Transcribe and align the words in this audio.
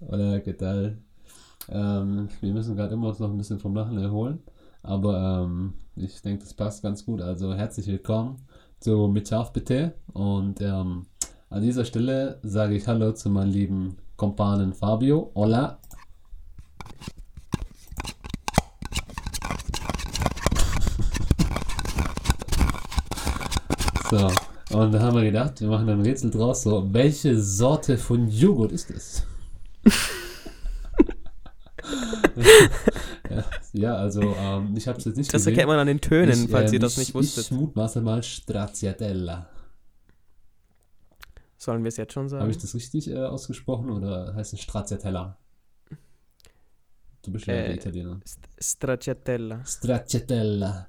Oder 0.00 0.40
¿qué 0.40 0.54
tal? 0.54 0.98
Ähm, 1.68 2.28
wir 2.40 2.52
müssen 2.52 2.76
gerade 2.76 2.94
immer 2.94 3.08
uns 3.08 3.18
noch 3.18 3.30
ein 3.30 3.38
bisschen 3.38 3.60
vom 3.60 3.74
Lachen 3.74 3.98
erholen. 3.98 4.42
Aber 4.82 5.44
ähm, 5.44 5.74
ich 5.96 6.22
denke, 6.22 6.44
das 6.44 6.54
passt 6.54 6.82
ganz 6.82 7.04
gut. 7.04 7.20
Also 7.20 7.54
herzlich 7.54 7.86
willkommen 7.86 8.46
zu 8.80 9.08
Mitschaf 9.08 9.52
bitte. 9.52 9.94
Und 10.12 10.60
ähm, 10.60 11.06
an 11.50 11.62
dieser 11.62 11.84
Stelle 11.84 12.38
sage 12.42 12.74
ich 12.74 12.86
Hallo 12.88 13.12
zu 13.12 13.28
meinem 13.30 13.50
lieben 13.50 13.96
Kompanen 14.16 14.72
Fabio. 14.72 15.30
Hola. 15.34 15.78
So, 24.10 24.28
und 24.82 24.92
da 24.92 25.00
haben 25.00 25.16
wir 25.16 25.22
gedacht, 25.24 25.60
wir 25.60 25.68
machen 25.68 25.88
ein 25.88 26.00
Rätsel 26.00 26.30
draus. 26.30 26.62
So, 26.62 26.92
welche 26.92 27.38
Sorte 27.40 27.98
von 27.98 28.28
Joghurt 28.28 28.72
ist 28.72 28.90
es? 28.90 29.26
ja, 33.30 33.44
ja, 33.72 33.94
also 33.96 34.22
ähm, 34.22 34.74
ich 34.76 34.86
habe 34.88 34.98
es 34.98 35.04
jetzt 35.04 35.16
nicht 35.16 35.32
Das 35.32 35.40
gesehen. 35.42 35.54
erkennt 35.54 35.68
man 35.68 35.78
an 35.78 35.86
den 35.86 36.00
Tönen, 36.00 36.44
Ich, 36.44 36.50
falls 36.50 36.70
ähm, 36.70 36.74
ihr 36.74 36.80
das 36.80 36.92
ich, 36.92 36.98
nicht 36.98 37.14
wusstet. 37.14 37.44
Ich 37.46 37.50
mutmaße 37.50 38.00
mal 38.00 38.22
Stracciatella. 38.22 39.48
Sollen 41.56 41.84
wir 41.84 41.88
es 41.88 41.96
jetzt 41.96 42.12
schon 42.12 42.28
sagen? 42.28 42.42
Habe 42.42 42.50
ich 42.50 42.58
das 42.58 42.74
richtig 42.74 43.08
äh, 43.08 43.16
ausgesprochen 43.18 43.90
oder 43.90 44.34
heißt 44.34 44.52
es 44.52 44.60
Stracciatella? 44.60 45.38
Du 47.24 47.30
bist 47.30 47.46
ja 47.46 47.54
Äh, 47.54 47.66
der 47.68 47.74
Italiener. 47.76 48.20
St- 48.26 48.38
Stracciatella. 48.58 49.64
Stracciatella. 49.64 50.88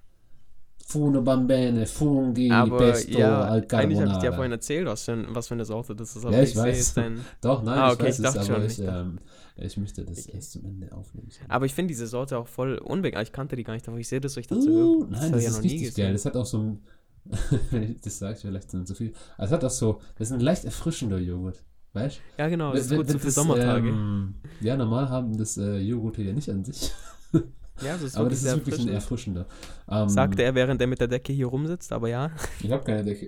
Funo 0.86 1.22
bambene, 1.22 1.86
funghi, 1.86 2.52
Aber 2.52 2.78
pesto, 2.78 3.18
ja, 3.18 3.42
al 3.46 3.66
eigentlich 3.72 4.00
habe 4.00 4.12
ich 4.12 4.18
dir 4.18 4.26
ja 4.26 4.32
vorhin 4.34 4.52
erzählt, 4.52 4.86
was 4.86 5.06
für, 5.06 5.26
was 5.34 5.48
für 5.48 5.54
eine 5.54 5.66
Sorte 5.66 5.96
das 5.96 6.16
ist. 6.16 6.26
Aber 6.26 6.36
Ja, 6.36 6.44
ich 6.44 6.54
sehe 6.54 6.64
weiß. 6.64 6.94
dein- 6.94 7.20
Doch, 7.42 7.64
nein, 7.64 7.80
Ah, 7.80 7.88
ich 7.88 7.94
okay, 7.94 8.04
weiß 8.08 8.20
ich 8.20 8.26
es, 8.26 8.34
dachte 8.34 8.40
aber 8.42 8.60
schon, 8.60 8.66
ich, 8.70 8.80
ich 8.80 8.88
ähm, 8.88 9.20
ich 9.56 9.78
möchte 9.78 10.04
das 10.04 10.20
Okay. 10.28 10.32
erst 10.36 10.52
zum 10.52 10.66
Ende 10.66 10.92
aufnehmen. 10.92 11.30
Aber 11.48 11.66
ich 11.66 11.74
finde 11.74 11.88
diese 11.88 12.06
Sorte 12.08 12.38
auch 12.38 12.48
voll 12.48 12.78
unbekannt. 12.80 13.28
Ich 13.28 13.32
kannte 13.34 13.56
die 13.56 13.64
gar 13.64 13.74
nicht, 13.74 13.88
aber 13.88 13.98
ich 13.98 14.08
sehe 14.08 14.20
das, 14.20 14.34
so 14.34 14.40
ich 14.40 14.48
dazu 14.48 14.70
Uh, 14.70 15.06
das 15.10 15.22
nein, 15.22 15.32
das 15.32 15.40
ich 15.42 15.46
ja 15.46 15.52
ist 15.52 15.64
richtig 15.64 15.96
geil. 15.96 16.14
Das 16.14 16.26
hat 16.26 16.36
auch 16.36 16.46
so 16.46 16.60
ein. 16.60 16.80
Wenn 17.72 17.84
ich 17.84 18.02
das 18.02 18.20
sage 18.20 18.34
ich 18.36 18.40
vielleicht 18.42 18.74
dann 18.74 18.86
zu 18.86 18.94
viel. 18.96 19.14
Aber 19.38 19.46
es 19.46 19.52
hat 19.52 19.64
auch 19.64 19.70
so. 19.70 20.02
Das 20.18 20.28
ist 20.30 20.34
ein 20.34 20.42
leicht 20.42 20.66
erfrischender 20.66 21.18
Joghurt. 21.20 21.64
Weißt 21.94 22.20
Ja, 22.38 22.50
genau, 22.50 22.74
das 22.74 22.88
ist 22.88 22.98
gut 22.98 23.08
so 23.08 23.20
für 23.20 23.26
das, 23.28 23.36
Sommertage. 23.36 23.90
Ähm, 23.90 24.36
ja, 24.60 24.76
normal 24.76 25.10
haben 25.10 25.38
das 25.38 25.58
äh, 25.58 25.78
Joghurte 25.78 26.24
ja 26.24 26.34
nicht 26.34 26.50
an 26.50 26.66
sich. 26.66 26.92
ja, 27.82 27.94
das 27.94 28.02
ist 28.04 28.16
aber 28.18 28.26
wirklich 28.26 28.30
das 28.30 28.38
ist 28.40 28.44
sehr 28.44 28.56
wirklich 28.58 28.80
ein 28.88 28.94
erfrischend. 28.94 29.38
erfrischender. 29.38 30.04
Ähm, 30.04 30.10
Sagte 30.10 30.44
er, 30.44 30.56
während 30.56 30.80
er 30.82 30.88
mit 30.88 31.00
der 31.00 31.08
Decke 31.08 31.34
hier 31.34 31.48
rumsitzt, 31.48 31.92
aber 31.92 32.08
ja. 32.10 32.32
Ich 32.62 32.72
habe 32.72 32.84
keine 32.84 33.04
Decke. 33.04 33.28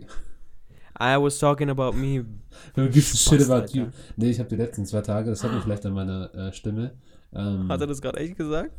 I 0.98 1.18
was 1.20 1.38
talking 1.40 1.70
about 1.70 1.92
me. 1.94 2.26
Du 2.76 2.90
gibst 2.90 3.18
shit 3.18 3.42
Spaß, 3.42 3.50
about 3.50 3.62
Alter. 3.64 3.76
you. 3.78 3.86
Nee, 4.16 4.30
ich 4.30 4.40
habe 4.40 4.48
die 4.50 4.56
letzten 4.56 4.86
zwei 4.86 5.02
Tage, 5.02 5.30
das 5.30 5.44
hat 5.44 5.52
man 5.52 5.62
vielleicht 5.62 5.86
an 5.86 5.94
meiner 5.94 6.34
äh, 6.34 6.54
Stimme. 6.54 6.94
Ähm, 7.34 7.68
Hat 7.70 7.82
er 7.82 7.88
das 7.88 8.02
gerade 8.02 8.20
echt 8.20 8.38
gesagt? 8.38 8.72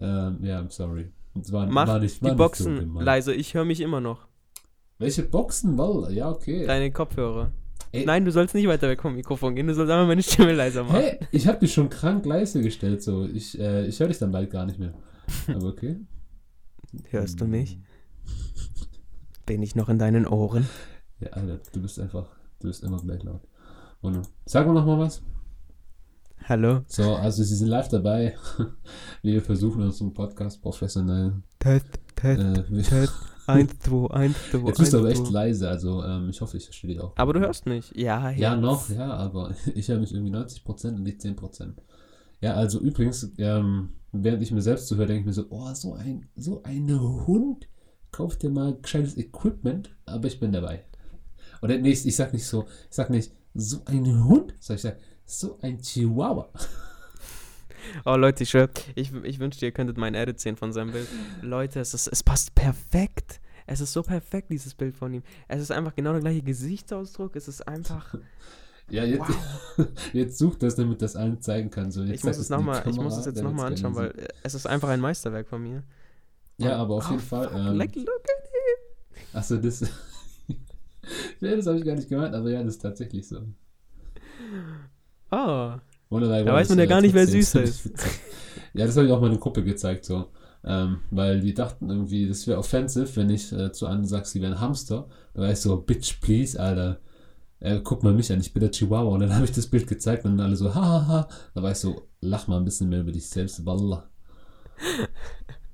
ähm, 0.00 0.38
ja, 0.42 0.58
I'm 0.60 0.70
sorry. 0.70 1.12
War, 1.34 1.66
Mach 1.66 1.86
war 1.86 1.98
nicht, 2.00 2.20
die 2.24 2.28
so 2.28 2.34
Boxen 2.36 2.78
gemeint. 2.78 3.04
leise, 3.06 3.34
ich 3.34 3.54
höre 3.54 3.64
mich 3.64 3.80
immer 3.80 4.00
noch. 4.00 4.26
Welche 4.98 5.22
Boxen? 5.22 5.76
Well, 5.78 6.12
ja, 6.12 6.30
okay. 6.30 6.66
Deine 6.66 6.90
Kopfhörer. 6.92 7.52
Ey. 7.94 8.04
Nein, 8.06 8.24
du 8.24 8.32
sollst 8.32 8.54
nicht 8.54 8.66
weiter 8.66 8.88
weg 8.88 9.00
vom 9.02 9.14
Mikrofon 9.14 9.54
gehen, 9.54 9.66
du 9.68 9.74
sollst 9.74 9.90
einfach 9.92 10.06
meine 10.06 10.22
Stimme 10.22 10.52
leiser 10.52 10.82
machen. 10.84 10.96
Hey, 11.00 11.18
ich 11.30 11.46
habe 11.46 11.58
dich 11.60 11.72
schon 11.72 11.88
krank 11.90 12.26
leise 12.26 12.60
gestellt, 12.60 13.02
so. 13.02 13.24
Ich, 13.26 13.58
äh, 13.58 13.86
ich 13.86 14.00
höre 14.00 14.08
dich 14.08 14.18
dann 14.18 14.32
bald 14.32 14.50
gar 14.50 14.66
nicht 14.66 14.78
mehr. 14.78 14.94
Aber 15.48 15.66
okay. 15.68 15.96
Hörst 17.10 17.40
du 17.40 17.46
mich? 17.46 17.78
Bin 19.46 19.62
ich 19.62 19.74
noch 19.76 19.88
in 19.88 19.98
deinen 19.98 20.26
Ohren? 20.26 20.66
Ja, 21.20 21.28
Alter, 21.30 21.60
du 21.72 21.82
bist 21.82 22.00
einfach, 22.00 22.26
du 22.60 22.68
bist 22.68 22.82
immer 22.82 22.98
gleich 23.00 23.22
laut. 23.22 23.42
Und 24.00 24.28
sag 24.44 24.66
mal 24.66 24.72
noch 24.74 24.86
mal 24.86 24.98
was. 24.98 25.22
Hallo? 26.46 26.80
So, 26.88 27.14
also 27.14 27.42
Sie 27.42 27.54
sind 27.54 27.68
live 27.68 27.88
dabei. 27.88 28.36
Wir 29.22 29.40
versuchen 29.40 29.82
unseren 29.82 30.12
Podcast 30.12 30.60
professionell. 30.60 31.34
Test, 31.58 31.86
Test, 32.16 32.40
Äh, 32.42 32.82
Test. 32.82 33.14
Eins, 33.46 33.78
zwei, 33.80 34.10
eins, 34.10 34.36
zwei, 34.50 34.66
Jetzt 34.68 34.78
bist 34.78 34.92
du 34.92 34.98
aber 34.98 35.10
echt 35.10 35.30
leise, 35.30 35.68
also 35.68 36.02
ähm, 36.02 36.30
ich 36.30 36.40
hoffe, 36.40 36.56
ich 36.56 36.64
verstehe 36.64 36.90
dich 36.90 37.00
auch. 37.00 37.12
Aber 37.16 37.32
du 37.32 37.40
hörst 37.40 37.66
mich. 37.66 37.90
Ja, 37.94 38.30
Ja, 38.30 38.52
jetzt. 38.54 38.62
noch, 38.62 38.88
ja, 38.90 39.12
aber 39.12 39.54
ich 39.74 39.88
höre 39.88 39.98
mich 39.98 40.12
irgendwie 40.14 40.32
90% 40.32 40.88
und 40.88 41.02
nicht 41.02 41.20
10%. 41.20 41.74
Ja, 42.40 42.54
also 42.54 42.80
übrigens, 42.80 43.30
ähm, 43.38 43.90
während 44.12 44.42
ich 44.42 44.52
mir 44.52 44.62
selbst 44.62 44.86
zuhöre, 44.88 45.06
denke 45.06 45.20
ich 45.20 45.26
mir 45.26 45.32
so, 45.32 45.46
oh, 45.50 45.72
so 45.74 45.94
ein, 45.94 46.28
so 46.36 46.62
ein 46.62 46.90
Hund, 47.26 47.68
kauf 48.12 48.36
dir 48.36 48.50
mal 48.50 48.76
gescheites 48.80 49.16
Equipment, 49.16 49.94
aber 50.06 50.28
ich 50.28 50.40
bin 50.40 50.52
dabei. 50.52 50.84
Oder 51.62 51.78
nee, 51.78 51.90
ich, 51.90 52.06
ich 52.06 52.16
sag 52.16 52.32
nicht 52.32 52.46
so, 52.46 52.64
ich 52.90 52.96
sag 52.96 53.10
nicht, 53.10 53.32
so 53.54 53.82
ein 53.86 54.24
Hund, 54.24 54.54
sondern 54.60 54.76
ich 54.76 54.82
sag, 54.82 54.96
so 55.24 55.58
ein 55.62 55.78
Chihuahua. 55.80 56.48
Oh 58.04 58.16
Leute, 58.16 58.42
ich 58.42 58.50
schwör, 58.50 58.68
ich, 58.94 59.12
ich 59.24 59.38
wünschte, 59.38 59.66
ihr 59.66 59.72
könntet 59.72 59.96
mein 59.98 60.14
Edit 60.14 60.40
sehen 60.40 60.56
von 60.56 60.72
seinem 60.72 60.92
Bild. 60.92 61.08
Leute, 61.42 61.80
es, 61.80 61.94
ist, 61.94 62.06
es 62.08 62.22
passt 62.22 62.54
perfekt. 62.54 63.40
Es 63.66 63.80
ist 63.80 63.92
so 63.92 64.02
perfekt, 64.02 64.50
dieses 64.50 64.74
Bild 64.74 64.96
von 64.96 65.14
ihm. 65.14 65.22
Es 65.48 65.60
ist 65.62 65.70
einfach 65.70 65.94
genau 65.94 66.12
der 66.12 66.20
gleiche 66.20 66.42
Gesichtsausdruck. 66.42 67.36
Es 67.36 67.48
ist 67.48 67.66
einfach. 67.66 68.14
Ja, 68.90 69.02
jetzt, 69.02 69.24
jetzt 70.12 70.36
sucht 70.36 70.62
das, 70.62 70.74
damit 70.74 71.00
das 71.00 71.16
allen 71.16 71.40
zeigen 71.40 71.70
kann. 71.70 71.90
So, 71.90 72.02
Ich 72.02 72.22
muss 72.22 72.36
es 72.36 72.48
die 72.48 72.52
nochmal, 72.52 72.80
ich 72.80 72.84
Kamera, 72.84 73.02
muss 73.04 73.16
es 73.16 73.24
jetzt 73.24 73.42
nochmal 73.42 73.68
anschauen, 73.72 73.94
weil 73.94 74.10
äh, 74.10 74.28
es 74.42 74.52
ist 74.52 74.66
einfach 74.66 74.90
ein 74.90 75.00
Meisterwerk 75.00 75.48
von 75.48 75.62
mir. 75.62 75.82
Ja, 76.58 76.76
aber 76.76 76.96
auf 76.96 77.06
Oh, 77.08 77.12
jeden 77.12 77.22
Fall. 77.22 77.48
fuck, 77.48 77.56
Ähm, 77.56 77.76
like, 77.78 77.96
look 77.96 78.08
at 78.08 78.50
him. 78.50 79.24
Achso, 79.32 79.56
das. 79.56 79.80
ja, 81.40 81.56
das 81.56 81.66
habe 81.66 81.78
ich 81.78 81.84
gar 81.86 81.94
nicht 81.94 82.10
gemeint, 82.10 82.34
aber 82.34 82.50
ja, 82.50 82.62
das 82.62 82.74
ist 82.74 82.82
tatsächlich 82.82 83.26
so. 83.26 83.40
Oh, 85.30 85.74
Wunderbar, 86.14 86.44
Da 86.44 86.52
weiß 86.54 86.68
man 86.70 86.78
ja 86.78 86.86
gar 86.86 87.00
nicht, 87.00 87.14
wer 87.14 87.26
süß 87.26 87.54
ist. 87.56 87.90
Ja, 88.72 88.86
das 88.86 88.96
habe 88.96 89.06
ich 89.06 89.12
auch 89.12 89.20
meiner 89.20 89.36
Gruppe 89.38 89.62
gezeigt, 89.64 90.04
so. 90.04 90.26
Ähm, 90.64 91.00
weil 91.10 91.40
die 91.40 91.52
dachten 91.52 91.90
irgendwie, 91.90 92.26
das 92.26 92.46
wäre 92.46 92.58
offensive, 92.58 93.14
wenn 93.16 93.28
ich 93.30 93.52
äh, 93.52 93.70
zu 93.72 93.86
einem 93.86 94.04
sage, 94.04 94.24
sie 94.24 94.40
wären 94.40 94.60
Hamster. 94.60 95.08
Da 95.34 95.42
war 95.42 95.50
ich 95.52 95.58
so, 95.58 95.76
Bitch, 95.76 96.20
please, 96.20 96.58
Alter. 96.58 97.00
Äh, 97.60 97.80
guck 97.82 98.02
mal 98.02 98.12
mich 98.14 98.32
an, 98.32 98.40
ich 98.40 98.52
bin 98.52 98.60
der 98.60 98.70
Chihuahua. 98.70 99.14
Und 99.14 99.20
dann 99.20 99.34
habe 99.34 99.44
ich 99.44 99.52
das 99.52 99.66
Bild 99.66 99.86
gezeigt 99.86 100.24
und 100.24 100.36
dann 100.38 100.46
alle 100.46 100.56
so, 100.56 100.74
hahaha. 100.74 101.28
Da 101.54 101.62
war 101.62 101.72
ich 101.72 101.78
so, 101.78 102.08
lach 102.20 102.46
mal 102.46 102.58
ein 102.58 102.64
bisschen 102.64 102.88
mehr 102.88 103.00
über 103.00 103.12
dich 103.12 103.28
selbst, 103.28 103.64
Wallah. 103.66 104.08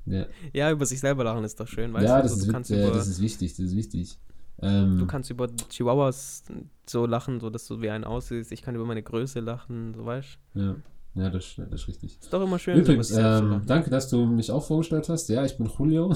Ja, 0.07 0.27
Ja, 0.53 0.71
über 0.73 0.87
sich 0.87 0.99
selber 0.99 1.23
lachen 1.25 1.45
ist 1.45 1.61
doch 1.61 1.69
schön, 1.69 1.93
weißt 1.93 2.05
ja 2.05 2.17
du? 2.17 2.23
das, 2.23 2.33
Also, 2.33 2.51
ist, 2.51 2.71
du, 2.71 2.75
äh, 2.75 2.87
über, 2.87 2.97
das 2.97 3.07
ist 3.07 3.21
wichtig, 3.21 3.51
das 3.53 3.67
ist 3.67 3.77
wichtig. 3.77 4.19
Ähm, 4.63 4.99
du 4.99 5.07
kannst 5.07 5.31
über 5.31 5.49
Chihuahuas 5.71 6.45
so 6.87 7.07
lachen, 7.07 7.41
so 7.41 7.51
dass 7.51 7.67
du 7.67 7.81
wie 7.81 7.91
ein 7.91 8.05
aussiehst. 8.05 8.53
Ich 8.53 8.63
kann 8.63 8.75
über 8.75 8.85
meine 8.85 9.03
Größe 9.03 9.41
lachen, 9.41 9.95
so 9.95 10.05
weißt 10.05 10.39
du? 10.55 10.61
ja, 10.61 10.77
ja 11.15 11.31
das, 11.31 11.55
das 11.57 11.83
ist 11.83 11.89
richtig. 11.89 12.19
Ist 12.21 12.33
doch 12.33 12.43
immer 12.43 12.59
schön, 12.59 12.79
Übrigens, 12.79 13.11
ähm, 13.13 13.63
danke, 13.67 13.91
dass 13.91 14.11
du 14.11 14.27
mich 14.27 14.51
auch 14.51 14.65
vorgestellt 14.65 15.09
hast. 15.09 15.29
Ja, 15.29 15.45
ich 15.45 15.57
bin 15.57 15.71
Julio. 15.79 16.15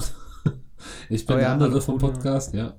ich 1.09 1.25
bin 1.25 1.35
Oh 1.35 1.39
der 1.39 1.47
ja, 1.47 1.53
andere 1.53 1.69
hallo, 1.69 1.81
vom. 1.81 1.97
Podcast, 1.97 2.53
ja. 2.53 2.75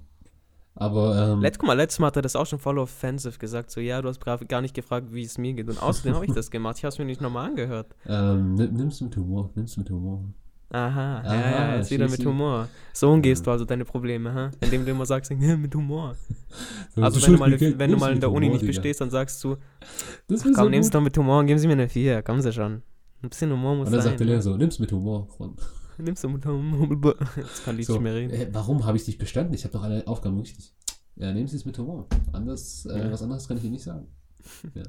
Aber, 0.78 1.32
ähm, 1.32 1.40
Let, 1.40 1.58
guck 1.58 1.66
mal, 1.66 1.72
letztes 1.72 1.98
Mal 1.98 2.08
hat 2.08 2.16
er 2.16 2.22
das 2.22 2.36
auch 2.36 2.44
schon 2.44 2.58
voll 2.58 2.78
offensive 2.78 3.38
gesagt. 3.38 3.70
So, 3.70 3.80
ja, 3.80 4.02
du 4.02 4.08
hast 4.08 4.20
gar 4.20 4.60
nicht 4.60 4.74
gefragt, 4.74 5.06
wie 5.10 5.24
es 5.24 5.38
mir 5.38 5.54
geht. 5.54 5.68
Und 5.70 5.82
außerdem 5.82 6.14
habe 6.14 6.26
ich 6.26 6.32
das 6.32 6.50
gemacht. 6.50 6.76
Ich 6.76 6.84
habe 6.84 6.92
es 6.92 6.98
mir 6.98 7.06
nicht 7.06 7.22
nochmal 7.22 7.48
angehört. 7.48 7.96
ähm, 8.06 8.54
nimm, 8.54 8.74
nimm's 8.74 9.00
mit 9.00 9.16
Humor, 9.16 9.50
nimm's 9.54 9.78
mit 9.78 9.88
Humor. 9.88 10.22
Aha, 10.76 11.22
ja, 11.24 11.30
Aha, 11.30 11.50
ja, 11.70 11.76
jetzt 11.76 11.90
wieder 11.90 12.08
mit. 12.08 12.24
Humor. 12.24 12.68
So 12.92 13.10
umgehst 13.10 13.46
du 13.46 13.50
also 13.50 13.64
deine 13.64 13.84
Probleme, 13.84 14.32
ha? 14.34 14.50
Indem 14.60 14.84
du 14.84 14.90
immer 14.90 15.06
sagst, 15.06 15.30
ja, 15.30 15.56
mit 15.56 15.74
Humor. 15.74 16.14
So, 16.94 17.02
Also, 17.02 17.18
so 17.18 17.26
wenn 17.26 17.32
du 17.34 17.38
mal, 17.38 17.50
wenn 17.60 17.78
du 17.78 17.86
nimm's 17.86 18.00
mal 18.00 18.12
in 18.12 18.20
der 18.20 18.30
Uni 18.30 18.46
Humor, 18.46 18.58
nicht 18.60 18.66
bestehst, 18.66 19.00
dann 19.00 19.10
sagst 19.10 19.42
du, 19.42 19.56
Das 20.28 20.42
komm, 20.42 20.50
ist 20.52 20.58
so 20.58 20.68
nimm's 20.68 20.90
doch 20.90 21.00
mit 21.00 21.16
Humor 21.16 21.40
und 21.40 21.46
geben 21.46 21.58
sie 21.58 21.66
mir 21.66 21.72
eine 21.74 21.88
4. 21.88 22.22
Kommen 22.22 22.42
sie 22.42 22.52
schon. 22.52 22.82
Ein 23.22 23.28
bisschen 23.30 23.50
Humor 23.52 23.76
muss 23.76 23.86
Und 23.86 23.92
dann 23.94 24.02
sein. 24.02 24.10
sagt 24.10 24.20
der 24.20 24.26
Lehrer 24.26 24.36
ne? 24.38 24.42
so, 24.42 24.56
nimm's 24.56 24.78
mit 24.78 24.92
Humor. 24.92 25.28
Und 25.38 25.58
Nimmst 25.98 26.22
du 26.24 26.28
mit 26.28 26.44
Humor. 26.44 27.14
Jetzt 27.36 27.64
kann 27.64 27.78
ich 27.78 27.86
so, 27.86 27.94
nicht 27.94 28.02
mehr 28.02 28.14
reden. 28.14 28.34
äh, 28.34 28.48
warum 28.52 28.84
habe 28.84 28.98
ich 28.98 29.04
dich 29.06 29.16
bestanden? 29.16 29.54
Ich 29.54 29.64
habe 29.64 29.72
doch 29.72 29.82
alle 29.82 30.06
Aufgaben 30.06 30.38
richtig. 30.38 30.74
Ja, 31.16 31.32
nehmen 31.32 31.48
Sie 31.48 31.56
es 31.56 31.64
mit 31.64 31.78
Humor. 31.78 32.06
Anders, 32.32 32.84
äh, 32.84 32.98
Ja. 32.98 33.10
was 33.10 33.22
anderes 33.22 33.48
kann 33.48 33.56
ich 33.56 33.64
Ihnen 33.64 33.72
nicht 33.72 33.84
sagen. 33.84 34.06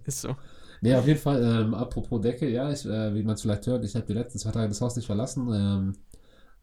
Ist 0.06 0.20
so. 0.22 0.36
Nee, 0.82 0.96
auf 0.96 1.08
jeden 1.08 1.20
Fall, 1.20 1.42
ähm, 1.44 1.74
apropos 1.74 2.22
Decke, 2.22 2.50
ja, 2.50 2.72
ich, 2.72 2.86
äh, 2.86 3.14
wie 3.16 3.24
man 3.24 3.36
es 3.36 3.42
vielleicht 3.42 3.68
hört, 3.68 3.84
ich 3.84 3.96
habe 3.96 4.06
die 4.06 4.14
letzten 4.14 4.40
zwei 4.40 4.52
Tage 4.52 4.68
das 4.70 4.82
Haus 4.82 4.96
nicht 4.96 5.06
verlassen. 5.08 5.50
Ähm, 5.54 5.94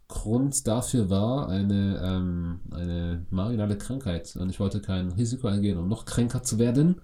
Grund 0.08 0.66
dafür 0.66 1.10
war 1.10 1.48
eine, 1.48 2.00
ähm, 2.04 2.60
eine 2.72 3.26
marginale 3.30 3.78
Krankheit 3.78 4.36
und 4.36 4.50
ich 4.50 4.60
wollte 4.60 4.80
kein 4.82 5.12
Risiko 5.12 5.48
eingehen, 5.48 5.78
um 5.78 5.88
noch 5.88 6.04
kränker 6.06 6.42
zu 6.42 6.58
werden. 6.58 7.00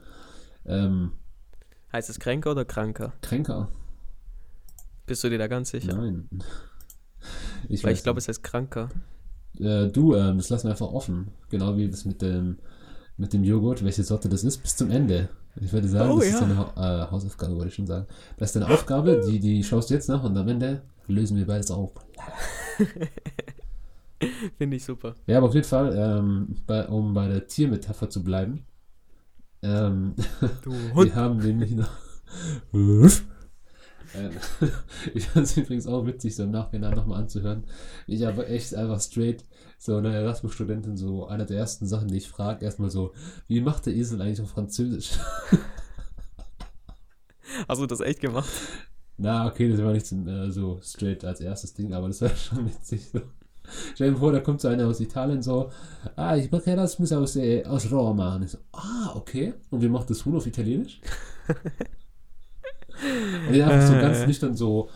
Ähm, 0.66 1.12
Heißt 1.92 2.10
es 2.10 2.18
kränker 2.18 2.50
oder 2.50 2.64
kranker? 2.64 3.12
kränker? 3.22 3.68
Bist 5.06 5.22
du 5.24 5.28
dir 5.28 5.38
da 5.38 5.46
ganz 5.46 5.70
sicher? 5.70 6.00
Nein. 6.00 6.28
Ich 7.68 7.84
Weil 7.84 7.92
ich 7.94 8.02
glaube, 8.02 8.18
es 8.18 8.28
heißt 8.28 8.42
kranker. 8.42 8.88
äh, 9.58 9.88
du, 9.88 10.14
ähm, 10.14 10.38
das 10.38 10.48
lassen 10.50 10.66
wir 10.66 10.70
einfach 10.72 10.92
offen. 10.92 11.32
Genau 11.50 11.76
wie 11.76 11.88
das 11.88 12.04
mit 12.04 12.22
dem, 12.22 12.58
mit 13.16 13.32
dem 13.32 13.44
Joghurt, 13.44 13.84
welche 13.84 14.04
Sorte 14.04 14.28
das 14.28 14.44
ist, 14.44 14.58
bis 14.58 14.76
zum 14.76 14.90
Ende. 14.90 15.30
Ich 15.56 15.72
würde 15.72 15.88
sagen, 15.88 16.10
Oh, 16.12 16.18
das 16.18 16.28
ja. 16.28 16.34
ist 16.34 16.40
deine 16.42 16.56
ha 16.56 17.04
äh, 17.06 17.10
Hausaufgabe, 17.10 17.54
wollte 17.54 17.68
ich 17.68 17.74
schon 17.74 17.86
sagen. 17.86 18.06
Das 18.38 18.50
ist 18.50 18.56
deine 18.56 18.72
Aufgabe, 18.72 19.20
die, 19.28 19.38
die 19.40 19.62
schaust 19.64 19.90
du 19.90 19.94
jetzt 19.94 20.08
nach 20.08 20.22
und 20.22 20.36
am 20.36 20.48
Ende 20.48 20.82
lösen 21.08 21.36
wir 21.36 21.46
beides 21.46 21.70
auf. 21.70 21.92
Finde 24.58 24.76
ich 24.76 24.84
super. 24.84 25.14
Ja, 25.26 25.38
aber 25.38 25.48
auf 25.48 25.54
jeden 25.54 25.66
Fall, 25.66 25.94
ähm, 25.96 26.56
bei, 26.66 26.86
um 26.88 27.14
bei 27.14 27.26
der 27.28 27.46
Tiermetapher 27.46 28.10
zu 28.10 28.22
bleiben, 28.22 28.64
Ähm, 29.62 30.14
wir 30.94 31.14
haben 31.14 31.38
nämlich 31.38 31.72
noch. 31.72 31.90
Ich 35.14 35.28
fand 35.28 35.46
es 35.46 35.56
übrigens 35.56 35.86
auch 35.86 36.04
witzig, 36.06 36.34
so 36.34 36.42
im 36.42 36.50
Nachhinein 36.50 36.94
nochmal 36.94 37.20
anzuhören. 37.20 37.64
Ich 38.06 38.26
aber 38.26 38.48
echt 38.48 38.74
einfach 38.74 39.00
straight, 39.00 39.44
so 39.78 39.96
eine 39.96 40.14
Erasmus-Studentin, 40.14 40.96
so 40.96 41.26
einer 41.26 41.44
der 41.44 41.58
ersten 41.58 41.86
Sachen, 41.86 42.08
die 42.08 42.18
ich 42.18 42.28
frage, 42.28 42.64
erstmal 42.64 42.90
so, 42.90 43.12
wie 43.46 43.60
macht 43.60 43.86
der 43.86 43.94
Esel 43.94 44.20
eigentlich 44.20 44.40
auf 44.40 44.50
Französisch? 44.50 45.12
Hast 47.68 47.80
du 47.80 47.86
das 47.86 48.00
echt 48.00 48.20
gemacht? 48.20 48.50
Na, 49.16 49.46
okay, 49.46 49.70
das 49.70 49.82
war 49.82 49.92
nicht 49.92 50.06
so, 50.06 50.16
äh, 50.16 50.50
so 50.50 50.80
straight 50.82 51.24
als 51.24 51.40
erstes 51.40 51.74
Ding, 51.74 51.92
aber 51.92 52.08
das 52.08 52.20
war 52.22 52.30
schon 52.36 52.66
witzig. 52.66 53.08
So. 53.12 53.20
Stell 53.94 54.12
dir 54.12 54.18
vor, 54.18 54.32
da 54.32 54.40
kommt 54.40 54.60
so 54.60 54.68
einer 54.68 54.86
aus 54.86 55.00
Italien 55.00 55.42
so, 55.42 55.70
ah, 56.16 56.36
ich 56.36 56.50
mache 56.50 56.70
Erasmus 56.70 57.12
aus, 57.12 57.36
äh, 57.36 57.64
aus 57.64 57.90
Roma. 57.90 58.36
Und 58.36 58.44
ich 58.44 58.50
so, 58.50 58.58
ah, 58.72 59.12
okay. 59.14 59.54
Und 59.70 59.82
wie 59.82 59.88
macht 59.88 60.10
das 60.10 60.24
Huhn 60.24 60.36
auf 60.36 60.46
Italienisch? 60.46 61.00
Einfach 63.48 63.86
so 63.86 63.94
Äh. 63.94 64.00
ganz 64.00 64.26
nüchtern 64.26 64.54
so, 64.54 64.88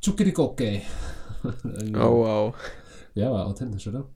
Tschukirikoke. 0.00 0.82
Oh, 1.94 2.24
wow. 2.24 2.54
Ja, 3.14 3.30
war 3.30 3.46
authentisch, 3.46 3.86
oder? 3.86 4.08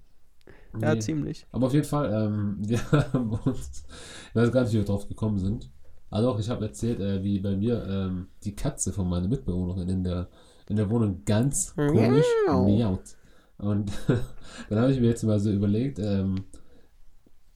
Ja, 0.80 0.94
Nee. 0.94 1.00
ziemlich. 1.00 1.46
Aber 1.52 1.66
auf 1.68 1.72
jeden 1.74 1.86
Fall, 1.86 2.12
ähm, 2.12 2.56
wir 2.60 2.80
haben 2.90 3.30
uns, 3.44 3.84
ich 4.30 4.34
weiß 4.34 4.50
gar 4.50 4.62
nicht, 4.62 4.72
wie 4.72 4.78
wir 4.78 4.84
drauf 4.84 5.06
gekommen 5.08 5.38
sind. 5.38 5.70
Also 6.10 6.30
auch, 6.30 6.38
ich 6.40 6.50
habe 6.50 6.64
erzählt, 6.64 6.98
äh, 7.00 7.22
wie 7.22 7.38
bei 7.38 7.54
mir 7.56 7.86
ähm, 7.88 8.26
die 8.42 8.56
Katze 8.56 8.92
von 8.92 9.08
meiner 9.08 9.28
Mitbewohnerin 9.28 9.88
in 9.88 10.02
der, 10.04 10.28
in 10.68 10.76
der 10.76 10.90
Wohnung 10.90 11.22
ganz 11.24 11.74
komisch 11.76 12.26
Miau. 12.46 12.64
miaut. 12.64 13.16
Und 13.58 13.92
dann 14.68 14.78
habe 14.80 14.92
ich 14.92 14.98
mir 15.00 15.06
jetzt 15.08 15.22
mal 15.22 15.38
so 15.38 15.50
überlegt, 15.52 16.00
ähm, 16.00 16.44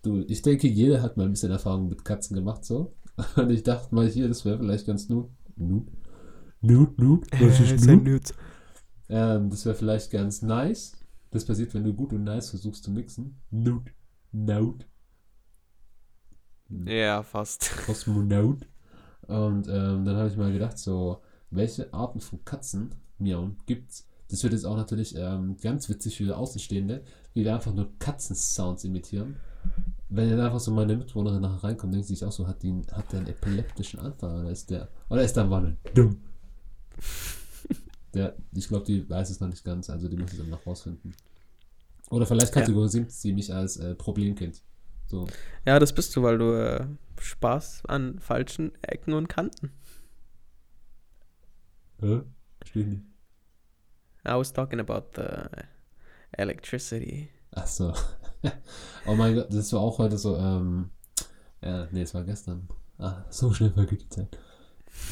du, 0.03 0.21
ich 0.29 0.43
denke, 0.43 0.69
jeder 0.69 1.03
hat 1.03 1.17
mal 1.17 1.25
ein 1.25 1.33
bisschen 1.33 1.51
Erfahrung 1.51 1.89
mit 1.89 2.05
Katzen 2.05 2.37
gemacht, 2.37 2.65
so. 2.65 2.95
Und 3.35 3.51
ich 3.51 3.65
dachte 3.65 3.93
mal 3.95 4.07
hier, 4.07 4.29
das 4.29 4.45
wäre 4.45 4.59
vielleicht 4.59 4.87
ganz 4.87 5.09
nut. 5.09 5.29
Nut? 5.57 5.89
Nut, 6.61 6.99
nut? 6.99 7.27
Was 7.41 7.61
ist 7.61 7.87
nut? 7.87 8.05
Nüt. 8.05 8.35
Ähm, 9.09 9.51
das 9.51 9.65
wäre 9.65 9.75
vielleicht 9.75 10.11
ganz 10.11 10.43
nice. 10.43 10.93
Das 11.31 11.45
passiert, 11.45 11.75
wenn 11.75 11.85
du 11.85 11.95
gut 11.95 12.13
und 12.13 12.25
nice 12.25 12.51
versuchst 12.51 12.85
zu 12.85 12.91
mixen. 12.91 13.41
Nut. 13.51 13.93
Note. 14.33 14.87
Ja, 16.69 17.23
fast. 17.23 17.71
Kosmonaut. 17.87 18.67
Und 19.27 19.69
ähm, 19.69 20.05
dann 20.05 20.17
habe 20.17 20.29
ich 20.29 20.37
mal 20.37 20.53
gedacht, 20.53 20.79
so, 20.79 21.23
welche 21.51 21.93
Arten 21.93 22.21
von 22.21 22.45
Katzen 22.45 22.95
miauen 23.19 23.57
gibt's? 23.67 24.07
Das 24.29 24.43
wird 24.43 24.53
jetzt 24.53 24.65
auch 24.67 24.77
natürlich 24.77 25.15
ähm, 25.17 25.57
ganz 25.57 25.89
witzig 25.89 26.17
für 26.17 26.37
Außenstehende, 26.37 27.05
wie 27.35 27.45
wir 27.45 27.55
einfach 27.55 27.73
nur 27.73 27.97
Katzensounds 27.99 28.85
imitieren. 28.85 29.37
Wenn 30.09 30.31
dann 30.31 30.41
einfach 30.41 30.61
so 30.61 30.71
meine 30.71 30.97
Mitwohnerin 30.97 31.43
nachher 31.43 31.65
reinkommt, 31.65 31.93
denkt 31.93 32.07
sie 32.07 32.15
sich 32.15 32.25
auch 32.25 32.31
so, 32.33 32.47
hat, 32.47 32.63
die, 32.63 32.83
hat 32.93 33.11
der 33.13 33.21
einen 33.21 33.29
epileptischen 33.29 33.99
Anfall 34.01 34.41
oder 34.41 34.51
ist 34.51 34.71
der, 34.71 34.89
oder 35.09 35.23
ist 35.23 35.37
der 35.37 35.51
Wandeln? 35.51 35.79
Dumm. 35.95 36.21
Der, 38.15 38.35
ich 38.53 38.69
glaube, 38.69 38.85
die 38.87 39.09
weiß 39.09 39.31
es 39.31 39.41
noch 39.41 39.49
nicht 39.49 39.65
ganz, 39.65 39.91
also 39.91 40.09
die 40.09 40.17
muss 40.17 40.33
es 40.33 40.39
dann 40.39 40.49
noch 40.49 40.65
rausfinden. 40.67 41.15
Oder 42.11 42.25
vielleicht 42.25 42.55
Ja. 42.55 42.61
kategorisiert 42.61 43.11
sie 43.11 43.33
mich 43.33 43.53
als 43.53 43.77
äh, 43.79 43.95
Problemkind. 43.97 44.63
So. 45.07 45.27
Ja, 45.65 45.79
das 45.79 45.93
bist 45.93 46.15
du, 46.17 46.23
weil 46.23 46.39
du 46.39 46.53
äh, 46.53 46.87
Spaß 47.21 47.83
an 47.87 48.19
falschen 48.21 48.73
Ecken 48.83 49.13
und 49.13 49.29
Kanten. 49.29 49.73
Hä? 52.01 52.23
Verstehe 52.59 52.83
ich 52.83 52.89
nicht. 52.89 53.03
I 54.27 54.31
was 54.35 54.53
talking 54.53 54.81
about 54.81 55.09
the 55.17 55.27
electricity. 56.33 57.29
Ach 57.53 57.67
so. 57.67 57.93
oh 59.07 59.15
mein 59.15 59.35
Gott, 59.35 59.53
das 59.53 59.73
war 59.73 59.81
auch 59.81 59.99
heute 59.99 60.19
so, 60.19 60.37
ähm, 60.37 60.91
ja, 61.63 61.87
nee, 61.91 62.03
es 62.03 62.15
war 62.15 62.25
gestern. 62.25 62.69
Ah, 62.99 63.25
so 63.31 63.53
schnell 63.53 63.71
vergeht 63.71 64.03
die 64.03 64.09
Zeit. 64.09 64.39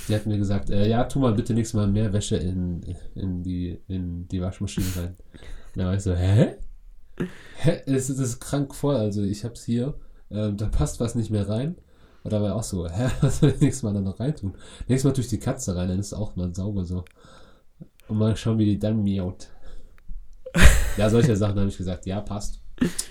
Die 0.08 0.14
hat 0.14 0.26
mir 0.26 0.38
gesagt, 0.38 0.70
äh, 0.70 0.88
ja, 0.88 1.04
tu 1.04 1.18
mal 1.18 1.34
bitte 1.34 1.52
nächstes 1.54 1.74
Mal 1.78 1.86
mehr 1.88 2.12
Wäsche 2.12 2.36
in, 2.36 2.82
in, 3.14 3.42
die, 3.42 3.80
in 3.88 4.26
die 4.28 4.40
Waschmaschine 4.40 4.86
rein. 4.96 5.16
Und 5.34 5.76
dann 5.76 5.86
war 5.86 5.94
ich 5.94 6.02
so, 6.02 6.14
hä? 6.14 6.56
Hä? 7.58 7.82
Ist- 7.86 8.10
das 8.10 8.18
ist 8.18 8.40
krank 8.40 8.74
voll, 8.74 8.96
also 8.96 9.22
ich 9.22 9.44
hab's 9.44 9.64
hier, 9.64 9.94
ähm, 10.30 10.56
da 10.56 10.66
passt 10.68 11.00
was 11.00 11.14
nicht 11.14 11.30
mehr 11.30 11.48
rein. 11.48 11.76
Und 12.22 12.32
da 12.32 12.40
war 12.40 12.48
ich 12.48 12.54
auch 12.54 12.62
so, 12.62 12.88
hä, 12.88 13.10
was 13.20 13.40
soll 13.40 13.50
ich 13.50 13.60
nächstes 13.60 13.82
Mal 13.82 13.92
dann 13.94 14.04
noch 14.04 14.18
reintun? 14.20 14.54
Nächstes 14.88 15.04
Mal 15.04 15.14
durch 15.14 15.28
die 15.28 15.38
Katze 15.38 15.76
rein, 15.76 15.88
dann 15.88 15.98
ist 15.98 16.06
es 16.08 16.14
auch 16.14 16.36
mal 16.36 16.54
sauber 16.54 16.84
so. 16.84 17.04
Und 18.08 18.18
mal 18.18 18.36
schauen, 18.36 18.58
wie 18.58 18.66
die 18.66 18.78
dann 18.78 19.02
miaut. 19.02 19.48
Ja, 20.96 21.10
solche 21.10 21.36
Sachen 21.36 21.58
habe 21.58 21.68
ich 21.68 21.76
gesagt, 21.76 22.06
ja, 22.06 22.20
passt. 22.20 22.60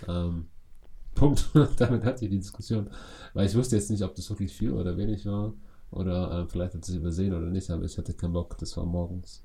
Ähm, 0.07 0.47
Punkt. 1.15 1.49
Damit 1.77 2.03
hatte 2.03 2.25
ich 2.25 2.31
die 2.31 2.39
Diskussion. 2.39 2.89
Weil 3.33 3.47
ich 3.47 3.55
wusste 3.55 3.75
jetzt 3.75 3.89
nicht, 3.89 4.03
ob 4.03 4.15
das 4.15 4.29
wirklich 4.29 4.55
viel 4.55 4.71
oder 4.71 4.97
wenig 4.97 5.25
war. 5.25 5.53
Oder 5.91 6.39
äh, 6.39 6.47
vielleicht 6.47 6.73
hat 6.73 6.85
sie 6.85 6.93
es 6.93 6.97
übersehen 6.97 7.33
oder 7.33 7.47
nicht, 7.47 7.69
aber 7.69 7.83
ich 7.83 7.97
hatte 7.97 8.13
keinen 8.13 8.33
Bock. 8.33 8.57
Das 8.57 8.75
war 8.77 8.85
morgens. 8.85 9.43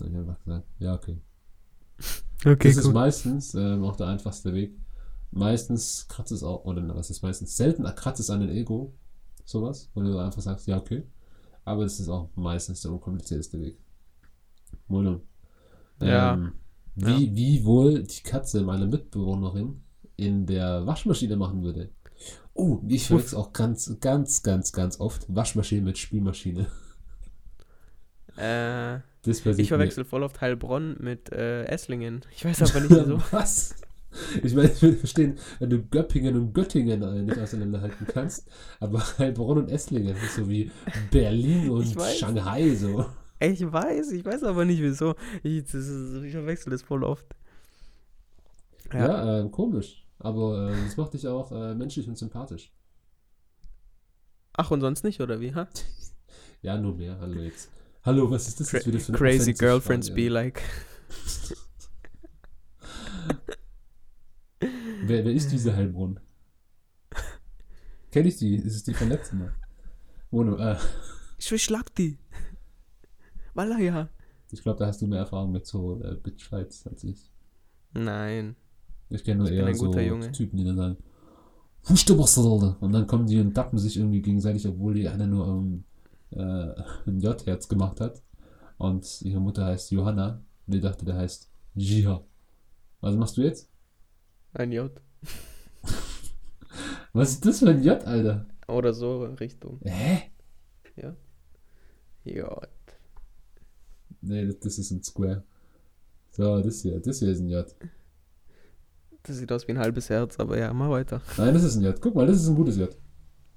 Und 0.00 0.08
ich 0.08 0.14
habe 0.14 0.28
einfach 0.28 0.44
gesagt, 0.44 0.66
ja, 0.78 0.94
okay. 0.94 1.20
Okay, 2.46 2.68
das 2.68 2.84
ist 2.84 2.92
meistens 2.92 3.54
ähm, 3.54 3.84
auch 3.84 3.96
der 3.96 4.08
einfachste 4.08 4.52
Weg. 4.52 4.76
Meistens 5.30 6.06
kratzt 6.08 6.30
es 6.30 6.42
auch, 6.42 6.66
oder 6.66 6.94
was 6.94 7.08
ist 7.08 7.22
meistens? 7.22 7.56
Selten 7.56 7.84
kratzt 7.94 8.20
es 8.20 8.28
an 8.28 8.40
den 8.40 8.50
Ego. 8.50 8.92
Sowas. 9.46 9.88
Wo 9.94 10.02
du 10.02 10.18
einfach 10.18 10.42
sagst, 10.42 10.66
ja, 10.66 10.76
okay. 10.76 11.06
Aber 11.64 11.84
es 11.84 12.00
ist 12.00 12.10
auch 12.10 12.28
meistens 12.34 12.82
der 12.82 12.92
unkomplizierteste 12.92 13.58
Weg. 13.62 13.78
Mono. 14.88 15.22
Ja. 16.00 16.52
Wie, 16.96 17.34
wie 17.34 17.64
wohl 17.64 18.02
die 18.04 18.22
Katze 18.22 18.62
meiner 18.62 18.86
Mitbewohnerin 18.86 19.80
in 20.16 20.46
der 20.46 20.86
Waschmaschine 20.86 21.36
machen 21.36 21.62
würde. 21.62 21.90
Oh, 22.54 22.78
ich 22.86 23.08
verwechsel 23.08 23.38
auch 23.38 23.52
ganz, 23.52 23.96
ganz, 24.00 24.42
ganz, 24.42 24.72
ganz 24.72 25.00
oft 25.00 25.26
Waschmaschine 25.28 25.82
mit 25.82 25.98
Spielmaschine. 25.98 26.66
Äh, 28.36 28.96
ich 29.24 29.44
mir- 29.44 29.64
verwechsel 29.64 30.04
voll 30.04 30.24
oft 30.24 30.40
Heilbronn 30.40 30.96
mit 30.98 31.30
äh, 31.30 31.66
Esslingen. 31.66 32.22
Ich 32.34 32.44
weiß 32.44 32.62
aber 32.62 32.80
nicht 32.80 32.90
wieso. 32.90 33.22
Was? 33.30 33.76
Ich 34.42 34.54
meine, 34.54 34.72
ich 34.72 34.82
will 34.82 34.94
verstehen, 34.96 35.38
wenn 35.60 35.70
du 35.70 35.82
Göppingen 35.82 36.36
und 36.36 36.52
Göttingen 36.52 37.02
äh, 37.02 37.22
nicht 37.22 37.38
auseinanderhalten 37.38 38.08
kannst, 38.08 38.48
aber 38.80 39.04
Heilbronn 39.18 39.58
und 39.58 39.70
Esslingen 39.70 40.16
ist 40.16 40.34
so 40.34 40.48
wie 40.48 40.70
Berlin 41.12 41.70
und. 41.70 41.96
Shanghai 42.16 42.74
so. 42.74 43.06
Ich 43.40 43.60
weiß, 43.72 44.12
ich 44.12 44.24
weiß 44.24 44.44
aber 44.44 44.64
nicht 44.64 44.80
wieso. 44.80 45.14
Ich, 45.42 45.64
das 45.64 45.74
ist, 45.74 46.22
ich 46.22 46.32
verwechsel 46.32 46.70
das 46.70 46.82
voll 46.82 47.04
oft. 47.04 47.26
Ja, 48.92 49.40
äh, 49.40 49.48
komisch. 49.50 50.06
Aber 50.18 50.70
äh, 50.70 50.84
das 50.84 50.96
macht 50.96 51.14
dich 51.14 51.26
auch 51.26 51.50
äh, 51.52 51.74
menschlich 51.74 52.08
und 52.08 52.16
sympathisch. 52.16 52.72
Ach, 54.56 54.70
und 54.70 54.80
sonst 54.80 55.02
nicht, 55.04 55.20
oder 55.20 55.40
wie? 55.40 55.54
Ha? 55.54 55.68
Ja, 56.62 56.78
nur 56.78 56.94
mehr. 56.94 57.18
Hallo 57.20 57.42
jetzt. 57.42 57.68
Hallo, 58.04 58.30
was 58.30 58.48
ist 58.48 58.58
das 58.58 58.72
jetzt 58.72 58.86
wieder 58.86 58.98
für 58.98 59.08
eine 59.08 59.18
Crazy 59.18 59.52
girlfriends 59.52 60.08
Frage? 60.08 60.22
be 60.22 60.28
like. 60.28 60.62
Wer, 65.06 65.24
wer 65.24 65.32
ist 65.32 65.52
diese 65.52 65.76
Heilbronn? 65.76 66.18
Kenn 68.10 68.24
ich 68.26 68.38
die? 68.38 68.54
Ist 68.56 68.76
es 68.76 68.84
die 68.84 68.94
von 68.94 69.10
letztem 69.10 69.40
Mal? 69.40 69.54
Mono, 70.30 70.56
äh, 70.56 70.76
Ich 71.38 71.62
schlag 71.62 71.94
die. 71.96 72.16
Walla 73.54 73.78
ja. 73.78 74.08
ich 74.50 74.62
glaube, 74.62 74.78
da 74.78 74.86
hast 74.86 75.00
du 75.00 75.06
mehr 75.06 75.20
Erfahrung 75.20 75.52
mit 75.52 75.66
so 75.66 76.00
äh, 76.02 76.14
Bitchfights 76.16 76.86
als 76.86 77.04
ich. 77.04 77.30
Nein. 77.92 78.56
Ich 79.10 79.24
kenne 79.24 79.38
nur 79.38 79.50
Ich 79.50 79.56
bin 79.56 79.66
eher 79.66 80.22
so. 80.22 80.30
Typen, 80.30 80.56
die 80.56 80.64
dann 80.64 80.76
sagen, 80.76 80.96
Fußstappersalde. 81.82 82.76
Und 82.80 82.92
dann 82.92 83.06
kommen 83.06 83.26
die 83.26 83.40
und 83.40 83.56
dappen 83.56 83.78
sich 83.78 83.96
irgendwie 83.96 84.22
gegenseitig, 84.22 84.66
obwohl 84.66 84.94
die 84.94 85.08
eine 85.08 85.26
nur 85.26 85.46
ähm, 85.46 85.84
äh, 86.30 86.74
ein 87.06 87.20
J-Herz 87.20 87.68
gemacht 87.68 88.00
hat. 88.00 88.22
Und 88.78 89.22
ihre 89.22 89.40
Mutter 89.40 89.66
heißt 89.66 89.90
Johanna. 89.92 90.42
Und 90.66 90.74
die 90.74 90.80
dachte, 90.80 91.04
der 91.04 91.16
heißt 91.16 91.50
Jiha. 91.74 92.24
Was 93.00 93.14
machst 93.16 93.36
du 93.36 93.42
jetzt? 93.42 93.70
Ein 94.54 94.72
J. 94.72 94.90
Was 97.12 97.30
ist 97.30 97.46
das 97.46 97.60
für 97.60 97.68
ein 97.68 97.82
J, 97.82 98.04
Alter? 98.04 98.46
Oder 98.66 98.92
so 98.94 99.24
Richtung. 99.24 99.78
Hä? 99.84 100.30
J. 102.24 102.68
Nee, 104.26 104.46
das, 104.46 104.58
das 104.60 104.78
ist 104.78 104.90
ein 104.90 105.02
Square. 105.02 105.42
So, 106.30 106.60
das 106.60 106.82
hier, 106.82 106.98
das 107.00 107.18
hier 107.18 107.28
ist 107.28 107.40
ein 107.40 107.48
J. 107.48 107.66
Das 109.22 109.36
sieht 109.36 109.52
aus 109.52 109.68
wie 109.68 109.72
ein 109.72 109.78
halbes 109.78 110.10
Herz, 110.10 110.38
aber 110.38 110.58
ja, 110.58 110.72
mach 110.72 110.90
weiter. 110.90 111.20
Nein, 111.36 111.54
das 111.54 111.64
ist 111.64 111.76
ein 111.76 111.82
J. 111.82 112.00
Guck 112.00 112.14
mal, 112.14 112.26
das 112.26 112.38
ist 112.38 112.48
ein 112.48 112.56
gutes 112.56 112.76
J. 112.76 112.90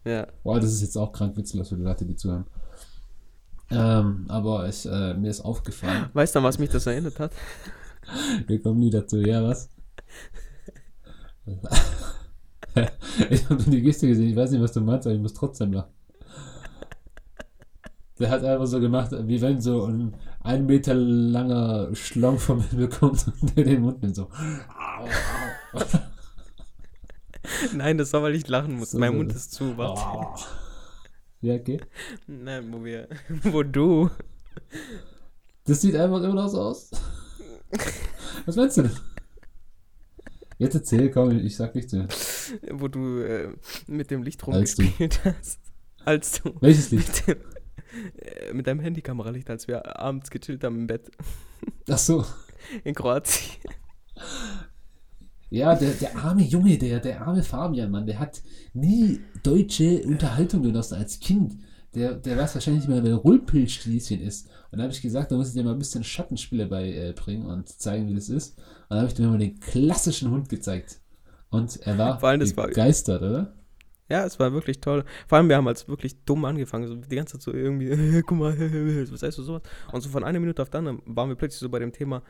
Ja. 0.06 0.28
Boah, 0.44 0.60
das 0.60 0.72
ist 0.72 0.82
jetzt 0.82 0.98
auch 0.98 1.12
krank 1.12 1.36
witzlos 1.36 1.70
für 1.70 1.76
die 1.76 1.84
Leute, 1.84 2.06
die 2.06 2.16
zuhören. 2.16 2.46
Ähm, 3.70 4.26
aber 4.30 4.70
ich, 4.70 4.86
äh, 4.86 5.14
mir 5.16 5.30
ist 5.30 5.42
aufgefallen, 5.42 6.10
Weißt 6.14 6.36
du, 6.36 6.40
an 6.40 6.46
was 6.46 6.58
mich 6.58 6.70
das 6.70 6.86
erinnert 6.86 7.20
hat? 7.20 7.34
wir 8.48 8.62
kommen 8.62 8.80
nie 8.80 8.90
dazu, 8.90 9.18
ja, 9.18 9.44
was? 9.44 9.70
ich 13.30 13.50
habe 13.50 13.64
die 13.64 13.82
Geste 13.82 14.08
gesehen, 14.08 14.30
ich 14.30 14.36
weiß 14.36 14.52
nicht, 14.52 14.62
was 14.62 14.72
du 14.72 14.82
meinst, 14.82 15.08
aber 15.08 15.16
ich 15.16 15.22
muss 15.22 15.34
trotzdem 15.34 15.74
lachen. 15.74 15.92
Der 18.20 18.30
hat 18.30 18.44
einfach 18.44 18.68
so 18.68 18.80
gemacht, 18.80 19.12
wie 19.12 19.42
wenn 19.42 19.62
so 19.62 19.86
ein 19.86 20.14
ein 20.48 20.66
Meter 20.66 20.94
langer 20.94 21.94
Schlong 21.94 22.39
vom 22.39 22.62
Himmel 22.62 22.89
kommt 22.89 23.27
und 23.42 23.58
der 23.58 23.66
den 23.66 23.82
Mund 23.82 24.01
nimmt 24.01 24.16
so. 24.16 24.30
Nein, 27.74 27.98
das 27.98 28.13
war, 28.13 28.24
weil 28.24 28.36
ich 28.36 28.48
lachen 28.48 28.75
muss. 28.75 28.92
So, 28.92 29.00
mein. 29.00 29.16
Mund 29.16 29.34
ist 29.34 29.51
zu, 29.51 29.77
warte. 29.77 30.01
Oh. 30.01 30.36
Ja, 31.42 31.56
okay. 31.56 31.80
Nein, 32.25 32.72
wo 32.72 32.84
wir, 32.84 33.08
wo 33.44 33.63
du. 33.63 34.10
Das 35.66 35.82
sieht 35.82 35.96
einfach 35.96 36.24
immer 36.24 36.34
noch 36.34 36.48
so 36.48 36.62
aus. 36.62 36.92
Was 38.46 38.56
meinst 38.56 38.77
du 38.77 38.84
denn? 38.84 38.92
Jetzt 40.58 40.74
erzähl, 40.75 41.12
komm, 41.12 41.38
ich 41.38 41.56
sag 41.56 41.75
nichts 41.75 41.94
mehr. 41.94 42.08
wo 42.72 42.88
du 42.88 43.20
äh, 43.20 43.50
mit 43.86 44.10
dem 44.10 44.24
Licht 44.24 44.46
rumgespielt 44.48 45.24
hast. 45.25 45.60
Als 46.06 46.42
du 46.42 46.56
Welches 46.62 46.89
Licht? 46.92 47.24
Mit, 48.16 48.22
äh, 48.26 48.54
mit 48.54 48.68
deinem 48.68 48.80
Handykameralicht, 48.80 49.50
als 49.50 49.68
wir 49.68 50.00
abends 50.00 50.30
gechillt 50.30 50.64
haben 50.64 50.78
im 50.80 50.88
Bett 50.88 51.10
Ach 51.90 51.98
so. 51.98 52.26
in 52.84 52.94
Kroatien. 52.96 53.58
Ja, 55.50 55.76
der, 55.76 55.92
der 55.92 56.16
arme 56.18 56.44
Junge, 56.44 56.78
der, 56.78 57.00
der 57.00 57.22
arme 57.26 57.42
Fabian, 57.42 57.90
Mann, 57.90 58.06
der 58.06 58.20
hat 58.20 58.42
nie 58.74 59.22
deutsche 59.44 60.04
Unterhaltung 60.04 60.62
genossen 60.62 60.96
als 60.96 61.20
Kind. 61.22 61.56
Der, 61.96 62.16
der 62.16 62.38
weiß 62.38 62.54
wahrscheinlich 62.56 62.84
nicht 62.84 62.90
mehr, 62.94 63.04
wer 63.04 63.16
Rullpilzschließchen 63.16 64.20
ist. 64.22 64.50
Und 64.72 64.80
da 64.80 64.84
habe 64.84 64.94
ich 64.94 65.02
gesagt, 65.02 65.32
da 65.32 65.38
muss 65.38 65.48
ich 65.48 65.54
dir 65.54 65.64
mal 65.64 65.72
ein 65.72 65.80
bisschen 65.80 66.04
Schattenspiele 66.04 66.66
beibringen 66.68 67.46
und 67.48 67.70
zeigen, 67.70 68.10
wie 68.10 68.16
das 68.16 68.28
ist. 68.28 68.58
Und 68.58 68.66
dann 68.90 68.98
habe 69.00 69.08
ich 69.08 69.14
dir 69.14 69.26
mal 69.28 69.38
den 69.38 69.60
klassischen 69.62 70.30
Hund 70.32 70.50
gezeigt. 70.50 71.00
Und 71.50 71.78
er 71.88 71.98
war 71.98 72.22
war- 72.22 72.38
begeistert, 72.68 73.22
oder? 73.22 73.54
Ja, 74.10 74.24
es 74.26 74.40
war 74.40 74.54
wirklich 74.54 74.80
toll. 74.80 75.04
Vor 75.28 75.38
allem, 75.38 75.50
wir 75.50 75.58
haben 75.58 75.68
als 75.68 75.88
wirklich 75.88 76.24
dumm 76.24 76.46
angefangen. 76.46 76.88
So 76.88 76.96
die 76.96 77.16
ganze 77.16 77.34
Zeit 77.34 77.42
so 77.42 77.54
irgendwie, 77.54 78.22
guck 78.26 78.38
mal, 78.38 78.58
was 79.12 79.22
heißt 79.22 79.38
du 79.38 79.44
sowas? 79.44 79.62
Und 79.92 80.02
so 80.02 80.10
von 80.10 80.24
einer 80.24 80.40
Minute 80.40 80.62
auf 80.62 80.74
andere 80.74 81.00
waren 81.06 81.30
wir 81.30 81.36
plötzlich 81.36 81.60
so 81.60 81.70
bei 81.70 81.80
dem 81.80 81.92
Thema, 81.92 82.24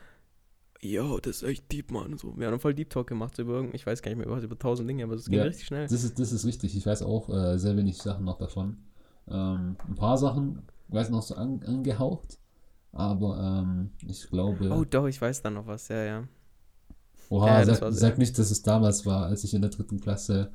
yo, 0.80 1.18
das 1.18 1.36
ist 1.36 1.42
echt 1.42 1.70
deep, 1.72 1.90
Mann. 1.90 2.16
So, 2.18 2.36
wir 2.36 2.46
haben 2.48 2.60
voll 2.60 2.74
Deep 2.74 2.90
Talk 2.90 3.06
gemacht 3.08 3.34
so 3.36 3.42
über 3.42 3.54
irgend, 3.54 3.74
ich 3.74 3.86
weiß 3.86 4.02
gar 4.02 4.10
nicht 4.10 4.18
mehr, 4.18 4.30
was, 4.30 4.44
über 4.44 4.58
tausend 4.58 4.88
Dinge, 4.88 5.04
aber 5.04 5.14
es 5.14 5.26
ging 5.26 5.38
Ja. 5.38 5.44
richtig 5.44 5.66
schnell. 5.66 5.86
Das 5.86 6.04
ist, 6.04 6.18
das 6.18 6.32
ist 6.32 6.44
richtig. 6.46 6.76
Ich 6.76 6.86
weiß 6.86 7.02
auch 7.02 7.28
äh, 7.28 7.58
sehr 7.58 7.76
wenig 7.76 7.98
Sachen 7.98 8.24
noch 8.24 8.38
davon. 8.38 8.76
Ähm, 9.28 9.76
ein 9.88 9.94
paar 9.94 10.18
Sachen, 10.18 10.62
weiß 10.88 11.10
noch 11.10 11.22
so 11.22 11.34
an, 11.34 11.62
angehaucht. 11.64 12.38
Aber 12.92 13.62
ähm, 13.62 13.90
ich 14.06 14.28
glaube. 14.30 14.70
Oh, 14.70 14.84
doch, 14.84 15.06
ich 15.06 15.20
weiß 15.20 15.42
da 15.42 15.50
noch 15.50 15.66
was, 15.66 15.88
ja, 15.88 16.04
ja. 16.04 16.24
Oha, 17.28 17.60
Ja, 17.60 17.64
sag, 17.74 17.92
sag 17.92 18.18
nicht, 18.18 18.38
dass 18.38 18.50
es 18.50 18.62
damals 18.62 19.04
war, 19.04 19.26
als 19.26 19.44
ich 19.44 19.52
in 19.54 19.60
der 19.60 19.70
dritten 19.70 20.00
Klasse 20.00 20.50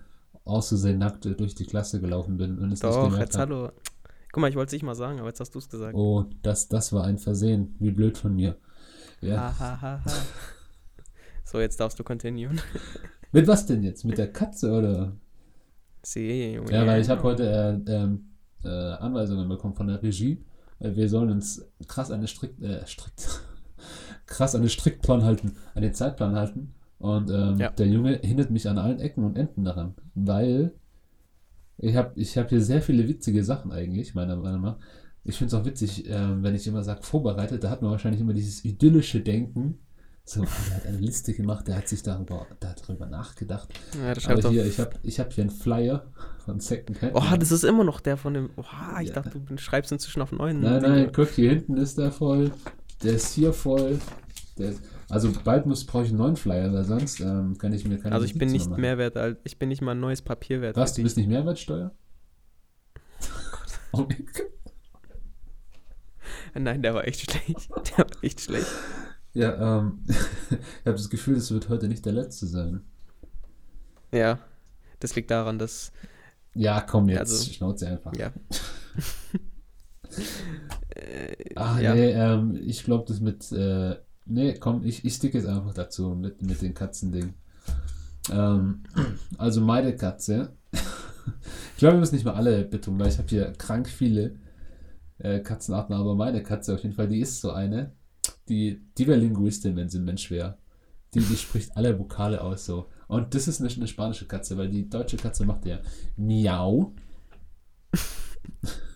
auszusehen 0.45 0.97
nackt 0.97 1.25
durch 1.39 1.55
die 1.55 1.65
Klasse 1.65 2.01
gelaufen 2.01 2.37
bin 2.37 2.57
und 2.57 2.71
es 2.71 2.81
nicht 2.81 2.83
Doch, 2.83 3.05
gemerkt 3.05 3.19
jetzt 3.25 3.37
habe. 3.37 3.55
hallo. 3.55 3.71
Guck 4.31 4.41
mal, 4.41 4.49
ich 4.49 4.55
wollte 4.55 4.67
es 4.69 4.73
nicht 4.73 4.83
mal 4.83 4.95
sagen, 4.95 5.19
aber 5.19 5.29
jetzt 5.29 5.39
hast 5.39 5.53
du 5.53 5.59
es 5.59 5.69
gesagt. 5.69 5.93
Oh, 5.95 6.25
das, 6.41 6.67
das 6.67 6.91
war 6.91 7.03
ein 7.05 7.19
Versehen. 7.19 7.75
Wie 7.79 7.91
blöd 7.91 8.17
von 8.17 8.35
mir. 8.35 8.57
Ja. 9.21 9.37
Ha, 9.37 9.59
ha, 9.59 9.81
ha, 9.81 10.01
ha. 10.03 10.11
So, 11.45 11.59
jetzt 11.59 11.79
darfst 11.79 11.99
du 11.99 12.03
continuen. 12.03 12.59
Mit 13.31 13.47
was 13.47 13.65
denn 13.65 13.83
jetzt? 13.83 14.05
Mit 14.05 14.17
der 14.17 14.31
Katze 14.31 14.71
oder? 14.71 15.13
See, 16.01 16.55
Junge. 16.55 16.71
Ja, 16.71 16.85
weil 16.87 17.01
ich 17.01 17.09
habe 17.09 17.21
heute 17.23 17.83
äh, 17.85 17.91
ähm, 17.91 18.29
äh, 18.63 18.67
Anweisungen 18.67 19.47
bekommen 19.47 19.75
von 19.75 19.87
der 19.87 20.01
Regie. 20.01 20.43
Äh, 20.79 20.95
Wir 20.95 21.07
sollen 21.09 21.29
uns 21.29 21.63
krass 21.87 22.11
an 22.11 22.21
den 22.21 22.27
Strick, 22.27 22.59
äh, 22.61 22.85
strikt, 22.87 23.41
krass 24.25 24.55
an 24.55 24.61
den 24.61 24.69
Strickplan 24.69 25.23
halten, 25.23 25.55
an 25.75 25.83
den 25.83 25.93
Zeitplan 25.93 26.35
halten. 26.35 26.73
Und 27.03 27.29
ähm, 27.31 27.57
Ja. 27.59 27.69
der 27.69 27.87
Junge 27.87 28.19
hindert 28.23 28.49
mich 28.49 28.69
an 28.69 28.77
allen 28.77 28.99
Ecken 29.01 29.25
und 29.25 29.37
Enden 29.37 29.65
daran, 29.65 29.93
weil 30.15 30.71
ich 31.77 31.97
habe 31.97 32.13
ich 32.15 32.37
hab 32.37 32.47
hier 32.47 32.61
sehr 32.61 32.81
viele 32.81 33.09
witzige 33.09 33.43
Sachen 33.43 33.73
eigentlich, 33.73 34.15
meiner 34.15 34.37
Meinung 34.37 34.61
nach. 34.61 34.77
Ich 35.25 35.37
finde 35.37 35.53
es 35.53 35.61
auch 35.61 35.65
witzig, 35.65 36.09
ähm, 36.09 36.43
wenn 36.43 36.55
ich 36.55 36.65
immer 36.65 36.81
sage, 36.81 37.03
vorbereitet, 37.03 37.61
da 37.63 37.69
hat 37.69 37.81
man 37.81 37.91
wahrscheinlich 37.91 38.21
immer 38.21 38.31
dieses 38.33 38.63
idyllische 38.63 39.19
Denken. 39.19 39.79
So, 40.23 40.39
der 40.43 40.75
hat 40.77 40.85
eine 40.85 40.99
Liste 40.99 41.33
gemacht, 41.33 41.67
der 41.67 41.75
hat 41.75 41.89
sich 41.89 42.03
darüber, 42.03 42.47
darüber 42.61 43.05
nachgedacht. 43.07 43.67
Ja, 44.01 44.13
das 44.13 44.25
Aber 44.25 44.49
hier, 44.49 44.65
ich 44.65 44.79
habe 44.79 44.91
ich 45.03 45.19
hab 45.19 45.33
hier 45.33 45.41
einen 45.43 45.51
Flyer 45.51 46.05
von 46.45 46.61
Second 46.61 47.01
Hand. 47.01 47.11
Oh, 47.15 47.35
das 47.37 47.51
ist 47.51 47.65
immer 47.65 47.83
noch 47.83 47.99
der 47.99 48.15
von 48.15 48.33
dem. 48.33 48.49
Oh, 48.55 48.63
ich 49.01 49.09
Ja. 49.09 49.15
dachte, 49.15 49.41
du 49.41 49.57
schreibst 49.57 49.91
inzwischen 49.91 50.21
auf 50.21 50.31
neuen. 50.31 50.61
Nein, 50.61 50.81
nein, 50.81 51.09
guck, 51.13 51.27
hier 51.31 51.49
hinten 51.49 51.75
ist 51.75 51.97
der 51.97 52.13
voll. 52.13 52.51
Der 53.03 53.15
ist 53.15 53.33
hier 53.33 53.51
voll. 53.51 53.99
Der 54.57 54.69
ist, 54.69 54.81
also 55.13 55.31
bald 55.43 55.65
muss 55.65 55.85
brauche 55.85 56.03
ich 56.03 56.09
einen 56.09 56.17
neuen 56.17 56.35
Flyer, 56.35 56.71
weil 56.73 56.83
sonst 56.83 57.19
ähm, 57.21 57.57
kann 57.57 57.71
ich 57.73 57.87
mir 57.87 57.97
keine 57.99 58.13
Also 58.15 58.25
ich 58.25 58.37
bin 58.37 58.49
nicht 58.51 58.63
mehr 58.65 58.69
machen. 58.71 58.81
mehr 58.81 58.97
wert 58.97 59.17
als. 59.17 59.39
Ich 59.43 59.57
bin 59.59 59.69
nicht 59.69 59.81
mal 59.81 59.91
ein 59.91 59.99
neues 59.99 60.21
Papier 60.21 60.61
wert. 60.61 60.75
Was, 60.75 60.93
du 60.93 61.03
bist 61.03 61.17
nicht 61.17 61.27
Mehrwertsteuer? 61.29 61.91
Oh 63.95 64.05
mein 64.09 64.25
Gott. 64.25 64.49
Nein, 66.55 66.81
der 66.81 66.93
war 66.93 67.07
echt 67.07 67.21
schlecht. 67.31 67.69
Der 67.97 67.97
war 67.99 68.23
echt 68.23 68.41
schlecht. 68.41 68.67
ja, 69.33 69.77
ähm, 69.79 70.03
ich 70.07 70.15
habe 70.85 70.97
das 70.97 71.09
Gefühl, 71.09 71.35
das 71.35 71.51
wird 71.51 71.69
heute 71.69 71.87
nicht 71.87 72.05
der 72.05 72.13
letzte 72.13 72.45
sein. 72.47 72.81
Ja. 74.11 74.39
Das 74.99 75.15
liegt 75.15 75.31
daran, 75.31 75.57
dass. 75.59 75.91
Ja, 76.55 76.81
komm 76.81 77.09
jetzt, 77.09 77.19
Also- 77.19 77.51
Schnauze 77.51 77.87
einfach. 77.87 78.15
Ja. 78.15 78.31
äh, 80.95 81.35
Ach 81.55 81.79
ja. 81.79 81.93
nee, 81.95 82.11
ähm, 82.11 82.59
ich 82.65 82.83
glaube, 82.83 83.05
das 83.07 83.19
mit, 83.19 83.51
äh, 83.51 83.95
nee, 84.25 84.53
komm, 84.55 84.83
ich, 84.83 85.05
ich 85.05 85.13
stick 85.13 85.33
jetzt 85.33 85.47
einfach 85.47 85.73
dazu 85.73 86.09
mit, 86.15 86.41
mit 86.41 86.61
den 86.61 86.73
Katzending. 86.73 87.33
Ähm, 88.31 88.83
also 89.37 89.61
meine 89.61 89.95
Katze, 89.95 90.55
ich 90.71 91.77
glaube, 91.77 91.95
wir 91.95 91.99
müssen 91.99 92.15
nicht 92.15 92.25
mal 92.25 92.35
alle 92.35 92.63
betonen, 92.65 92.99
weil 92.99 93.09
ich 93.09 93.17
habe 93.17 93.27
hier 93.27 93.51
krank 93.53 93.87
viele 93.87 94.35
äh, 95.17 95.39
Katzenarten, 95.39 95.95
aber 95.95 96.15
meine 96.15 96.43
Katze 96.43 96.73
auf 96.73 96.83
jeden 96.83 96.95
Fall, 96.95 97.07
die 97.07 97.19
ist 97.19 97.41
so 97.41 97.51
eine, 97.51 97.93
die, 98.49 98.81
die 98.97 99.07
wäre 99.07 99.19
Linguistin, 99.19 99.75
wenn 99.75 99.89
sie 99.89 99.99
ein 99.99 100.05
Mensch 100.05 100.29
wäre. 100.31 100.57
Die, 101.13 101.19
die 101.19 101.35
spricht 101.35 101.77
alle 101.77 101.97
Vokale 101.99 102.41
aus 102.41 102.65
so. 102.65 102.89
Und 103.07 103.35
das 103.35 103.47
ist 103.47 103.61
eine, 103.61 103.69
eine 103.69 103.87
spanische 103.87 104.25
Katze, 104.25 104.57
weil 104.57 104.69
die 104.69 104.89
deutsche 104.89 105.17
Katze 105.17 105.45
macht 105.45 105.65
ja 105.65 105.79
Miau. 106.17 106.93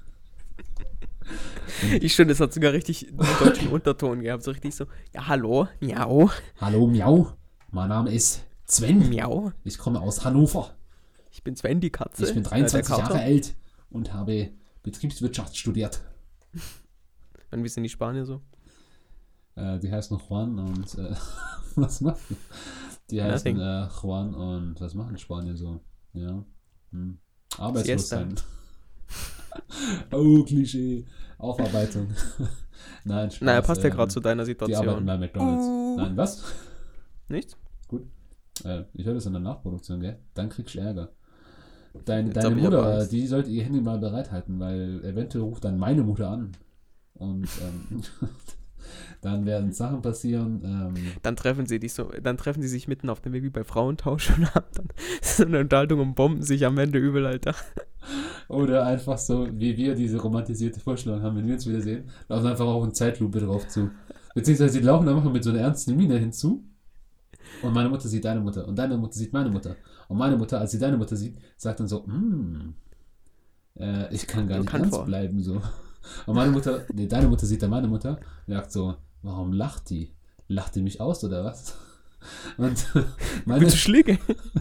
Ich 2.02 2.16
finde, 2.16 2.34
es 2.34 2.40
hat 2.40 2.54
sogar 2.54 2.74
richtig 2.74 3.08
einen 3.08 3.18
deutschen 3.40 3.68
Unterton 3.70 4.22
gehabt. 4.22 4.44
So 4.44 4.52
richtig 4.52 4.76
so, 4.76 4.86
ja, 5.14 5.28
hallo, 5.28 5.68
miau, 5.80 6.30
Hallo 6.60 6.88
Miau, 6.88 7.34
mein 7.72 7.90
Name 7.90 8.12
ist 8.12 8.44
Sven. 8.66 9.10
miau. 9.10 9.52
Ich 9.64 9.78
komme 9.78 10.00
aus 10.02 10.24
Hannover. 10.26 10.76
Ich 11.32 11.44
bin 11.44 11.56
Sven, 11.56 11.80
die 11.80 11.90
Katze. 11.90 12.26
Ich 12.26 12.34
bin 12.34 12.44
äh, 12.44 12.48
23 12.48 12.96
der 12.96 13.04
Jahre 13.04 13.20
alt 13.20 13.56
und 13.90 14.14
habe 14.14 14.52
Betriebswirtschaft 14.84 15.56
studiert. 15.56 16.02
Und 17.52 17.64
wie 17.64 17.70
sind 17.70 17.84
die 17.84 17.90
Spanier 17.90 18.26
so? 18.26 18.42
Äh, 19.56 19.80
die 19.80 19.92
heißen 19.92 20.20
Juan 20.28 20.60
und 20.60 20.98
äh, 20.98 21.16
was 21.76 22.02
machen 22.02 22.22
die? 22.30 22.36
Die 23.10 23.24
heißen 23.24 23.60
äh, 23.60 23.88
Juan 24.02 24.34
und 24.36 24.82
was 24.82 24.94
machen 24.94 25.18
Spanier 25.18 25.56
so? 25.56 25.80
Ja. 26.14 26.44
Hm. 26.92 27.20
Arbeitslos 27.58 28.10
sein. 28.10 28.36
oh, 30.12 30.44
Klischee. 30.44 31.06
Aufarbeitung. 31.38 32.08
Nein, 33.04 33.32
Spaß. 33.32 33.42
Naja, 33.42 33.62
passt 33.62 33.84
ja 33.84 33.90
ähm, 33.90 33.96
gerade 33.96 34.12
zu 34.12 34.20
deiner 34.20 34.44
Die 34.46 34.52
arbeiten 34.52 34.68
Situation. 34.68 35.06
bei 35.06 35.18
McDonalds. 35.18 35.66
Uh. 35.66 35.98
Nein, 35.98 36.18
was? 36.18 36.44
Nichts? 37.30 37.58
Äh, 38.64 38.84
ich 38.94 39.06
höre 39.06 39.14
das 39.14 39.26
in 39.26 39.34
der 39.34 39.42
Nachproduktion, 39.42 40.00
gell? 40.00 40.20
Dann 40.34 40.50
kriegst 40.50 40.76
du 40.76 40.80
Ärger. 40.80 41.10
Dein, 42.06 42.32
deine 42.32 42.56
Mutter, 42.56 43.08
die 43.08 43.26
sollte 43.26 43.50
ihr 43.50 43.64
Handy 43.64 43.82
mal 43.82 43.98
bereithalten, 43.98 44.60
weil 44.60 45.04
eventuell 45.04 45.44
ruft 45.44 45.64
dann 45.64 45.80
meine 45.80 46.04
Mutter 46.04 46.30
an. 46.30 46.52
Und 47.16 47.48
ähm, 47.62 48.04
dann 49.22 49.46
werden 49.46 49.72
Sachen 49.72 50.02
passieren. 50.02 50.62
Ähm, 50.64 50.94
Dann 51.24 51.36
treffen 51.36 51.66
sie 51.66 51.80
dich 51.80 51.94
so, 51.94 52.12
dann 52.22 52.38
treffen 52.38 52.62
sie 52.62 52.68
sich 52.68 52.88
mitten 52.88 53.10
auf 53.10 53.20
dem 53.22 53.34
Weg 53.34 53.44
wie 53.44 53.50
bei 53.50 53.64
Frauentausch 53.64 54.30
und 54.38 54.54
haben 54.54 54.66
dann 54.74 54.88
so 55.22 55.46
eine 55.46 55.60
Unterhaltung 55.60 56.00
und 56.00 56.16
bomben 56.16 56.42
sich 56.44 56.66
am 56.66 56.78
Ende 56.78 57.00
übel, 57.00 57.26
Alter. 57.26 57.56
oder 58.48 58.86
einfach 58.86 59.18
so, 59.18 59.48
wie 59.52 59.76
wir 59.78 59.96
diese 59.96 60.20
romantisierte 60.22 60.80
Vorstellung 60.80 61.22
haben, 61.22 61.38
wenn 61.38 61.48
wir 61.48 61.56
uns 61.56 61.68
wiedersehen, 61.68 62.10
laufen 62.30 62.48
einfach 62.48 62.66
auch 62.66 62.84
in 62.84 62.94
Zeitlupe 62.94 63.40
drauf 63.40 63.68
zu. 63.68 63.90
Beziehungsweise 64.36 64.74
sie 64.74 64.82
laufen 64.82 65.08
einfach 65.10 65.32
mit 65.32 65.44
so 65.44 65.50
einer 65.50 65.60
ernsten 65.60 65.96
Miene 65.96 66.18
hinzu. 66.18 66.64
Und 67.64 67.74
meine 67.74 67.90
Mutter 67.90 68.08
sieht 68.08 68.24
deine 68.26 68.40
Mutter. 68.40 68.68
Und 68.68 68.78
deine 68.78 68.98
Mutter 68.98 69.14
sieht 69.14 69.34
meine 69.34 69.50
Mutter. 69.50 69.76
Und 70.08 70.18
meine 70.18 70.38
Mutter, 70.38 70.60
als 70.60 70.72
sie 70.72 70.80
deine 70.80 70.98
Mutter 70.98 71.16
sieht, 71.16 71.38
sagt 71.58 71.80
dann 71.80 71.88
so, 71.88 72.06
hm, 72.06 72.76
äh, 73.80 74.14
ich 74.14 74.28
kann 74.28 74.48
gar 74.48 74.58
nicht 74.60 74.66
Bekannt 74.66 74.84
ernst 74.86 74.96
vor. 74.96 75.06
bleiben, 75.06 75.42
so. 75.42 75.62
Und 76.26 76.36
meine 76.36 76.52
Mutter, 76.52 76.86
nee, 76.94 77.08
deine 77.08 77.28
Mutter 77.28 77.46
sieht 77.46 77.62
dann 77.62 77.70
meine 77.70 77.88
Mutter 77.88 78.20
und 78.46 78.54
sagt 78.54 78.72
so, 78.72 78.96
warum 79.22 79.54
lacht 79.54 79.90
die? 79.90 80.14
Lacht 80.48 80.76
die 80.76 80.82
mich 80.82 81.02
aus 81.02 81.24
oder 81.24 81.44
was? 81.44 81.76
Und 82.58 82.86
meine, 83.46 83.70
Schläge? 83.70 84.20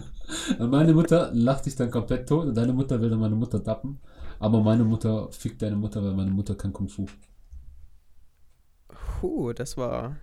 und 0.59 0.69
meine 0.69 0.93
Mutter 0.93 1.31
lacht 1.33 1.63
sich 1.63 1.75
dann 1.75 1.91
komplett 1.91 2.27
tot 2.27 2.47
und 2.47 2.55
deine 2.55 2.73
Mutter 2.73 3.01
will 3.01 3.09
dann 3.09 3.19
meine 3.19 3.35
Mutter 3.35 3.63
tappen. 3.63 3.99
Aber 4.39 4.61
meine 4.61 4.83
Mutter 4.83 5.31
fickt 5.31 5.61
deine 5.61 5.75
Mutter, 5.75 6.03
weil 6.03 6.13
meine 6.13 6.31
Mutter 6.31 6.55
kann 6.55 6.73
Kung 6.73 6.89
Fu. 6.89 7.05
Puh, 8.87 9.53
das 9.53 9.77
war. 9.77 10.17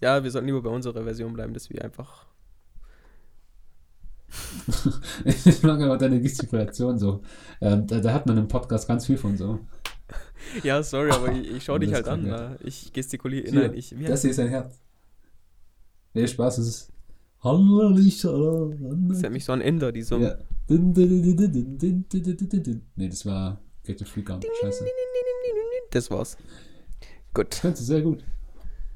Ja, 0.00 0.22
wir 0.22 0.30
sollten 0.30 0.46
lieber 0.46 0.62
bei 0.62 0.70
unserer 0.70 1.02
Version 1.02 1.32
bleiben, 1.32 1.54
dass 1.54 1.70
wir 1.70 1.82
einfach. 1.84 2.26
Ich 5.24 5.62
mag 5.62 5.80
aber 5.80 5.98
deine 5.98 6.20
Gestikulation 6.20 6.98
so. 6.98 7.22
Ähm, 7.60 7.86
da, 7.86 8.00
da 8.00 8.12
hat 8.12 8.26
man 8.26 8.38
im 8.38 8.48
Podcast 8.48 8.88
ganz 8.88 9.06
viel 9.06 9.16
von 9.16 9.36
so. 9.36 9.60
ja, 10.62 10.82
sorry, 10.82 11.10
aber 11.10 11.32
ich, 11.32 11.50
ich 11.50 11.64
schaue 11.64 11.80
dich 11.80 11.92
halt 11.92 12.08
an. 12.08 12.22
Ne? 12.22 12.58
Ich 12.64 12.92
gestikuliere. 12.92 13.50
Hier, 13.50 13.60
nein, 13.60 13.74
ich. 13.74 13.94
das 14.06 14.22
hier 14.22 14.30
ist 14.30 14.38
ein 14.38 14.48
Herz. 14.48 14.80
Nee, 16.14 16.26
Spaß, 16.26 16.58
es 16.58 16.68
ist. 16.68 16.92
Hallo, 17.40 17.96
äh, 17.96 19.08
Das 19.08 19.22
hat 19.22 19.32
mich 19.32 19.44
so 19.44 19.52
ein 19.52 19.60
Ender, 19.60 19.90
die 19.90 20.02
so. 20.02 20.18
Ja. 20.18 20.38
Nee, 22.96 23.08
das 23.08 23.26
war 23.26 23.60
Get 23.84 23.98
the 23.98 24.04
Freak 24.04 24.30
Out. 24.30 24.46
Scheiße. 24.60 24.84
Das 25.90 26.10
war's. 26.10 26.36
Gut. 27.34 27.50
Das 27.50 27.62
kannst 27.62 27.80
du 27.80 27.84
sehr 27.84 28.02
gut. 28.02 28.24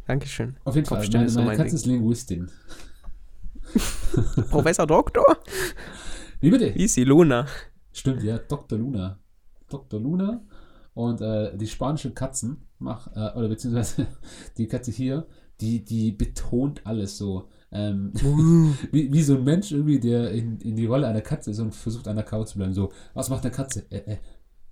Dankeschön. 0.07 0.57
Auf 0.65 0.77
jeden 0.77 0.87
Fall, 0.87 1.01
meine, 1.01 1.31
meine 1.33 1.57
so 1.57 1.63
Katze 1.63 1.75
ist 1.75 1.87
Linguistin. 1.87 2.49
Professor 4.51 4.87
Doktor? 4.87 5.25
Wie 6.41 6.51
bitte? 6.51 6.75
Wie 6.75 6.85
ist 6.85 6.95
sie? 6.95 7.05
Luna. 7.05 7.47
Stimmt, 7.93 8.23
ja, 8.23 8.39
Dr. 8.39 8.79
Luna. 8.79 9.19
Dr. 9.69 10.01
Luna 10.01 10.41
und 10.97 11.21
äh, 11.21 11.55
die 11.55 11.67
spanischen 11.67 12.15
Katzen, 12.15 12.63
mach, 12.79 13.15
äh, 13.15 13.37
oder 13.37 13.49
beziehungsweise 13.49 14.07
die 14.57 14.67
Katze 14.67 14.91
hier, 14.91 15.27
die, 15.61 15.85
die 15.85 16.11
betont 16.11 16.87
alles 16.87 17.19
so. 17.19 17.51
Ähm, 17.71 18.15
wie, 18.93 19.13
wie 19.13 19.23
so 19.23 19.37
ein 19.37 19.45
Mensch 19.45 19.73
irgendwie, 19.73 20.01
der 20.01 20.31
in, 20.31 20.59
in 20.61 20.75
die 20.75 20.87
Rolle 20.87 21.07
einer 21.07 21.21
Katze 21.21 21.51
ist 21.51 21.59
und 21.61 21.75
versucht, 21.75 22.09
einer 22.09 22.23
Couch 22.23 22.49
zu 22.49 22.57
bleiben. 22.57 22.73
So, 22.73 22.93
was 23.13 23.29
macht 23.29 23.45
eine 23.45 23.53
Katze? 23.53 23.85
Äh, 23.91 24.13
äh, 24.13 24.19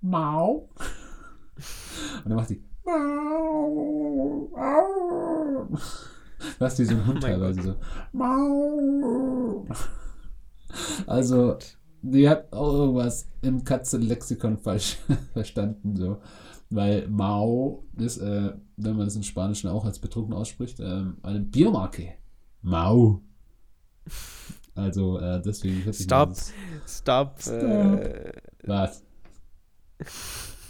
Mau. 0.01 0.69
Und 2.23 2.29
dann 2.29 2.35
macht 2.35 2.49
die 2.49 2.63
Mau. 2.83 4.49
Au. 4.55 5.67
Was 6.57 6.79
wie 6.79 6.85
so 6.85 6.95
ein 6.95 7.05
Hund 7.05 7.19
Oh 7.19 7.27
teilweise 7.27 7.61
so. 7.61 7.75
Mau. 8.13 9.67
Also, 11.05 11.57
die 12.11 12.29
hat 12.29 12.51
auch 12.53 12.73
irgendwas 12.73 13.27
im 13.41 13.63
Katzenlexikon 13.63 14.57
falsch 14.57 14.97
verstanden, 15.33 15.95
so. 15.95 16.21
Weil 16.69 17.07
Mao 17.07 17.85
ist, 17.97 18.17
äh, 18.17 18.53
wenn 18.77 18.95
man 18.97 19.07
es 19.07 19.15
im 19.15 19.23
Spanischen 19.23 19.69
auch 19.69 19.85
als 19.85 19.99
betrunken 19.99 20.33
ausspricht, 20.33 20.79
ähm, 20.79 21.17
eine 21.23 21.39
Biermarke. 21.39 22.13
Mao. 22.61 23.21
Also, 24.73 25.19
äh, 25.19 25.41
deswegen 25.41 25.93
Stop. 25.93 26.29
dieses- 26.29 26.53
Stop. 26.87 27.39
Stop. 27.41 27.53
Äh, 27.53 28.31
Was? 28.65 29.03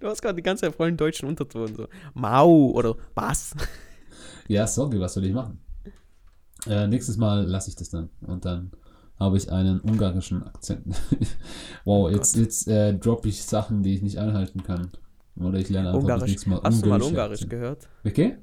du 0.00 0.06
hast 0.06 0.22
gerade 0.22 0.36
die 0.36 0.42
ganze 0.42 0.62
Zeit 0.66 0.74
voll 0.76 0.88
einen 0.88 0.96
deutschen 0.96 1.28
Unterton. 1.28 1.74
So. 1.74 1.88
Mau 2.14 2.70
oder 2.72 2.94
was? 3.14 3.54
Ja, 4.48 4.66
sorry, 4.66 5.00
was 5.00 5.14
soll 5.14 5.24
ich 5.24 5.32
machen? 5.32 5.58
Äh, 6.66 6.86
nächstes 6.86 7.16
Mal 7.16 7.44
lasse 7.46 7.70
ich 7.70 7.76
das 7.76 7.90
dann. 7.90 8.10
Und 8.20 8.44
dann 8.44 8.70
habe 9.22 9.36
ich 9.38 9.50
einen 9.50 9.80
ungarischen 9.80 10.42
Akzent. 10.44 11.00
wow, 11.84 12.10
Oh 12.10 12.10
jetzt, 12.10 12.36
jetzt 12.36 12.68
äh, 12.68 12.94
droppe 12.98 13.28
ich 13.28 13.44
Sachen, 13.44 13.82
die 13.82 13.94
ich 13.94 14.02
nicht 14.02 14.18
einhalten 14.18 14.62
kann. 14.62 14.90
Oder 15.36 15.58
ich 15.58 15.68
lerne 15.70 15.92
einfach 15.92 16.00
Ungarisch. 16.02 16.30
nächste 16.30 16.50
Mal 16.50 16.60
Hast 16.62 16.82
du 16.82 16.86
mal 16.88 17.02
Ungarisch 17.02 17.44
Akzent. 17.44 17.50
gehört? 17.50 17.88
Okay? 18.04 18.38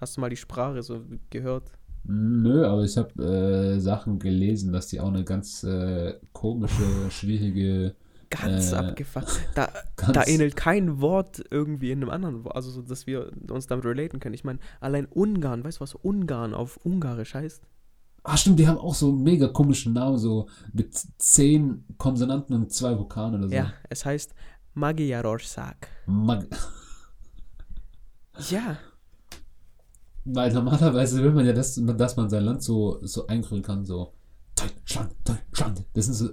Hast 0.00 0.16
du 0.16 0.20
mal 0.20 0.30
die 0.30 0.36
Sprache 0.36 0.82
so 0.82 1.04
gehört? 1.30 1.72
Nö, 2.04 2.64
aber 2.66 2.84
ich 2.84 2.96
habe 2.96 3.22
äh, 3.22 3.78
Sachen 3.80 4.18
gelesen, 4.18 4.72
dass 4.72 4.86
die 4.88 5.00
auch 5.00 5.08
eine 5.08 5.24
ganz 5.24 5.62
äh, 5.64 6.14
komische, 6.32 7.10
schwierige, 7.10 7.94
Ganz 8.30 8.72
Äh, 8.72 8.76
abgefuckt. 8.76 9.40
Da, 9.54 9.70
ganz 9.96 10.12
da 10.12 10.26
ähnelt 10.26 10.54
kein 10.56 11.00
Wort 11.00 11.42
irgendwie 11.50 11.90
in 11.92 12.02
einem 12.02 12.10
anderen 12.10 12.44
Wort. 12.44 12.56
Also, 12.56 12.70
so, 12.70 12.82
dass 12.82 13.06
wir 13.06 13.30
uns 13.50 13.66
damit 13.66 13.84
relaten 13.86 14.20
können. 14.20 14.34
Ich 14.34 14.44
meine, 14.44 14.58
allein 14.80 15.06
Ungarn, 15.06 15.64
weißt 15.64 15.78
du, 15.78 15.80
was 15.82 15.94
Ungarn 15.94 16.54
auf 16.54 16.76
Ungarisch 16.84 17.34
heißt? 17.34 17.62
Ah, 18.24 18.36
stimmt, 18.36 18.58
die 18.58 18.68
haben 18.68 18.78
auch 18.78 18.94
so 18.94 19.08
einen 19.10 19.22
mega 19.22 19.48
komischen 19.48 19.92
Namen, 19.94 20.18
so 20.18 20.48
mit 20.72 20.94
zehn 21.18 21.84
Konsonanten 21.96 22.54
und 22.54 22.72
zwei 22.72 22.98
Vokalen 22.98 23.36
oder 23.36 23.48
so. 23.48 23.54
Ja, 23.54 23.72
es 23.88 24.04
heißt 24.04 24.34
Magyarország. 24.74 25.88
Mag 26.06 26.46
Ja, 28.50 28.78
Weil 30.24 30.52
normalerweise 30.52 31.22
will 31.22 31.32
man 31.32 31.46
ja, 31.46 31.52
dass, 31.52 31.80
dass 31.82 32.16
man 32.16 32.28
sein 32.28 32.44
Land 32.44 32.62
so, 32.62 32.98
so 33.02 33.26
eingründen 33.26 33.64
kann, 33.64 33.84
so 33.84 34.12
Deutschland, 34.54 35.14
Deutschland. 35.24 35.84
Das 35.94 36.06
sind 36.06 36.14
so 36.14 36.28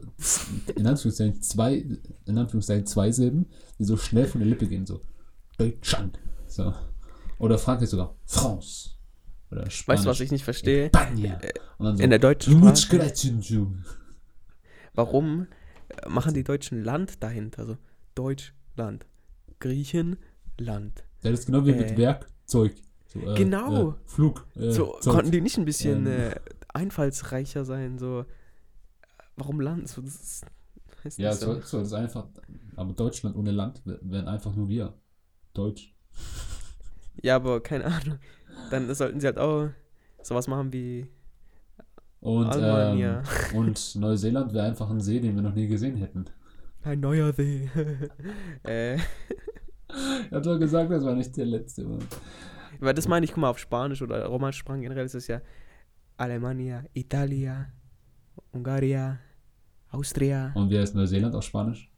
in 0.76 0.86
Anführungszeichen 0.86 1.42
zwei, 1.42 1.86
in 2.26 2.38
Anführungszeichen 2.38 2.86
zwei 2.86 3.12
Silben, 3.12 3.46
die 3.80 3.86
so 3.86 3.98
schnell 3.98 4.26
von 4.26 4.42
der 4.42 4.50
Lippe 4.50 4.68
gehen, 4.68 4.86
so 4.86 5.00
Deutschland. 5.58 6.20
So. 6.48 6.74
Oder 7.40 7.58
Frankreich 7.58 7.90
sogar 7.90 8.16
France. 8.26 8.95
Oder 9.56 9.70
Spanisch. 9.70 9.88
weißt 9.88 10.06
du, 10.06 10.10
was 10.10 10.20
ich 10.20 10.32
nicht 10.32 10.44
verstehe? 10.44 10.86
Und 11.78 11.86
dann 11.86 11.98
so 11.98 12.04
In 12.04 12.10
der 12.10 12.20
deutschen 12.20 12.76
Sprache. 12.76 13.68
Warum 14.94 15.48
äh, 15.90 16.10
machen 16.10 16.34
die 16.34 16.44
Deutschen 16.44 16.84
Land 16.84 17.22
dahinter? 17.24 17.66
So 17.66 17.78
Deutschland, 18.16 19.06
Griechenland. 19.60 21.04
Ja, 21.22 21.32
das 21.32 21.42
ist 21.42 21.46
genau 21.48 21.66
wie 21.66 21.74
mit 21.74 21.92
Äh. 21.92 21.98
Werkzeug. 21.98 22.76
So, 23.08 23.20
äh, 23.20 23.36
Genau. 23.36 23.92
Äh, 23.92 23.94
Flug. 24.06 24.46
Äh, 24.56 24.72
So 24.72 24.98
Zeug. 25.00 25.14
konnten 25.14 25.32
die 25.32 25.42
nicht 25.42 25.58
ein 25.58 25.66
bisschen 25.66 26.06
Ähm. 26.08 26.32
äh, 26.32 26.36
einfallsreicher 26.74 27.66
sein? 27.66 27.98
So, 27.98 28.26
warum 29.36 29.60
Land? 29.60 29.88
So, 29.90 30.02
das 30.02 30.16
ist, 31.04 31.18
Ja, 31.18 31.34
so, 31.34 31.60
so 31.62 31.78
das 31.80 31.88
ist 31.88 31.94
einfach. 31.94 32.28
Aber 32.76 32.94
Deutschland 32.94 33.36
ohne 33.36 33.52
Land 33.52 33.82
wär- 33.86 34.00
wären 34.02 34.28
einfach 34.28 34.56
nur 34.56 34.68
wir. 34.70 34.94
Deutsch. 35.54 35.94
Ja, 37.22 37.36
aber 37.38 37.62
keine 37.62 37.86
Ahnung. 37.86 38.20
Dann 38.72 38.94
sollten 38.94 39.20
sie 39.20 39.28
halt 39.28 39.38
auch 39.38 39.70
sowas 40.22 40.48
machen 40.48 40.74
wie 40.74 41.08
Und, 42.20 42.50
ähm, 42.56 43.22
und 43.54 43.96
Neuseeland 43.96 44.54
wäre 44.54 44.66
einfach 44.66 44.90
ein 44.90 45.00
See, 45.00 45.20
den 45.20 45.36
wir 45.36 45.44
noch 45.44 45.54
nie 45.54 45.68
gesehen 45.68 45.98
hätten. 45.98 46.26
Ein 46.84 47.00
neuer 47.00 47.34
See. 47.34 47.70
äh, 48.64 48.96
Ich 48.96 50.32
hab 50.32 50.44
doch 50.44 50.60
gesagt, 50.60 50.92
das 50.92 51.04
war 51.04 51.16
nicht 51.16 51.36
der 51.38 51.46
letzte. 51.46 51.84
Mann. 51.84 52.00
weil 52.80 52.94
das 52.94 53.08
meine 53.08 53.24
ich, 53.26 53.32
guck 53.32 53.42
mal, 53.42 53.50
auf 53.50 53.60
Spanisch 53.60 54.02
oder 54.02 54.26
romanisch 54.26 54.58
Sprachen 54.58 54.82
generell 54.82 55.06
ist 55.06 55.16
es 55.16 55.28
ja 55.28 55.42
Alemania, 56.18 56.84
Italia, 56.94 57.68
Ungaria, 58.52 59.20
Austria, 59.92 60.52
Und 60.56 60.70
wer 60.70 60.84
ist 60.84 60.96
Neuseeland 60.96 61.36
auf 61.36 61.44
Spanisch? 61.44 61.90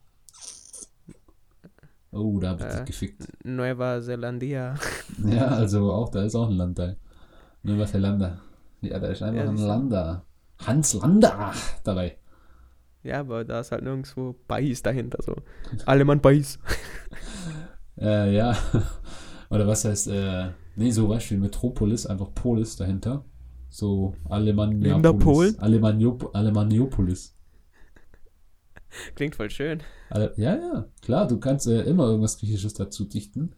Oh, 2.12 2.40
da 2.40 2.50
hab 2.50 2.60
ich 2.62 2.66
Äh. 2.66 2.76
dich 2.78 2.86
gefickt. 2.86 3.28
Nueva 3.44 4.02
Zelandia. 4.02 4.76
Ja, 5.26 5.48
also 5.48 5.92
auch, 5.92 6.10
da 6.10 6.24
ist 6.24 6.36
auch 6.36 6.50
ein 6.50 6.56
Land 6.56 6.80
da. 6.80 6.96
Nur 7.64 7.80
was 7.80 7.92
für 7.92 7.98
Lander. 7.98 8.40
Ja, 8.82 9.00
da 9.00 9.08
ist 9.08 9.22
einfach 9.22 9.44
Ja, 9.44 9.50
ein. 9.50 9.58
Lander. 9.58 10.24
Hans 10.66 10.94
Lander 10.94 11.54
dabei. 11.84 12.18
Ja, 13.04 13.20
aber 13.22 13.44
da 13.46 13.60
ist 13.62 13.72
halt 13.72 13.84
nirgendwo 13.84 14.36
Beiß 14.48 14.82
dahinter. 14.84 15.20
So. 15.24 15.36
Alemann 15.86 16.22
Beiß. 16.22 16.60
Äh, 18.00 18.36
ja. 18.36 18.56
Oder 19.50 19.66
was 19.66 19.84
heißt, 19.86 20.08
äh, 20.10 20.50
nee, 20.76 20.92
so 20.92 21.08
Beispiel 21.08 21.40
Metropolis, 21.40 22.06
einfach 22.06 22.32
Polis 22.36 22.76
dahinter. 22.76 23.26
So 23.70 24.14
Neben 24.30 25.02
der 25.02 25.14
Klingt 29.16 29.36
voll 29.36 29.50
schön. 29.50 29.82
Ale 30.10 30.34
ja, 30.38 30.56
ja, 30.56 30.86
klar, 31.02 31.28
du 31.28 31.40
kannst 31.40 31.68
äh, 31.68 31.82
immer 31.82 32.06
irgendwas 32.06 32.38
Griechisches 32.38 32.74
dazu 32.74 33.06
dichten. 33.06 33.54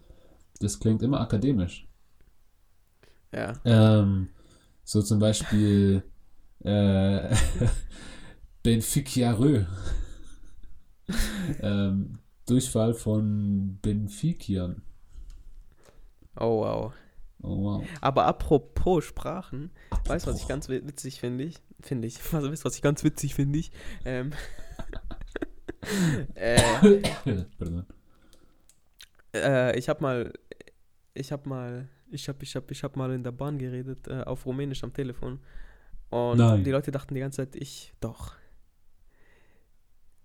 Das 0.60 0.80
klingt 0.80 1.02
immer 1.04 1.22
akademisch. 1.22 1.88
Ja. 3.32 3.54
Ähm, 3.63 4.30
so 4.84 5.02
zum 5.02 5.20
Beispiel 5.20 6.04
äh, 6.63 7.36
Benficiarö. 8.63 9.63
ähm, 11.62 12.20
Durchfall 12.46 12.94
von 12.94 13.78
Benfician. 13.82 14.82
Oh, 16.36 16.62
wow. 16.62 16.94
Oh 17.41 17.63
wow. 17.63 17.84
Aber 18.02 18.25
apropos 18.25 19.06
Sprachen, 19.06 19.71
weißt 20.06 20.28
du, 20.28 20.32
was 20.32 20.41
ich 20.41 20.47
ganz 20.47 20.67
wi- 20.69 20.86
witzig 20.86 21.19
finde? 21.19 21.45
Ich, 21.45 21.58
finde 21.80 22.08
ich. 22.08 22.17
Also, 22.34 22.52
weißt 22.52 22.63
du, 22.63 22.65
was 22.65 22.75
ich 22.75 22.82
ganz 22.82 23.04
witzig 23.04 23.36
finde? 23.36 23.60
Ich. 23.60 23.71
Ähm, 24.06 24.32
äh, 26.36 27.02
äh, 29.34 29.78
ich 29.78 29.89
habe 29.89 30.02
mal. 30.02 30.34
Ich 31.13 31.32
habe 31.32 31.47
mal. 31.49 31.88
Ich 32.12 32.28
habe 32.28 32.43
ich 32.43 32.56
hab, 32.56 32.71
ich 32.71 32.84
hab 32.84 32.95
mal 32.95 33.12
in 33.12 33.23
der 33.23 33.32
Bahn 33.32 33.58
geredet, 33.60 34.08
äh, 34.08 34.23
auf 34.23 34.45
Rumänisch 34.45 34.84
am 34.84 34.93
Telefon. 34.93 35.39
Und 36.10 36.39
Nein. 36.39 36.63
die 36.63 36.71
Leute 36.71 36.89
dachten 36.91 37.13
die 37.13 37.19
ganze 37.19 37.38
Zeit, 37.38 37.56
ich. 37.56 37.93
Doch. 37.99 38.34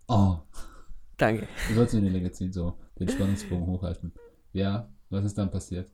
Oh, 0.09 0.39
Danke. 1.17 1.47
du 1.69 1.75
sollst 1.75 1.95
mir 1.95 2.01
eine 2.01 2.11
Länge 2.11 2.31
ziehen, 2.33 2.53
so 2.53 2.79
den 2.99 3.09
Spannungsbogen 3.09 3.67
hochhalten. 3.67 4.13
Ja, 4.53 4.91
was 5.11 5.25
ist 5.25 5.37
dann 5.39 5.51
passiert? 5.51 5.91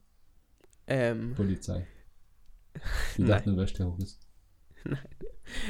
Ähm, 0.90 1.34
Polizei. 1.34 1.86
Die 3.16 3.22
Nein. 3.22 3.30
dachten, 3.30 3.50
du 3.50 3.56
wärst 3.56 3.76
Terrorist. 3.76 4.26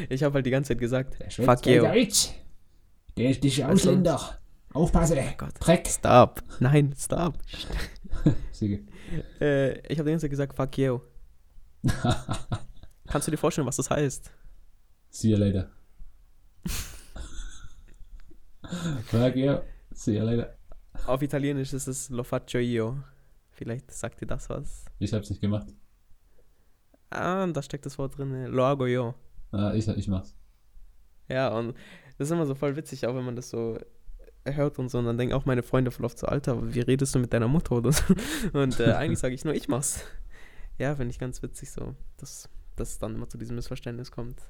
ich 0.09 0.23
habe 0.23 0.35
halt 0.35 0.47
die 0.47 0.51
ganze 0.51 0.69
Zeit 0.69 0.79
gesagt, 0.79 1.17
fuck 1.33 1.67
you. 1.67 1.83
Deutsch. 1.83 2.31
Der 3.17 3.31
ist 3.31 3.43
nicht? 3.43 3.65
Ausländer. 3.65 4.39
Aufpasse. 4.73 5.17
Gott. 5.37 5.55
Dreck. 5.59 5.87
Stop. 5.89 6.43
Nein, 6.61 6.95
stop. 6.97 7.39
Siege. 8.53 8.85
Äh, 9.41 9.79
ich 9.93 9.99
habe 9.99 10.05
die 10.05 10.13
ganze 10.13 10.25
Zeit 10.25 10.31
gesagt, 10.31 10.55
fuck 10.55 10.79
you. 10.79 11.01
Kannst 13.07 13.27
du 13.27 13.31
dir 13.31 13.37
vorstellen, 13.37 13.67
was 13.67 13.77
das 13.77 13.91
heißt? 13.91 14.31
See 15.11 15.31
you 15.31 15.37
later. 15.37 15.71
Fuck 19.07 19.35
you. 19.35 19.59
See 19.93 20.17
you 20.17 20.23
later. 20.23 20.57
Auf 21.07 21.23
Italienisch 21.23 21.73
ist 21.73 21.89
es 21.89 22.11
lo 22.11 22.23
faccio 22.23 22.61
io. 22.61 23.03
Vielleicht 23.61 23.91
sagt 23.93 24.23
dir 24.23 24.27
das 24.27 24.49
was. 24.49 24.87
Ich 25.01 25.13
hab's 25.13 25.29
nicht 25.29 25.43
gemacht. 25.43 25.67
Ah, 27.11 27.47
da 27.47 27.61
steckt 27.61 27.85
das 27.85 27.99
Wort 27.99 28.17
drin. 28.17 28.47
Lo 28.47 28.65
hago 28.65 28.87
yo. 28.87 29.15
Ah, 29.53 29.75
ich, 29.75 29.87
ich 29.87 30.09
mach's. 30.09 30.35
Ja, 31.29 31.49
und 31.49 31.75
das 32.17 32.29
ist 32.29 32.31
immer 32.33 32.47
so 32.47 32.55
voll 32.55 32.75
witzig, 32.77 33.07
auch 33.07 33.15
wenn 33.15 33.27
man 33.27 33.37
das 33.37 33.51
so 33.51 33.77
hört 34.47 34.79
und 34.79 34.91
so. 34.91 34.97
Und 34.97 35.05
dann 35.05 35.19
denken 35.19 35.35
auch 35.35 35.45
meine 35.45 35.63
Freunde 35.63 35.91
voll 35.91 36.07
oft 36.07 36.19
so, 36.19 36.27
Alter, 36.27 36.73
wie 36.75 36.81
redest 36.81 37.15
du 37.15 37.19
mit 37.19 37.35
deiner 37.35 37.49
Mutter 37.49 37.77
oder 37.77 37.93
so? 37.93 38.03
Und 38.55 38.81
äh, 38.81 38.93
eigentlich 38.93 39.19
sage 39.19 39.35
ich 39.35 39.45
nur, 39.45 39.53
ich 39.53 39.69
mach's. 39.69 40.05
Ja, 40.79 40.97
finde 40.97 41.11
ich 41.11 41.19
ganz 41.19 41.43
witzig 41.43 41.71
so, 41.71 41.95
dass 42.17 42.49
das 42.77 42.99
dann 42.99 43.15
immer 43.15 43.29
zu 43.29 43.37
diesem 43.37 43.57
Missverständnis 43.57 44.11
kommt. 44.11 44.41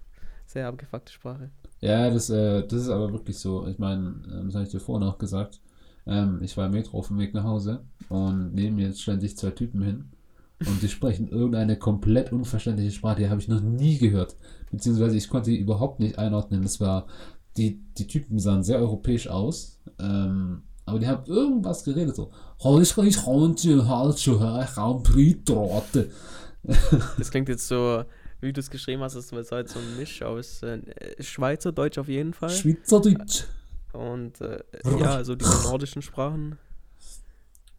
Sehr 0.47 0.69
abgefuckte 0.69 1.13
Sprache. 1.13 1.51
Ja, 1.81 2.09
das, 2.11 2.31
äh, 2.31 2.65
das 2.65 2.83
ist 2.83 2.91
aber 2.91 3.13
wirklich 3.13 3.41
so. 3.41 3.67
Ich 3.67 3.81
meine, 3.81 4.23
ähm, 4.31 4.43
das 4.47 4.55
habe 4.55 4.67
ich 4.67 4.71
dir 4.71 4.79
vorhin 4.79 5.09
auch 5.09 5.19
gesagt. 5.19 5.61
Ähm, 6.07 6.41
ich 6.43 6.57
war 6.57 6.67
im 6.67 6.73
Metro 6.73 6.99
auf 6.99 7.09
dem 7.09 7.19
Weg 7.19 7.35
nach 7.35 7.45
Hause 7.45 7.85
und 8.09 8.55
neben 8.55 8.77
mir 8.77 8.93
stellen 8.93 9.21
sich 9.21 9.37
zwei 9.37 9.51
Typen 9.51 9.83
hin 9.83 10.05
und 10.67 10.83
die 10.83 10.89
sprechen 10.89 11.29
irgendeine 11.29 11.77
komplett 11.77 12.33
unverständliche 12.33 12.91
Sprache, 12.91 13.21
die 13.21 13.31
habe 13.31 13.41
ich 13.41 13.49
noch 13.49 13.61
nie 13.61 13.99
gehört. 13.99 14.37
Beziehungsweise 14.71 15.17
ich 15.17 15.29
konnte 15.29 15.51
die 15.51 15.59
überhaupt 15.59 16.01
nicht 16.01 16.19
einordnen. 16.19 16.63
Das 16.63 16.81
war, 16.81 17.07
die, 17.57 17.81
die 17.97 18.07
Typen 18.07 18.39
sahen 18.39 18.63
sehr 18.63 18.79
europäisch 18.79 19.29
aus, 19.29 19.81
ähm, 19.99 20.63
aber 20.85 20.99
die 20.99 21.07
haben 21.07 21.25
irgendwas 21.27 21.85
geredet, 21.85 22.15
so. 22.17 22.31
Das 27.19 27.31
klingt 27.31 27.49
jetzt 27.49 27.67
so, 27.67 28.05
wie 28.41 28.53
du 28.53 28.61
es 28.61 28.71
geschrieben 28.71 29.03
hast, 29.03 29.15
das 29.15 29.33
war 29.33 29.43
halt 29.51 29.69
so 29.69 29.79
ein 29.79 29.97
Misch 29.99 30.23
aus 30.23 30.63
äh, 30.63 30.81
Schweizerdeutsch 31.21 31.99
auf 31.99 32.09
jeden 32.09 32.35
Fall. 32.35 32.51
Schweizerdeutsch. 32.51 33.45
Und 33.93 34.41
äh, 34.41 34.63
ja, 34.99 35.15
also 35.15 35.35
diese 35.35 35.63
nordischen 35.65 36.03
Sprachen. 36.03 36.59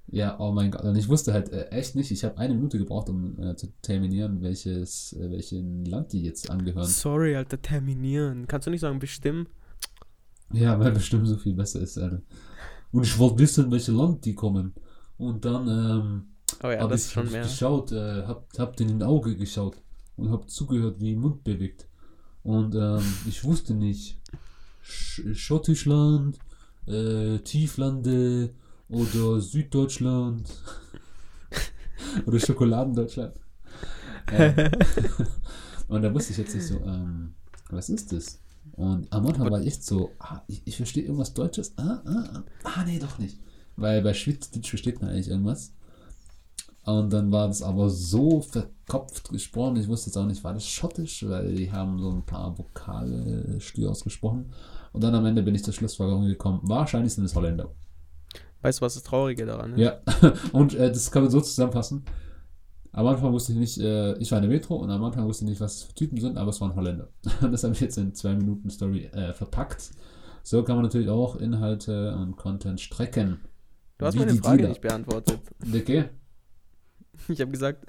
Ja, 0.07 0.37
oh 0.39 0.51
mein 0.51 0.71
Gott. 0.71 0.83
Und 0.83 0.97
ich 0.97 1.07
wusste 1.07 1.31
halt 1.31 1.49
äh, 1.53 1.67
echt 1.69 1.95
nicht, 1.95 2.11
ich 2.11 2.23
habe 2.25 2.37
eine 2.37 2.53
Minute 2.53 2.77
gebraucht, 2.77 3.09
um 3.09 3.39
äh, 3.41 3.55
zu 3.55 3.67
terminieren, 3.81 4.41
welches, 4.41 5.13
äh, 5.13 5.31
welchen 5.31 5.85
Land 5.85 6.11
die 6.11 6.23
jetzt 6.23 6.49
angehören. 6.49 6.85
Sorry, 6.85 7.35
Alter, 7.35 7.61
terminieren. 7.61 8.45
Kannst 8.47 8.67
du 8.67 8.71
nicht 8.71 8.81
sagen 8.81 8.99
bestimmen? 8.99 9.47
Ja, 10.51 10.77
weil 10.79 10.91
bestimmt 10.91 11.27
so 11.27 11.37
viel 11.37 11.53
besser 11.53 11.79
ist, 11.79 11.97
Alter. 11.97 12.21
Und 12.91 13.03
ich 13.05 13.17
wollte 13.17 13.39
wissen, 13.39 13.71
welche 13.71 13.93
Land 13.93 14.25
die 14.25 14.35
kommen. 14.35 14.73
Und 15.17 15.45
dann 15.45 15.67
ähm, 15.67 16.23
Oh 16.61 16.67
ja, 16.69 16.79
habe 16.79 16.89
das 16.91 17.01
ich, 17.01 17.07
ist 17.07 17.13
schon 17.13 17.25
hab 17.27 17.31
mehr. 17.31 17.41
ich 17.43 17.49
geschaut, 17.49 17.91
äh, 17.93 18.23
hab, 18.23 18.47
hab 18.57 18.75
denen 18.75 18.89
in 18.91 18.99
die 18.99 19.05
Auge 19.05 19.35
geschaut 19.37 19.77
und 20.17 20.29
hab 20.29 20.49
zugehört, 20.49 20.99
wie 20.99 21.15
Mund 21.15 21.43
bewegt. 21.45 21.87
Und 22.43 22.75
ähm, 22.75 23.01
ich 23.27 23.43
wusste 23.43 23.73
nicht, 23.73 24.19
Sch 24.81 25.21
Schottischland, 25.33 26.37
äh, 26.87 27.39
Tieflande 27.39 28.53
oder 28.89 29.39
Süddeutschland 29.39 30.49
oder 32.25 32.39
Schokoladendeutschland. 32.39 33.35
Äh, 34.27 34.69
und 35.89 36.03
da 36.03 36.13
wusste 36.13 36.31
ich 36.31 36.37
jetzt 36.37 36.55
nicht 36.55 36.65
so, 36.65 36.79
ähm, 36.85 37.33
was 37.69 37.89
ist 37.89 38.13
das? 38.13 38.39
Und 38.73 39.11
am 39.11 39.27
Anfang 39.27 39.49
war 39.49 39.59
ich 39.59 39.67
echt 39.67 39.83
so, 39.83 40.11
ah, 40.19 40.41
ich, 40.47 40.61
ich 40.63 40.77
verstehe 40.77 41.03
irgendwas 41.03 41.33
Deutsches. 41.33 41.73
Ah, 41.77 42.01
ah, 42.05 42.29
ah, 42.33 42.43
ah, 42.63 42.83
nee, 42.85 42.99
doch 42.99 43.17
nicht. 43.17 43.39
Weil 43.75 44.01
bei 44.01 44.13
Schweizerdeutsch 44.13 44.69
versteht 44.69 45.01
man 45.01 45.09
eigentlich 45.09 45.27
irgendwas. 45.27 45.73
Und 46.83 47.13
dann 47.13 47.31
war 47.31 47.47
das 47.47 47.61
aber 47.61 47.89
so 47.89 48.41
verkopft 48.41 49.29
gesprochen, 49.29 49.75
ich 49.75 49.87
wusste 49.87 50.09
jetzt 50.09 50.17
auch 50.17 50.25
nicht, 50.25 50.43
war 50.43 50.53
das 50.53 50.65
schottisch, 50.65 51.27
weil 51.27 51.53
die 51.53 51.71
haben 51.71 51.99
so 51.99 52.09
ein 52.09 52.25
paar 52.25 52.57
Vokale 52.57 53.59
stur 53.59 53.91
ausgesprochen. 53.91 54.51
Und 54.91 55.03
dann 55.03 55.13
am 55.13 55.25
Ende 55.25 55.43
bin 55.43 55.53
ich 55.53 55.63
zur 55.63 55.73
Schlussfolgerung 55.73 56.25
gekommen, 56.25 56.61
wahrscheinlich 56.63 57.13
sind 57.13 57.25
es 57.25 57.35
Holländer. 57.35 57.71
Weißt 58.63 58.79
du, 58.79 58.85
was 58.85 58.95
das 58.95 59.03
Traurige 59.03 59.45
daran 59.45 59.73
ist? 59.73 59.79
Ja, 59.79 59.99
und 60.53 60.73
äh, 60.73 60.91
das 60.91 61.11
kann 61.11 61.23
man 61.23 61.31
so 61.31 61.41
zusammenfassen. 61.41 62.03
Am 62.93 63.07
Anfang 63.07 63.31
wusste 63.31 63.53
ich 63.53 63.59
nicht, 63.59 63.77
äh, 63.79 64.17
ich 64.17 64.31
war 64.31 64.39
in 64.39 64.49
der 64.49 64.51
Metro 64.51 64.75
und 64.75 64.89
am 64.89 65.03
Anfang 65.03 65.25
wusste 65.25 65.45
ich 65.45 65.51
nicht, 65.51 65.61
was 65.61 65.83
für 65.83 65.93
Typen 65.93 66.19
sind, 66.19 66.37
aber 66.37 66.49
es 66.49 66.59
waren 66.59 66.75
Holländer. 66.75 67.09
das 67.41 67.63
habe 67.63 67.73
ich 67.73 67.79
jetzt 67.79 67.97
in 67.97 68.13
zwei 68.13 68.35
Minuten 68.35 68.69
Story 68.69 69.05
äh, 69.05 69.33
verpackt. 69.33 69.91
So 70.43 70.63
kann 70.63 70.75
man 70.75 70.83
natürlich 70.83 71.09
auch 71.09 71.35
Inhalte 71.35 72.15
und 72.15 72.35
Content 72.35 72.81
strecken. 72.81 73.39
Du 73.97 74.05
hast 74.07 74.15
meine 74.15 74.33
Frage 74.33 74.57
Dealer. 74.57 74.69
nicht 74.69 74.81
beantwortet. 74.81 75.39
Okay? 75.73 76.05
Ich 77.27 77.41
habe 77.41 77.51
gesagt, 77.51 77.85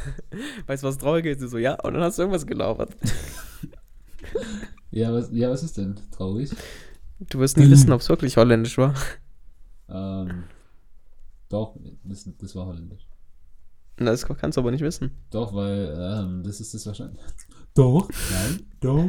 weißt 0.66 0.82
du, 0.82 0.86
was 0.88 0.98
traurig 0.98 1.26
ist? 1.26 1.40
Du 1.40 1.48
so, 1.48 1.58
ja, 1.58 1.74
und 1.82 1.94
dann 1.94 2.02
hast 2.02 2.18
du 2.18 2.22
irgendwas 2.22 2.46
gelabert. 2.46 2.94
Ja, 4.90 5.12
was, 5.12 5.30
ja, 5.32 5.50
was 5.50 5.62
ist 5.62 5.78
denn 5.78 5.98
traurig? 6.10 6.50
Du 7.18 7.38
wirst 7.38 7.56
nie 7.56 7.70
wissen, 7.70 7.92
ob 7.92 8.00
es 8.00 8.08
wirklich 8.08 8.36
holländisch 8.36 8.76
war. 8.78 8.94
Ähm, 9.88 10.44
doch, 11.48 11.76
das, 12.04 12.28
das 12.38 12.54
war 12.56 12.66
holländisch. 12.66 13.06
Na, 13.98 14.10
Das 14.10 14.26
kannst 14.26 14.56
du 14.56 14.60
aber 14.60 14.70
nicht 14.70 14.82
wissen. 14.82 15.12
Doch, 15.30 15.54
weil 15.54 15.94
ähm, 15.98 16.42
das 16.42 16.60
ist 16.60 16.74
das 16.74 16.86
wahrscheinlich. 16.86 17.20
Doch, 17.74 18.08
nein, 18.30 18.66
doch. 18.80 19.08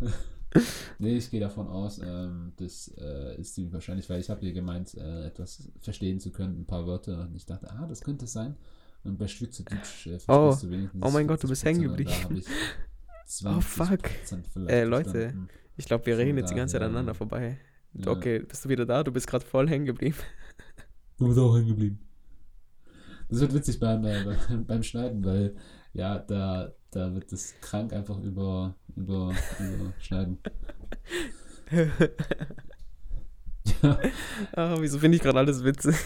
nee, 0.98 1.16
ich 1.16 1.30
gehe 1.30 1.40
davon 1.40 1.68
aus, 1.68 1.98
ähm, 2.02 2.52
das 2.56 2.88
äh, 2.98 3.40
ist 3.40 3.56
die 3.56 3.72
wahrscheinlich, 3.72 4.08
weil 4.10 4.20
ich 4.20 4.30
habe 4.30 4.40
hier 4.40 4.52
gemeint, 4.52 4.94
äh, 4.94 5.26
etwas 5.26 5.70
verstehen 5.80 6.20
zu 6.20 6.30
können, 6.30 6.60
ein 6.60 6.66
paar 6.66 6.86
Wörter. 6.86 7.22
Und 7.22 7.36
ich 7.36 7.46
dachte, 7.46 7.70
ah, 7.70 7.86
das 7.86 8.02
könnte 8.02 8.24
es 8.24 8.32
sein. 8.32 8.56
Und 9.06 9.18
bei 9.18 9.26
Schweizerdeutsch 9.28 10.06
äh, 10.06 10.18
Oh, 10.28 10.56
du 10.60 10.70
wenigstens. 10.70 11.02
oh 11.04 11.10
mein 11.10 11.26
Gott, 11.26 11.42
du 11.42 11.48
bist 11.48 11.62
50%, 11.62 11.66
hängen 11.66 11.82
geblieben. 11.82 12.42
Oh, 13.44 13.60
fuck. 13.60 13.88
20% 14.24 14.44
vielleicht 14.52 14.70
Äh, 14.70 14.84
Leute, 14.84 15.10
verstanden. 15.10 15.48
Ich 15.76 15.86
glaube, 15.86 16.06
wir 16.06 16.16
reden 16.16 16.38
jetzt 16.38 16.50
die 16.50 16.54
ganze 16.54 16.74
Zeit 16.74 16.82
aneinander 16.82 17.12
vorbei. 17.12 17.58
Ja. 17.94 18.12
Okay, 18.12 18.38
bist 18.38 18.64
du 18.64 18.68
wieder 18.68 18.86
da? 18.86 19.02
Du 19.02 19.10
bist 19.10 19.26
gerade 19.26 19.44
voll 19.44 19.68
hängen 19.68 19.86
geblieben. 19.86 20.16
Du 21.18 21.26
bist 21.28 21.38
auch 21.38 21.56
hängen 21.56 21.68
geblieben. 21.68 21.98
Das 23.30 23.40
wird 23.40 23.54
witzig 23.54 23.80
beim, 23.80 24.04
äh, 24.04 24.22
beim, 24.22 24.64
beim 24.66 24.82
Schneiden, 24.82 25.24
weil 25.24 25.56
ja, 25.94 26.18
da, 26.18 26.72
da 26.90 27.14
wird 27.14 27.32
das 27.32 27.54
krank 27.62 27.92
einfach 27.94 28.18
über, 28.20 28.76
über, 28.94 29.34
überschneiden. 29.58 30.38
ja, 33.82 33.98
Ah, 34.52 34.76
wieso 34.78 34.98
finde 34.98 35.16
ich 35.16 35.22
gerade 35.22 35.38
alles 35.38 35.64
witzig? 35.64 35.96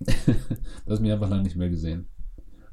du 0.00 0.92
hast 0.92 1.00
mich 1.00 1.12
einfach 1.12 1.28
lange 1.28 1.42
nicht 1.42 1.56
mehr 1.56 1.70
gesehen. 1.70 2.08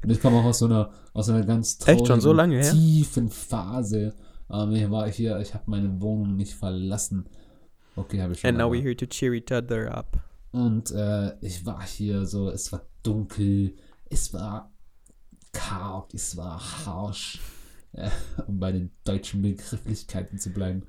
Und 0.02 0.10
ich 0.10 0.20
komme 0.20 0.38
auch 0.38 0.44
aus 0.44 0.58
so 0.58 0.66
einer, 0.66 0.90
aus 1.12 1.28
einer 1.28 1.44
ganz 1.44 1.78
schon 1.84 2.20
so 2.20 2.34
tiefen 2.34 3.28
Phase. 3.28 4.14
Ähm, 4.50 4.72
ich 4.72 4.90
war 4.90 5.08
hier, 5.10 5.38
ich 5.38 5.54
habe 5.54 5.64
meine 5.66 6.00
Wohnung 6.00 6.36
nicht 6.36 6.54
verlassen. 6.54 7.28
Okay, 7.94 8.20
habe 8.20 8.32
ich 8.32 8.40
schon. 8.40 8.48
And 8.48 8.58
now 8.58 8.70
we're 8.70 8.82
here 8.82 8.96
to 8.96 9.06
cheer 9.06 9.32
each 9.32 9.52
other 9.52 9.96
up. 9.96 10.18
Und 10.50 10.90
äh, 10.90 11.34
ich 11.40 11.64
war 11.64 11.82
hier 11.86 12.26
so, 12.26 12.50
es 12.50 12.72
war 12.72 12.82
dunkel, 13.02 13.74
es 14.10 14.34
war 14.34 14.72
karg, 15.52 16.12
es 16.12 16.36
war 16.36 16.60
harsch, 16.84 17.40
äh, 17.92 18.10
um 18.46 18.58
bei 18.58 18.72
den 18.72 18.90
deutschen 19.04 19.40
Begrifflichkeiten 19.42 20.38
zu 20.38 20.50
bleiben. 20.50 20.84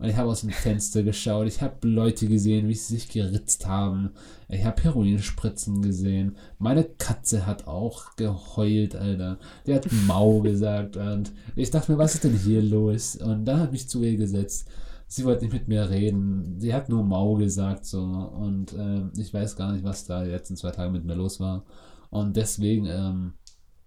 Und 0.00 0.08
ich 0.08 0.16
habe 0.16 0.30
aus 0.30 0.40
dem 0.40 0.50
Fenster 0.50 1.02
geschaut, 1.02 1.46
ich 1.46 1.60
habe 1.60 1.86
Leute 1.86 2.26
gesehen, 2.26 2.68
wie 2.68 2.74
sie 2.74 2.94
sich 2.94 3.10
geritzt 3.10 3.66
haben. 3.66 4.12
Ich 4.48 4.64
habe 4.64 4.82
Heroinspritzen 4.82 5.82
gesehen. 5.82 6.36
Meine 6.58 6.84
Katze 6.84 7.44
hat 7.44 7.66
auch 7.66 8.16
geheult, 8.16 8.96
Alter. 8.96 9.38
Die 9.66 9.74
hat 9.74 9.86
Mau 10.06 10.40
gesagt 10.40 10.96
und 10.96 11.32
ich 11.54 11.70
dachte 11.70 11.92
mir, 11.92 11.98
was 11.98 12.14
ist 12.14 12.24
denn 12.24 12.34
hier 12.34 12.62
los? 12.62 13.16
Und 13.16 13.44
dann 13.44 13.60
habe 13.60 13.76
ich 13.76 13.90
zu 13.90 14.02
ihr 14.02 14.16
gesetzt. 14.16 14.70
Sie 15.06 15.24
wollte 15.24 15.44
nicht 15.44 15.52
mit 15.52 15.68
mir 15.68 15.90
reden. 15.90 16.58
Sie 16.58 16.72
hat 16.72 16.88
nur 16.88 17.04
Mau 17.04 17.34
gesagt 17.34 17.84
so 17.84 18.00
und 18.00 18.72
ähm, 18.72 19.12
ich 19.18 19.34
weiß 19.34 19.54
gar 19.56 19.72
nicht, 19.72 19.84
was 19.84 20.06
da 20.06 20.24
die 20.24 20.30
letzten 20.30 20.56
zwei 20.56 20.70
Tage 20.70 20.92
mit 20.92 21.04
mir 21.04 21.14
los 21.14 21.40
war. 21.40 21.66
Und 22.08 22.36
deswegen, 22.36 22.86
ähm, 22.86 23.34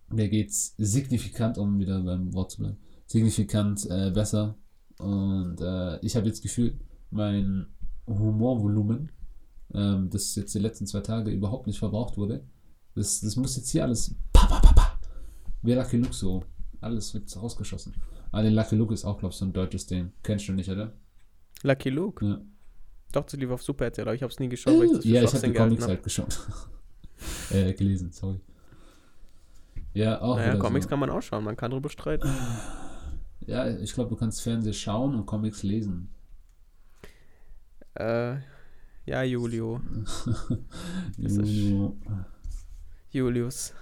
mir 0.09 0.29
geht's 0.29 0.75
signifikant, 0.77 1.57
um 1.57 1.79
wieder 1.79 2.03
beim 2.03 2.31
Wort 2.35 2.51
zu 2.51 2.59
bleiben, 2.59 2.77
signifikant 3.07 3.89
äh, 3.89 4.11
besser. 4.11 4.57
Und 5.03 5.61
äh, 5.61 5.99
ich 5.99 6.15
habe 6.15 6.27
jetzt 6.27 6.41
gefühlt, 6.41 6.79
mein 7.11 7.67
Humorvolumen, 8.07 9.11
ähm, 9.73 10.09
das 10.09 10.35
jetzt 10.35 10.53
die 10.55 10.59
letzten 10.59 10.87
zwei 10.87 11.01
Tage 11.01 11.31
überhaupt 11.31 11.67
nicht 11.67 11.79
verbraucht 11.79 12.17
wurde, 12.17 12.43
das, 12.95 13.21
das 13.21 13.35
muss 13.35 13.55
jetzt 13.55 13.69
hier 13.69 13.83
alles 13.83 14.15
pa, 14.31 14.45
pa, 14.45 14.59
pa, 14.59 14.73
pa, 14.73 14.99
wie 15.61 15.73
Lucky 15.73 15.97
Luke 15.97 16.13
so. 16.13 16.43
Alles 16.81 17.13
wird 17.13 17.33
rausgeschossen. 17.35 17.93
Aber 18.31 18.43
den 18.43 18.53
Lucky 18.53 18.75
Luke 18.75 18.93
ist 18.93 19.05
auch, 19.05 19.17
glaube 19.17 19.31
ich, 19.31 19.37
so 19.37 19.45
ein 19.45 19.53
deutsches 19.53 19.85
Ding. 19.85 20.11
Kennst 20.21 20.47
du 20.47 20.53
nicht, 20.53 20.69
oder? 20.69 20.93
Lucky 21.63 21.89
Luke. 21.89 22.25
Ja. 22.25 22.41
Doch, 23.13 23.23
das 23.23 23.33
lief 23.35 23.49
auf 23.49 23.63
Super 23.63 23.85
RTL, 23.85 24.07
aber 24.07 24.15
ich 24.15 24.23
hab's 24.23 24.39
nie 24.39 24.49
geschaut, 24.49 24.77
weil 24.77 24.85
ich 24.85 24.91
das 24.91 25.03
für 25.03 25.07
ja, 25.07 25.23
ich 25.23 25.33
habe 25.33 25.47
die 25.47 25.53
Comics 25.53 25.83
hab. 25.83 25.89
halt 25.89 26.03
geschaut. 26.03 26.47
äh, 27.51 27.73
gelesen, 27.73 28.11
sorry. 28.11 28.39
Ja, 29.93 30.19
auch 30.21 30.35
Naja, 30.37 30.57
Comics 30.57 30.85
so. 30.85 30.89
kann 30.89 30.99
man 30.99 31.09
auch 31.09 31.21
schauen, 31.21 31.43
man 31.43 31.55
kann 31.55 31.71
drüber 31.71 31.89
streiten. 31.89 32.27
Ja, 33.47 33.67
ich 33.69 33.93
glaube, 33.93 34.09
du 34.09 34.15
kannst 34.15 34.41
Fernsehen 34.41 34.73
schauen 34.73 35.15
und 35.15 35.25
Comics 35.25 35.63
lesen. 35.63 36.09
Äh, 37.95 38.35
ja, 39.05 39.23
Julio. 39.23 39.81
Juno. 41.17 41.97
Julius. 43.11 43.73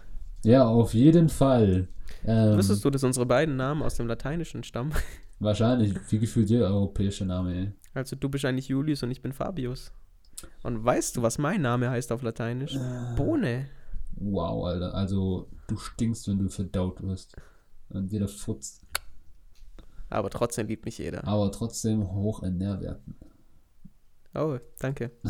Ja, 0.44 0.66
auf 0.66 0.94
jeden 0.94 1.30
Fall. 1.30 1.88
Ähm, 2.26 2.58
Wusstest 2.58 2.84
du, 2.84 2.90
dass 2.90 3.04
unsere 3.04 3.26
beiden 3.26 3.56
Namen 3.56 3.82
aus 3.82 3.96
dem 3.96 4.08
Lateinischen 4.08 4.64
stammen? 4.64 4.94
Wahrscheinlich, 5.40 5.96
wie 6.10 6.20
gefühlt 6.20 6.50
jeder 6.50 6.68
europäische 6.68 7.26
Name, 7.26 7.56
ey. 7.56 7.72
Also 7.94 8.16
du 8.16 8.30
bist 8.30 8.46
eigentlich 8.46 8.68
Julius 8.68 9.04
und 9.04 9.12
ich 9.12 9.22
bin 9.22 9.34
Fabius. 9.34 9.92
Und 10.64 10.84
weißt 10.84 11.18
du, 11.18 11.22
was 11.22 11.38
mein 11.38 11.62
Name 11.62 11.90
heißt 11.90 12.12
auf 12.12 12.24
Lateinisch? 12.24 12.76
Äh. 12.76 13.16
Bohne. 13.16 13.68
Wow, 14.16 14.66
Alter. 14.66 14.94
Also, 14.94 15.48
du 15.68 15.78
stinkst, 15.78 16.28
wenn 16.28 16.40
du 16.40 16.50
verdaut 16.50 17.02
wirst. 17.02 17.36
und 17.90 18.12
jeder 18.12 18.28
futzt. 18.28 18.86
Aber 20.12 20.30
trotzdem 20.30 20.68
liebt 20.68 20.86
mich 20.86 20.98
jeder. 21.00 21.26
Aber 21.28 21.52
trotzdem 21.52 22.12
hoch 22.12 22.44
in 22.44 22.58
Nährwerten. 22.58 23.16
Oh, 24.36 24.58
danke. 24.80 25.12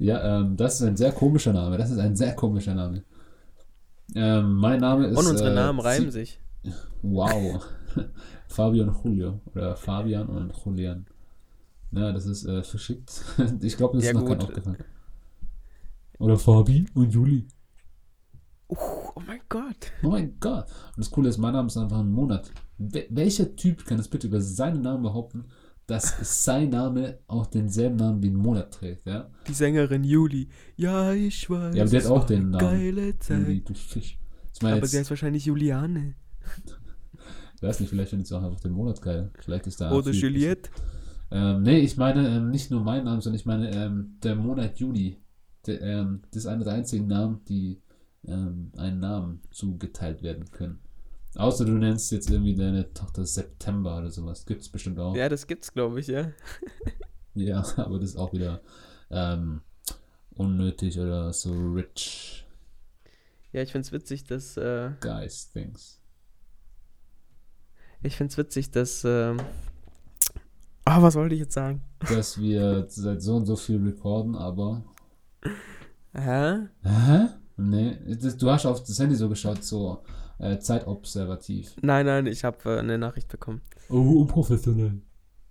Ja, 0.00 0.38
ähm, 0.40 0.56
das 0.56 0.76
ist 0.76 0.82
ein 0.86 0.96
sehr 0.96 1.10
komischer 1.10 1.52
Name. 1.52 1.76
Das 1.76 1.90
ist 1.90 1.98
ein 1.98 2.14
sehr 2.14 2.34
komischer 2.36 2.72
Name. 2.74 3.02
Ähm, 4.14 4.52
mein 4.54 4.78
Name 4.78 5.06
ist. 5.08 5.18
Und 5.18 5.26
unsere 5.26 5.50
äh, 5.50 5.54
Namen 5.54 5.80
reimen 5.80 6.12
Zi- 6.12 6.18
sich. 6.20 6.40
Wow. 7.02 7.64
Fabian 8.48 8.94
Julio. 9.02 9.40
Oder 9.54 9.74
Fabian 9.74 10.28
und 10.28 10.52
Julian. 10.64 11.06
Ja, 11.90 12.12
das 12.12 12.26
ist 12.26 12.44
äh, 12.44 12.62
verschickt. 12.62 13.24
ich 13.60 13.76
glaube, 13.76 13.96
das 13.96 14.04
Ja, 14.04 14.12
ist 14.12 14.18
noch 14.18 14.24
kein 14.26 14.38
gut. 14.38 14.48
aufgefallen. 14.50 14.84
Oder 16.20 16.36
Fabi 16.38 16.86
und 16.94 17.10
Juli. 17.12 17.48
Uh, 18.68 18.76
oh 19.16 19.22
mein 19.26 19.40
Gott. 19.48 19.90
Oh 20.04 20.10
mein 20.10 20.38
Gott. 20.38 20.66
Und 20.94 20.98
das 20.98 21.10
Coole 21.10 21.28
ist, 21.28 21.38
mein 21.38 21.54
Name 21.54 21.66
ist 21.66 21.76
einfach 21.76 21.98
ein 21.98 22.10
Monat. 22.12 22.52
Wel 22.78 23.06
welcher 23.10 23.56
Typ 23.56 23.84
kann 23.84 23.98
das 23.98 24.08
bitte 24.08 24.28
über 24.28 24.40
seinen 24.40 24.82
Namen 24.82 25.02
behaupten, 25.02 25.46
dass 25.88 26.44
sein 26.44 26.70
Name 26.70 27.18
auch 27.26 27.46
denselben 27.46 27.96
Namen 27.96 28.22
wie 28.22 28.28
ein 28.28 28.36
Monat 28.36 28.72
trägt, 28.72 29.06
ja? 29.06 29.30
Die 29.48 29.54
Sängerin 29.54 30.04
Juli. 30.04 30.48
Ja, 30.76 31.12
ich 31.12 31.48
weiß. 31.48 31.74
Ja, 31.74 31.82
aber 31.82 31.88
sie 31.88 31.96
hat 31.96 32.04
es 32.04 32.10
auch 32.10 32.26
den 32.26 32.50
Namen. 32.50 32.60
Geile 32.60 33.18
Zeit. 33.18 33.40
Juli, 33.40 33.64
du 33.64 33.74
Fisch. 33.74 34.18
Aber 34.60 34.76
jetzt, 34.76 34.90
sie 34.90 34.98
heißt 34.98 35.10
wahrscheinlich 35.10 35.46
Juliane. 35.46 36.14
ich 37.56 37.62
weiß 37.62 37.80
nicht, 37.80 37.88
vielleicht 37.88 38.10
findet 38.10 38.28
sie 38.28 38.36
auch 38.36 38.42
einfach 38.42 38.60
den 38.60 38.72
Monat 38.72 39.00
geil. 39.00 39.30
Vielleicht 39.38 39.66
ist 39.66 39.80
da. 39.80 39.92
Oder 39.92 40.10
Juliette. 40.10 40.70
Ähm, 41.30 41.62
nee, 41.62 41.78
ich 41.78 41.96
meine 41.96 42.28
ähm, 42.28 42.50
nicht 42.50 42.70
nur 42.70 42.82
meinen 42.82 43.04
Namen, 43.04 43.20
sondern 43.20 43.38
ich 43.38 43.46
meine 43.46 43.70
ähm, 43.70 44.18
der 44.22 44.34
Monat 44.34 44.78
Juli. 44.78 45.18
Der, 45.66 45.80
ähm, 45.80 46.22
das 46.30 46.44
ist 46.44 46.46
einer 46.46 46.64
der 46.64 46.74
einzigen 46.74 47.06
Namen, 47.06 47.44
die 47.48 47.82
ähm, 48.26 48.72
einen 48.76 49.00
Namen 49.00 49.42
zugeteilt 49.50 50.22
werden 50.22 50.50
können. 50.50 50.80
Außer 51.36 51.64
du 51.64 51.72
nennst 51.72 52.10
jetzt 52.10 52.30
irgendwie 52.30 52.54
deine 52.54 52.92
Tochter 52.92 53.24
September 53.24 53.98
oder 53.98 54.10
sowas. 54.10 54.44
Gibt 54.46 54.62
es 54.62 54.68
bestimmt 54.68 54.98
auch. 54.98 55.14
Ja, 55.14 55.28
das 55.28 55.46
gibt's, 55.46 55.72
glaube 55.72 56.00
ich, 56.00 56.06
ja. 56.08 56.32
Ja, 57.34 57.64
aber 57.76 58.00
das 58.00 58.10
ist 58.10 58.16
auch 58.16 58.32
wieder 58.32 58.60
ähm, 59.10 59.60
unnötig 60.34 60.98
oder 60.98 61.32
so 61.32 61.52
rich 61.72 62.44
Ja, 63.52 63.62
ich 63.62 63.70
find's 63.70 63.92
witzig, 63.92 64.24
dass, 64.24 64.56
äh, 64.56 64.90
guys 65.00 65.52
things. 65.52 66.00
ich 68.02 68.16
find's 68.16 68.36
witzig, 68.38 68.72
dass, 68.72 69.04
ähm, 69.04 69.40
ah, 70.84 71.00
was 71.00 71.14
wollte 71.14 71.34
ich 71.36 71.42
jetzt 71.42 71.54
sagen? 71.54 71.82
Dass 72.08 72.40
wir 72.40 72.86
seit 72.88 73.22
so 73.22 73.36
und 73.36 73.46
so 73.46 73.56
viel 73.56 73.80
recorden, 73.84 74.34
aber. 74.34 74.82
Hä? 76.12 76.68
Hä? 76.82 77.26
Nee, 77.56 77.98
das, 78.20 78.36
du 78.36 78.50
hast 78.50 78.66
auf 78.66 78.82
das 78.82 78.98
Handy 78.98 79.16
so 79.16 79.28
geschaut, 79.28 79.62
so 79.64 80.02
äh, 80.38 80.58
zeitobservativ. 80.58 81.76
Nein, 81.82 82.06
nein, 82.06 82.26
ich 82.26 82.44
habe 82.44 82.58
äh, 82.70 82.78
eine 82.78 82.98
Nachricht 82.98 83.28
bekommen. 83.28 83.62
Oh, 83.88 84.20
unprofessionell. 84.20 85.00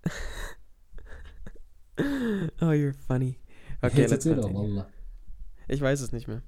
Oh, 2.62 2.66
you're 2.66 2.94
funny. 2.94 3.40
Okay, 3.82 4.02
jetzt 4.02 4.12
erzähl 4.12 4.36
doch. 4.36 4.54
Wallah. 4.54 4.88
Ich 5.68 5.82
weiß 5.82 6.00
es 6.02 6.12
nicht 6.12 6.28
mehr. 6.28 6.44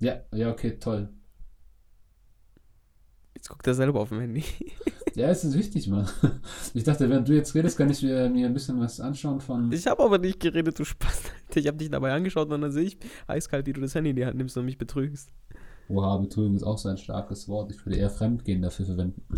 Ja, 0.00 0.22
ja, 0.32 0.50
okay, 0.50 0.76
toll. 0.78 1.08
Jetzt 3.34 3.48
guckt 3.48 3.66
er 3.66 3.74
selber 3.74 4.00
auf 4.00 4.08
dem 4.08 4.20
Handy. 4.20 4.44
Ja, 5.14 5.30
es 5.30 5.44
ist 5.44 5.56
wichtig, 5.56 5.88
Mann. 5.88 6.06
Ich 6.74 6.84
dachte, 6.84 7.08
während 7.08 7.26
du 7.26 7.32
jetzt 7.32 7.54
redest, 7.54 7.78
kann 7.78 7.88
ich 7.88 8.02
mir, 8.02 8.28
mir 8.28 8.48
ein 8.48 8.52
bisschen 8.52 8.78
was 8.78 9.00
anschauen 9.00 9.40
von. 9.40 9.72
Ich 9.72 9.86
habe 9.86 10.02
aber 10.04 10.18
nicht 10.18 10.40
geredet, 10.40 10.78
du 10.78 10.84
Spaß. 10.84 11.22
Ich 11.54 11.66
habe 11.66 11.78
dich 11.78 11.88
dabei 11.88 12.12
angeschaut 12.12 12.50
und 12.50 12.60
dann 12.60 12.70
sehe 12.70 12.82
ich 12.82 12.98
eiskalt, 13.26 13.66
wie 13.66 13.72
du 13.72 13.80
das 13.80 13.94
Handy 13.94 14.10
in 14.10 14.16
die 14.16 14.26
Hand 14.26 14.36
nimmst 14.36 14.58
und 14.58 14.66
mich 14.66 14.76
betrügst. 14.76 15.30
Oha, 15.88 16.16
Betrügen 16.18 16.56
ist 16.56 16.62
auch 16.64 16.78
so 16.78 16.88
ein 16.88 16.98
starkes 16.98 17.48
Wort. 17.48 17.70
Ich 17.70 17.84
würde 17.86 17.98
eher 17.98 18.10
Fremdgehen 18.10 18.62
dafür 18.62 18.86
verwenden. 18.86 19.22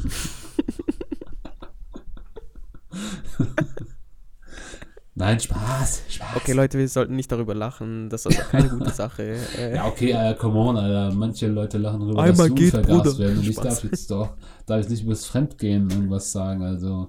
Nein, 5.14 5.40
Spaß. 5.40 6.02
Spaß. 6.08 6.36
Okay, 6.36 6.52
Leute, 6.52 6.78
wir 6.78 6.88
sollten 6.88 7.16
nicht 7.16 7.30
darüber 7.32 7.52
lachen. 7.54 8.08
Das 8.08 8.24
ist 8.24 8.38
also 8.38 8.50
keine 8.50 8.68
gute 8.68 8.90
Sache. 8.90 9.36
Äh, 9.58 9.74
Ja, 9.74 9.86
okay, 9.86 10.12
äh, 10.12 10.34
come 10.36 10.56
on, 10.58 10.76
Alter. 10.76 11.12
Manche 11.14 11.48
Leute 11.48 11.78
lachen 11.78 12.00
darüber, 12.00 12.22
Einmal 12.22 12.36
dass 12.36 12.46
Juden 12.48 12.54
geht, 12.56 12.70
vergast 12.70 13.02
Bruder. 13.02 13.18
werden. 13.18 13.38
Und 13.38 13.48
ich 13.48 13.56
darf 13.56 13.82
jetzt 13.84 14.10
doch, 14.12 14.34
darf 14.66 14.80
ich 14.84 14.88
nicht 14.88 15.02
über 15.02 15.12
das 15.12 15.26
Fremdgehen 15.26 15.90
irgendwas 15.90 16.30
sagen. 16.30 16.62
Also, 16.62 17.08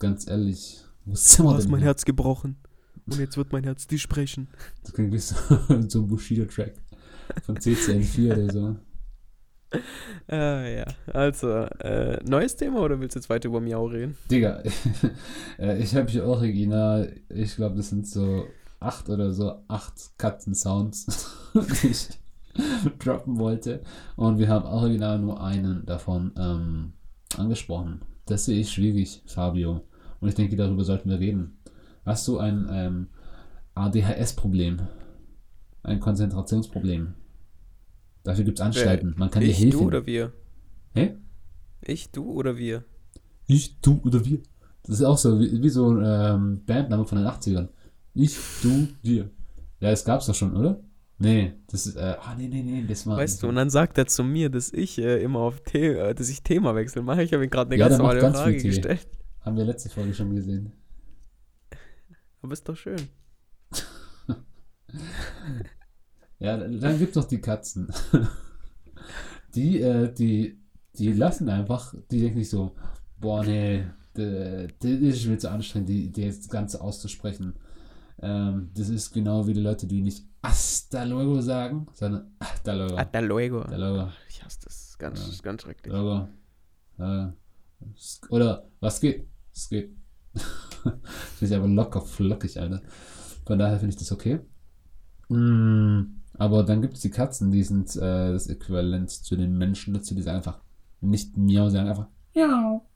ganz 0.00 0.26
ehrlich. 0.28 0.80
Wo 1.04 1.14
sind 1.14 1.46
du 1.46 1.54
hast 1.54 1.68
mein? 1.68 1.82
Herz 1.82 2.04
gebrochen. 2.04 2.56
Und 3.06 3.20
jetzt 3.20 3.36
wird 3.36 3.52
mein 3.52 3.62
Herz 3.62 3.86
die 3.86 4.00
sprechen. 4.00 4.48
Das 4.82 4.92
klingt 4.92 5.12
wie 5.12 5.18
so, 5.18 5.36
so 5.88 6.00
ein 6.00 6.08
Bushido-Track. 6.08 6.74
Von 7.44 7.56
CCN4 7.56 8.32
oder 8.32 8.52
so. 8.52 8.76
Äh, 10.28 10.78
ja, 10.78 10.84
also, 11.12 11.50
äh, 11.50 12.22
neues 12.24 12.56
Thema 12.56 12.80
oder 12.80 13.00
willst 13.00 13.16
du 13.16 13.18
jetzt 13.18 13.28
weiter 13.28 13.48
über 13.48 13.60
Miau 13.60 13.86
reden? 13.86 14.16
Digga, 14.30 14.62
äh, 15.58 15.78
ich 15.78 15.94
habe 15.94 16.10
hier 16.10 16.24
original, 16.24 17.14
ich 17.28 17.56
glaube, 17.56 17.76
das 17.76 17.90
sind 17.90 18.06
so 18.06 18.46
acht 18.80 19.08
oder 19.08 19.32
so, 19.32 19.62
acht 19.68 20.18
Katzen-Sounds, 20.18 21.06
die 21.82 21.88
ich 21.88 22.08
droppen 22.98 23.38
wollte. 23.38 23.82
Und 24.16 24.38
wir 24.38 24.48
haben 24.48 24.64
original 24.64 25.18
nur 25.18 25.42
einen 25.42 25.84
davon 25.86 26.32
ähm, 26.38 26.92
angesprochen. 27.36 28.02
Das 28.26 28.46
sehe 28.46 28.60
ich 28.60 28.70
schwierig, 28.70 29.22
Fabio. 29.26 29.82
Und 30.20 30.28
ich 30.28 30.34
denke, 30.34 30.56
darüber 30.56 30.84
sollten 30.84 31.10
wir 31.10 31.20
reden. 31.20 31.58
Hast 32.04 32.26
du 32.28 32.38
ein 32.38 32.68
ähm, 32.70 33.08
ADHS-Problem? 33.74 34.80
Ein 35.82 36.00
Konzentrationsproblem? 36.00 37.14
Dafür 38.26 38.42
gibt 38.42 38.58
es 38.58 38.64
Anstalten. 38.64 39.14
Man 39.16 39.30
kann 39.30 39.40
dir 39.40 39.50
ich, 39.50 39.60
helfen. 39.60 39.78
du 39.78 39.86
oder 39.86 40.04
wir? 40.04 40.32
Hä? 40.94 41.14
Ich, 41.82 42.10
du 42.10 42.28
oder 42.32 42.58
wir? 42.58 42.82
Ich, 43.46 43.80
du 43.80 44.00
oder 44.04 44.24
wir. 44.24 44.40
Das 44.82 44.96
ist 44.96 45.04
auch 45.04 45.16
so, 45.16 45.38
wie, 45.38 45.62
wie 45.62 45.68
so 45.68 45.90
ein 45.90 46.02
ähm, 46.04 46.64
Bandname 46.66 47.04
von 47.04 47.18
den 47.18 47.26
80ern. 47.28 47.68
Ich, 48.14 48.36
du, 48.62 48.88
wir. 49.02 49.30
Ja, 49.78 49.90
das 49.90 50.04
gab's 50.04 50.26
doch 50.26 50.34
schon, 50.34 50.56
oder? 50.56 50.82
Nee, 51.18 51.52
das 51.68 51.86
ist, 51.86 51.94
äh, 51.94 52.16
ah, 52.20 52.34
nee, 52.36 52.48
nee, 52.48 52.62
nee, 52.62 52.84
das 52.88 53.06
war. 53.06 53.16
Weißt 53.16 53.44
du, 53.44 53.48
und 53.48 53.54
dann 53.54 53.70
sagt 53.70 53.96
er 53.96 54.08
zu 54.08 54.24
mir, 54.24 54.50
dass 54.50 54.72
ich 54.72 54.98
äh, 54.98 55.22
immer 55.22 55.38
auf 55.38 55.62
The 55.70 55.78
äh, 55.78 56.12
dass 56.12 56.28
ich 56.28 56.42
Thema 56.42 56.74
wechsel 56.74 57.02
mache. 57.02 57.22
Ich 57.22 57.32
habe 57.32 57.44
ihm 57.44 57.50
gerade 57.50 57.70
eine 57.70 57.78
Ja, 57.78 57.86
ganz 57.86 57.98
normale 57.98 58.20
ganz 58.20 58.38
Frage 58.38 58.60
gestellt. 58.60 59.06
Haben 59.42 59.56
wir 59.56 59.64
letzte 59.64 59.88
Folge 59.88 60.14
schon 60.14 60.34
gesehen. 60.34 60.72
Aber 62.42 62.52
ist 62.52 62.68
doch 62.68 62.76
schön. 62.76 63.02
Ja, 66.38 66.56
dann 66.58 66.98
gibt's 66.98 67.16
noch 67.16 67.24
die 67.24 67.40
Katzen. 67.40 67.88
die, 69.54 69.80
äh, 69.80 70.12
die, 70.12 70.60
die 70.98 71.12
lassen 71.12 71.48
einfach, 71.48 71.94
die 72.10 72.20
denken 72.20 72.38
nicht 72.38 72.50
so, 72.50 72.74
boah, 73.18 73.44
nee, 73.44 73.84
das 74.14 74.90
ist 74.90 75.26
mir 75.26 75.38
zu 75.38 75.50
anstrengend, 75.50 75.88
die, 75.88 76.10
die 76.12 76.26
das 76.26 76.48
Ganze 76.48 76.80
auszusprechen. 76.80 77.54
Ähm, 78.20 78.70
das 78.74 78.88
ist 78.88 79.12
genau 79.12 79.46
wie 79.46 79.52
die 79.54 79.60
Leute, 79.60 79.86
die 79.86 80.00
nicht 80.00 80.24
hasta 80.42 81.04
luego 81.04 81.40
sagen, 81.42 81.86
sondern 81.92 82.34
hasta 82.40 82.72
luego. 82.72 82.96
Hasta 82.96 83.20
luego. 83.20 83.60
Hasta 83.64 83.76
luego. 83.76 84.08
Ich 84.28 84.42
hasse 84.42 84.58
das. 84.64 84.96
Ganz, 84.98 85.36
Ja. 85.36 85.42
ganz 85.42 85.62
schrecklich. 85.62 85.92
Aber, 85.94 86.28
äh, 86.98 87.26
es- 87.94 88.20
oder 88.30 88.66
was 88.80 89.00
geht? 89.00 89.28
Es 89.54 89.68
geht. 89.68 89.94
Finde 90.82 91.00
ich 91.40 91.54
aber 91.54 91.68
locker 91.68 92.00
flockig, 92.00 92.58
Alter. 92.58 92.80
Von 93.46 93.58
daher 93.58 93.78
finde 93.78 93.90
ich 93.90 93.98
das 93.98 94.12
okay. 94.12 94.40
Mm, 95.28 96.15
aber 96.38 96.62
dann 96.62 96.82
gibt 96.82 96.94
es 96.94 97.00
die 97.00 97.10
Katzen, 97.10 97.50
die 97.50 97.62
sind 97.62 97.94
äh, 97.96 98.32
das 98.32 98.46
Äquivalent 98.48 99.10
zu 99.10 99.36
den 99.36 99.56
Menschen 99.56 99.94
dazu, 99.94 100.14
die 100.14 100.22
sagen 100.22 100.38
einfach 100.38 100.60
nicht 101.00 101.36
miau, 101.36 101.68
sagen 101.68 101.88
einfach 101.88 102.08
miau, 102.34 102.86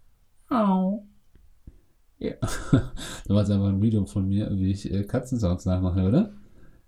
miau. 0.49 1.07
Ja. 2.19 2.35
da 2.73 3.35
war 3.35 3.43
es 3.43 3.51
einfach 3.51 3.69
ein 3.69 3.81
Video 3.81 4.05
von 4.05 4.29
mir, 4.29 4.51
wie 4.53 4.71
ich 4.71 4.91
äh, 4.93 5.05
Katzensounds 5.05 5.65
nachmache, 5.65 6.07
oder? 6.07 6.35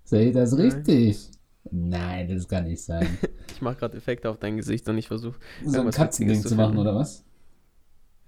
Sehe 0.04 0.28
ich 0.28 0.34
das 0.34 0.56
richtig? 0.56 1.30
Nein, 1.70 2.28
das 2.28 2.48
kann 2.48 2.64
nicht 2.64 2.82
sein. 2.82 3.18
Ich 3.54 3.60
mache 3.60 3.76
gerade 3.76 3.96
Effekte 3.96 4.28
auf 4.28 4.38
dein 4.38 4.56
Gesicht 4.56 4.88
und 4.88 4.98
ich 4.98 5.06
versuche. 5.06 5.38
so 5.64 5.80
ein 5.80 5.90
Katzending 5.90 6.40
zu 6.40 6.48
zu 6.48 6.54
machen, 6.56 6.78
oder 6.78 6.94
was? 6.94 7.24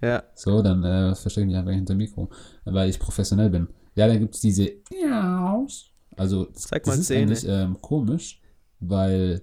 Ja, 0.01 0.23
So, 0.35 0.61
dann 0.61 0.83
äh, 0.83 1.15
verstecke 1.15 1.45
ich 1.45 1.47
mich 1.47 1.57
einfach 1.57 1.71
hinter 1.71 1.93
dem 1.93 1.97
Mikro, 1.97 2.29
weil 2.63 2.89
ich 2.89 2.99
professionell 2.99 3.49
bin. 3.49 3.67
Ja, 3.95 4.07
dann 4.07 4.19
gibt 4.19 4.35
es 4.35 4.41
diese 4.41 4.71
Miaus. 4.91 5.91
Also, 6.17 6.45
das, 6.45 6.63
Zeig 6.63 6.83
das 6.83 6.95
mal 6.95 6.99
ist 6.99 7.07
Zähne. 7.07 7.21
eigentlich 7.21 7.45
ähm, 7.47 7.81
komisch, 7.81 8.41
weil, 8.79 9.41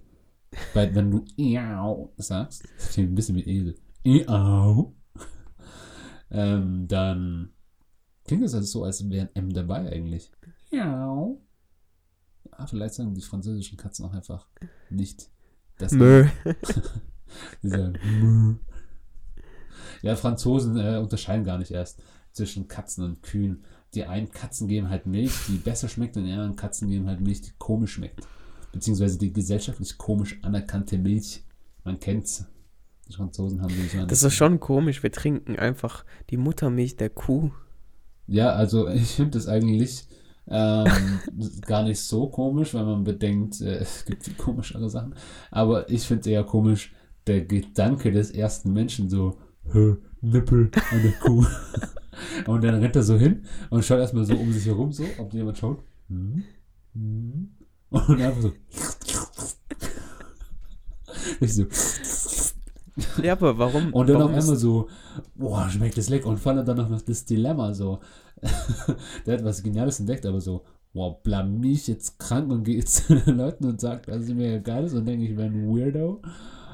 weil 0.74 0.94
wenn 0.94 1.10
du 1.10 1.24
sagst, 2.16 2.64
das 2.76 2.90
klingt 2.90 3.12
ein 3.12 3.14
bisschen 3.14 3.36
wie 3.36 3.42
Esel, 3.42 3.74
ähm, 6.30 6.88
dann 6.88 7.52
klingt 8.24 8.44
das 8.44 8.54
also 8.54 8.66
so, 8.66 8.84
als 8.84 9.08
wäre 9.10 9.28
ein 9.34 9.34
M 9.34 9.52
dabei 9.52 9.90
eigentlich. 9.92 10.30
Miau. 10.70 11.40
Ah, 12.50 12.66
vielleicht 12.66 12.94
sagen 12.94 13.14
die 13.14 13.22
französischen 13.22 13.76
Katzen 13.78 14.04
auch 14.04 14.12
einfach 14.12 14.46
nicht 14.90 15.30
das 15.78 15.92
Mö. 15.92 16.26
die 17.62 17.68
sagen, 17.68 17.98
"Mö." 18.20 18.54
Ja, 20.02 20.16
Franzosen 20.16 20.76
äh, 20.76 20.98
unterscheiden 20.98 21.44
gar 21.44 21.58
nicht 21.58 21.70
erst 21.70 22.02
zwischen 22.32 22.68
Katzen 22.68 23.04
und 23.04 23.22
Kühen. 23.22 23.64
Die 23.94 24.04
einen 24.04 24.30
Katzen 24.30 24.68
geben 24.68 24.88
halt 24.88 25.06
Milch, 25.06 25.32
die 25.48 25.56
besser 25.56 25.88
schmeckt, 25.88 26.16
und 26.16 26.24
die 26.24 26.32
anderen 26.32 26.56
Katzen 26.56 26.88
geben 26.88 27.06
halt 27.08 27.20
Milch, 27.20 27.42
die 27.42 27.52
komisch 27.58 27.92
schmeckt. 27.92 28.26
Beziehungsweise 28.72 29.18
die 29.18 29.32
gesellschaftlich 29.32 29.98
komisch 29.98 30.38
anerkannte 30.42 30.98
Milch, 30.98 31.44
Man 31.84 32.00
kennt's. 32.00 32.46
Die 33.08 33.12
Franzosen 33.12 33.60
haben 33.60 33.74
die 33.74 33.82
nicht 33.82 34.10
Das 34.10 34.22
ist 34.22 34.34
schon 34.34 34.60
komisch. 34.60 35.02
Wir 35.02 35.12
trinken 35.12 35.56
einfach 35.56 36.04
die 36.30 36.36
Muttermilch 36.36 36.96
der 36.96 37.10
Kuh. 37.10 37.50
Ja, 38.26 38.52
also 38.52 38.88
ich 38.88 39.10
finde 39.10 39.32
das 39.32 39.48
eigentlich 39.48 40.06
ähm, 40.48 40.86
gar 41.62 41.82
nicht 41.82 42.00
so 42.00 42.28
komisch, 42.28 42.74
wenn 42.74 42.84
man 42.84 43.04
bedenkt, 43.04 43.60
äh, 43.60 43.76
es 43.76 44.04
gibt 44.04 44.24
viel 44.24 44.34
komischere 44.34 44.88
Sachen. 44.88 45.14
Aber 45.50 45.90
ich 45.90 46.02
finde 46.02 46.30
eher 46.30 46.44
komisch 46.44 46.94
der 47.26 47.42
Gedanke 47.44 48.10
des 48.10 48.30
ersten 48.30 48.72
Menschen 48.72 49.08
so, 49.08 49.38
Nippel 50.20 50.70
an 50.90 51.02
der 51.02 51.12
Kuh. 51.12 51.44
und 52.46 52.64
dann 52.64 52.74
rennt 52.76 52.96
er 52.96 53.02
so 53.02 53.16
hin 53.16 53.44
und 53.70 53.84
schaut 53.84 53.98
erstmal 53.98 54.24
so 54.24 54.34
um 54.34 54.52
sich 54.52 54.66
herum, 54.66 54.92
so, 54.92 55.04
ob 55.18 55.32
jemand 55.32 55.58
schaut. 55.58 55.82
Hm, 56.08 56.44
hm. 56.94 57.50
Und 57.90 58.20
einfach 58.20 58.42
so. 58.42 58.52
Ich 61.40 61.54
so. 61.54 61.66
Ja, 63.22 63.32
aber 63.32 63.58
warum? 63.58 63.92
Und 63.92 64.08
dann 64.08 64.16
warum 64.16 64.32
auf 64.32 64.38
einmal 64.38 64.56
so, 64.56 64.88
boah, 65.34 65.68
schmeckt 65.70 65.96
das 65.96 66.08
lecker. 66.08 66.28
Und 66.28 66.38
vor 66.38 66.52
allem 66.52 66.64
dann 66.64 66.76
noch 66.76 67.02
das 67.02 67.24
Dilemma 67.24 67.72
so. 67.72 68.00
Der 69.26 69.38
hat 69.38 69.44
was 69.44 69.62
Geniales 69.62 70.00
entdeckt, 70.00 70.26
aber 70.26 70.40
so, 70.40 70.64
boah, 70.92 71.22
blamier 71.22 71.72
ich 71.72 71.86
jetzt 71.86 72.18
krank 72.18 72.50
und 72.50 72.64
gehe 72.64 72.76
jetzt 72.76 73.06
zu 73.06 73.14
den 73.14 73.36
Leuten 73.36 73.66
und 73.66 73.80
sagt, 73.80 74.08
dass 74.08 74.22
es 74.22 74.34
mir 74.34 74.60
geil 74.60 74.84
ist 74.84 74.94
und 74.94 75.06
denke, 75.06 75.24
ich 75.24 75.36
wäre 75.36 75.48
ein 75.48 75.68
Weirdo. 75.68 76.20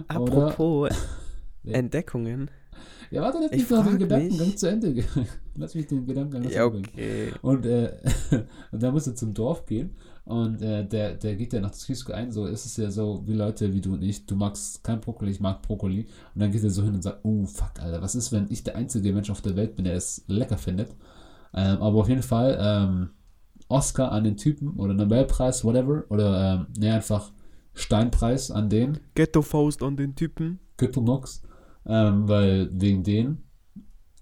Apropos 0.08 0.90
Entdeckungen. 1.64 2.50
Ja, 3.10 3.22
warte, 3.22 3.38
lass 3.40 3.52
Ich 3.52 3.62
mich 3.62 3.70
noch 3.70 3.86
den 3.86 3.98
Gedankengang 3.98 4.56
zu 4.56 4.66
Ende. 4.68 5.04
lass 5.56 5.74
mich 5.74 5.86
den 5.86 6.06
Gedankengang 6.06 6.50
Ja, 6.50 6.70
zu 6.70 6.76
Ende 6.76 6.88
bringen. 6.88 6.88
okay. 6.92 7.32
Und, 7.42 7.66
äh, 7.66 7.92
und 8.72 8.82
dann 8.82 8.92
muss 8.92 9.06
er 9.06 9.14
zum 9.14 9.34
Dorf 9.34 9.64
gehen 9.66 9.96
und 10.24 10.60
äh, 10.60 10.86
der, 10.86 11.14
der 11.14 11.36
geht 11.36 11.54
ja 11.54 11.60
nach 11.60 11.70
das 11.70 11.88
Risiko 11.88 12.12
ein, 12.12 12.30
so 12.32 12.44
ist 12.46 12.66
es 12.66 12.76
ja 12.76 12.90
so 12.90 13.22
wie 13.26 13.32
Leute 13.32 13.72
wie 13.72 13.80
du 13.80 13.94
und 13.94 14.02
ich, 14.02 14.26
du 14.26 14.36
magst 14.36 14.84
kein 14.84 15.00
Brokkoli, 15.00 15.30
ich 15.30 15.40
mag 15.40 15.62
Brokkoli 15.62 16.06
und 16.34 16.40
dann 16.40 16.52
geht 16.52 16.62
er 16.62 16.70
so 16.70 16.82
hin 16.82 16.94
und 16.94 17.02
sagt, 17.02 17.20
oh 17.24 17.46
fuck, 17.46 17.80
Alter, 17.80 18.02
was 18.02 18.14
ist, 18.14 18.30
wenn 18.30 18.46
ich 18.50 18.62
der 18.62 18.76
einzige 18.76 19.12
Mensch 19.12 19.30
auf 19.30 19.40
der 19.40 19.56
Welt 19.56 19.74
bin, 19.76 19.86
der 19.86 19.94
es 19.94 20.24
lecker 20.26 20.58
findet. 20.58 20.90
Ähm, 21.54 21.78
aber 21.80 22.00
auf 22.00 22.08
jeden 22.10 22.22
Fall 22.22 22.58
ähm, 22.60 23.10
Oscar 23.68 24.12
an 24.12 24.24
den 24.24 24.36
Typen 24.36 24.70
oder 24.76 24.92
Nobelpreis, 24.92 25.64
whatever, 25.64 26.04
oder 26.10 26.66
ähm, 26.66 26.66
ne, 26.78 26.92
einfach 26.94 27.32
Steinpreis 27.72 28.50
an 28.50 28.68
den, 28.68 28.98
Ghetto-Faust 29.14 29.82
an 29.82 29.96
den 29.96 30.14
Typen. 30.14 30.58
Gürtelnox, 30.76 31.42
ähm, 31.88 32.28
weil 32.28 32.70
wegen 32.72 33.02
denen 33.02 33.44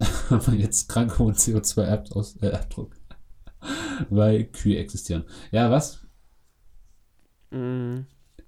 haben 0.30 0.46
wir 0.46 0.54
jetzt 0.54 0.88
krank 0.88 1.18
hohen 1.18 1.34
CO2-Abdruck, 1.34 2.42
äh, 2.42 2.52
Abdruck, 2.52 2.96
weil 4.10 4.44
Kühe 4.44 4.78
existieren. 4.78 5.24
Ja, 5.50 5.70
was? 5.70 6.06
Mm, 7.50 8.00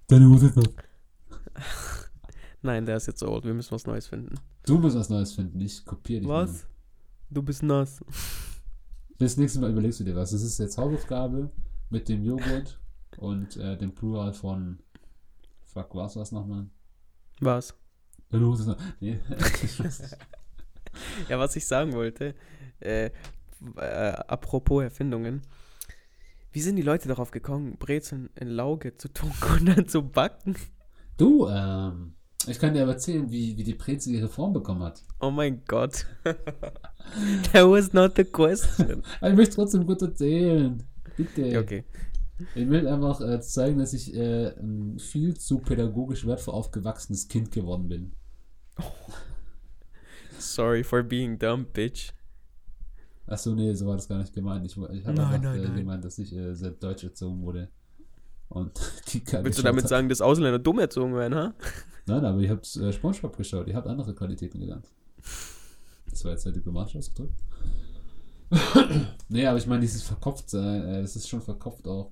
Deine 0.06 0.26
Musik 0.26 0.56
noch. 0.56 0.64
nein, 2.62 2.86
der 2.86 2.96
ist 2.96 3.06
jetzt 3.06 3.20
so 3.20 3.28
old. 3.28 3.44
Wir 3.44 3.54
müssen 3.54 3.72
was 3.72 3.86
Neues 3.86 4.06
finden. 4.06 4.36
Du 4.64 4.78
musst 4.78 4.96
was 4.96 5.10
Neues 5.10 5.34
finden, 5.34 5.60
ich 5.60 5.84
kopiere 5.84 6.20
dich. 6.20 6.28
Was? 6.28 6.66
Du 7.30 7.42
bist 7.42 7.62
nass. 7.62 8.00
Nur. 8.00 8.10
Das 9.18 9.36
nächste 9.36 9.60
Mal 9.60 9.70
überlegst 9.70 10.00
du 10.00 10.04
dir 10.04 10.14
was. 10.14 10.30
Das 10.30 10.42
ist 10.42 10.58
jetzt 10.58 10.78
Hausaufgabe 10.78 11.50
mit 11.90 12.08
dem 12.08 12.22
Joghurt 12.22 12.80
und 13.18 13.56
äh, 13.56 13.76
dem 13.76 13.94
Plural 13.94 14.32
von 14.32 14.78
Fuck, 15.64 15.94
was 15.94 16.16
war's 16.16 16.32
nochmal? 16.32 16.68
Was? 17.40 17.74
Deine 18.30 18.44
noch. 18.44 18.76
Nee. 19.00 19.18
Ja, 21.28 21.38
was 21.38 21.54
ich 21.54 21.64
sagen 21.66 21.92
wollte, 21.92 22.34
äh, 22.80 23.06
äh, 23.06 23.10
apropos 23.80 24.82
Erfindungen. 24.82 25.42
Wie 26.50 26.60
sind 26.60 26.76
die 26.76 26.82
Leute 26.82 27.08
darauf 27.08 27.30
gekommen, 27.30 27.76
Brezeln 27.78 28.30
in 28.34 28.48
Lauge 28.48 28.96
zu 28.96 29.08
tunken 29.08 29.60
und 29.60 29.66
dann 29.66 29.86
zu 29.86 30.02
backen? 30.02 30.56
du, 31.18 31.48
ähm, 31.48 32.14
ich 32.46 32.58
kann 32.58 32.72
dir 32.72 32.82
aber 32.82 32.92
erzählen, 32.92 33.30
wie, 33.30 33.56
wie 33.56 33.64
die 33.64 33.74
Brezel 33.74 34.14
ihre 34.14 34.28
Form 34.28 34.52
bekommen 34.52 34.82
hat. 34.82 35.04
Oh 35.20 35.30
mein 35.30 35.62
Gott. 35.66 36.06
That 36.24 37.68
was 37.68 37.92
not 37.92 38.12
the 38.16 38.24
question. 38.24 39.02
Ich 39.22 39.34
möchte 39.34 39.56
trotzdem 39.56 39.86
gut 39.86 40.00
erzählen. 40.00 40.82
Bitte. 41.16 41.58
Okay. 41.58 41.84
Ich 42.54 42.68
will 42.68 42.86
einfach 42.86 43.20
äh, 43.20 43.40
zeigen, 43.40 43.78
dass 43.78 43.92
ich 43.92 44.14
äh, 44.14 44.54
ein 44.58 44.98
viel 44.98 45.36
zu 45.36 45.58
pädagogisch 45.58 46.24
wertvoll 46.26 46.54
aufgewachsenes 46.54 47.26
Kind 47.26 47.50
geworden 47.50 47.88
bin. 47.88 48.12
Sorry 50.38 50.82
for 50.84 51.02
being 51.02 51.38
dumb, 51.38 51.66
bitch. 51.72 52.12
Achso, 53.26 53.54
nee, 53.54 53.74
so 53.74 53.86
war 53.86 53.96
das 53.96 54.08
gar 54.08 54.18
nicht 54.18 54.32
gemeint. 54.32 54.64
Ich, 54.64 54.72
ich 54.72 54.78
habe 54.78 54.92
Nein, 54.92 55.18
einfach 55.18 55.42
nein, 55.42 55.60
äh, 55.60 55.68
nein. 55.68 55.76
gemeint, 55.76 56.04
dass 56.04 56.18
ich 56.18 56.34
äh, 56.34 56.54
sehr 56.54 56.70
deutsch 56.70 57.04
erzogen 57.04 57.42
wurde. 57.42 57.68
Und 58.48 58.72
Kika 59.06 59.44
Willst 59.44 59.58
du 59.58 59.62
damit 59.62 59.84
hat. 59.84 59.90
sagen, 59.90 60.08
dass 60.08 60.20
Ausländer 60.20 60.58
dumm 60.58 60.78
erzogen 60.78 61.14
werden, 61.14 61.34
ha? 61.34 61.54
Nein, 62.06 62.24
aber 62.24 62.40
ihr 62.40 62.50
habt 62.50 62.74
äh, 62.76 62.92
Spongebob 62.92 63.36
geschaut. 63.36 63.68
Ihr 63.68 63.76
habt 63.76 63.86
andere 63.86 64.14
Qualitäten 64.14 64.60
gelernt. 64.60 64.88
Das 66.10 66.24
war 66.24 66.32
jetzt 66.32 66.44
sehr 66.44 66.52
diplomatisch 66.52 66.96
ausgedrückt. 66.96 67.34
nee, 69.28 69.46
aber 69.46 69.58
ich 69.58 69.66
meine, 69.66 69.82
dieses 69.82 70.02
Verkopftsein, 70.02 70.82
äh, 70.88 71.02
das 71.02 71.16
ist 71.16 71.28
schon 71.28 71.42
verkopft 71.42 71.86
auch. 71.86 72.10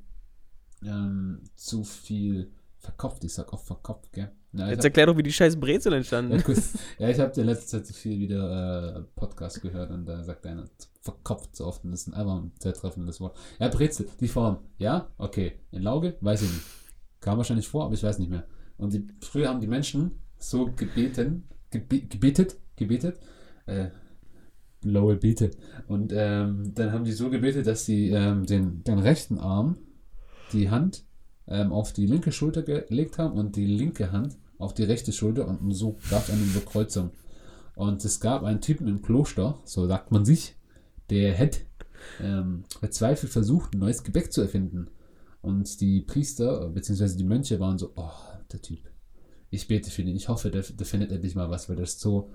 Ähm, 0.84 1.40
zu 1.54 1.82
viel 1.82 2.50
verkopft. 2.78 3.24
Ich 3.24 3.32
sag 3.32 3.50
oft 3.54 3.66
verkopft, 3.66 4.12
gell? 4.12 4.30
Ja, 4.58 4.68
Jetzt 4.70 4.84
erklär 4.84 5.06
doch, 5.06 5.16
wie 5.16 5.22
die 5.22 5.32
scheiß 5.32 5.58
Brezel 5.58 5.92
Ja, 5.92 5.98
entstanden. 5.98 6.42
gut. 6.42 6.56
ja, 6.98 7.08
ich 7.08 7.18
habe 7.20 7.38
in 7.40 7.46
letzter 7.46 7.78
Zeit 7.78 7.86
so 7.86 7.94
viel 7.94 8.18
wieder 8.18 8.96
äh, 8.96 9.02
Podcast 9.14 9.60
gehört 9.62 9.90
und 9.90 10.06
da 10.06 10.22
sagt 10.24 10.46
einer 10.46 10.64
verkopft 11.00 11.54
so 11.54 11.66
oft 11.66 11.84
und 11.84 11.92
das 11.92 12.06
ist 12.06 12.14
einfach 12.14 12.36
ein 12.36 12.52
sehr 12.60 12.72
treffendes 12.72 13.20
Wort. 13.20 13.36
Ja, 13.60 13.68
Brezel, 13.68 14.08
die 14.20 14.28
Form. 14.28 14.58
Ja, 14.78 15.08
okay. 15.18 15.52
In 15.70 15.82
Lauge? 15.82 16.16
Weiß 16.20 16.42
ich 16.42 16.50
nicht. 16.50 16.64
Kam 17.20 17.38
wahrscheinlich 17.38 17.68
vor, 17.68 17.84
aber 17.84 17.94
ich 17.94 18.02
weiß 18.02 18.18
nicht 18.18 18.30
mehr. 18.30 18.44
Und 18.76 18.92
die, 18.92 19.06
früher 19.20 19.48
haben 19.48 19.60
die 19.60 19.66
Menschen 19.68 20.12
so 20.38 20.66
gebeten, 20.76 21.44
gebe, 21.70 22.00
gebetet, 22.00 22.56
gebetet, 22.76 23.18
äh, 23.66 23.88
Lowe 24.82 25.16
betet. 25.16 25.56
Und 25.88 26.12
ähm, 26.14 26.72
dann 26.74 26.92
haben 26.92 27.04
die 27.04 27.12
so 27.12 27.30
gebetet, 27.30 27.66
dass 27.66 27.84
sie 27.86 28.10
ähm, 28.10 28.44
den, 28.44 28.84
den 28.84 28.98
rechten 28.98 29.38
Arm, 29.38 29.78
die 30.52 30.70
Hand 30.70 31.04
ähm, 31.48 31.72
auf 31.72 31.92
die 31.92 32.06
linke 32.06 32.32
Schulter 32.32 32.62
gelegt 32.62 33.18
haben 33.18 33.38
und 33.38 33.56
die 33.56 33.66
linke 33.66 34.12
Hand 34.12 34.36
auf 34.58 34.74
die 34.74 34.84
rechte 34.84 35.12
Schulter 35.12 35.46
und 35.46 35.72
so 35.72 35.96
gab 36.10 36.24
es 36.24 36.30
eine 36.30 36.42
Überkreuzung. 36.42 37.10
Und 37.74 38.04
es 38.04 38.20
gab 38.20 38.42
einen 38.42 38.60
Typen 38.60 38.88
im 38.88 39.02
Kloster, 39.02 39.58
so 39.64 39.86
sagt 39.86 40.10
man 40.10 40.24
sich, 40.24 40.56
der 41.10 41.34
hätte 41.34 41.60
ähm, 42.20 42.64
verzweifelt 42.80 43.32
versucht, 43.32 43.74
ein 43.74 43.80
neues 43.80 44.02
Gebäck 44.02 44.32
zu 44.32 44.40
erfinden. 44.40 44.88
Und 45.42 45.80
die 45.80 46.00
Priester 46.00 46.70
bzw. 46.70 47.16
die 47.16 47.24
Mönche 47.24 47.60
waren 47.60 47.78
so, 47.78 47.92
oh, 47.96 48.10
der 48.50 48.62
Typ, 48.62 48.80
ich 49.50 49.68
bete 49.68 49.90
für 49.90 50.02
ihn, 50.02 50.16
ich 50.16 50.28
hoffe, 50.28 50.50
der, 50.50 50.62
der 50.62 50.86
findet 50.86 51.12
endlich 51.12 51.34
mal 51.34 51.50
was, 51.50 51.68
weil 51.68 51.76
der 51.76 51.84
ist 51.84 52.00
so 52.00 52.30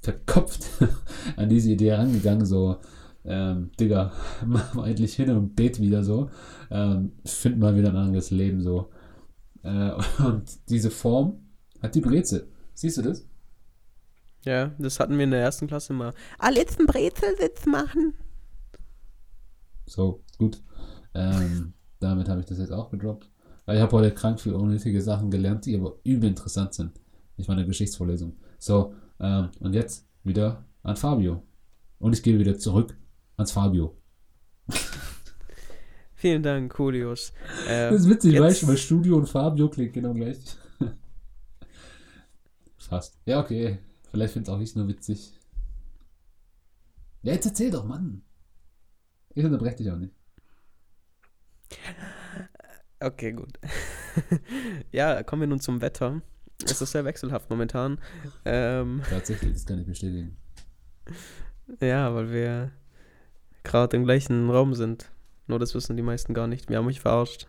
verkopft 0.00 0.66
an 1.36 1.48
diese 1.48 1.70
Idee 1.70 1.92
herangegangen, 1.92 2.44
so, 2.44 2.76
ähm, 3.24 3.70
Digga, 3.80 4.12
mach 4.46 4.74
mal 4.74 4.88
endlich 4.88 5.14
hin 5.14 5.30
und 5.30 5.56
bet 5.56 5.80
wieder 5.80 6.04
so, 6.04 6.30
ähm, 6.70 7.12
find 7.24 7.58
mal 7.58 7.76
wieder 7.76 7.90
ein 7.90 7.96
anderes 7.96 8.30
Leben 8.30 8.60
so. 8.60 8.90
Äh, 9.62 9.92
und 10.24 10.44
diese 10.68 10.90
Form 10.90 11.43
hat 11.84 11.94
die 11.94 12.00
Brezel. 12.00 12.48
Siehst 12.74 12.96
du 12.98 13.02
das? 13.02 13.26
Ja, 14.44 14.72
das 14.78 15.00
hatten 15.00 15.16
wir 15.16 15.24
in 15.24 15.30
der 15.30 15.40
ersten 15.40 15.66
Klasse 15.66 15.92
mal. 15.92 16.12
Alle 16.38 16.58
jetzt 16.60 16.78
einen 16.78 16.86
Brezelsitz 16.86 17.64
machen. 17.66 18.14
So, 19.86 20.22
gut. 20.38 20.62
Ähm, 21.14 21.72
damit 22.00 22.28
habe 22.28 22.40
ich 22.40 22.46
das 22.46 22.58
jetzt 22.58 22.72
auch 22.72 22.90
gedroppt. 22.90 23.30
Weil 23.66 23.76
ich 23.76 23.82
habe 23.82 23.92
heute 23.92 24.12
krank 24.12 24.40
viel 24.40 24.52
unnötige 24.54 25.00
Sachen 25.00 25.30
gelernt, 25.30 25.64
die 25.64 25.74
aber 25.76 25.96
übel 26.04 26.28
interessant 26.28 26.74
sind. 26.74 26.92
Ich 27.36 27.46
der 27.46 27.64
Geschichtsvorlesung. 27.64 28.36
So, 28.58 28.94
ähm, 29.20 29.48
und 29.60 29.72
jetzt 29.74 30.06
wieder 30.22 30.64
an 30.82 30.96
Fabio. 30.96 31.42
Und 31.98 32.12
ich 32.14 32.22
gehe 32.22 32.38
wieder 32.38 32.58
zurück 32.58 32.96
ans 33.36 33.52
Fabio. 33.52 33.96
Vielen 36.14 36.42
Dank, 36.42 36.74
Julius. 36.78 37.32
Äh, 37.68 37.90
Das 37.90 38.02
ist 38.02 38.08
witzig, 38.08 38.32
jetzt- 38.34 38.42
weißt 38.42 38.62
du, 38.62 38.68
weil 38.68 38.76
Studio 38.76 39.16
und 39.16 39.28
Fabio 39.28 39.68
klingt 39.68 39.92
genau 39.92 40.14
gleich. 40.14 40.38
Fast. 42.88 43.18
Ja, 43.26 43.40
okay. 43.40 43.78
Vielleicht 44.10 44.32
finde 44.32 44.52
auch 44.52 44.60
ich 44.60 44.76
nur 44.76 44.88
witzig. 44.88 45.32
Ja, 47.22 47.32
jetzt 47.32 47.46
erzähl 47.46 47.70
doch, 47.70 47.84
Mann. 47.84 48.22
Ich 49.34 49.44
unterbreche 49.44 49.76
dich 49.76 49.90
auch 49.90 49.96
nicht. 49.96 50.14
Okay, 53.00 53.32
gut. 53.32 53.58
ja, 54.92 55.22
kommen 55.22 55.42
wir 55.42 55.46
nun 55.48 55.60
zum 55.60 55.80
Wetter. 55.80 56.22
Es 56.64 56.80
ist 56.80 56.92
sehr 56.92 57.04
wechselhaft 57.04 57.50
momentan. 57.50 57.98
Ähm, 58.44 59.02
Tatsächlich, 59.08 59.52
das 59.52 59.66
kann 59.66 59.80
ich 59.80 59.86
bestätigen. 59.86 60.36
ja, 61.80 62.14
weil 62.14 62.30
wir 62.30 62.72
gerade 63.64 63.96
im 63.96 64.04
gleichen 64.04 64.48
Raum 64.50 64.74
sind. 64.74 65.10
Nur 65.46 65.58
das 65.58 65.74
wissen 65.74 65.96
die 65.96 66.02
meisten 66.02 66.32
gar 66.32 66.46
nicht. 66.46 66.68
Wir 66.68 66.78
haben 66.78 66.86
mich 66.86 67.00
verarscht. 67.00 67.48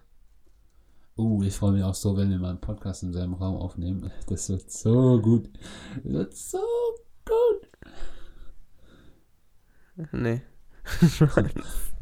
Uh, 1.17 1.41
ich 1.43 1.53
freue 1.55 1.71
mich 1.71 1.83
auch 1.83 1.93
so, 1.93 2.17
wenn 2.17 2.29
wir 2.29 2.37
mal 2.39 2.49
einen 2.49 2.59
Podcast 2.59 3.03
in 3.03 3.13
seinem 3.13 3.33
Raum 3.35 3.55
aufnehmen. 3.55 4.11
Das 4.27 4.49
wird 4.49 4.69
so 4.69 5.21
gut. 5.21 5.49
Das 6.03 6.03
wird 6.13 6.35
so 6.35 6.59
gut. 7.25 7.69
Nee. 10.11 10.41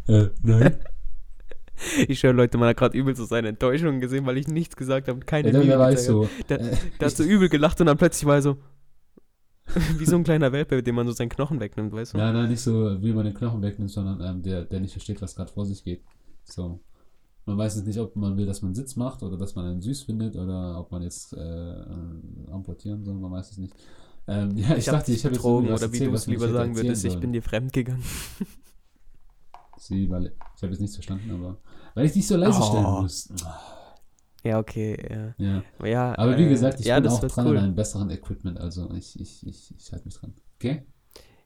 Äh, 0.08 0.30
nein. 0.42 0.78
Ich 2.08 2.20
schwöre, 2.20 2.34
Leute, 2.34 2.58
man 2.58 2.70
hat 2.70 2.78
gerade 2.78 2.98
übel 2.98 3.16
so 3.16 3.26
seine 3.26 3.48
Enttäuschung 3.50 4.00
gesehen, 4.00 4.26
weil 4.26 4.38
ich 4.38 4.48
nichts 4.48 4.76
gesagt 4.76 5.08
habe 5.08 5.16
und 5.20 5.26
keine 5.28 5.52
Ja, 5.52 5.78
da, 5.78 5.90
da 5.92 5.98
so. 5.98 6.30
Der- 6.50 6.62
äh, 6.62 6.78
Der 7.00 7.08
hat 7.10 7.16
so 7.18 7.24
übel 7.24 7.50
gelacht 7.50 7.80
und 7.82 7.88
dann 7.88 7.98
plötzlich 7.98 8.26
war 8.26 8.36
er 8.36 8.42
so. 8.42 8.58
Wie 9.98 10.06
so 10.06 10.16
ein 10.16 10.24
kleiner 10.24 10.52
Welpe, 10.52 10.84
dem 10.84 10.96
man 10.96 11.08
so 11.08 11.14
seinen 11.14 11.30
Knochen 11.30 11.60
wegnimmt, 11.60 11.92
weißt 11.94 12.14
du? 12.14 12.18
Nein, 12.18 12.34
nein, 12.34 12.50
nicht 12.50 12.62
so, 12.62 13.02
wie 13.02 13.12
man 13.12 13.26
den 13.26 13.34
Knochen 13.34 13.62
wegnimmt, 13.62 13.92
sondern 13.92 14.22
ähm, 14.22 14.44
der, 14.44 14.66
der 14.66 14.80
nicht 14.82 14.92
versteht, 14.92 15.22
was 15.22 15.36
gerade 15.36 15.52
vor 15.52 15.66
sich 15.66 15.84
geht. 15.84 16.04
So. 16.44 16.80
Man 17.46 17.58
weiß 17.58 17.76
jetzt 17.76 17.86
nicht, 17.86 18.00
ob 18.00 18.16
man 18.16 18.38
will, 18.38 18.46
dass 18.46 18.62
man 18.62 18.74
Sitz 18.74 18.96
macht 18.96 19.22
oder 19.22 19.38
dass 19.38 19.56
man 19.56 19.66
einen 19.66 19.82
süß 19.82 20.04
findet 20.04 20.36
oder 20.36 20.80
ob 20.80 20.92
man 20.92 21.02
jetzt 21.02 21.34
äh, 21.34 21.40
äh, 21.40 22.52
amputieren 22.52 23.04
soll, 23.04 23.16
man 23.16 23.32
weiß 23.32 23.52
es 23.52 23.58
nicht. 23.58 23.76
Ähm, 24.28 24.56
ja, 24.58 24.76
ich, 24.78 24.88
hab 24.88 25.00
dachte, 25.00 25.12
ich 25.12 25.26
habe 25.26 25.36
jetzt 25.36 25.44
oder 25.44 25.68
wie 25.68 25.72
erzählt, 25.72 26.10
du 26.10 26.14
was 26.14 26.22
es 26.22 26.28
lieber 26.28 26.50
sagen 26.50 26.76
würdest, 26.76 27.04
ich 27.04 27.20
bin 27.20 27.34
dir 27.34 27.44
fremd 27.44 27.74
gegangen. 27.74 28.04
Sie, 29.78 30.10
weil 30.10 30.28
ich 30.56 30.62
habe 30.64 30.72
jetzt 30.72 30.80
nichts 30.80 30.96
verstanden, 30.96 31.32
aber 31.32 31.58
weil 31.94 32.06
ich 32.06 32.14
dich 32.14 32.26
so 32.26 32.38
leise 32.38 32.60
Oh. 32.62 32.66
stellen 32.66 33.02
muss. 33.02 33.30
Ja, 34.46 34.60
okay, 34.60 34.98
ja. 35.10 35.36
Ja. 35.38 35.64
Aber, 35.78 35.88
ja, 35.88 36.18
Aber 36.18 36.38
wie 36.38 36.44
äh, 36.44 36.50
gesagt, 36.50 36.80
ich 36.80 36.86
ja, 36.86 36.96
bin 36.96 37.06
das 37.06 37.16
auch 37.24 37.28
dran 37.28 37.48
cool. 37.48 37.58
an 37.58 37.64
einem 37.66 37.76
besseren 37.76 38.10
Equipment, 38.10 38.60
also 38.60 38.90
ich, 38.94 39.20
ich, 39.20 39.46
ich, 39.48 39.74
ich 39.78 39.92
halte 39.92 40.06
mich 40.06 40.16
dran. 40.16 40.34
Okay? 40.56 40.86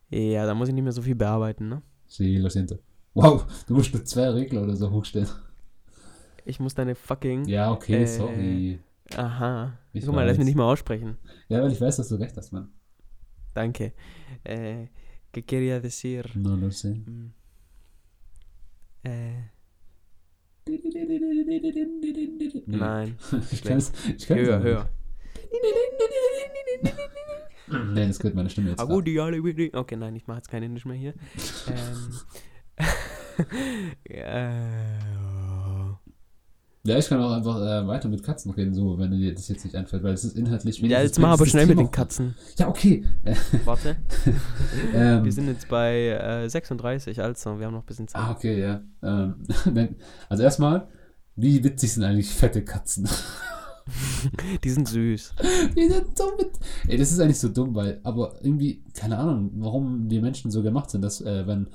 Ja, 0.10 0.46
da 0.46 0.54
muss 0.56 0.68
ich 0.70 0.74
nicht 0.76 0.84
mehr 0.84 0.94
so 0.94 1.02
viel 1.02 1.16
bearbeiten, 1.16 1.70
ne? 1.70 1.82
Sí, 2.06 2.38
lo 2.38 2.50
siento. 2.50 2.78
Wow, 3.14 3.46
du 3.68 3.74
musst 3.74 3.94
nur 3.94 4.06
zwei 4.06 4.30
Regler 4.30 4.64
oder 4.64 4.76
so 4.76 4.90
hochstellen. 4.92 5.28
Ich 6.48 6.60
muss 6.62 6.74
deine 6.76 6.96
fucking. 6.96 7.46
Ja, 7.46 7.72
okay, 7.72 8.04
Äh, 8.04 8.08
sorry. 8.08 8.80
Aha. 9.16 9.78
Ich 9.94 10.06
Guck 10.06 10.16
mal, 10.16 10.22
lass 10.24 10.32
weiß. 10.32 10.38
mich 10.40 10.46
nicht 10.48 10.56
mal 10.56 10.72
aussprechen. 10.72 11.18
Ja, 11.50 11.62
weil 11.62 11.72
ich 11.72 11.82
weiß, 11.82 11.98
dass 11.98 12.08
du 12.10 12.16
recht 12.16 12.36
hast, 12.38 12.52
Mann. 12.54 12.72
Danke. 13.54 13.94
Äh, 14.44 14.88
¿Qué 15.34 15.44
quería 15.46 15.80
decir? 15.82 16.26
No 16.36 16.56
lo 16.56 16.72
sé. 16.72 16.96
Mm. 16.96 17.34
Äh, 19.04 19.50
nein. 22.66 23.18
Ich 23.52 23.64
kann 23.64 23.78
es 23.78 23.92
Höher, 24.30 24.62
höher. 24.62 24.90
Nee, 27.70 28.08
das 28.08 28.18
gehört 28.20 28.36
meine 28.36 28.50
Stimme 28.50 28.70
jetzt. 28.70 28.80
Okay, 28.82 29.96
nein, 29.98 30.16
ich 30.16 30.26
mache 30.26 30.38
jetzt 30.38 30.48
kein 30.50 30.64
Indisch 30.64 30.86
mehr 30.86 30.96
hier. 30.96 31.14
ähm. 31.68 32.14
äh, 34.06 35.17
Ja, 36.88 36.98
ich 36.98 37.10
kann 37.10 37.22
auch 37.22 37.32
einfach 37.32 37.58
äh, 37.58 37.86
weiter 37.86 38.08
mit 38.08 38.24
Katzen 38.24 38.50
reden, 38.52 38.74
so, 38.74 38.98
wenn 38.98 39.12
dir 39.12 39.34
das 39.34 39.50
jetzt 39.50 39.66
nicht 39.66 39.76
einfällt, 39.76 40.04
weil 40.04 40.14
es 40.14 40.24
ist 40.24 40.38
inhaltlich 40.38 40.80
ja, 40.80 41.02
jetzt 41.02 41.20
mach 41.20 41.32
aber 41.32 41.46
schnell 41.46 41.64
das 41.64 41.68
mit 41.68 41.78
Thema 41.78 41.90
den 41.90 41.92
Katzen. 41.92 42.36
Ja, 42.58 42.70
okay. 42.70 43.04
Warte. 43.66 43.98
Ähm, 44.94 45.26
Wir 45.26 45.32
sind 45.34 45.48
jetzt 45.48 45.68
bei 45.68 46.12
äh, 46.12 46.50
36, 46.50 47.22
also 47.22 47.60
wir 47.60 47.66
haben 47.66 47.74
noch 47.74 47.82
ein 47.82 47.86
bisschen 47.86 48.08
Zeit. 48.08 48.22
ah, 48.22 48.32
okay, 48.32 48.62
ja. 48.62 48.82
Ähm, 49.04 49.36
also 50.30 50.44
erstmal, 50.44 50.88
wie 51.36 51.62
witzig 51.62 51.92
sind 51.92 52.06
eigentlich 52.06 52.30
fette 52.30 52.64
Katzen? 52.64 53.10
Die 54.64 54.70
sind 54.70 54.88
süß. 54.88 55.34
Die 55.76 55.90
sind 55.90 56.18
so 56.18 56.32
mit. 56.38 56.52
Ey, 56.88 56.98
das 56.98 57.12
ist 57.12 57.20
eigentlich 57.20 57.40
so 57.40 57.50
dumm, 57.50 57.76
weil, 57.76 58.00
aber 58.04 58.36
irgendwie, 58.42 58.82
keine 58.94 59.18
Ahnung, 59.18 59.52
warum 59.56 60.10
wir 60.10 60.22
Menschen 60.22 60.52
so 60.52 60.64
gemacht 60.64 60.90
sind, 60.90 61.02
dass, 61.02 61.20
äh, 61.20 61.46
wenn 61.48 61.68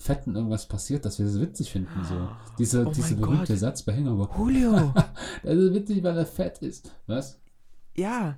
Fetten 0.00 0.34
irgendwas 0.34 0.66
passiert, 0.66 1.04
dass 1.04 1.18
wir 1.18 1.26
das 1.26 1.38
witzig 1.38 1.70
finden. 1.70 2.02
So. 2.04 2.28
Dieser, 2.58 2.86
Oh 2.86 2.90
dieser 2.90 3.16
berühmte 3.16 3.52
Gott. 3.52 3.58
Satz 3.58 3.82
bei 3.82 3.94
Hangover. 3.94 4.30
Julio! 4.36 4.94
Das 5.42 5.54
ist 5.54 5.74
witzig, 5.74 6.02
weil 6.02 6.16
er 6.16 6.26
fett 6.26 6.58
ist. 6.58 6.90
Was? 7.06 7.38
ja. 7.94 8.36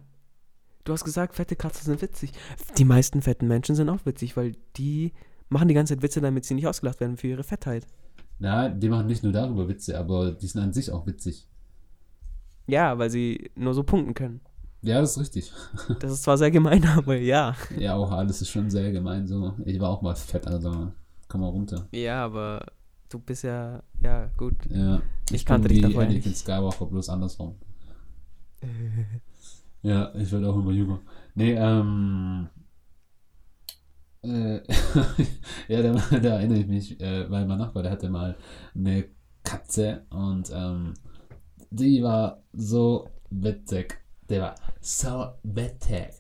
Du 0.84 0.92
hast 0.92 1.04
gesagt, 1.04 1.36
fette 1.36 1.54
Katzen 1.54 1.84
sind 1.84 2.02
witzig. 2.02 2.32
Die 2.76 2.84
meisten 2.84 3.22
fetten 3.22 3.46
Menschen 3.46 3.76
sind 3.76 3.88
auch 3.88 4.04
witzig, 4.04 4.36
weil 4.36 4.56
die 4.76 5.12
machen 5.48 5.68
die 5.68 5.74
ganze 5.74 5.94
Zeit 5.94 6.02
Witze, 6.02 6.20
damit 6.20 6.44
sie 6.44 6.54
nicht 6.54 6.66
ausgelacht 6.66 6.98
werden 6.98 7.16
für 7.16 7.28
ihre 7.28 7.44
Fettheit. 7.44 7.86
Na, 8.40 8.68
die 8.68 8.88
machen 8.88 9.06
nicht 9.06 9.22
nur 9.22 9.30
darüber 9.32 9.68
Witze, 9.68 9.96
aber 9.96 10.32
die 10.32 10.48
sind 10.48 10.60
an 10.60 10.72
sich 10.72 10.90
auch 10.90 11.06
witzig. 11.06 11.46
Ja, 12.66 12.98
weil 12.98 13.10
sie 13.10 13.52
nur 13.54 13.74
so 13.74 13.84
punkten 13.84 14.14
können. 14.14 14.40
Ja, 14.82 15.00
das 15.00 15.12
ist 15.12 15.20
richtig. 15.20 15.52
Das 16.00 16.10
ist 16.10 16.24
zwar 16.24 16.36
sehr 16.36 16.50
gemein, 16.50 16.84
aber 16.96 17.16
ja. 17.16 17.54
Ja, 17.78 17.94
auch 17.94 18.10
alles 18.10 18.42
ist 18.42 18.48
schon 18.50 18.68
sehr 18.68 18.90
gemein 18.90 19.28
so. 19.28 19.54
Ich 19.64 19.78
war 19.78 19.90
auch 19.90 20.02
mal 20.02 20.16
fett, 20.16 20.48
also 20.48 20.90
komm 21.32 21.40
mal 21.40 21.48
runter. 21.48 21.88
Ja, 21.92 22.26
aber 22.26 22.64
du 23.08 23.18
bist 23.18 23.42
ja, 23.44 23.82
ja, 24.02 24.26
gut. 24.36 24.54
Ja. 24.68 25.00
Ich 25.30 25.46
kannte 25.46 25.68
bin 25.68 25.76
dich 25.76 25.82
davor 25.82 26.02
Anakin 26.02 26.30
nicht. 26.30 26.36
Skywalker, 26.36 26.86
bloß 26.86 27.08
andersrum. 27.08 27.56
Ja, 29.84 30.14
ich 30.14 30.30
werde 30.30 30.48
auch 30.48 30.54
immer 30.54 30.70
jünger. 30.70 31.00
Nee, 31.34 31.54
ähm. 31.54 32.48
Äh, 34.22 34.58
ja, 35.66 35.82
da, 35.82 36.18
da 36.20 36.36
erinnere 36.36 36.60
ich 36.60 36.68
mich, 36.68 37.00
äh, 37.00 37.28
weil 37.28 37.46
mein 37.46 37.58
Nachbar, 37.58 37.82
der 37.82 37.90
hatte 37.90 38.08
mal 38.08 38.36
eine 38.76 39.06
Katze 39.42 40.06
und 40.10 40.52
ähm, 40.54 40.94
die 41.70 42.00
war 42.00 42.44
so 42.52 43.08
witzig. 43.30 44.00
Der 44.28 44.42
war 44.42 44.54
so 44.80 45.32
witzig. 45.42 46.12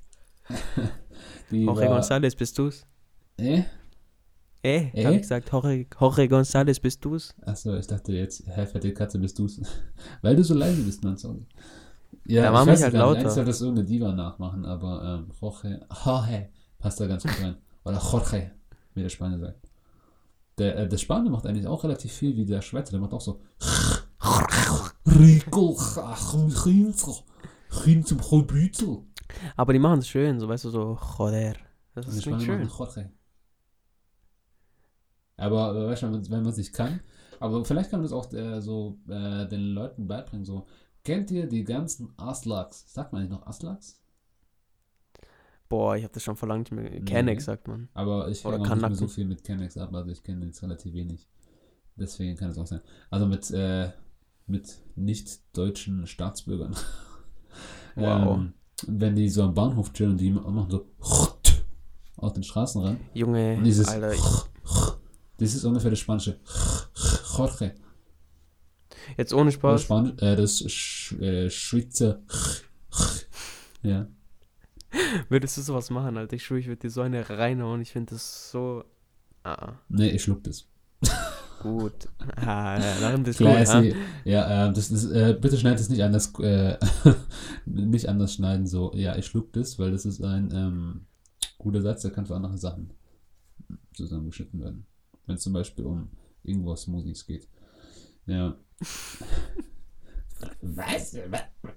die 1.52 1.62
Jorge 1.62 1.82
war, 1.82 2.00
González, 2.00 2.36
bist 2.36 2.58
du's? 2.58 2.84
äh? 3.38 3.62
Eh, 4.62 4.90
Eh? 4.92 5.04
hab 5.04 5.14
ich 5.14 5.22
gesagt, 5.22 5.50
Jorge, 5.50 5.86
Jorge 5.98 6.22
González, 6.22 6.80
bist 6.80 7.04
du's? 7.04 7.34
Achso, 7.44 7.74
ich 7.76 7.86
dachte 7.86 8.12
jetzt, 8.12 8.44
hä, 8.46 8.66
fette 8.66 8.92
Katze 8.94 9.18
bist 9.18 9.38
du's. 9.38 9.60
weil 10.22 10.36
du 10.36 10.44
so 10.44 10.54
leise 10.54 10.82
bist, 10.82 11.02
man, 11.02 11.16
sorry. 11.16 11.44
Ja, 12.26 12.42
Da 12.42 12.52
weiß 12.52 12.66
mich 12.66 12.82
halt 12.82 12.94
lauter. 12.94 13.20
Eigentlich 13.20 13.32
soll 13.32 13.44
das 13.44 13.60
irgendeine 13.60 13.88
Diva 13.88 14.12
nachmachen, 14.12 14.64
aber 14.64 15.24
ähm, 15.26 15.32
Jorge, 15.40 15.80
Jorge 16.04 16.48
passt 16.78 17.00
da 17.00 17.06
ganz 17.06 17.24
gut 17.24 17.40
rein. 17.42 17.56
Oder 17.84 17.98
Jorge, 17.98 18.52
wie 18.94 19.02
der 19.02 19.08
Spanier 19.08 19.38
sagt. 19.40 19.68
Der, 20.58 20.76
äh, 20.78 20.88
der 20.88 20.98
Spanier 20.98 21.30
macht 21.30 21.46
eigentlich 21.46 21.66
auch 21.66 21.82
relativ 21.82 22.12
viel 22.12 22.36
wie 22.36 22.44
der 22.44 22.62
Schweizer, 22.62 22.92
der 22.92 23.00
macht 23.00 23.12
auch 23.12 23.20
so 23.20 23.40
Rico, 25.06 25.76
zum 28.04 28.30
Hobütel. 28.30 28.98
Aber 29.56 29.72
die 29.72 29.78
machen 29.78 30.00
es 30.00 30.08
schön, 30.08 30.38
so 30.38 30.48
weißt 30.48 30.64
du, 30.66 30.70
so, 30.70 30.98
joder. 31.18 31.54
Das 31.94 32.06
ist 32.06 32.26
nicht 32.26 32.42
schön. 32.42 32.68
Jorge. 32.68 33.10
Aber 35.42 35.74
äh, 35.74 35.86
weißt 35.88 36.02
du, 36.02 36.12
wenn 36.30 36.42
man- 36.42 36.46
es 36.46 36.56
nicht 36.56 36.72
kann, 36.72 37.00
aber 37.40 37.64
vielleicht 37.64 37.90
kann 37.90 38.00
man 38.00 38.04
das 38.08 38.12
auch 38.12 38.32
äh, 38.32 38.60
so 38.60 38.98
äh, 39.08 39.46
den 39.48 39.72
Leuten 39.74 40.06
beibringen, 40.06 40.44
so, 40.44 40.66
kennt 41.04 41.30
ihr 41.30 41.46
die 41.48 41.64
ganzen 41.64 42.12
Aslaks? 42.16 42.92
Sagt 42.92 43.12
man 43.12 43.22
nicht 43.22 43.30
noch 43.30 43.46
Aslaks? 43.46 44.00
Boah, 45.68 45.96
ich 45.96 46.04
hab 46.04 46.12
das 46.12 46.22
schon. 46.22 46.36
Nee. 46.70 47.00
Kennex 47.00 47.46
sagt 47.46 47.66
man. 47.66 47.88
Aber 47.94 48.28
ich 48.28 48.44
auch 48.44 48.58
nicht 48.58 48.76
mehr 48.80 48.94
so 48.94 49.08
viel 49.08 49.24
mit 49.24 49.42
Kennex 49.42 49.76
ab, 49.78 49.92
also 49.94 50.10
ich 50.10 50.22
kenne 50.22 50.44
jetzt 50.46 50.62
relativ 50.62 50.92
wenig. 50.92 51.28
Deswegen 51.96 52.36
kann 52.36 52.50
es 52.50 52.58
auch 52.58 52.66
sein. 52.66 52.80
Also 53.10 53.26
mit, 53.26 53.50
äh, 53.50 53.90
mit 54.46 54.78
nicht-deutschen 54.96 56.06
Staatsbürgern. 56.06 56.74
Wow. 57.94 58.38
ähm, 58.38 58.54
wenn 58.86 59.14
die 59.14 59.28
so 59.28 59.42
am 59.42 59.52
Bahnhof 59.52 59.92
chillen 59.92 60.12
und 60.12 60.18
die 60.22 60.30
machen 60.30 60.70
so 60.70 60.86
auf 62.16 62.32
den 62.32 62.42
Straßen 62.42 62.80
ran. 62.80 63.00
Junge, 63.12 63.56
Und 63.58 63.64
dieses 63.64 63.86
Alter, 63.88 64.14
das 65.42 65.54
ist 65.54 65.64
ungefähr 65.64 65.90
das 65.90 65.98
Spanische. 66.00 66.38
Jorge. 67.36 67.74
jetzt 69.16 69.32
ohne 69.34 69.46
Das, 69.46 69.54
Spaß. 69.54 69.82
Span 69.82 70.18
äh, 70.18 70.36
das 70.36 70.60
Sch 70.70 71.12
äh, 71.20 71.50
Schweizer. 71.50 72.20
Ja. 73.82 74.06
Würdest 75.28 75.56
du 75.56 75.62
sowas 75.62 75.90
machen, 75.90 76.16
Alter? 76.16 76.36
Ich 76.36 76.44
schwöre, 76.44 76.60
ich 76.60 76.66
würde 76.66 76.82
dir 76.82 76.90
so 76.90 77.00
eine 77.00 77.28
reinhauen. 77.28 77.80
Ich 77.80 77.90
finde 77.92 78.14
das 78.14 78.50
so. 78.50 78.84
Ah, 79.42 79.72
Nee, 79.88 80.10
ich 80.10 80.22
schluck 80.22 80.44
das. 80.44 80.68
gut. 81.60 82.08
Ah, 82.36 82.78
ja, 82.80 83.16
gut, 83.16 83.36
Classy. 83.36 83.90
ha? 83.92 83.96
Ja, 84.24 84.68
äh, 84.68 84.72
das 84.72 84.90
ist, 84.90 85.10
äh, 85.10 85.36
bitte 85.40 85.56
schneid 85.56 85.80
es 85.80 85.88
nicht 85.88 86.02
anders, 86.02 86.32
äh, 86.40 86.76
nicht 87.66 88.08
anders 88.08 88.34
schneiden, 88.34 88.66
so, 88.66 88.92
ja, 88.94 89.16
ich 89.16 89.26
schluck 89.26 89.52
das, 89.52 89.78
weil 89.78 89.90
das 89.90 90.04
ist 90.04 90.22
ein 90.22 90.50
ähm, 90.52 91.06
guter 91.58 91.82
Satz, 91.82 92.02
der 92.02 92.10
kann 92.12 92.26
für 92.26 92.36
andere 92.36 92.58
Sachen 92.58 92.92
zusammengeschnitten 93.94 94.60
werden. 94.60 94.86
Wenn 95.26 95.36
es 95.36 95.42
zum 95.42 95.52
Beispiel 95.52 95.84
um 95.84 96.08
irgendwas 96.42 96.82
Smoothies 96.82 97.26
geht. 97.26 97.48
Ja. 98.26 98.56
Was? 100.60 101.16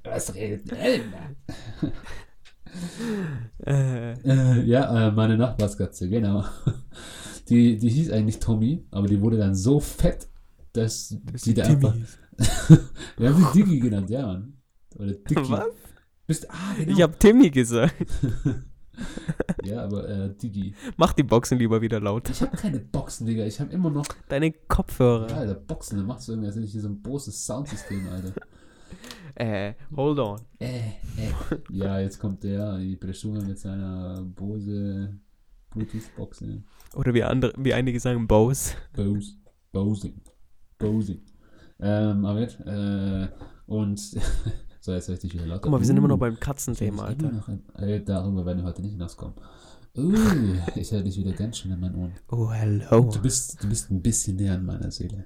Was 0.03 0.33
redet 0.33 0.71
der 0.71 0.97
denn 0.97 1.11
da? 1.11 1.91
Äh, 3.65 4.13
Äh, 4.23 4.63
ja, 4.63 5.07
äh, 5.07 5.11
meine 5.11 5.37
Nachbarskatze, 5.37 6.09
genau. 6.09 6.43
Die, 7.49 7.77
die 7.77 7.89
hieß 7.89 8.11
eigentlich 8.11 8.39
Tommy, 8.39 8.85
aber 8.91 9.07
die 9.07 9.21
wurde 9.21 9.37
dann 9.37 9.53
so 9.55 9.79
fett, 9.79 10.27
dass 10.73 11.15
das 11.31 11.43
die 11.43 11.51
ist 11.51 11.57
da 11.59 11.63
einfach. 11.65 11.95
Wir 13.17 13.29
haben 13.29 13.45
sie 13.53 13.63
Diggi 13.63 13.79
genannt, 13.79 14.09
ja, 14.09 14.25
Mann. 14.25 14.57
Oder 14.95 15.13
Dicky. 15.13 15.49
Was? 15.49 15.65
Bist, 16.27 16.49
ah, 16.49 16.73
genau. 16.77 16.91
Ich 16.91 17.01
hab 17.01 17.19
Timmy 17.19 17.49
gesagt. 17.49 17.95
ja, 19.63 19.83
aber 19.83 20.07
äh, 20.07 20.33
Diggi. 20.35 20.73
Mach 20.97 21.13
die 21.13 21.23
Boxen 21.23 21.57
lieber 21.57 21.81
wieder 21.81 21.99
laut. 21.99 22.29
Ich 22.29 22.41
habe 22.41 22.55
keine 22.55 22.79
Boxen, 22.79 23.25
Digga. 23.27 23.45
Ich 23.45 23.59
habe 23.59 23.71
immer 23.71 23.89
noch. 23.89 24.05
Deine 24.27 24.51
Kopfhörer. 24.51 25.29
Ja, 25.29 25.37
Alter, 25.37 25.55
Boxen. 25.55 25.97
Dann 25.97 26.07
machst 26.07 26.27
du 26.27 26.33
irgendwie, 26.33 26.47
als 26.47 26.55
hätte 26.55 26.65
ich 26.65 26.71
hier 26.71 26.81
so 26.81 26.89
ein 26.89 27.01
großes 27.01 27.45
Soundsystem, 27.45 28.07
Alter. 28.09 28.33
Äh, 29.37 29.73
hold 29.93 30.17
on. 30.19 30.39
Äh, 30.59 30.77
äh. 30.77 31.31
Ja, 31.69 31.99
jetzt 31.99 32.19
kommt 32.19 32.41
der, 32.45 32.77
die 32.77 32.95
Preschume 32.95 33.41
mit 33.41 33.59
seiner 33.59 34.21
Bose 34.21 35.19
Bluetooth-Box. 35.71 36.45
Oder 36.95 37.13
wie 37.13 37.23
andere, 37.23 37.53
wie 37.57 37.73
einige 37.73 37.99
sagen, 37.99 38.27
Bose. 38.27 38.75
Bose. 38.93 39.33
Bosing. 39.73 40.21
Bosing. 40.77 41.21
Ähm, 41.79 42.23
Ahmed, 42.25 42.57
äh, 42.65 43.27
und 43.65 43.99
so, 44.85 44.93
jetzt 44.93 45.09
ich 45.09 45.19
dich 45.19 45.33
wieder 45.33 45.47
lauter. 45.47 45.61
Guck 45.61 45.71
mal, 45.71 45.79
wir 45.79 45.85
sind 45.87 45.97
immer 45.97 46.07
noch 46.07 46.17
Uh, 46.17 46.19
beim 46.19 46.39
Katzenthema, 46.39 47.05
Alter. 47.05 47.31
noch 47.31 47.49
in- 47.49 47.63
äh, 47.75 48.03
darüber 48.03 48.45
werden 48.45 48.59
wir 48.59 48.65
heute 48.65 48.81
nicht 48.83 48.91
hinauskommen. 48.91 49.33
Uh, 49.97 50.13
ich 50.75 50.91
höre 50.91 51.01
dich 51.01 51.17
wieder 51.17 51.31
ganz 51.31 51.57
schön 51.57 51.71
in 51.71 51.79
meinen 51.79 51.95
Ohren. 51.95 52.13
Oh, 52.29 52.51
hello. 52.51 53.09
Du 53.11 53.19
bist, 53.21 53.63
du 53.63 53.67
bist 53.69 53.89
ein 53.89 54.01
bisschen 54.01 54.35
näher 54.35 54.53
an 54.53 54.65
meiner 54.65 54.91
Seele. 54.91 55.25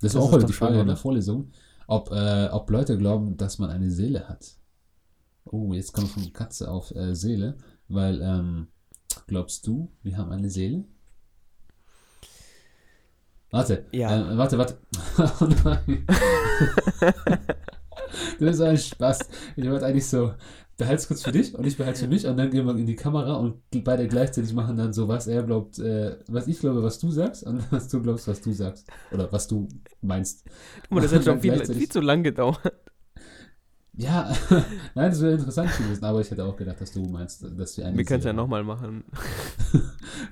Das, 0.00 0.12
Das 0.12 0.14
war 0.16 0.22
auch 0.22 0.32
heute 0.32 0.46
die 0.46 0.52
Frage 0.52 0.80
in 0.80 0.86
der? 0.88 0.96
Vorlesung, 0.96 1.50
ob, 1.86 2.10
äh, 2.10 2.48
ob 2.50 2.68
Leute 2.70 2.98
glauben, 2.98 3.36
dass 3.36 3.58
man 3.60 3.70
eine 3.70 3.90
Seele 3.90 4.28
hat. 4.28 4.56
Oh, 5.44 5.72
jetzt 5.74 5.92
kommt 5.92 6.08
von 6.08 6.32
Katze 6.32 6.70
auf 6.70 6.92
äh, 6.94 7.14
Seele, 7.14 7.56
weil 7.88 8.20
ähm, 8.20 8.66
glaubst 9.28 9.66
du, 9.66 9.92
wir 10.02 10.16
haben 10.16 10.32
eine 10.32 10.50
Seele? 10.50 10.84
Warte, 13.52 13.84
Ja. 13.92 14.32
äh, 14.32 14.36
warte, 14.38 14.58
warte. 14.58 14.78
Oh 15.18 15.46
nein. 15.64 16.06
das 18.40 18.54
ist 18.56 18.60
ein 18.60 18.78
Spaß. 18.78 19.18
Ich 19.56 19.70
wollte 19.70 19.84
eigentlich 19.86 20.06
so, 20.06 20.32
behalt's 20.78 21.06
kurz 21.06 21.22
für 21.22 21.32
dich 21.32 21.54
und 21.54 21.66
ich 21.66 21.76
behalte 21.76 22.00
für 22.00 22.08
mich 22.08 22.26
und 22.26 22.38
dann 22.38 22.50
gehen 22.50 22.66
wir 22.66 22.74
in 22.74 22.86
die 22.86 22.96
Kamera 22.96 23.34
und 23.34 23.56
beide 23.84 24.08
gleichzeitig 24.08 24.54
machen 24.54 24.78
dann 24.78 24.94
so, 24.94 25.06
was 25.06 25.26
er 25.26 25.42
glaubt, 25.42 25.78
äh, 25.78 26.16
was 26.28 26.48
ich 26.48 26.60
glaube, 26.60 26.82
was 26.82 26.98
du 26.98 27.10
sagst 27.10 27.44
und 27.44 27.62
was 27.70 27.88
du 27.88 28.00
glaubst, 28.02 28.26
was 28.26 28.40
du 28.40 28.52
sagst. 28.52 28.88
Oder 29.12 29.30
was 29.30 29.46
du 29.48 29.68
meinst. 30.00 30.44
Guck 30.84 30.92
mal, 30.92 31.00
das 31.02 31.12
hat 31.12 31.24
schon 31.24 31.40
viel, 31.42 31.62
viel 31.64 31.88
zu 31.88 32.00
lang 32.00 32.22
gedauert. 32.22 32.72
Ja, 33.94 34.32
nein, 34.94 35.10
das 35.10 35.20
wäre 35.20 35.34
interessant 35.34 35.76
gewesen, 35.76 36.02
aber 36.02 36.22
ich 36.22 36.30
hätte 36.30 36.42
auch 36.46 36.56
gedacht, 36.56 36.80
dass 36.80 36.92
du 36.92 37.02
meinst, 37.02 37.44
dass 37.58 37.76
wir 37.76 37.84
eine 37.84 37.98
Wir 37.98 38.06
können 38.06 38.20
es 38.20 38.24
ja 38.24 38.32
nochmal 38.32 38.64
machen. 38.64 39.04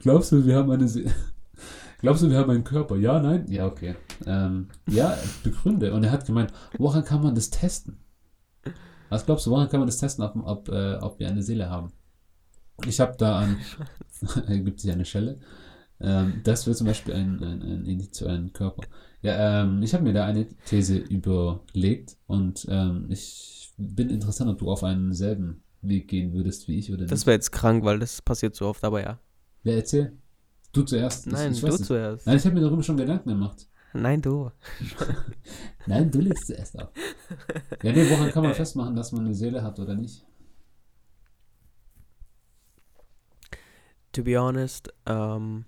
Glaubst 0.01 0.33
du, 0.33 0.43
wir 0.47 0.57
haben 0.57 0.71
eine 0.71 0.89
Seele? 0.89 1.13
Glaubst 2.01 2.23
du, 2.23 2.31
wir 2.31 2.39
haben 2.39 2.51
einen 2.51 2.65
Körper? 2.65 2.97
Ja, 2.97 3.21
nein? 3.21 3.47
Ja, 3.49 3.67
okay. 3.67 3.95
Ähm, 4.27 4.69
ja, 4.89 5.17
begründe. 5.43 5.93
Und 5.93 6.05
er 6.05 6.11
hat 6.13 6.27
gemeint, 6.27 6.53
woran 6.79 7.05
kann 7.05 7.23
man 7.23 7.35
das 7.35 7.51
testen? 7.51 7.99
Was 9.09 9.27
glaubst 9.27 9.47
du, 9.47 9.51
woran 9.51 9.69
kann 9.69 9.81
man 9.81 9.87
das 9.89 9.99
testen, 9.99 10.25
ob, 10.25 10.37
ob, 10.45 10.69
äh, 10.69 10.95
ob 10.97 11.19
wir 11.19 11.29
eine 11.29 11.43
Seele 11.43 11.69
haben? 11.69 11.93
Ich 12.87 13.01
habe 13.01 13.15
da 13.19 13.41
an, 13.41 13.57
gibt 14.65 14.81
sich 14.81 14.91
eine 14.91 15.05
Schelle. 15.05 15.39
Ähm, 16.01 16.41
das 16.45 16.67
wäre 16.67 16.77
zum 16.77 16.87
Beispiel 16.87 17.13
ein, 17.15 17.43
ein, 17.43 17.63
ein 17.63 17.85
Indiz 17.85 18.19
für 18.19 18.31
einen 18.31 18.53
Körper. 18.53 18.83
Ja, 19.21 19.63
ähm, 19.63 19.83
ich 19.83 19.93
habe 19.93 20.03
mir 20.05 20.15
da 20.15 20.25
eine 20.25 20.49
These 20.65 20.97
überlegt 20.97 22.17
und 22.27 22.67
ähm, 22.71 23.07
ich 23.11 23.75
bin 23.77 24.09
interessant, 24.09 24.51
ob 24.51 24.59
du 24.59 24.71
auf 24.71 24.83
einen 24.83 25.13
selben 25.13 25.63
Weg 25.83 26.09
gehen 26.09 26.33
würdest 26.33 26.69
wie 26.69 26.79
ich 26.79 26.91
oder 26.91 27.05
Das 27.05 27.21
nicht. 27.21 27.27
wäre 27.27 27.35
jetzt 27.35 27.53
krank, 27.53 27.85
weil 27.85 27.99
das 27.99 28.23
passiert 28.23 28.55
so 28.55 28.67
oft, 28.67 28.83
aber 28.85 29.03
ja. 29.03 29.19
Ja, 29.63 29.75
erzähl. 29.75 30.17
Du 30.73 30.83
zuerst. 30.83 31.27
Ich- 31.27 31.33
Nein, 31.33 31.53
ich 31.53 31.61
du 31.61 31.77
zuerst. 31.77 32.27
Nein, 32.27 32.37
ich 32.37 32.45
habe 32.45 32.55
mir 32.55 32.61
darüber 32.61 32.83
schon 32.83 32.97
Gedanken 32.97 33.29
gemacht. 33.29 33.67
Nein, 33.93 34.23
du. 34.23 34.51
Nein, 35.87 36.11
du 36.11 36.21
legst 36.21 36.47
zuerst 36.47 36.79
auf. 36.79 36.91
Ja, 37.83 37.93
nee, 37.93 38.09
woran 38.09 38.31
kann 38.31 38.45
man 38.45 38.55
festmachen, 38.55 38.95
dass 38.95 39.11
man 39.11 39.25
eine 39.25 39.35
Seele 39.35 39.63
hat 39.65 39.79
oder 39.81 39.95
nicht? 39.97 40.25
To 44.13 44.23
be 44.25 44.37
honest, 44.39 44.93
ähm, 45.07 45.65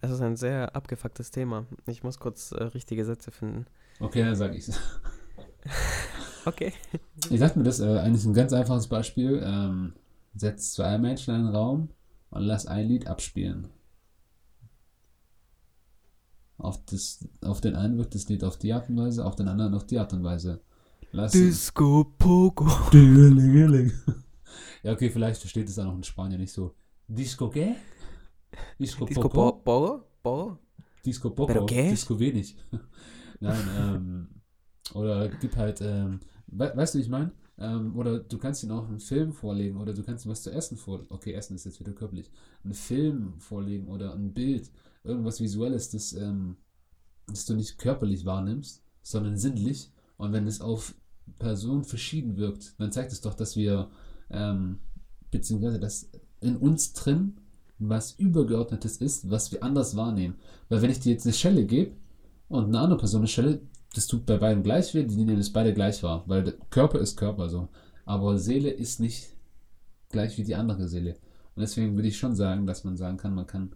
es 0.00 0.10
ist 0.10 0.20
ein 0.20 0.36
sehr 0.36 0.74
abgefucktes 0.76 1.30
Thema. 1.30 1.66
Ich 1.86 2.02
muss 2.02 2.18
kurz 2.18 2.52
äh, 2.52 2.62
richtige 2.64 3.04
Sätze 3.04 3.30
finden. 3.30 3.66
Okay, 3.98 4.22
dann 4.22 4.36
sage 4.36 4.56
ich's. 4.56 4.78
Okay. 6.46 6.72
Ich 7.28 7.38
dachte 7.38 7.58
mir, 7.58 7.66
das 7.66 7.80
ist 7.80 7.84
äh, 7.86 7.98
eigentlich 7.98 8.24
ein 8.24 8.32
ganz 8.32 8.54
einfaches 8.54 8.86
Beispiel. 8.88 9.42
Ähm, 9.44 9.92
setz 10.34 10.72
zwei 10.72 10.96
Menschen 10.96 11.34
in 11.34 11.40
einen 11.42 11.54
Raum 11.54 11.90
und 12.30 12.40
lass 12.44 12.66
ein 12.66 12.86
Lied 12.88 13.06
abspielen. 13.08 13.68
Auf, 16.60 16.84
das, 16.86 17.26
auf 17.42 17.60
den 17.60 17.74
einen 17.74 17.96
wirkt 17.98 18.14
das 18.14 18.28
Lied 18.28 18.44
auf 18.44 18.56
die 18.58 18.72
Art 18.72 18.88
und 18.88 18.96
Weise, 18.98 19.24
auf 19.24 19.36
den 19.36 19.48
anderen 19.48 19.74
auf 19.74 19.86
die 19.86 19.98
Art 19.98 20.12
und 20.12 20.22
Weise. 20.24 20.60
Lass 21.12 21.32
Disco 21.32 22.04
Pogo. 22.18 22.66
Ja, 24.82 24.92
okay, 24.92 25.10
vielleicht 25.10 25.40
versteht 25.40 25.68
es 25.68 25.78
auch 25.78 25.84
noch 25.84 25.96
in 25.96 26.02
Spanien 26.02 26.40
nicht 26.40 26.52
so. 26.52 26.74
Disco 27.06 27.46
qué? 27.50 27.74
Disco, 28.78 29.04
Disco 29.04 29.28
poco? 29.28 29.52
Po- 29.52 29.58
Pogo? 29.62 30.04
Pogo? 30.22 30.58
Disco 31.04 31.30
Poco, 31.30 31.52
Pero 31.52 31.66
qué? 31.66 31.90
Disco 31.90 32.18
wenig. 32.18 32.56
Nein, 33.40 33.68
ähm, 33.78 34.28
oder 34.94 35.28
gib 35.28 35.56
halt, 35.56 35.80
ähm, 35.82 36.20
we 36.46 36.72
weißt 36.74 36.94
du, 36.94 36.98
wie 36.98 37.02
ich 37.02 37.08
meine? 37.08 37.32
Ähm, 37.58 37.94
oder 37.96 38.20
du 38.20 38.38
kannst 38.38 38.62
ihnen 38.62 38.72
auch 38.72 38.88
einen 38.88 39.00
Film 39.00 39.32
vorlegen 39.32 39.76
oder 39.76 39.92
du 39.92 40.02
kannst 40.02 40.24
ihm 40.24 40.30
was 40.30 40.42
zu 40.42 40.50
essen 40.50 40.76
vorlegen. 40.78 41.12
Okay, 41.12 41.32
Essen 41.34 41.54
ist 41.54 41.64
jetzt 41.64 41.78
wieder 41.80 41.92
körperlich. 41.92 42.30
Einen 42.64 42.74
Film 42.74 43.34
vorlegen 43.38 43.86
oder 43.88 44.14
ein 44.14 44.32
Bild, 44.32 44.70
irgendwas 45.04 45.40
Visuelles, 45.40 45.90
das, 45.90 46.12
ähm, 46.12 46.56
das 47.26 47.44
du 47.46 47.54
nicht 47.54 47.78
körperlich 47.78 48.24
wahrnimmst, 48.24 48.82
sondern 49.02 49.36
sinnlich. 49.36 49.90
Und 50.16 50.32
wenn 50.32 50.46
es 50.46 50.60
auf 50.60 50.94
Personen 51.38 51.84
verschieden 51.84 52.36
wirkt, 52.36 52.74
dann 52.78 52.92
zeigt 52.92 53.12
es 53.12 53.20
doch, 53.20 53.34
dass 53.34 53.56
wir, 53.56 53.90
ähm, 54.30 54.78
beziehungsweise 55.30 55.78
dass 55.78 56.10
in 56.40 56.56
uns 56.56 56.92
drin 56.92 57.36
was 57.78 58.12
Übergeordnetes 58.12 58.98
ist, 58.98 59.30
was 59.30 59.52
wir 59.52 59.62
anders 59.62 59.96
wahrnehmen. 59.96 60.34
Weil 60.68 60.82
wenn 60.82 60.90
ich 60.90 61.00
dir 61.00 61.12
jetzt 61.12 61.26
eine 61.26 61.32
Schelle 61.32 61.64
gebe 61.64 61.96
und 62.48 62.66
eine 62.66 62.80
andere 62.80 62.98
Person 62.98 63.22
eine 63.22 63.28
Schelle, 63.28 63.62
das 63.94 64.06
tut 64.06 64.26
bei 64.26 64.36
beiden 64.36 64.62
gleich 64.62 64.94
weh, 64.94 65.04
die 65.04 65.16
nehmen 65.16 65.40
es 65.40 65.52
beide 65.52 65.72
gleich 65.72 66.02
wahr. 66.02 66.22
Weil 66.26 66.58
Körper 66.68 67.00
ist 67.00 67.16
Körper 67.16 67.48
so. 67.48 67.68
Aber 68.04 68.38
Seele 68.38 68.70
ist 68.70 69.00
nicht 69.00 69.30
gleich 70.10 70.36
wie 70.36 70.44
die 70.44 70.54
andere 70.54 70.88
Seele. 70.88 71.16
Und 71.54 71.62
deswegen 71.62 71.96
würde 71.96 72.08
ich 72.08 72.18
schon 72.18 72.36
sagen, 72.36 72.66
dass 72.66 72.84
man 72.84 72.96
sagen 72.96 73.16
kann, 73.16 73.34
man 73.34 73.46
kann, 73.46 73.72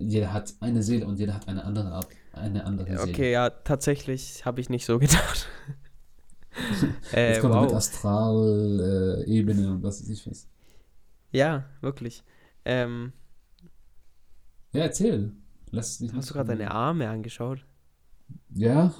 jeder 0.00 0.32
hat 0.32 0.54
eine 0.60 0.82
Seele 0.82 1.06
und 1.06 1.18
jeder 1.18 1.34
hat 1.34 1.48
eine 1.48 1.64
andere 1.64 1.92
Art, 1.92 2.08
eine 2.32 2.64
andere 2.64 2.86
Seele. 2.96 3.12
Okay, 3.12 3.32
ja, 3.32 3.50
tatsächlich 3.50 4.44
habe 4.44 4.60
ich 4.60 4.68
nicht 4.70 4.86
so 4.86 4.98
gedacht. 4.98 5.48
äh, 7.12 7.30
Jetzt 7.32 7.40
kommt 7.40 7.54
er 7.54 7.60
mit 7.62 7.70
wow. 7.70 7.76
Astral, 7.76 9.24
äh, 9.26 9.30
Ebene 9.30 9.70
und 9.70 9.82
was 9.82 10.00
weiß 10.00 10.08
ich 10.08 10.26
was. 10.28 10.48
Ja, 11.32 11.64
wirklich. 11.80 12.24
Ähm, 12.64 13.12
Ja, 14.72 14.82
erzähl. 14.82 15.32
Lass 15.70 15.98
dich 15.98 16.12
hast 16.12 16.30
du 16.30 16.34
gerade 16.34 16.48
deine 16.48 16.70
Arme 16.72 17.08
angeschaut? 17.08 17.64
Ja? 18.54 18.92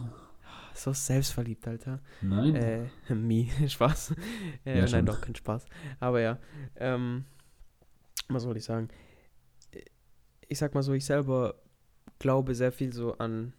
So 0.74 0.92
selbstverliebt, 0.92 1.66
Alter. 1.66 2.01
Nein? 2.22 2.55
Äh, 2.55 2.88
mi, 3.14 3.51
Spaß. 3.66 4.14
Äh, 4.64 4.74
Ja, 4.74 4.80
nein, 4.82 4.88
schon. 4.88 5.07
doch, 5.07 5.20
kein 5.20 5.34
Spaß. 5.34 5.66
Aber 5.98 6.20
ja, 6.20 6.38
ähm, 6.76 7.24
was 8.28 8.44
soll 8.44 8.57
ich 8.57 8.64
sagen? 8.64 8.88
Ich 10.51 10.59
sag 10.59 10.74
mal 10.74 10.82
so, 10.82 10.92
ich 10.92 11.07
selber 11.07 11.55
glaube 12.18 12.55
sehr 12.55 12.72
viel 12.72 12.92
so 12.92 13.14
an, 13.14 13.55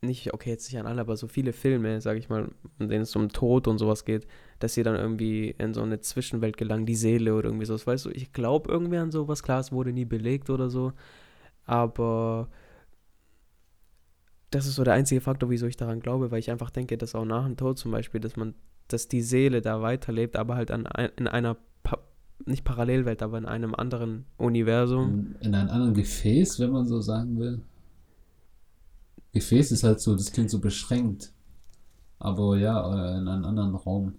nicht, 0.00 0.32
okay, 0.34 0.50
jetzt 0.50 0.70
nicht 0.70 0.80
an 0.80 0.86
alle, 0.86 1.02
aber 1.02 1.16
so 1.16 1.28
viele 1.28 1.52
Filme, 1.52 2.00
sag 2.00 2.18
ich 2.18 2.28
mal, 2.28 2.50
in 2.78 2.88
denen 2.88 3.02
es 3.02 3.14
um 3.14 3.28
Tod 3.28 3.68
und 3.68 3.78
sowas 3.78 4.04
geht, 4.04 4.26
dass 4.58 4.74
sie 4.74 4.82
dann 4.82 4.96
irgendwie 4.96 5.50
in 5.58 5.74
so 5.74 5.82
eine 5.82 6.00
Zwischenwelt 6.00 6.56
gelangen, 6.56 6.86
die 6.86 6.96
Seele 6.96 7.34
oder 7.34 7.48
irgendwie 7.48 7.66
sowas, 7.66 7.86
weißt 7.86 8.06
du, 8.06 8.10
ich 8.10 8.32
glaube 8.32 8.70
irgendwie 8.72 8.96
an 8.96 9.10
sowas, 9.10 9.42
klar, 9.42 9.60
es 9.60 9.72
wurde 9.72 9.92
nie 9.92 10.06
belegt 10.06 10.50
oder 10.50 10.70
so, 10.70 10.92
aber 11.66 12.48
das 14.50 14.66
ist 14.66 14.76
so 14.76 14.84
der 14.84 14.94
einzige 14.94 15.20
Faktor, 15.20 15.50
wieso 15.50 15.66
ich 15.66 15.76
daran 15.76 16.00
glaube, 16.00 16.30
weil 16.30 16.38
ich 16.38 16.50
einfach 16.50 16.70
denke, 16.70 16.96
dass 16.96 17.14
auch 17.14 17.24
nach 17.26 17.44
dem 17.44 17.56
Tod 17.56 17.78
zum 17.78 17.90
Beispiel, 17.92 18.20
dass 18.20 18.36
man, 18.36 18.54
dass 18.88 19.08
die 19.08 19.22
Seele 19.22 19.60
da 19.60 19.82
weiterlebt, 19.82 20.36
aber 20.36 20.54
halt 20.56 20.70
an, 20.70 20.86
in 21.16 21.28
einer, 21.28 21.56
nicht 22.46 22.64
Parallelwelt, 22.64 23.22
aber 23.22 23.38
in 23.38 23.46
einem 23.46 23.74
anderen 23.74 24.26
Universum. 24.36 25.34
In, 25.40 25.48
in 25.48 25.54
einem 25.54 25.70
anderen 25.70 25.94
Gefäß, 25.94 26.60
wenn 26.60 26.70
man 26.70 26.86
so 26.86 27.00
sagen 27.00 27.38
will. 27.38 27.62
Gefäß 29.32 29.72
ist 29.72 29.82
halt 29.82 30.00
so, 30.00 30.14
das 30.14 30.32
klingt 30.32 30.50
so 30.50 30.60
beschränkt. 30.60 31.32
Aber 32.18 32.56
ja, 32.56 33.18
in 33.18 33.28
einem 33.28 33.44
anderen 33.44 33.74
Raum. 33.74 34.14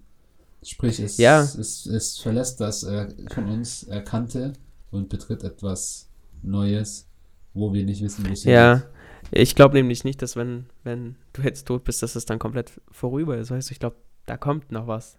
Sprich, 0.62 1.00
es, 1.00 1.18
Ja. 1.18 1.42
es, 1.42 1.86
es 1.86 2.18
verlässt 2.18 2.60
das 2.60 2.84
äh, 2.84 3.08
von 3.32 3.46
uns 3.46 3.84
Erkannte 3.84 4.54
und 4.92 5.10
betritt 5.10 5.44
etwas 5.44 6.10
Neues, 6.42 7.08
wo 7.54 7.74
wir 7.74 7.86
nicht 7.86 8.02
wissen, 8.02 8.28
wo 8.28 8.32
es 8.34 8.44
Ja, 8.44 8.84
ich 9.32 9.56
glaube 9.56 9.76
nämlich 9.76 10.04
nicht, 10.04 10.22
dass 10.22 10.36
wenn, 10.36 10.66
wenn 10.84 11.16
du 11.34 11.42
jetzt 11.44 11.68
tot 11.68 11.84
bist, 11.84 12.02
dass 12.04 12.16
es 12.16 12.26
dann 12.26 12.40
komplett 12.40 12.80
vorüber 12.92 13.38
ist. 13.38 13.52
Weißt 13.52 13.70
du, 13.70 13.74
ich 13.74 13.80
glaube, 13.80 13.98
da 14.26 14.38
kommt 14.38 14.72
noch 14.72 14.88
was. 14.88 15.18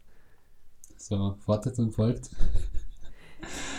So, 0.97 1.37
Fortsetzung 1.41 1.93
folgt. 1.93 2.31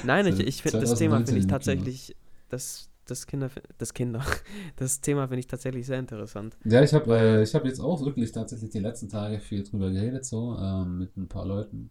Nein, 0.03 0.27
ich, 0.27 0.39
ich 0.39 0.61
finde 0.61 0.79
das 0.79 0.95
Thema 0.95 1.23
2019 1.23 1.25
finde 1.25 1.39
ich 1.39 1.47
tatsächlich, 1.47 2.15
das, 2.49 2.89
das 3.05 3.27
Kinder, 3.27 3.49
das 3.77 3.93
Kinder, 3.93 4.23
das 4.75 5.01
Thema 5.01 5.27
finde 5.27 5.39
ich 5.39 5.47
tatsächlich 5.47 5.85
sehr 5.85 5.99
interessant. 5.99 6.57
Ja, 6.65 6.81
ich 6.83 6.93
habe 6.93 7.15
äh, 7.17 7.43
ich 7.43 7.53
hab 7.55 7.65
jetzt 7.65 7.79
auch 7.79 8.03
wirklich 8.05 8.31
tatsächlich 8.31 8.69
die 8.71 8.79
letzten 8.79 9.09
Tage 9.09 9.39
viel 9.39 9.63
drüber 9.63 9.89
geredet, 9.91 10.25
so 10.25 10.57
ähm, 10.59 10.99
mit 10.99 11.15
ein 11.17 11.27
paar 11.27 11.45
Leuten. 11.45 11.89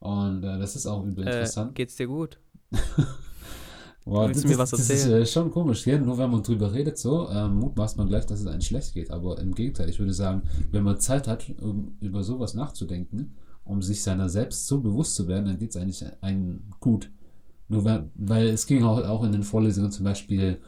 Und 0.00 0.44
äh, 0.44 0.58
das 0.58 0.76
ist 0.76 0.86
auch 0.86 1.04
übel 1.04 1.26
Äh, 1.26 1.28
interessant. 1.28 1.74
geht's 1.74 1.96
dir 1.96 2.06
gut? 2.06 2.40
Boah, 4.04 4.26
willst 4.26 4.36
das, 4.36 4.42
du 4.42 4.48
mir 4.48 4.58
was 4.58 4.70
das 4.70 4.80
ist 4.90 4.90
erzählen? 4.90 5.22
äh, 5.22 5.26
schon 5.26 5.50
komisch, 5.50 5.84
gell? 5.84 6.00
Nur 6.00 6.16
wenn 6.18 6.30
man 6.30 6.42
drüber 6.42 6.72
redet, 6.72 6.96
so, 6.98 7.28
ähm, 7.30 7.56
mutmaßt 7.56 7.98
man 7.98 8.08
gleich, 8.08 8.24
dass 8.26 8.40
es 8.40 8.46
einem 8.46 8.62
schlecht 8.62 8.94
geht. 8.94 9.10
Aber 9.10 9.38
im 9.38 9.54
Gegenteil, 9.54 9.88
ich 9.90 9.98
würde 9.98 10.14
sagen, 10.14 10.42
wenn 10.70 10.82
man 10.84 10.98
Zeit 11.00 11.28
hat, 11.28 11.44
um 11.60 11.96
über 12.00 12.22
sowas 12.24 12.54
nachzudenken, 12.54 13.34
um 13.64 13.82
sich 13.82 14.02
seiner 14.02 14.28
selbst 14.30 14.66
so 14.66 14.80
bewusst 14.80 15.14
zu 15.14 15.28
werden, 15.28 15.44
dann 15.44 15.58
geht 15.58 15.70
es 15.70 15.76
eigentlich 15.76 16.04
einem 16.22 16.62
gut. 16.80 17.10
Nur 17.68 17.84
weil, 17.84 18.10
weil 18.14 18.46
es 18.48 18.66
ging 18.66 18.82
auch, 18.82 19.04
auch 19.04 19.24
in 19.24 19.32
den 19.32 19.42
Vorlesungen 19.42 19.90
zum 19.90 20.04
Beispiel 20.04 20.60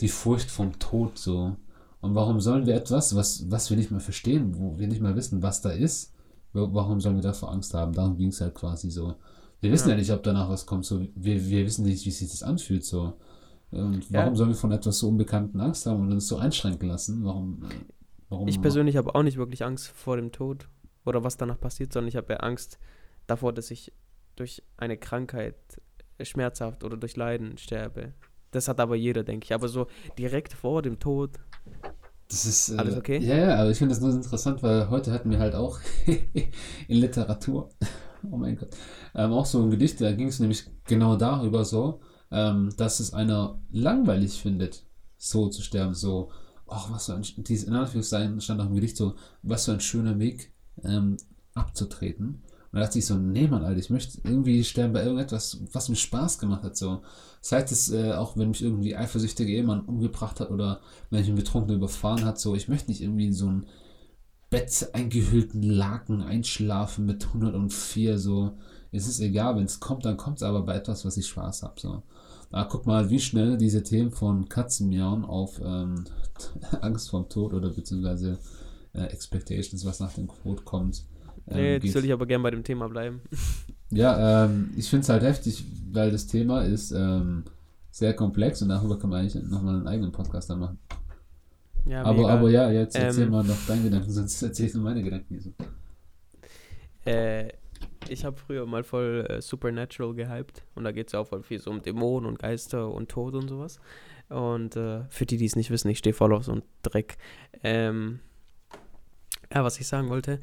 die 0.00 0.08
Furcht 0.08 0.50
vom 0.50 0.78
Tod 0.78 1.18
so. 1.18 1.56
Und 2.00 2.14
warum 2.14 2.40
sollen 2.40 2.66
wir 2.66 2.74
etwas, 2.74 3.14
was, 3.14 3.50
was 3.50 3.70
wir 3.70 3.76
nicht 3.76 3.90
mehr 3.90 4.00
verstehen, 4.00 4.58
wo 4.58 4.78
wir 4.78 4.88
nicht 4.88 5.00
mehr 5.00 5.16
wissen, 5.16 5.42
was 5.42 5.60
da 5.60 5.70
ist, 5.70 6.14
warum 6.52 7.00
sollen 7.00 7.16
wir 7.16 7.22
davor 7.22 7.52
Angst 7.52 7.74
haben? 7.74 7.92
Darum 7.92 8.16
ging 8.16 8.28
es 8.28 8.40
halt 8.40 8.54
quasi 8.54 8.90
so. 8.90 9.14
Wir 9.60 9.72
wissen 9.72 9.88
ja. 9.88 9.94
ja. 9.94 10.00
nicht, 10.00 10.10
ob 10.12 10.22
danach 10.22 10.48
was 10.48 10.66
kommt. 10.66 10.84
So, 10.84 11.00
wir, 11.14 11.46
wir 11.46 11.66
wissen 11.66 11.84
nicht, 11.84 12.04
wie 12.06 12.10
sich 12.10 12.30
das 12.30 12.42
anfühlt. 12.42 12.84
So. 12.84 13.14
Und 13.70 14.12
warum 14.12 14.32
ja. 14.32 14.34
sollen 14.34 14.50
wir 14.50 14.56
von 14.56 14.72
etwas 14.72 14.98
so 14.98 15.08
Unbekannten 15.08 15.60
Angst 15.60 15.86
haben 15.86 16.02
und 16.02 16.12
uns 16.12 16.28
so 16.28 16.36
einschränken 16.36 16.88
lassen? 16.88 17.24
Warum? 17.24 17.62
warum 18.28 18.48
ich 18.48 18.60
persönlich 18.60 18.96
habe 18.96 19.14
auch 19.14 19.22
nicht 19.22 19.36
wirklich 19.36 19.64
Angst 19.64 19.88
vor 19.88 20.16
dem 20.16 20.32
Tod 20.32 20.68
oder 21.04 21.24
was 21.24 21.36
danach 21.36 21.60
passiert, 21.60 21.92
sondern 21.92 22.08
ich 22.08 22.16
habe 22.16 22.32
ja 22.32 22.40
Angst 22.40 22.78
davor, 23.26 23.52
dass 23.52 23.70
ich 23.70 23.92
durch 24.36 24.62
eine 24.76 24.96
Krankheit 24.96 25.56
schmerzhaft 26.24 26.84
oder 26.84 26.96
durch 26.96 27.16
Leiden 27.16 27.58
sterbe. 27.58 28.14
Das 28.50 28.68
hat 28.68 28.80
aber 28.80 28.96
jeder, 28.96 29.22
denke 29.22 29.44
ich. 29.44 29.54
Aber 29.54 29.68
so 29.68 29.86
direkt 30.18 30.52
vor 30.52 30.82
dem 30.82 30.98
Tod. 30.98 31.32
Das 32.28 32.46
ist. 32.46 32.70
Äh, 32.70 32.78
Alles 32.78 32.96
okay? 32.96 33.18
Ja, 33.18 33.36
ja, 33.36 33.56
aber 33.56 33.70
ich 33.70 33.78
finde 33.78 33.94
das 33.94 34.02
nur 34.02 34.12
interessant, 34.12 34.62
weil 34.62 34.90
heute 34.90 35.12
hatten 35.12 35.30
wir 35.30 35.38
halt 35.38 35.54
auch 35.54 35.78
in 36.06 36.96
Literatur, 36.96 37.68
oh 38.30 38.36
mein 38.36 38.56
Gott, 38.56 38.70
ähm, 39.14 39.32
auch 39.32 39.46
so 39.46 39.62
ein 39.62 39.70
Gedicht, 39.70 40.00
da 40.00 40.12
ging 40.12 40.28
es 40.28 40.40
nämlich 40.40 40.66
genau 40.84 41.16
darüber 41.16 41.64
so, 41.64 42.00
ähm, 42.30 42.72
dass 42.76 43.00
es 43.00 43.12
einer 43.12 43.60
langweilig 43.70 44.40
findet, 44.40 44.84
so 45.16 45.48
zu 45.48 45.62
sterben. 45.62 45.94
So, 45.94 46.30
ach, 46.66 46.90
was 46.90 47.06
für 47.06 47.14
ein. 47.14 47.22
Dieses 47.36 47.68
in 47.68 47.74
Anführungszeichen 47.74 48.40
stand 48.40 48.60
auch 48.60 48.66
im 48.66 48.74
Gedicht 48.74 48.96
so, 48.96 49.14
was 49.42 49.66
für 49.66 49.72
ein 49.72 49.80
schöner 49.80 50.18
Weg 50.18 50.52
ähm, 50.82 51.16
abzutreten. 51.54 52.42
Und 52.72 52.78
da 52.78 52.84
dachte 52.84 52.98
ich 52.98 53.06
so, 53.06 53.14
nee, 53.14 53.46
Mann, 53.46 53.64
Alter, 53.64 53.78
ich 53.78 53.90
möchte 53.90 54.18
irgendwie 54.24 54.64
sterben 54.64 54.92
bei 54.92 55.02
irgendetwas, 55.02 55.58
was 55.72 55.88
mir 55.88 55.96
Spaß 55.96 56.38
gemacht 56.38 56.62
hat. 56.62 56.76
So. 56.76 57.02
Seit 57.40 57.70
es, 57.72 57.90
äh, 57.90 58.12
auch 58.12 58.36
wenn 58.36 58.48
mich 58.48 58.62
irgendwie 58.62 58.96
eifersüchtige 58.96 59.52
Ehemann 59.52 59.80
umgebracht 59.80 60.40
hat 60.40 60.50
oder 60.50 60.80
wenn 61.10 61.20
ich 61.20 61.28
einen 61.28 61.36
Betrunkenen 61.36 61.76
überfahren 61.76 62.24
hat, 62.24 62.38
so, 62.40 62.54
ich 62.54 62.68
möchte 62.68 62.90
nicht 62.90 63.02
irgendwie 63.02 63.26
in 63.26 63.32
so 63.32 63.46
ein 63.46 63.66
Bett 64.50 64.90
eingehüllten 64.92 65.62
Laken 65.62 66.22
einschlafen 66.22 67.06
mit 67.06 67.26
104, 67.26 68.18
so. 68.18 68.56
Es 68.92 69.06
ist 69.06 69.20
egal, 69.20 69.56
wenn 69.56 69.64
es 69.64 69.80
kommt, 69.80 70.04
dann 70.04 70.16
kommt 70.16 70.38
es 70.38 70.42
aber 70.42 70.62
bei 70.62 70.74
etwas, 70.74 71.04
was 71.04 71.16
ich 71.16 71.26
Spaß 71.26 71.62
habe, 71.62 71.80
so. 71.80 72.02
Da 72.50 72.64
guck 72.64 72.86
mal, 72.86 73.10
wie 73.10 73.18
schnell 73.18 73.56
diese 73.56 73.82
Themen 73.82 74.12
von 74.12 74.48
Katzenmiauen 74.48 75.24
auf 75.24 75.60
ähm, 75.64 76.04
Angst 76.80 77.10
vorm 77.10 77.28
Tod 77.28 77.54
oder 77.54 77.70
beziehungsweise 77.70 78.38
äh, 78.92 79.04
Expectations, 79.06 79.84
was 79.84 80.00
nach 80.00 80.14
dem 80.14 80.28
Tod 80.42 80.64
kommt, 80.64 81.04
nee, 81.46 81.74
jetzt 81.74 81.94
will 81.94 82.04
ich 82.04 82.12
aber 82.12 82.26
gerne 82.26 82.42
bei 82.42 82.50
dem 82.50 82.64
Thema 82.64 82.88
bleiben. 82.88 83.20
Ja, 83.90 84.46
ähm, 84.46 84.70
ich 84.76 84.90
finde 84.90 85.02
es 85.02 85.08
halt 85.08 85.22
heftig, 85.22 85.64
weil 85.92 86.10
das 86.10 86.26
Thema 86.26 86.62
ist 86.62 86.90
ähm, 86.90 87.44
sehr 87.92 88.14
komplex 88.14 88.60
und 88.60 88.68
darüber 88.68 88.98
kann 88.98 89.10
man 89.10 89.20
eigentlich 89.20 89.40
nochmal 89.44 89.76
einen 89.76 89.86
eigenen 89.86 90.10
Podcast 90.10 90.50
dann 90.50 90.58
machen. 90.58 90.78
Ja, 91.84 92.02
aber, 92.02 92.28
aber 92.28 92.50
ja, 92.50 92.68
jetzt 92.70 92.96
erzähl 92.96 93.26
ähm, 93.26 93.30
mal 93.30 93.44
noch 93.44 93.64
deinen 93.68 93.84
Gedanken, 93.84 94.10
sonst 94.10 94.42
erzähl 94.42 94.66
ich 94.66 94.74
nur 94.74 94.82
meine 94.82 95.04
Gedanken 95.04 95.38
so. 95.38 95.52
Äh, 97.08 97.52
ich 98.08 98.24
habe 98.24 98.36
früher 98.36 98.66
mal 98.66 98.82
voll 98.82 99.24
äh, 99.28 99.40
Supernatural 99.40 100.14
gehypt 100.14 100.64
und 100.74 100.84
da 100.84 100.90
geht 100.90 101.08
es 101.08 101.14
auch 101.14 101.28
voll 101.28 101.42
viel 101.42 101.60
so 101.60 101.70
um 101.70 101.80
Dämonen 101.80 102.28
und 102.28 102.38
Geister 102.40 102.90
und 102.90 103.08
Tod 103.08 103.34
und 103.34 103.48
sowas. 103.48 103.78
Und 104.28 104.74
äh, 104.76 105.04
für 105.08 105.26
die, 105.26 105.36
die 105.36 105.44
es 105.44 105.54
nicht 105.54 105.70
wissen, 105.70 105.88
ich 105.88 105.98
stehe 105.98 106.12
voll 106.12 106.34
auf 106.34 106.44
so 106.44 106.52
einen 106.52 106.62
Dreck. 106.82 107.16
Ähm, 107.62 108.18
ja, 109.54 109.62
was 109.62 109.78
ich 109.78 109.86
sagen 109.86 110.08
wollte, 110.08 110.40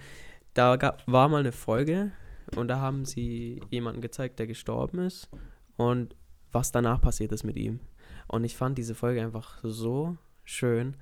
da 0.54 0.76
gab, 0.76 1.04
war 1.08 1.30
mal 1.30 1.40
eine 1.40 1.52
Folge 1.52 2.12
und 2.56 2.68
da 2.68 2.80
haben 2.80 3.06
sie 3.06 3.62
jemanden 3.70 4.02
gezeigt, 4.02 4.40
der 4.40 4.48
gestorben 4.48 5.00
ist 5.00 5.30
und 5.78 6.16
was 6.52 6.72
danach 6.72 7.02
passiert 7.02 7.32
ist 7.32 7.44
mit 7.44 7.58
ihm. 7.58 7.80
Und 8.28 8.44
ich 8.44 8.56
fand 8.56 8.78
diese 8.78 8.96
Folge 8.96 9.22
einfach 9.22 9.60
so 9.64 10.18
schön, 10.44 10.96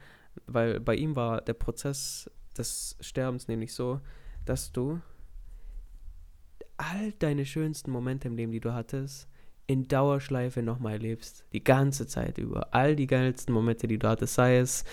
weil 0.48 0.80
bei 0.80 0.96
ihm 0.96 1.16
war 1.16 1.42
der 1.42 1.54
Prozess 1.54 2.30
des 2.58 2.98
Sterbens 3.00 3.48
nämlich 3.48 3.74
so, 3.74 4.00
dass 4.46 4.72
du 4.72 5.02
all 6.78 7.12
deine 7.20 7.46
schönsten 7.46 7.92
Momente 7.92 8.28
im 8.28 8.36
Leben, 8.36 8.52
die 8.52 8.60
du 8.60 8.74
hattest, 8.74 9.28
in 9.68 9.88
Dauerschleife 9.88 10.64
nochmal 10.64 10.94
erlebst. 10.94 11.46
Die 11.54 11.64
ganze 11.64 12.08
Zeit 12.08 12.38
über. 12.38 12.74
All 12.74 12.96
die 12.96 13.08
geilsten 13.08 13.54
Momente, 13.54 13.88
die 13.88 14.00
du 14.00 14.08
hattest, 14.08 14.34
sei 14.34 14.58
es 14.58 14.84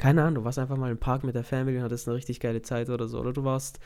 keine 0.00 0.22
Ahnung, 0.22 0.36
du 0.36 0.44
warst 0.44 0.58
einfach 0.58 0.78
mal 0.78 0.90
im 0.90 0.96
Park 0.96 1.24
mit 1.24 1.34
der 1.34 1.44
Family 1.44 1.76
und 1.76 1.84
hattest 1.84 2.08
eine 2.08 2.16
richtig 2.16 2.40
geile 2.40 2.62
Zeit 2.62 2.88
oder 2.88 3.06
so. 3.06 3.20
Oder 3.20 3.34
du 3.34 3.44
warst 3.44 3.80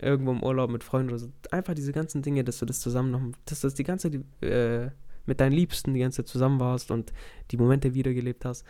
irgendwo 0.00 0.32
im 0.32 0.42
Urlaub 0.42 0.68
mit 0.68 0.82
Freunden 0.82 1.10
oder 1.10 1.20
so. 1.20 1.28
Einfach 1.52 1.74
diese 1.74 1.92
ganzen 1.92 2.20
Dinge, 2.20 2.42
dass 2.42 2.58
du 2.58 2.66
das 2.66 2.80
zusammen 2.80 3.12
noch, 3.12 3.20
dass 3.44 3.60
du 3.60 3.68
das 3.68 3.74
die 3.74 3.84
ganze 3.84 4.08
äh, 4.40 4.90
mit 5.24 5.38
deinen 5.38 5.52
Liebsten 5.52 5.94
die 5.94 6.00
ganze 6.00 6.24
Zeit 6.24 6.32
zusammen 6.32 6.58
warst 6.58 6.90
und 6.90 7.12
die 7.52 7.56
Momente 7.58 7.94
wiedergelebt 7.94 8.44
hast. 8.44 8.66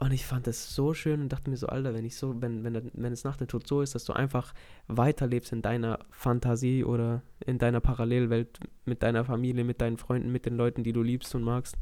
Und 0.00 0.10
ich 0.10 0.26
fand 0.26 0.48
das 0.48 0.74
so 0.74 0.94
schön 0.94 1.20
und 1.20 1.28
dachte 1.28 1.48
mir 1.48 1.56
so, 1.56 1.68
Alter, 1.68 1.94
wenn 1.94 2.04
ich 2.04 2.16
so, 2.16 2.34
wenn, 2.42 2.64
wenn, 2.64 2.90
wenn 2.92 3.12
es 3.12 3.22
nach 3.22 3.36
dem 3.36 3.46
Tod 3.46 3.68
so 3.68 3.80
ist, 3.80 3.94
dass 3.94 4.04
du 4.04 4.12
einfach 4.12 4.52
weiterlebst 4.88 5.52
in 5.52 5.62
deiner 5.62 6.00
Fantasie 6.10 6.82
oder 6.82 7.22
in 7.46 7.58
deiner 7.58 7.78
Parallelwelt 7.78 8.58
mit 8.84 9.04
deiner 9.04 9.24
Familie, 9.24 9.62
mit 9.62 9.80
deinen 9.80 9.96
Freunden, 9.96 10.32
mit 10.32 10.44
den 10.44 10.56
Leuten, 10.56 10.82
die 10.82 10.92
du 10.92 11.02
liebst 11.02 11.36
und 11.36 11.44
magst, 11.44 11.78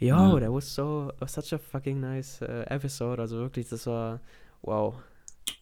Yo, 0.00 0.16
ja. 0.16 0.40
that 0.40 0.50
was 0.50 0.74
so 0.74 1.12
such 1.26 1.52
a 1.52 1.58
fucking 1.58 2.00
nice 2.00 2.40
uh, 2.40 2.64
episode. 2.68 3.20
Also 3.20 3.36
wirklich, 3.36 3.68
das 3.68 3.86
war 3.86 4.20
wow. 4.62 4.94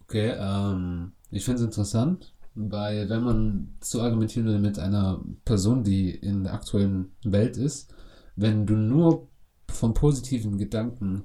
Okay, 0.04 0.32
ähm, 0.38 1.12
ich 1.32 1.44
finde 1.44 1.58
es 1.58 1.64
interessant, 1.64 2.32
weil 2.54 3.10
wenn 3.10 3.24
man 3.24 3.74
so 3.80 4.00
argumentieren 4.00 4.46
würde 4.46 4.60
mit 4.60 4.78
einer 4.78 5.20
Person, 5.44 5.82
die 5.82 6.10
in 6.10 6.44
der 6.44 6.54
aktuellen 6.54 7.10
Welt 7.24 7.56
ist, 7.56 7.92
wenn 8.36 8.64
du 8.64 8.74
nur 8.74 9.28
von 9.68 9.92
positiven 9.92 10.56
Gedanken 10.56 11.24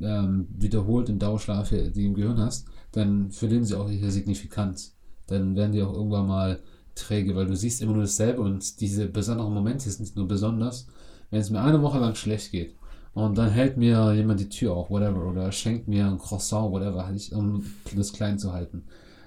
ähm, 0.00 0.46
wiederholt 0.50 1.08
in 1.08 1.18
Dauerschlaf 1.18 1.70
die 1.70 2.04
im 2.04 2.14
Gehirn 2.14 2.38
hast, 2.38 2.68
dann 2.92 3.30
verlieren 3.30 3.64
sie 3.64 3.74
auch 3.74 3.88
ihre 3.88 4.10
Signifikanz. 4.10 4.96
Dann 5.26 5.56
werden 5.56 5.72
die 5.72 5.82
auch 5.82 5.94
irgendwann 5.94 6.26
mal 6.26 6.62
träge, 6.94 7.34
weil 7.34 7.46
du 7.46 7.56
siehst 7.56 7.80
immer 7.80 7.94
nur 7.94 8.02
dasselbe 8.02 8.42
und 8.42 8.80
diese 8.80 9.08
besonderen 9.08 9.54
Momente 9.54 9.90
sind 9.90 10.14
nur 10.14 10.28
besonders, 10.28 10.86
wenn 11.34 11.40
es 11.40 11.50
mir 11.50 11.60
eine 11.60 11.82
Woche 11.82 11.98
lang 11.98 12.14
schlecht 12.14 12.52
geht 12.52 12.76
und 13.12 13.36
dann 13.36 13.50
hält 13.50 13.76
mir 13.76 14.12
jemand 14.14 14.38
die 14.38 14.48
Tür 14.48 14.74
auf, 14.74 14.88
whatever, 14.88 15.26
oder 15.26 15.50
schenkt 15.50 15.88
mir 15.88 16.06
ein 16.06 16.18
Croissant, 16.18 16.70
whatever, 16.70 17.06
halt 17.06 17.32
um 17.32 17.64
das 17.94 18.12
klein 18.12 18.38
zu 18.38 18.52
halten. 18.52 18.84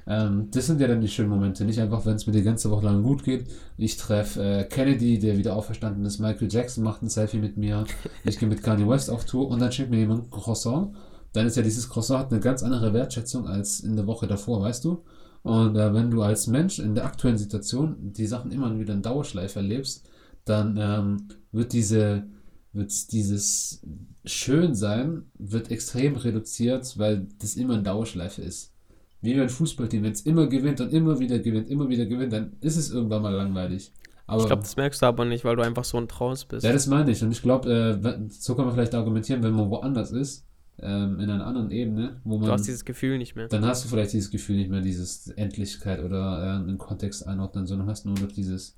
Ähm, 0.08 0.48
das 0.52 0.68
sind 0.68 0.80
ja 0.80 0.88
dann 0.88 1.02
die 1.02 1.10
schönen 1.10 1.30
Momente. 1.30 1.66
Nicht 1.66 1.82
einfach, 1.82 2.06
wenn 2.06 2.16
es 2.16 2.26
mir 2.26 2.32
die 2.32 2.44
ganze 2.44 2.72
Woche 2.72 2.86
lang 2.86 3.04
gut 3.04 3.26
geht. 3.26 3.48
Ich 3.76 3.98
treffe 3.98 4.42
äh, 4.42 4.64
Kennedy, 4.64 5.20
der 5.20 5.38
wieder 5.38 5.54
auferstanden 5.54 6.06
ist. 6.06 6.20
Michael 6.20 6.48
Jackson 6.50 6.84
macht 6.84 7.02
ein 7.02 7.10
Selfie 7.10 7.40
mit 7.40 7.58
mir. 7.58 7.84
Ich 8.24 8.40
gehe 8.40 8.48
mit 8.48 8.64
Kanye 8.64 8.88
West 8.88 9.10
auf 9.10 9.26
Tour 9.26 9.50
und 9.50 9.60
dann 9.60 9.74
schenkt 9.74 9.92
mir 9.92 10.00
jemand 10.00 10.28
ein 10.28 10.32
Croissant. 10.32 10.96
Dann 11.34 11.46
ist 11.46 11.58
ja 11.58 11.64
dieses 11.64 11.90
Croissant 11.90 12.22
hat 12.22 12.32
eine 12.32 12.40
ganz 12.40 12.64
andere 12.64 12.94
Wertschätzung 12.94 13.48
als 13.48 13.82
in 13.82 13.98
der 13.98 14.08
Woche 14.08 14.28
davor, 14.28 14.62
weißt 14.62 14.86
du? 14.86 15.04
Und 15.44 15.76
äh, 15.76 15.94
wenn 15.94 16.10
du 16.10 16.22
als 16.22 16.48
Mensch 16.48 16.80
in 16.80 16.96
der 16.96 17.04
aktuellen 17.04 17.38
Situation 17.38 17.98
die 18.00 18.28
Sachen 18.28 18.52
immer 18.52 18.80
wieder 18.80 18.94
in 18.94 19.02
Dauerschleife 19.02 19.60
erlebst, 19.60 20.08
dann 20.50 20.78
ähm, 20.80 21.28
wird 21.52 21.74
diese 21.74 22.28
wird 22.74 23.12
dieses 23.12 23.82
Schönsein 24.26 25.24
wird 25.38 25.72
extrem 25.72 26.16
reduziert, 26.16 26.98
weil 26.98 27.28
das 27.40 27.56
immer 27.56 27.76
in 27.76 27.84
Dauerschleife 27.84 28.42
ist. 28.42 28.74
Wie 29.22 29.34
ein 29.34 29.50
Fußballteam, 29.50 30.04
wenn 30.04 30.12
es 30.12 30.22
immer 30.22 30.48
gewinnt 30.48 30.80
und 30.80 30.94
immer 30.94 31.20
wieder 31.20 31.40
gewinnt, 31.40 31.70
immer 31.70 31.90
wieder 31.90 32.06
gewinnt, 32.06 32.34
dann 32.34 32.56
ist 32.62 32.78
es 32.78 32.92
irgendwann 32.92 33.24
mal 33.24 33.34
langweilig. 33.34 33.92
Aber, 34.28 34.42
ich 34.42 34.48
glaube, 34.48 34.62
das 34.62 34.76
merkst 34.76 35.02
du 35.02 35.06
aber 35.06 35.26
nicht, 35.26 35.46
weil 35.46 35.56
du 35.56 35.64
einfach 35.64 35.86
so 35.86 35.98
ein 35.98 36.08
Traus 36.08 36.46
bist. 36.46 36.66
Ja, 36.66 36.74
das 36.74 36.86
meine 36.88 37.10
ich. 37.12 37.24
Und 37.24 37.32
ich 37.32 37.42
glaube, 37.42 37.72
äh, 38.04 38.30
so 38.30 38.56
kann 38.56 38.66
man 38.66 38.74
vielleicht 38.74 38.94
argumentieren, 38.94 39.42
wenn 39.42 39.54
man 39.54 39.70
woanders 39.70 40.12
ist, 40.12 40.46
ähm, 40.80 41.20
in 41.20 41.30
einer 41.30 41.48
anderen 41.48 41.72
Ebene, 41.72 42.22
wo 42.26 42.38
man. 42.38 42.48
Du 42.48 42.52
hast 42.52 42.68
dieses 42.68 42.86
Gefühl 42.86 43.18
nicht 43.18 43.36
mehr. 43.36 43.48
Dann 43.48 43.66
hast 43.66 43.86
du 43.86 43.90
vielleicht 43.90 44.14
dieses 44.14 44.30
Gefühl 44.30 44.58
nicht 44.58 44.70
mehr, 44.70 44.82
dieses 44.82 45.30
Endlichkeit 45.30 46.04
oder 46.04 46.44
äh, 46.44 46.50
einen 46.58 46.78
Kontext 46.78 47.26
einordnen, 47.26 47.66
sondern 47.66 47.88
hast 47.88 48.06
nur 48.06 48.20
noch 48.20 48.32
dieses 48.32 48.76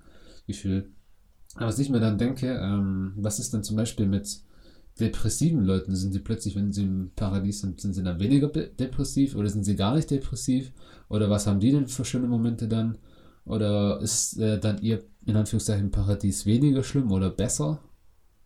Gefühl. 0.47 0.91
Aber 1.55 1.67
was 1.67 1.79
ich 1.79 1.89
mir 1.89 1.99
dann 1.99 2.17
denke, 2.17 2.47
ähm, 2.47 3.13
was 3.15 3.39
ist 3.39 3.53
denn 3.53 3.63
zum 3.63 3.75
Beispiel 3.75 4.05
mit 4.05 4.41
depressiven 4.99 5.63
Leuten? 5.63 5.95
Sind 5.95 6.13
sie 6.13 6.19
plötzlich, 6.19 6.55
wenn 6.55 6.71
sie 6.71 6.83
im 6.83 7.11
Paradies 7.15 7.61
sind, 7.61 7.81
sind 7.81 7.93
sie 7.93 8.03
dann 8.03 8.19
weniger 8.19 8.47
depressiv 8.47 9.35
oder 9.35 9.49
sind 9.49 9.63
sie 9.63 9.75
gar 9.75 9.95
nicht 9.95 10.11
depressiv? 10.11 10.71
Oder 11.09 11.29
was 11.29 11.47
haben 11.47 11.59
die 11.59 11.71
denn 11.71 11.87
für 11.87 12.05
schöne 12.05 12.27
Momente 12.27 12.67
dann? 12.67 12.97
Oder 13.45 13.99
ist 14.01 14.37
äh, 14.37 14.59
dann 14.59 14.81
ihr 14.81 15.03
in 15.25 15.35
Anführungszeichen 15.35 15.91
Paradies 15.91 16.45
weniger 16.45 16.83
schlimm 16.83 17.11
oder 17.11 17.29
besser? 17.29 17.79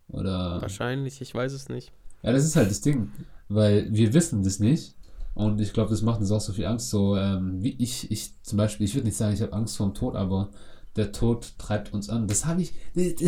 Oder 0.07 0.61
Wahrscheinlich, 0.61 1.21
ich 1.21 1.33
weiß 1.33 1.53
es 1.53 1.69
nicht. 1.69 1.91
Ja, 2.21 2.31
das 2.31 2.45
ist 2.45 2.55
halt 2.55 2.69
das 2.69 2.81
Ding, 2.81 3.11
weil 3.49 3.93
wir 3.93 4.13
wissen 4.13 4.43
das 4.43 4.59
nicht. 4.59 4.95
Und 5.33 5.59
ich 5.59 5.73
glaube, 5.73 5.89
das 5.89 6.03
macht 6.03 6.21
uns 6.21 6.31
auch 6.31 6.41
so 6.41 6.53
viel 6.53 6.65
Angst. 6.65 6.89
So 6.89 7.17
ähm, 7.17 7.61
wie 7.63 7.75
ich, 7.79 8.11
ich 8.11 8.41
zum 8.43 8.57
Beispiel, 8.57 8.85
ich 8.85 8.93
würde 8.93 9.07
nicht 9.07 9.17
sagen, 9.17 9.33
ich 9.33 9.41
habe 9.41 9.53
Angst 9.53 9.75
vor 9.75 9.87
dem 9.87 9.95
Tod, 9.95 10.15
aber 10.15 10.51
der 10.95 11.11
Tod 11.11 11.53
treibt 11.57 11.93
uns 11.93 12.09
an. 12.09 12.27
Das 12.27 12.45
habe 12.45 12.61
ich, 12.61 12.73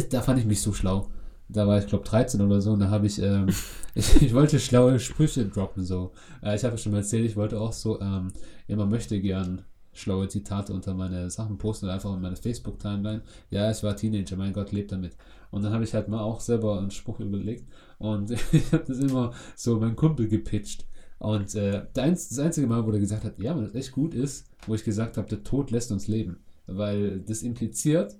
da 0.09 0.21
fand 0.21 0.39
ich 0.39 0.45
mich 0.45 0.61
so 0.61 0.73
schlau. 0.73 1.09
Da 1.47 1.67
war 1.67 1.77
ich, 1.77 1.87
glaube 1.87 2.03
13 2.03 2.41
oder 2.41 2.59
so, 2.59 2.71
und 2.71 2.79
da 2.79 2.89
habe 2.89 3.05
ich, 3.05 3.21
ähm, 3.21 3.47
ich, 3.95 4.21
ich, 4.21 4.33
wollte 4.33 4.59
schlaue 4.59 4.99
Sprüche 4.99 5.45
droppen, 5.45 5.83
so. 5.83 6.11
Äh, 6.41 6.55
ich 6.55 6.63
habe 6.63 6.77
schon 6.77 6.91
mal 6.91 6.99
erzählt, 6.99 7.25
ich 7.25 7.35
wollte 7.35 7.59
auch 7.59 7.73
so, 7.73 8.01
ähm, 8.01 8.33
immer 8.67 8.85
möchte 8.85 9.21
gern 9.21 9.63
schlaue 9.93 10.27
Zitate 10.27 10.73
unter 10.73 10.93
meine 10.93 11.29
Sachen 11.29 11.57
posten 11.57 11.85
oder 11.85 11.93
einfach 11.93 12.13
in 12.13 12.21
meine 12.21 12.35
Facebook-Timeline. 12.35 13.21
Ja, 13.49 13.71
ich 13.71 13.81
war 13.83 13.95
Teenager, 13.95 14.35
mein 14.35 14.53
Gott, 14.53 14.71
lebt 14.71 14.91
damit. 14.91 15.15
Und 15.51 15.63
dann 15.63 15.71
habe 15.71 15.83
ich 15.83 15.93
halt 15.93 16.09
mal 16.09 16.19
auch 16.19 16.41
selber 16.41 16.79
einen 16.79 16.91
Spruch 16.91 17.19
überlegt 17.19 17.65
und 17.97 18.31
ich 18.51 18.73
habe 18.73 18.83
das 18.85 18.99
immer 18.99 19.33
so 19.55 19.79
meinem 19.79 19.95
Kumpel 19.95 20.27
gepitcht. 20.27 20.85
Und 21.17 21.55
äh, 21.55 21.85
das 21.93 22.37
einzige 22.37 22.67
Mal, 22.67 22.85
wo 22.85 22.91
er 22.91 22.99
gesagt 22.99 23.23
hat, 23.23 23.39
ja, 23.39 23.53
man, 23.53 23.63
das 23.63 23.73
echt 23.75 23.93
gut 23.93 24.13
ist, 24.13 24.47
wo 24.67 24.75
ich 24.75 24.83
gesagt 24.83 25.17
habe, 25.17 25.29
der 25.29 25.43
Tod 25.43 25.71
lässt 25.71 25.91
uns 25.91 26.07
leben. 26.07 26.43
Weil 26.67 27.19
das 27.19 27.43
impliziert, 27.43 28.15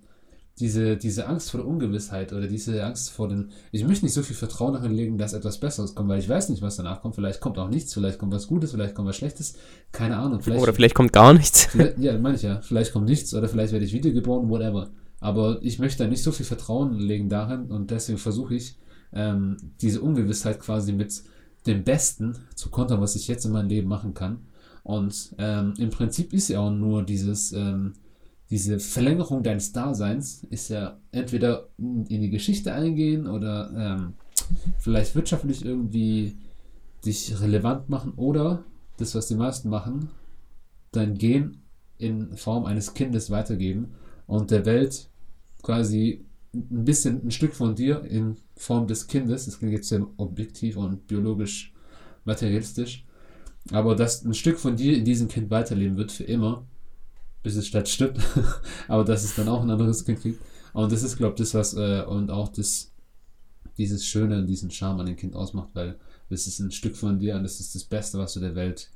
diese, 0.59 0.95
diese 0.95 1.27
Angst 1.27 1.51
vor 1.51 1.59
der 1.59 1.67
Ungewissheit 1.67 2.31
oder 2.31 2.47
diese 2.47 2.81
Angst 2.83 3.09
vor 3.09 3.27
den. 3.27 3.49
Ich 3.71 3.85
möchte 3.85 4.05
nicht 4.05 4.13
so 4.13 4.23
viel 4.23 4.35
Vertrauen 4.35 4.73
darin 4.73 4.93
legen, 4.93 5.17
dass 5.17 5.33
etwas 5.33 5.59
Besseres 5.59 5.95
kommt, 5.95 6.07
weil 6.07 6.19
ich 6.19 6.29
weiß 6.29 6.47
nicht, 6.49 6.61
was 6.61 6.77
danach 6.77 7.01
kommt. 7.01 7.15
Vielleicht 7.15 7.41
kommt 7.41 7.57
auch 7.57 7.67
nichts, 7.69 7.93
vielleicht 7.93 8.19
kommt 8.19 8.33
was 8.33 8.47
Gutes, 8.47 8.71
vielleicht 8.71 8.95
kommt 8.95 9.09
was 9.09 9.17
Schlechtes. 9.17 9.55
Keine 9.91 10.15
Ahnung. 10.15 10.41
Vielleicht, 10.41 10.61
oder 10.61 10.73
vielleicht 10.73 10.95
kommt 10.95 11.11
gar 11.11 11.33
nichts. 11.33 11.67
Ja, 11.97 12.17
meine 12.17 12.35
ich 12.35 12.41
ja. 12.41 12.61
Vielleicht 12.61 12.93
kommt 12.93 13.05
nichts 13.05 13.33
oder 13.33 13.49
vielleicht 13.49 13.73
werde 13.73 13.85
ich 13.85 13.93
wiedergeboren, 13.93 14.49
whatever. 14.49 14.91
Aber 15.19 15.59
ich 15.61 15.79
möchte 15.79 16.03
da 16.03 16.09
nicht 16.09 16.23
so 16.23 16.31
viel 16.31 16.45
Vertrauen 16.45 16.93
legen 16.99 17.29
darin 17.29 17.71
und 17.71 17.91
deswegen 17.91 18.17
versuche 18.17 18.55
ich, 18.55 18.77
ähm, 19.11 19.57
diese 19.81 20.01
Ungewissheit 20.01 20.59
quasi 20.59 20.93
mit 20.93 21.23
dem 21.67 21.83
Besten 21.83 22.37
zu 22.53 22.69
kontern, 22.69 23.01
was 23.01 23.15
ich 23.15 23.27
jetzt 23.27 23.45
in 23.45 23.51
meinem 23.51 23.69
Leben 23.69 23.87
machen 23.87 24.13
kann. 24.13 24.45
Und 24.83 25.35
ähm, 25.37 25.73
im 25.77 25.89
Prinzip 25.89 26.31
ist 26.31 26.47
ja 26.47 26.59
auch 26.59 26.71
nur 26.71 27.03
dieses. 27.03 27.51
Ähm, 27.51 27.93
diese 28.49 28.79
Verlängerung 28.79 29.41
deines 29.43 29.71
Daseins 29.71 30.43
ist 30.49 30.69
ja 30.69 30.99
entweder 31.11 31.69
in 31.77 32.05
die 32.07 32.29
Geschichte 32.29 32.73
eingehen 32.73 33.27
oder 33.27 33.71
ähm, 33.75 34.13
vielleicht 34.79 35.15
wirtschaftlich 35.15 35.65
irgendwie 35.65 36.35
dich 37.05 37.39
relevant 37.41 37.89
machen 37.89 38.13
oder 38.15 38.63
das, 38.97 39.15
was 39.15 39.27
die 39.27 39.35
meisten 39.35 39.69
machen, 39.69 40.09
dein 40.91 41.17
Gen 41.17 41.61
in 41.97 42.35
Form 42.37 42.65
eines 42.65 42.93
Kindes 42.93 43.31
weitergeben 43.31 43.93
und 44.27 44.51
der 44.51 44.65
Welt 44.65 45.09
quasi 45.61 46.25
ein 46.53 46.85
bisschen 46.85 47.25
ein 47.25 47.31
Stück 47.31 47.53
von 47.53 47.75
dir 47.75 48.03
in 48.03 48.37
Form 48.55 48.87
des 48.87 49.07
Kindes, 49.07 49.45
das 49.45 49.59
klingt 49.59 49.73
jetzt 49.73 49.89
sehr 49.89 50.05
objektiv 50.17 50.77
und 50.77 51.07
biologisch 51.07 51.73
materialistisch, 52.23 53.05
aber 53.71 53.95
dass 53.95 54.23
ein 54.23 54.33
Stück 54.33 54.59
von 54.59 54.75
dir 54.75 54.95
in 54.95 55.03
diesem 55.03 55.27
Kind 55.27 55.49
weiterleben 55.49 55.97
wird 55.97 56.11
für 56.11 56.23
immer 56.23 56.65
bis 57.45 57.55
es 57.55 57.67
statt 57.67 57.87
stirbt. 57.87 58.19
Aber 58.87 59.05
dass 59.05 59.23
es 59.23 59.35
dann 59.35 59.47
auch 59.47 59.61
ein 59.61 59.69
anderes 59.69 60.03
Kind 60.03 60.19
kriegt. 60.19 60.41
Und 60.73 60.91
das 60.91 61.03
ist, 61.03 61.15
glaube 61.15 61.35
ich, 61.35 61.37
das, 61.37 61.53
was 61.53 61.75
äh, 61.75 62.03
und 62.03 62.31
auch 62.31 62.49
das, 62.49 62.91
dieses 63.77 64.03
Schöne 64.03 64.39
und 64.39 64.47
diesen 64.47 64.71
Charme 64.71 65.01
an 65.01 65.05
dem 65.05 65.15
Kind 65.15 65.35
ausmacht, 65.35 65.69
weil 65.73 65.99
es 66.29 66.47
ist 66.47 66.59
ein 66.59 66.71
Stück 66.71 66.95
von 66.95 67.19
dir 67.19 67.35
und 67.35 67.43
das 67.43 67.59
ist 67.59 67.75
das 67.75 67.83
Beste, 67.83 68.17
was 68.17 68.33
du 68.33 68.39
der 68.39 68.55
Welt 68.55 68.89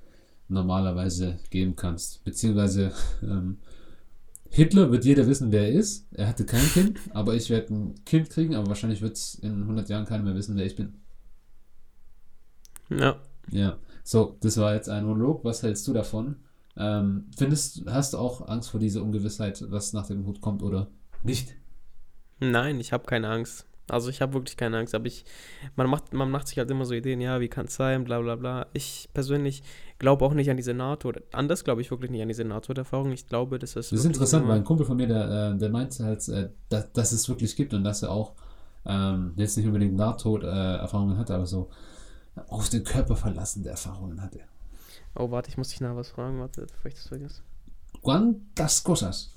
normalerweise 0.47 1.37
geben 1.51 1.75
kannst. 1.75 2.23
Beziehungsweise 2.23 2.91
ähm, 3.21 3.59
Hitler 4.49 4.91
wird 4.91 5.05
jeder 5.05 5.27
wissen, 5.27 5.51
wer 5.51 5.67
er 5.67 5.73
ist. 5.73 6.07
Er 6.11 6.27
hatte 6.27 6.43
kein 6.43 6.65
Kind, 6.73 6.99
aber 7.13 7.35
ich 7.35 7.51
werde 7.51 7.71
ein 7.71 8.03
Kind 8.03 8.31
kriegen, 8.31 8.55
aber 8.55 8.67
wahrscheinlich 8.67 9.01
wird 9.01 9.15
es 9.15 9.35
in 9.35 9.61
100 9.61 9.89
Jahren 9.89 10.05
keiner 10.05 10.23
mehr 10.23 10.35
wissen, 10.35 10.55
wer 10.55 10.65
ich 10.65 10.75
bin. 10.75 10.95
Ja. 12.89 13.21
Ja. 13.51 13.77
So, 14.03 14.37
das 14.41 14.57
war 14.57 14.73
jetzt 14.73 14.89
ein 14.89 15.05
Monolog. 15.05 15.45
Was 15.45 15.61
hältst 15.61 15.87
du 15.87 15.93
davon? 15.93 16.37
Ähm, 16.79 17.25
findest, 17.37 17.83
hast 17.87 18.13
du 18.13 18.17
auch 18.17 18.47
Angst 18.47 18.71
vor 18.71 18.79
dieser 18.79 19.03
Ungewissheit, 19.03 19.63
was 19.69 19.91
nach 19.91 20.07
dem 20.07 20.25
Hut 20.25 20.39
kommt 20.39 20.63
oder 20.63 20.87
nicht? 21.23 21.53
Nein, 22.39 22.79
ich 22.79 22.93
habe 22.93 23.05
keine 23.05 23.29
Angst. 23.29 23.65
Also 23.89 24.09
ich 24.09 24.21
habe 24.21 24.33
wirklich 24.33 24.55
keine 24.55 24.77
Angst, 24.77 24.93
aber 24.95 25.07
ich, 25.07 25.25
man 25.75 25.89
macht, 25.89 26.13
man 26.13 26.29
macht 26.29 26.47
sich 26.47 26.57
halt 26.57 26.69
immer 26.69 26.85
so 26.85 26.93
Ideen, 26.93 27.21
ja, 27.21 27.39
wie 27.39 27.47
kann 27.47 27.65
es 27.65 27.75
sein, 27.75 28.03
bla 28.03 28.21
bla 28.21 28.35
bla. 28.35 28.67
Ich 28.73 29.09
persönlich 29.13 29.63
glaube 29.97 30.23
auch 30.23 30.33
nicht 30.33 30.49
an 30.49 30.57
diese 30.57 30.73
NATO, 30.73 31.11
anders 31.31 31.63
glaube 31.63 31.81
ich 31.81 31.91
wirklich 31.91 32.11
nicht 32.11 32.21
an 32.21 32.27
diese 32.27 32.45
NATO-Erfahrung. 32.45 33.11
Ich 33.11 33.27
glaube, 33.27 33.59
dass 33.59 33.73
das. 33.73 33.89
Das 33.89 33.99
ist 33.99 34.05
interessant, 34.05 34.47
weil 34.47 34.57
ein 34.57 34.63
Kumpel 34.63 34.85
von 34.85 34.95
mir, 34.95 35.07
der, 35.07 35.53
äh, 35.53 35.57
der 35.57 35.69
meinte 35.69 36.03
halt, 36.05 36.27
äh, 36.29 36.49
dass, 36.69 36.91
dass 36.93 37.11
es 37.11 37.27
wirklich 37.27 37.55
gibt 37.55 37.73
und 37.73 37.83
dass 37.83 38.03
er 38.03 38.11
auch 38.11 38.35
ähm, 38.85 39.33
jetzt 39.35 39.57
nicht 39.57 39.65
unbedingt 39.65 39.95
NATO-Erfahrungen 39.95 41.17
hatte, 41.17 41.33
aber 41.33 41.45
so 41.45 41.69
auf 42.47 42.69
den 42.69 42.83
Körper 42.83 43.15
verlassende 43.15 43.69
Erfahrungen 43.69 44.21
hatte. 44.21 44.39
Oh, 45.19 45.31
warte, 45.31 45.49
ich 45.49 45.57
muss 45.57 45.69
dich 45.69 45.81
nach 45.81 45.95
was 45.97 46.09
fragen. 46.09 46.39
Warte, 46.39 46.65
bevor 46.65 46.87
ich 46.87 46.95
das 46.95 47.07
vergesse. 47.07 47.41
¿Cuántas 48.01 48.81
cosas? 48.81 49.35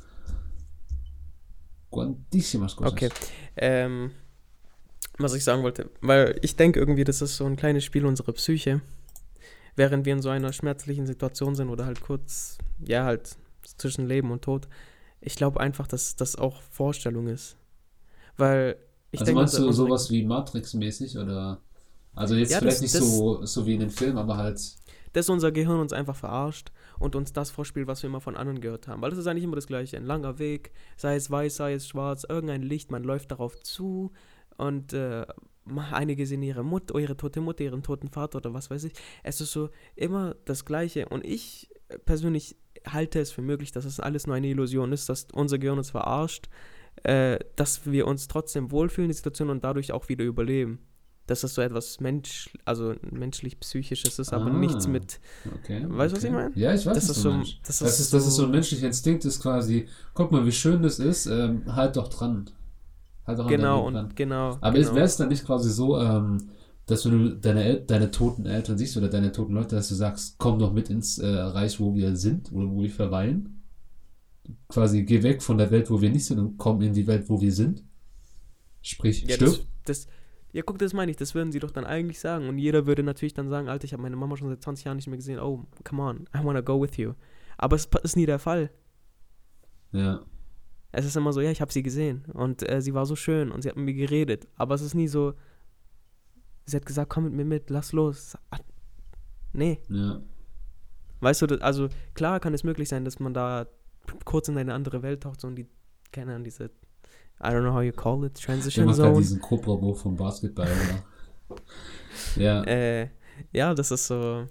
Cuantísimas 1.91 2.77
cosas. 2.77 2.93
Okay. 2.93 3.09
Ähm, 3.57 4.13
was 5.19 5.35
ich 5.35 5.43
sagen 5.43 5.65
wollte, 5.65 5.91
weil 6.01 6.39
ich 6.43 6.55
denke 6.55 6.79
irgendwie, 6.79 7.03
das 7.03 7.21
ist 7.21 7.37
so 7.37 7.47
ein 7.47 7.57
kleines 7.57 7.85
Spiel 7.85 8.07
unserer 8.07 8.33
Psyche. 8.33 8.81
Während 9.75 10.07
wir 10.07 10.13
in 10.13 10.23
so 10.23 10.29
einer 10.29 10.53
schmerzlichen 10.53 11.07
Situation 11.07 11.57
sind 11.57 11.69
oder 11.69 11.85
halt 11.85 12.01
kurz, 12.01 12.59
ja, 12.79 13.05
halt 13.05 13.37
zwischen 13.77 14.07
Leben 14.07 14.31
und 14.31 14.43
Tod. 14.43 14.69
Ich 15.21 15.35
glaube 15.35 15.59
einfach, 15.61 15.89
dass 15.89 16.15
das 16.15 16.37
auch 16.37 16.63
Vorstellung 16.63 17.27
ist. 17.27 17.57
Weil 18.37 18.77
ich 19.11 19.21
also 19.21 19.27
denke. 19.27 19.41
Meinst 19.41 19.59
du 19.59 19.73
sowas 19.73 20.11
wie 20.11 20.25
Matrix-mäßig 20.25 21.19
oder? 21.19 21.61
Also 22.15 22.37
jetzt 22.37 22.53
ja, 22.53 22.59
vielleicht 22.59 22.77
das, 22.77 22.83
nicht 22.83 22.95
das, 22.95 23.17
so, 23.17 23.45
so 23.45 23.67
wie 23.67 23.75
in 23.75 23.81
den 23.81 23.91
Film, 23.91 24.19
aber 24.19 24.37
halt 24.37 24.61
dass 25.13 25.29
unser 25.29 25.53
Gehirn 25.53 25.81
uns 25.81 25.93
einfach 25.93 26.17
verarscht 26.17 26.73
und 26.99 27.17
uns 27.17 27.33
das 27.33 27.51
vorspielt, 27.51 27.87
was 27.87 28.03
wir 28.03 28.09
immer 28.09 28.21
von 28.21 28.37
anderen 28.37 28.61
gehört 28.61 28.89
haben. 28.89 29.03
Weil 29.03 29.11
das 29.11 29.19
ist 29.19 29.27
eigentlich 29.27 29.45
immer 29.45 29.57
das 29.57 29.67
Gleiche. 29.67 29.97
Ein 29.97 30.07
langer 30.07 30.39
Weg, 30.39 30.73
sei 30.97 31.17
es 31.17 31.31
weiß, 31.31 31.57
sei 31.57 31.75
es 31.75 31.87
schwarz, 31.87 32.25
irgendein 32.29 32.63
Licht, 32.63 32.91
man 32.91 33.05
läuft 33.05 33.31
darauf 33.31 33.61
zu 33.61 34.13
und 34.57 34.93
äh, 34.93 35.27
einige 35.93 36.27
sehen 36.27 36.43
ihre 36.43 36.65
Mutter, 36.65 36.99
ihre 36.99 37.17
tote 37.17 37.41
Mutter, 37.41 37.65
ihren 37.65 37.83
toten 37.83 38.09
Vater 38.09 38.39
oder 38.39 38.55
was 38.55 38.71
weiß 38.71 38.85
ich. 38.85 38.93
Es 39.23 39.41
ist 39.41 39.53
so 39.53 39.71
immer 39.97 40.37
das 40.45 40.65
Gleiche. 40.65 41.09
Und 41.09 41.25
ich 41.25 41.69
persönlich 42.05 42.57
halte 42.87 43.21
es 43.21 43.33
für 43.33 43.43
möglich, 43.43 43.73
dass 43.73 43.85
es 43.85 44.01
alles 44.01 44.27
nur 44.27 44.37
eine 44.37 44.49
Illusion 44.49 44.93
ist, 44.93 45.09
dass 45.09 45.27
unser 45.33 45.59
Gehirn 45.59 45.79
uns 45.79 45.91
verarscht, 45.91 46.49
äh, 47.05 47.39
dass 47.57 47.87
wir 47.87 48.07
uns 48.07 48.29
trotzdem 48.29 48.71
wohlfühlen 48.71 49.07
in 49.07 49.11
der 49.11 49.17
Situation 49.17 49.51
und 49.51 49.65
dadurch 49.65 49.93
auch 49.93 50.09
wieder 50.09 50.25
überleben 50.25 50.81
dass 51.27 51.43
das 51.43 51.55
so 51.55 51.63
etwas 51.63 52.01
Mensch, 52.01 52.51
also 52.65 52.95
menschlich-psychisches 53.11 54.19
ist, 54.19 54.33
aber 54.33 54.47
ah, 54.47 54.59
nichts 54.59 54.87
mit. 54.89 55.21
Okay, 55.61 55.85
weißt 55.89 56.13
du, 56.13 56.17
okay. 56.17 56.17
was 56.17 56.25
ich 56.25 56.31
meine? 56.31 56.53
Ja, 56.55 56.75
ich 56.75 56.85
weiß, 56.85 56.95
das 56.95 57.09
ist 57.09 57.23
so, 57.23 57.31
das, 57.31 57.79
das, 57.79 57.83
ist, 57.83 58.01
ist, 58.01 58.11
so, 58.11 58.17
das 58.17 58.27
ist 58.27 58.35
so 58.37 58.45
ein 58.45 58.51
menschlicher 58.51 58.87
Instinkt, 58.87 59.25
ist 59.25 59.41
quasi, 59.41 59.87
guck 60.15 60.33
mal, 60.33 60.45
wie 60.45 60.53
schön 60.53 60.83
das 60.83 60.99
ist, 60.99 61.27
ähm, 61.27 61.63
halt 61.75 61.97
doch 61.97 62.09
dran. 62.09 62.51
Halt 63.25 63.39
doch 63.39 63.47
genau, 63.47 63.87
und 63.87 63.95
dran. 63.95 64.13
genau. 64.15 64.59
Aber 64.61 64.73
genau. 64.73 64.95
wäre 64.95 65.05
es 65.05 65.17
dann 65.17 65.29
nicht 65.29 65.45
quasi 65.45 65.71
so, 65.71 65.99
ähm, 65.99 66.39
dass 66.87 67.05
wenn 67.05 67.13
du 67.13 67.37
deine, 67.37 67.65
El 67.65 67.81
deine 67.87 68.11
toten 68.11 68.47
Eltern 68.47 68.77
siehst 68.77 68.97
oder 68.97 69.09
deine 69.09 69.31
toten 69.31 69.55
Leute, 69.55 69.77
dass 69.77 69.89
du 69.89 69.95
sagst, 69.95 70.37
komm 70.39 70.59
doch 70.59 70.73
mit 70.73 70.91
ins 70.91 71.19
äh, 71.19 71.27
Reich, 71.29 71.79
wo 71.79 71.95
wir 71.95 72.17
sind 72.17 72.53
oder 72.53 72.69
wo 72.69 72.83
wir 72.83 72.91
verweilen? 72.91 73.63
Quasi 74.69 75.05
geh 75.05 75.23
weg 75.23 75.41
von 75.41 75.57
der 75.57 75.71
Welt, 75.71 75.89
wo 75.89 76.01
wir 76.01 76.11
nicht 76.11 76.27
sind 76.27 76.41
und 76.41 76.59
komm 76.59 76.83
in 76.83 76.93
die 76.93 77.07
Welt, 77.07 77.29
wo 77.29 77.41
wir 77.41 77.53
sind. 77.53 77.85
Sprich, 78.83 79.23
ja, 79.23 79.37
stirb. 79.37 79.61
Das, 79.85 80.07
das, 80.07 80.07
ja, 80.53 80.63
guck, 80.63 80.79
das 80.79 80.93
meine 80.93 81.11
ich, 81.11 81.17
das 81.17 81.35
würden 81.35 81.51
sie 81.51 81.61
doch 81.61 81.71
dann 81.71 81.87
eigentlich 81.87 82.21
sagen. 82.21 82.49
Und 82.49 82.59
jeder 82.59 82.87
würde 82.87 83.03
natürlich 83.03 83.33
dann 83.33 83.49
sagen, 83.49 83.69
Alter, 83.69 83.85
ich 83.85 83.93
habe 83.95 84.03
meine 84.03 84.17
Mama 84.17 84.37
schon 84.37 84.49
seit 84.49 84.63
20 84.63 84.85
Jahren 84.85 84.97
nicht 84.97 85.07
mehr 85.07 85.17
gesehen. 85.17 85.41
Oh, 85.41 85.65
come 85.85 86.03
on, 86.03 86.29
I 86.37 86.45
wanna 86.45 86.61
go 86.61 86.81
with 86.81 86.97
you. 86.97 87.15
Aber 87.57 87.77
es 87.77 87.89
ist 88.03 88.17
nie 88.17 88.27
der 88.27 88.39
Fall. 88.39 88.71
Ja. 89.93 90.21
Es 90.93 91.07
ist 91.07 91.17
immer 91.17 91.33
so, 91.33 91.41
ja, 91.41 91.51
ich 91.51 91.63
habe 91.63 91.73
sie 91.73 91.83
gesehen 91.83 92.25
und 92.35 92.69
äh, 92.69 92.83
sie 92.83 92.93
war 92.93 93.07
so 93.07 93.17
schön 93.17 93.51
und 93.51 93.63
sie 93.63 93.71
hat 93.71 93.77
mit 93.77 93.87
mir 93.87 93.95
geredet. 93.95 94.47
Aber 94.57 94.75
es 94.75 94.83
ist 94.83 94.95
nie 94.95 95.09
so, 95.09 95.33
sie 96.67 96.77
hat 96.77 96.85
gesagt, 96.85 97.09
komm 97.09 97.25
mit 97.25 97.33
mir 97.33 97.47
mit, 97.47 97.71
lass 97.71 97.93
los. 97.93 98.37
Nee. 99.55 99.81
Ja. 99.89 100.21
Weißt 101.21 101.43
du, 101.43 101.47
also 101.63 101.89
klar 102.15 102.41
kann 102.41 102.53
es 102.53 102.65
möglich 102.65 102.89
sein, 102.89 103.05
dass 103.05 103.21
man 103.21 103.33
da 103.33 103.67
kurz 104.25 104.49
in 104.49 104.59
eine 104.59 104.75
andere 104.75 105.03
Welt 105.03 105.23
taucht 105.23 105.41
so 105.41 105.49
und 105.49 105.57
die, 105.57 105.67
keine 106.11 106.33
Ahnung, 106.33 106.45
diese 106.45 106.71
I 107.41 107.49
don't 107.49 107.63
know 107.63 107.73
how 107.73 107.83
you 107.83 107.93
call 107.93 108.25
it, 108.25 108.41
Transition 108.41 108.87
Der 108.87 108.95
Zone. 108.95 109.19
diesen 109.19 109.41
Cobra 109.41 109.77
vom 109.95 110.17
Basketball, 110.17 110.69
oder? 110.69 111.61
ja. 112.37 112.63
Äh, 112.67 113.09
ja, 113.53 113.75
das 113.75 113.91
ist 113.91 114.07
so. 114.07 114.47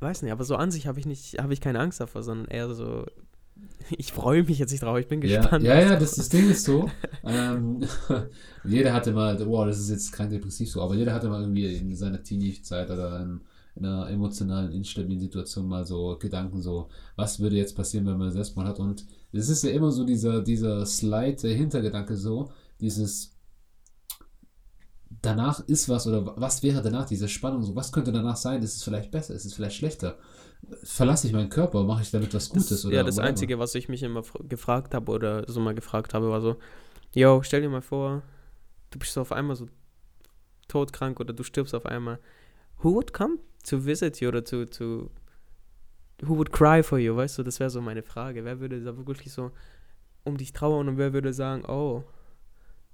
Weiß 0.00 0.22
nicht, 0.22 0.32
aber 0.32 0.44
so 0.44 0.56
an 0.56 0.70
sich 0.70 0.86
habe 0.86 0.98
ich 1.00 1.06
nicht, 1.06 1.38
habe 1.38 1.52
ich 1.52 1.60
keine 1.60 1.80
Angst 1.80 2.00
davor, 2.00 2.22
sondern 2.22 2.48
eher 2.48 2.72
so. 2.74 3.04
Ich 3.90 4.12
freue 4.12 4.42
mich 4.42 4.58
jetzt 4.58 4.70
nicht 4.70 4.82
drauf, 4.82 4.98
ich 4.98 5.08
bin 5.08 5.20
gespannt. 5.20 5.62
Ja, 5.62 5.78
ja, 5.78 5.90
ja 5.90 5.96
das, 5.98 6.14
das 6.14 6.30
Ding 6.30 6.50
ist 6.50 6.64
so. 6.64 6.90
ähm, 7.22 7.86
jeder 8.64 8.94
hatte 8.94 9.12
mal, 9.12 9.38
wow, 9.46 9.66
das 9.66 9.78
ist 9.78 9.90
jetzt 9.90 10.12
kein 10.12 10.30
depressiv 10.30 10.70
so, 10.70 10.80
aber 10.80 10.94
jeder 10.94 11.12
hatte 11.12 11.28
mal 11.28 11.42
irgendwie 11.42 11.76
in 11.76 11.94
seiner 11.94 12.22
Teenie-Zeit 12.22 12.90
oder 12.90 13.20
in, 13.20 13.40
in, 13.76 13.84
einer 13.84 14.08
emotionalen, 14.08 14.72
instabilen 14.72 15.20
Situation 15.20 15.68
mal 15.68 15.84
so 15.84 16.16
Gedanken, 16.18 16.62
so, 16.62 16.88
was 17.14 17.40
würde 17.40 17.56
jetzt 17.56 17.76
passieren, 17.76 18.06
wenn 18.06 18.16
man 18.16 18.32
Selbstmord 18.32 18.68
hat 18.68 18.80
und 18.80 19.04
es 19.38 19.48
ist 19.48 19.64
ja 19.64 19.70
immer 19.70 19.90
so 19.90 20.04
dieser, 20.04 20.42
dieser 20.42 20.86
Slide, 20.86 21.36
der 21.36 21.54
Hintergedanke 21.54 22.16
so, 22.16 22.50
dieses 22.80 23.32
danach 25.22 25.66
ist 25.66 25.88
was 25.88 26.06
oder 26.06 26.34
was 26.36 26.62
wäre 26.62 26.82
danach, 26.82 27.06
diese 27.06 27.28
Spannung, 27.28 27.62
so 27.62 27.74
was 27.74 27.92
könnte 27.92 28.12
danach 28.12 28.36
sein, 28.36 28.62
ist 28.62 28.76
es 28.76 28.82
vielleicht 28.84 29.10
besser, 29.10 29.34
ist 29.34 29.44
es 29.44 29.54
vielleicht 29.54 29.76
schlechter, 29.76 30.18
verlasse 30.82 31.26
ich 31.26 31.32
meinen 31.32 31.48
Körper, 31.48 31.82
mache 31.84 32.02
ich 32.02 32.10
damit 32.10 32.34
was 32.34 32.48
Gutes 32.48 32.68
das, 32.68 32.84
oder 32.84 32.96
Ja, 32.96 33.02
das 33.02 33.16
whatever. 33.16 33.28
Einzige, 33.28 33.58
was 33.58 33.74
ich 33.74 33.88
mich 33.88 34.02
immer 34.02 34.22
gefragt 34.48 34.94
habe 34.94 35.10
oder 35.12 35.44
so 35.50 35.60
mal 35.60 35.74
gefragt 35.74 36.14
habe, 36.14 36.30
war 36.30 36.40
so, 36.40 36.56
yo, 37.12 37.42
stell 37.42 37.62
dir 37.62 37.68
mal 37.68 37.82
vor, 37.82 38.22
du 38.90 38.98
bist 38.98 39.12
so 39.12 39.20
auf 39.20 39.32
einmal 39.32 39.56
so 39.56 39.66
todkrank 40.68 41.20
oder 41.20 41.32
du 41.32 41.42
stirbst 41.42 41.74
auf 41.74 41.86
einmal, 41.86 42.18
who 42.82 42.94
would 42.94 43.12
come 43.12 43.38
to 43.64 43.84
visit 43.84 44.20
you 44.20 44.28
oder 44.28 44.44
to, 44.44 44.64
to 44.66 45.10
who 46.28 46.36
would 46.36 46.52
cry 46.52 46.82
for 46.82 46.98
you, 46.98 47.16
weißt 47.16 47.38
du, 47.38 47.42
das 47.42 47.60
wäre 47.60 47.70
so 47.70 47.80
meine 47.80 48.02
Frage. 48.02 48.44
Wer 48.44 48.60
würde 48.60 48.80
da 48.82 48.96
wirklich 48.96 49.32
so 49.32 49.50
um 50.24 50.36
dich 50.36 50.52
trauern 50.52 50.88
und 50.88 50.96
wer 50.98 51.12
würde 51.12 51.32
sagen, 51.32 51.64
oh, 51.66 52.02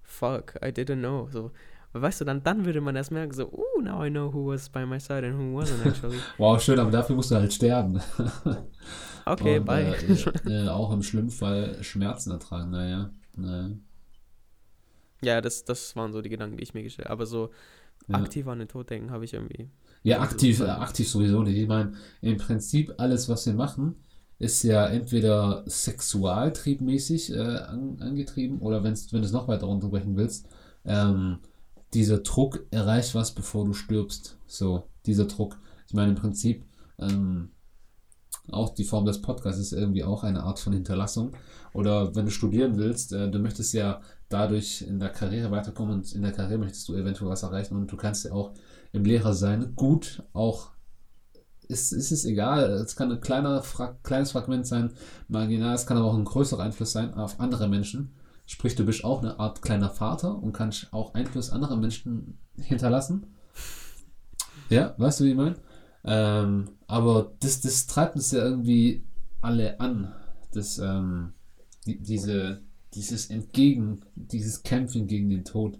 fuck, 0.02 0.54
I 0.64 0.68
didn't 0.68 1.00
know. 1.00 1.28
So. 1.30 1.50
Weißt 1.92 2.20
du, 2.20 2.24
dann, 2.24 2.42
dann 2.42 2.64
würde 2.64 2.80
man 2.80 2.94
erst 2.94 3.10
merken, 3.10 3.32
so, 3.32 3.48
oh, 3.52 3.80
now 3.80 4.04
I 4.04 4.10
know 4.10 4.32
who 4.32 4.46
was 4.46 4.68
by 4.68 4.86
my 4.86 5.00
side 5.00 5.26
and 5.26 5.36
who 5.36 5.58
wasn't 5.60 5.84
actually. 5.86 6.18
Wow, 6.38 6.60
schön, 6.60 6.78
aber 6.78 6.90
dafür 6.90 7.16
musst 7.16 7.30
du 7.30 7.36
halt 7.36 7.52
sterben. 7.52 8.00
Okay, 9.26 9.58
Und, 9.58 9.66
bye. 9.66 9.84
Äh, 9.84 10.64
äh, 10.64 10.68
auch 10.70 10.92
im 10.92 11.02
schlimmen 11.02 11.30
Fall 11.30 11.82
Schmerzen 11.82 12.30
ertragen, 12.30 12.70
naja. 12.70 13.10
naja. 13.36 13.70
ja, 15.22 15.40
das, 15.40 15.64
das 15.64 15.94
waren 15.94 16.12
so 16.12 16.22
die 16.22 16.30
Gedanken, 16.30 16.56
die 16.56 16.62
ich 16.62 16.74
mir 16.74 16.82
gestellt 16.82 17.08
habe. 17.08 17.12
Aber 17.14 17.26
so 17.26 17.50
Ja. 18.08 18.16
aktiv 18.16 18.48
an 18.48 18.58
den 18.60 18.68
Tod 18.68 18.88
denken 18.88 19.10
habe 19.10 19.24
ich 19.24 19.34
irgendwie. 19.34 19.68
Ja, 20.02 20.20
aktiv, 20.20 20.60
äh, 20.60 20.64
aktiv 20.64 21.08
sowieso 21.08 21.42
nicht. 21.42 21.56
Ich 21.56 21.68
meine, 21.68 21.92
im 22.22 22.36
Prinzip 22.38 22.94
alles, 22.98 23.28
was 23.28 23.46
wir 23.46 23.54
machen, 23.54 23.96
ist 24.38 24.62
ja 24.62 24.86
entweder 24.86 25.62
sexualtriebmäßig 25.66 27.32
äh, 27.34 27.38
an, 27.38 27.98
angetrieben 28.00 28.60
oder 28.60 28.82
wenn's, 28.82 29.12
wenn 29.12 29.20
du 29.20 29.26
es 29.26 29.32
noch 29.32 29.48
weiter 29.48 29.66
runterbrechen 29.66 30.16
willst, 30.16 30.46
ähm, 30.86 31.38
dieser 31.92 32.18
Druck 32.18 32.66
erreicht 32.70 33.14
was, 33.14 33.34
bevor 33.34 33.66
du 33.66 33.74
stirbst. 33.74 34.38
So, 34.46 34.84
dieser 35.04 35.26
Druck. 35.26 35.58
Ich 35.86 35.94
meine, 35.94 36.12
im 36.12 36.16
Prinzip, 36.16 36.64
ähm, 36.98 37.50
auch 38.50 38.70
die 38.70 38.84
Form 38.84 39.04
des 39.04 39.20
Podcasts 39.20 39.60
ist 39.60 39.72
irgendwie 39.72 40.04
auch 40.04 40.24
eine 40.24 40.42
Art 40.42 40.58
von 40.58 40.72
Hinterlassung. 40.72 41.32
Oder 41.72 42.14
wenn 42.14 42.24
du 42.24 42.30
studieren 42.30 42.78
willst, 42.78 43.12
äh, 43.12 43.30
du 43.30 43.38
möchtest 43.38 43.74
ja 43.74 44.00
dadurch 44.28 44.82
in 44.82 44.98
der 44.98 45.10
Karriere 45.10 45.50
weiterkommen 45.50 45.94
und 45.96 46.12
in 46.14 46.22
der 46.22 46.32
Karriere 46.32 46.58
möchtest 46.58 46.88
du 46.88 46.94
eventuell 46.94 47.30
was 47.30 47.42
erreichen 47.42 47.76
und 47.76 47.92
du 47.92 47.96
kannst 47.96 48.24
ja 48.24 48.32
auch 48.32 48.52
im 48.92 49.04
Lehrer 49.04 49.34
sein 49.34 49.74
gut 49.76 50.22
auch 50.32 50.70
ist, 51.70 51.92
ist 51.92 52.10
es 52.10 52.24
egal, 52.24 52.64
es 52.72 52.96
kann 52.96 53.12
ein 53.12 53.20
kleiner, 53.20 53.62
Fra 53.62 53.96
kleines 54.02 54.32
Fragment 54.32 54.66
sein, 54.66 54.92
marginal, 55.28 55.74
es 55.74 55.86
kann 55.86 55.96
aber 55.96 56.06
auch 56.06 56.16
ein 56.16 56.24
größerer 56.24 56.64
Einfluss 56.64 56.92
sein 56.92 57.14
auf 57.14 57.38
andere 57.38 57.68
Menschen. 57.68 58.12
Sprich, 58.46 58.74
du 58.74 58.84
bist 58.84 59.04
auch 59.04 59.22
eine 59.22 59.38
Art 59.38 59.62
kleiner 59.62 59.90
Vater 59.90 60.36
und 60.42 60.52
kannst 60.52 60.92
auch 60.92 61.14
Einfluss 61.14 61.50
anderer 61.50 61.76
Menschen 61.76 62.38
hinterlassen. 62.56 63.26
Ja, 64.68 64.94
weißt 64.98 65.20
du, 65.20 65.24
wie 65.24 65.30
ich 65.30 65.36
meine? 65.36 65.56
Ähm, 66.04 66.70
aber 66.88 67.32
das, 67.40 67.60
das 67.60 67.86
treibt 67.86 68.16
uns 68.16 68.32
ja 68.32 68.42
irgendwie 68.42 69.04
alle 69.40 69.78
an. 69.78 70.12
Das, 70.52 70.78
ähm, 70.78 71.34
die, 71.86 72.00
diese, 72.00 72.62
dieses 72.94 73.30
Entgegen, 73.30 74.00
dieses 74.16 74.64
Kämpfen 74.64 75.06
gegen 75.06 75.30
den 75.30 75.44
Tod. 75.44 75.78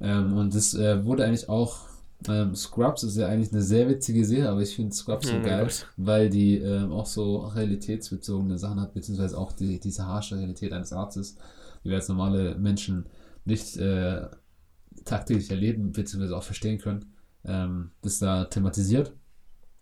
Ähm, 0.00 0.32
und 0.38 0.54
das 0.54 0.74
äh, 0.74 1.04
wurde 1.04 1.24
eigentlich 1.24 1.48
auch. 1.48 1.93
Ähm, 2.26 2.54
Scrubs 2.54 3.02
ist 3.02 3.16
ja 3.16 3.28
eigentlich 3.28 3.52
eine 3.52 3.62
sehr 3.62 3.88
witzige 3.88 4.24
Serie, 4.24 4.48
aber 4.48 4.62
ich 4.62 4.74
finde 4.74 4.94
Scrubs 4.94 5.28
so 5.28 5.36
Oh 5.36 5.42
geil, 5.42 5.68
weil 5.96 6.30
die 6.30 6.56
ähm, 6.56 6.90
auch 6.90 7.06
so 7.06 7.38
realitätsbezogene 7.38 8.56
Sachen 8.56 8.80
hat, 8.80 8.94
beziehungsweise 8.94 9.36
auch 9.36 9.52
die, 9.52 9.78
diese 9.78 10.06
harsche 10.06 10.36
Realität 10.36 10.72
eines 10.72 10.92
Arztes, 10.92 11.36
die 11.84 11.90
wir 11.90 11.96
als 11.96 12.08
normale 12.08 12.54
Menschen 12.54 13.06
nicht 13.44 13.76
äh, 13.76 14.26
tagtäglich 15.04 15.50
erleben, 15.50 15.92
beziehungsweise 15.92 16.36
auch 16.36 16.42
verstehen 16.42 16.78
können, 16.78 17.12
ähm, 17.44 17.90
das 18.00 18.18
da 18.20 18.46
thematisiert. 18.46 19.12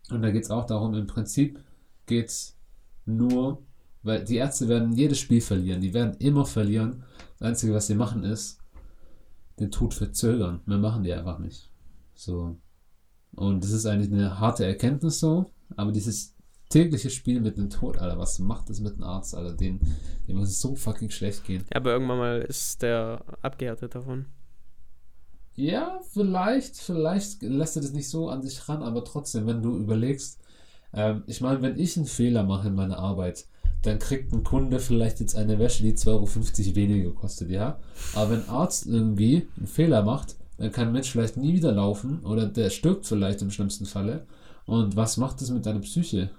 Und 0.09 0.21
da 0.21 0.31
geht 0.31 0.43
es 0.43 0.51
auch 0.51 0.65
darum, 0.65 0.93
im 0.95 1.07
Prinzip 1.07 1.59
geht 2.05 2.27
es 2.27 2.57
nur, 3.05 3.63
weil 4.01 4.25
die 4.25 4.35
Ärzte 4.35 4.67
werden 4.67 4.91
jedes 4.91 5.19
Spiel 5.19 5.39
verlieren, 5.39 5.79
die 5.79 5.93
werden 5.93 6.15
immer 6.19 6.45
verlieren. 6.45 7.03
Das 7.39 7.47
Einzige, 7.47 7.73
was 7.73 7.87
sie 7.87 7.95
machen, 7.95 8.23
ist 8.25 8.59
den 9.59 9.71
Tod 9.71 9.93
verzögern. 9.93 10.59
Mehr 10.65 10.77
machen 10.77 11.03
die 11.03 11.13
einfach 11.13 11.39
nicht. 11.39 11.69
So. 12.23 12.57
Und 13.35 13.63
das 13.63 13.71
ist 13.71 13.85
eigentlich 13.85 14.11
eine 14.11 14.39
harte 14.39 14.65
Erkenntnis 14.65 15.19
so, 15.19 15.51
aber 15.75 15.91
dieses 15.91 16.35
tägliche 16.69 17.09
Spiel 17.09 17.39
mit 17.41 17.57
dem 17.57 17.69
Tod, 17.69 17.97
Alter, 17.97 18.17
was 18.17 18.39
macht 18.39 18.69
das 18.69 18.79
mit 18.79 18.95
dem 18.95 19.03
Arzt, 19.03 19.35
Alter? 19.35 19.53
Den, 19.53 19.79
dem 20.27 20.37
muss 20.37 20.49
es 20.49 20.61
so 20.61 20.75
fucking 20.75 21.09
schlecht 21.09 21.43
gehen. 21.43 21.63
Ja, 21.71 21.77
aber 21.77 21.91
irgendwann 21.93 22.17
mal 22.17 22.41
ist 22.41 22.81
der 22.81 23.23
abgehärtet 23.41 23.95
davon. 23.95 24.25
Ja, 25.55 25.99
vielleicht, 26.11 26.77
vielleicht 26.77 27.43
lässt 27.43 27.75
er 27.75 27.83
das 27.83 27.93
nicht 27.93 28.09
so 28.09 28.29
an 28.29 28.41
sich 28.41 28.67
ran, 28.67 28.81
aber 28.81 29.03
trotzdem, 29.03 29.45
wenn 29.45 29.61
du 29.61 29.77
überlegst, 29.77 30.39
ähm, 30.93 31.23
ich 31.27 31.41
meine, 31.41 31.61
wenn 31.61 31.77
ich 31.77 31.95
einen 31.95 32.07
Fehler 32.07 32.43
mache 32.43 32.69
in 32.69 32.75
meiner 32.75 32.97
Arbeit, 32.97 33.45
dann 33.83 33.99
kriegt 33.99 34.33
ein 34.33 34.43
Kunde 34.43 34.79
vielleicht 34.79 35.19
jetzt 35.19 35.35
eine 35.35 35.59
Wäsche, 35.59 35.83
die 35.83 35.93
2,50 35.93 36.07
Euro 36.09 36.75
weniger 36.75 37.11
kostet, 37.11 37.49
ja. 37.49 37.79
Aber 38.15 38.31
wenn 38.31 38.43
ein 38.43 38.49
Arzt 38.49 38.87
irgendwie 38.87 39.47
einen 39.57 39.67
Fehler 39.67 40.01
macht, 40.03 40.37
dann 40.57 40.71
kann 40.71 40.87
ein 40.87 40.93
Mensch 40.93 41.11
vielleicht 41.11 41.37
nie 41.37 41.53
wieder 41.53 41.71
laufen 41.71 42.23
oder 42.23 42.45
der 42.45 42.69
stirbt 42.69 43.05
vielleicht 43.05 43.41
im 43.41 43.51
schlimmsten 43.51 43.85
Falle. 43.85 44.25
Und 44.65 44.95
was 44.95 45.17
macht 45.17 45.41
das 45.41 45.49
mit 45.49 45.65
deiner 45.65 45.79
Psyche? 45.79 46.29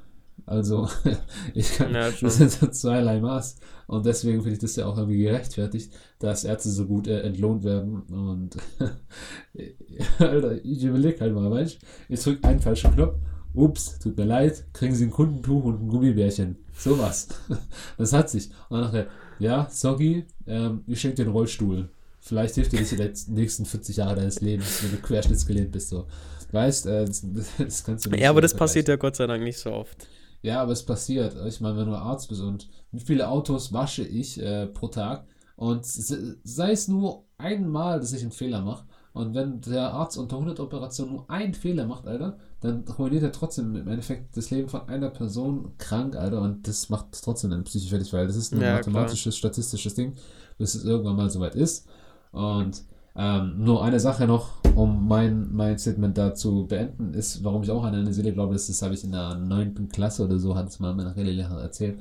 Also, 0.47 0.89
ich 1.55 1.73
kann, 1.75 1.95
Ja, 1.95 2.11
das 2.11 2.37
sind 2.37 2.51
so 2.51 2.67
zweierlei 2.67 3.21
Maß. 3.21 3.57
Und 3.87 4.07
deswegen 4.07 4.43
finde 4.43 4.55
ich 4.55 4.61
das 4.61 4.77
ja 4.77 4.87
auch 4.87 4.97
irgendwie 4.97 5.23
gerechtfertigt, 5.23 5.93
dass 6.19 6.45
Ärzte 6.45 6.71
so 6.71 6.87
gut 6.87 7.07
äh, 7.07 7.21
entlohnt 7.21 7.65
werden. 7.65 8.03
Und 8.03 8.57
Alter, 10.19 10.65
ich 10.65 10.83
überlege 10.85 11.21
halt 11.21 11.35
mal, 11.35 11.51
weißt 11.51 11.81
du, 11.81 11.87
ich 12.09 12.23
drücke 12.23 12.49
einen 12.49 12.61
falschen 12.61 12.93
Knopf. 12.93 13.17
Ups, 13.55 14.01
tut 14.01 14.17
mir 14.17 14.25
leid, 14.25 14.65
kriegen 14.73 14.97
Sie 14.97 15.05
ein 15.05 15.13
Kundentuch 15.13 15.63
und 15.63 15.83
ein 15.83 15.89
Gummibärchen. 15.89 16.57
Sowas. 16.77 17.29
Das 17.97 18.13
hat 18.13 18.29
sich. 18.29 18.51
Und 18.69 18.81
dann 18.81 18.87
nachher, 18.87 19.07
ja, 19.39 19.69
sorry, 19.71 20.27
ähm, 20.47 20.83
ich 20.89 21.01
schenke 21.01 21.17
dir 21.17 21.23
einen 21.25 21.33
Rollstuhl. 21.33 21.89
Vielleicht 22.25 22.55
hilft 22.57 22.73
dir 22.73 22.81
das 22.81 23.27
die 23.27 23.33
nächsten 23.33 23.67
40 23.67 23.97
Jahre 23.99 24.17
deines 24.17 24.41
Lebens, 24.41 24.83
wenn 24.83 24.91
du 24.93 24.99
querschnittsgelähmt 25.01 25.73
bist. 25.73 25.91
So. 25.91 26.07
Weißt, 26.53 26.87
äh, 26.87 27.05
das, 27.07 27.23
das 27.59 27.85
kannst 27.85 28.07
du 28.07 28.11
nicht 28.11 28.21
Ja, 28.21 28.31
aber 28.31 28.41
das 28.41 28.55
passiert 28.55 28.89
ja 28.89 28.97
Gott 28.97 29.17
sei 29.17 29.27
Dank 29.27 29.43
nicht 29.43 29.59
so 29.59 29.71
oft. 29.73 30.09
Ja, 30.43 30.61
aber 30.63 30.73
es 30.73 30.85
passiert. 30.85 31.35
Ich 31.47 31.61
meine, 31.61 31.77
wenn 31.79 31.87
du 31.87 31.95
Arzt 31.97 32.29
bist 32.29 32.41
und 32.43 32.69
wie 32.93 33.01
viele 33.01 33.29
Autos 33.29 33.73
wasche 33.73 34.03
ich 34.05 34.41
äh, 34.41 34.67
pro 34.67 34.89
Tag 34.89 35.27
und 35.57 35.87
se- 35.87 36.39
sei 36.45 36.73
es 36.73 36.87
nur 36.89 37.25
einmal, 37.39 37.99
dass 38.01 38.13
ich 38.13 38.23
einen 38.23 38.31
Fehler 38.33 38.61
mache 38.61 38.85
und 39.15 39.35
wenn 39.35 39.61
der 39.63 39.93
Arzt 39.93 40.19
unter 40.19 40.37
100 40.37 40.61
Operationen 40.61 41.13
nur 41.15 41.31
einen 41.31 41.55
Fehler 41.55 41.87
macht, 41.87 42.07
Alter, 42.07 42.37
dann 42.61 42.85
ruiniert 42.89 43.23
er 43.23 43.33
trotzdem 43.33 43.75
im 43.77 43.89
Endeffekt 43.89 44.37
das 44.37 44.51
Leben 44.51 44.69
von 44.69 44.89
einer 44.89 45.09
Person 45.11 45.73
krank, 45.79 46.17
Alter, 46.17 46.43
und 46.43 46.67
das 46.69 46.91
macht 46.91 47.07
trotzdem 47.23 47.51
deine 47.51 47.63
Psyche 47.63 47.89
fertig, 47.89 48.13
weil 48.13 48.27
das 48.27 48.37
ist 48.37 48.53
ein 48.53 48.59
Ja, 48.61 48.71
mathematisches, 48.71 49.37
statistisches 49.37 49.95
Ding, 49.95 50.15
bis 50.59 50.75
es 50.75 50.85
irgendwann 50.85 51.17
mal 51.17 51.31
soweit 51.31 51.55
ist. 51.55 51.87
Und 52.35 52.83
ähm, 53.17 53.63
nur 53.63 53.85
eine 53.85 54.01
Sache 54.01 54.27
noch, 54.27 54.51
um 54.75 55.07
mein, 55.07 55.53
mein 55.53 55.79
Statement 55.79 56.19
da 56.19 56.35
zu 56.35 56.67
beenden, 56.67 57.15
ist, 57.15 57.45
warum 57.45 57.63
ich 57.63 57.71
auch 57.71 57.85
an 57.85 57.95
eine 57.95 58.13
Seele 58.13 58.33
glaube, 58.33 58.55
das, 58.55 58.67
das 58.67 58.83
habe 58.83 58.95
ich 58.95 59.05
in 59.05 59.13
der 59.13 59.37
9. 59.37 59.89
Klasse 59.89 60.25
oder 60.25 60.39
so, 60.39 60.57
hat 60.57 60.69
es 60.69 60.81
mal 60.81 60.95
mein 60.95 61.07
Rallye-Lehrer 61.07 61.61
erzählt, 61.63 62.01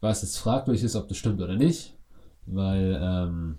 was 0.00 0.20
jetzt 0.22 0.38
fragwürdig 0.38 0.84
ist, 0.84 0.96
ob 0.96 1.08
das 1.08 1.16
stimmt 1.16 1.40
oder 1.40 1.56
nicht, 1.56 1.96
weil, 2.46 2.98
ähm, 3.02 3.58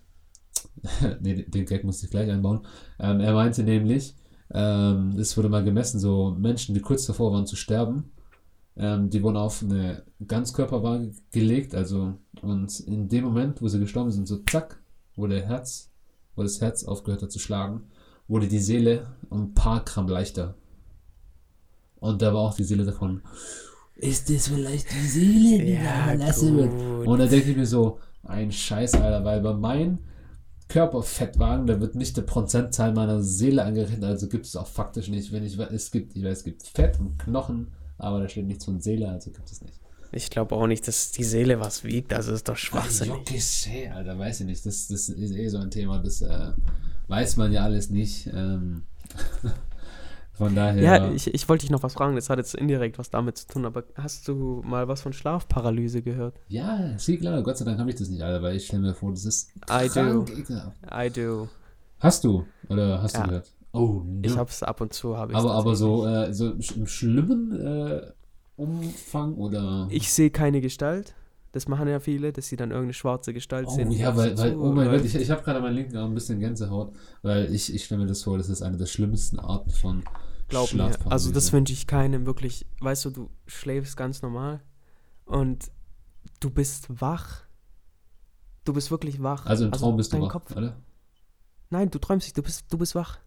nee, 1.21 1.43
den- 1.43 1.65
Gag 1.65 1.83
musste 1.83 2.05
ich 2.05 2.11
gleich 2.11 2.29
einbauen. 2.29 2.61
Ähm, 2.99 3.19
er 3.19 3.33
meinte 3.33 3.63
nämlich, 3.63 4.15
ähm, 4.53 5.15
es 5.17 5.35
wurde 5.37 5.49
mal 5.49 5.63
gemessen, 5.63 5.99
so 5.99 6.35
Menschen, 6.37 6.75
die 6.75 6.81
kurz 6.81 7.05
davor 7.07 7.31
waren 7.33 7.47
zu 7.47 7.55
sterben, 7.55 8.11
ähm, 8.77 9.09
die 9.09 9.23
wurden 9.23 9.37
auf 9.37 9.63
eine 9.63 10.03
Ganzkörperwaage 10.27 11.13
gelegt, 11.31 11.73
also 11.75 12.13
und 12.41 12.79
in 12.81 13.09
dem 13.09 13.25
Moment, 13.25 13.61
wo 13.61 13.67
sie 13.67 13.79
gestorben 13.79 14.11
sind, 14.11 14.27
so 14.27 14.37
zack, 14.37 14.79
wo 15.15 15.27
der 15.27 15.45
Herz, 15.45 15.90
wo 16.41 16.43
das 16.43 16.59
Herz 16.59 16.83
aufgehört 16.83 17.21
hat 17.21 17.31
zu 17.31 17.39
schlagen, 17.39 17.83
wurde 18.27 18.47
die 18.47 18.59
Seele 18.59 19.07
um 19.29 19.43
ein 19.43 19.53
paar 19.53 19.85
Gramm 19.85 20.07
leichter. 20.07 20.55
Und 21.99 22.21
da 22.21 22.33
war 22.33 22.41
auch 22.41 22.55
die 22.55 22.63
Seele 22.63 22.83
davon, 22.83 23.21
ist 23.95 24.29
das 24.31 24.47
vielleicht 24.47 24.91
die 24.91 25.07
Seele, 25.07 25.63
die 25.63 25.75
da 25.75 26.05
verlassen 26.05 26.57
wird? 26.57 27.07
Und 27.07 27.19
da 27.19 27.27
denke 27.27 27.51
ich 27.51 27.57
mir 27.57 27.67
so, 27.67 27.99
ein 28.23 28.51
Scheiß, 28.51 28.95
Alter, 28.95 29.23
weil 29.23 29.41
bei 29.41 29.53
meinem 29.53 29.99
Körperfettwagen, 30.69 31.67
da 31.67 31.79
wird 31.79 31.93
nicht 31.95 32.17
der 32.17 32.23
Prozentzahl 32.23 32.93
meiner 32.93 33.21
Seele 33.21 33.63
angerechnet, 33.63 34.03
also 34.03 34.27
gibt 34.27 34.47
es 34.47 34.55
auch 34.55 34.65
faktisch 34.65 35.09
nicht. 35.09 35.31
Wenn 35.31 35.43
ich 35.43 35.59
es 35.59 35.91
gibt, 35.91 36.15
ich 36.15 36.23
weiß, 36.23 36.39
es 36.39 36.43
gibt 36.43 36.63
Fett 36.63 36.99
und 36.99 37.19
Knochen, 37.19 37.67
aber 37.99 38.19
da 38.19 38.27
steht 38.27 38.47
nichts 38.47 38.65
von 38.65 38.81
Seele, 38.81 39.09
also 39.09 39.29
gibt 39.29 39.51
es 39.51 39.61
nicht. 39.61 39.80
Ich 40.13 40.29
glaube 40.29 40.55
auch 40.55 40.67
nicht, 40.67 40.87
dass 40.87 41.11
die 41.11 41.23
Seele 41.23 41.59
was 41.59 41.83
wiegt. 41.83 42.11
Das 42.11 42.27
ist 42.27 42.47
doch 42.49 42.53
Ach, 42.55 42.57
schwachsinnig. 42.57 43.13
Jokisee, 43.15 43.89
Alter, 43.89 44.17
weiß 44.19 44.41
ich 44.41 44.45
nicht. 44.45 44.65
Das, 44.65 44.87
das 44.87 45.07
ist 45.09 45.31
eh 45.33 45.47
so 45.47 45.57
ein 45.57 45.71
Thema, 45.71 45.99
das 45.99 46.21
äh, 46.21 46.51
weiß 47.07 47.37
man 47.37 47.51
ja 47.53 47.63
alles 47.63 47.89
nicht. 47.89 48.27
Ähm, 48.27 48.83
von 50.33 50.55
daher. 50.55 50.81
Ja, 50.81 51.11
ich, 51.11 51.33
ich 51.33 51.47
wollte 51.49 51.61
dich 51.63 51.71
noch 51.71 51.83
was 51.83 51.93
fragen. 51.93 52.15
Das 52.15 52.29
hat 52.29 52.39
jetzt 52.39 52.55
indirekt 52.55 52.97
was 52.99 53.09
damit 53.09 53.37
zu 53.37 53.47
tun. 53.47 53.65
Aber 53.65 53.83
hast 53.95 54.27
du 54.27 54.61
mal 54.65 54.87
was 54.87 55.01
von 55.01 55.13
Schlafparalyse 55.13 56.01
gehört? 56.01 56.35
ja, 56.49 56.95
viel 56.97 57.17
klar. 57.17 57.41
Gott 57.43 57.57
sei 57.57 57.65
Dank 57.65 57.79
habe 57.79 57.89
ich 57.89 57.95
das 57.95 58.09
nicht, 58.09 58.21
Alter, 58.21 58.41
weil 58.41 58.55
ich 58.55 58.65
stelle 58.67 58.81
mir 58.81 58.93
vor, 58.93 59.11
das 59.11 59.25
ist 59.25 59.51
I 59.69 59.87
do. 59.93 60.25
ekelhaft. 60.25 60.77
I 60.93 61.09
do. 61.09 61.47
Hast 61.99 62.23
du? 62.23 62.45
Oder 62.67 63.01
hast 63.01 63.13
Ja. 63.15 63.21
du 63.23 63.27
gehört? 63.29 63.51
Oh, 63.73 64.01
Ich 64.23 64.31
no. 64.33 64.37
hab's 64.39 64.63
ab 64.63 64.81
und 64.81 64.91
zu, 64.91 65.15
habe 65.15 65.31
ich 65.31 65.37
aber, 65.37 65.53
aber 65.53 65.75
so, 65.77 66.05
äh, 66.05 66.33
so 66.33 66.51
im 66.51 66.87
schlimmen 66.87 67.57
äh, 67.57 68.01
Umfang 68.55 69.35
oder. 69.35 69.87
Ich 69.89 70.11
sehe 70.11 70.29
keine 70.29 70.61
Gestalt. 70.61 71.15
Das 71.53 71.67
machen 71.67 71.87
ja 71.89 71.99
viele, 71.99 72.31
dass 72.31 72.47
sie 72.47 72.55
dann 72.55 72.71
irgendeine 72.71 72.93
schwarze 72.93 73.33
Gestalt 73.33 73.67
Oh 73.67 73.75
sehen. 73.75 73.91
ja, 73.91 74.15
weil, 74.15 74.37
weil 74.37 74.55
oh 74.55 74.71
mein 74.71 74.89
Gott, 74.89 75.03
ich, 75.03 75.15
ich 75.15 75.29
habe 75.29 75.43
gerade 75.43 75.59
meinen 75.59 75.75
linken 75.75 75.97
Arm 75.97 76.11
ein 76.11 76.15
bisschen 76.15 76.39
Gänsehaut, 76.39 76.93
weil 77.23 77.53
ich, 77.53 77.73
ich 77.73 77.83
stelle 77.83 78.01
mir 78.01 78.07
das 78.07 78.23
vor, 78.23 78.37
das 78.37 78.47
ist 78.47 78.61
eine 78.61 78.77
der 78.77 78.85
schlimmsten 78.85 79.37
Arten 79.37 79.69
von 79.69 80.03
Glaub 80.47 80.73
mir. 80.73 80.91
Also 81.09 81.31
das 81.31 81.51
wünsche 81.53 81.73
ich 81.73 81.87
keinem 81.87 82.25
wirklich. 82.25 82.65
Weißt 82.79 83.05
du, 83.05 83.09
du 83.09 83.29
schläfst 83.47 83.95
ganz 83.97 84.21
normal 84.21 84.61
und 85.25 85.71
du 86.39 86.49
bist 86.49 86.87
wach. 87.01 87.43
Du 88.65 88.73
bist 88.73 88.91
wirklich 88.91 89.23
wach. 89.23 89.45
Also 89.45 89.65
im 89.65 89.71
Traum 89.71 89.97
bist 89.97 90.13
du 90.13 90.21
wach, 90.21 90.29
Kopf, 90.29 90.55
oder? 90.55 90.77
Nein, 91.69 91.89
du 91.89 91.99
träumst 91.99 92.27
nicht, 92.27 92.37
du 92.37 92.43
bist, 92.43 92.65
du 92.71 92.77
bist 92.77 92.95
wach. 92.95 93.19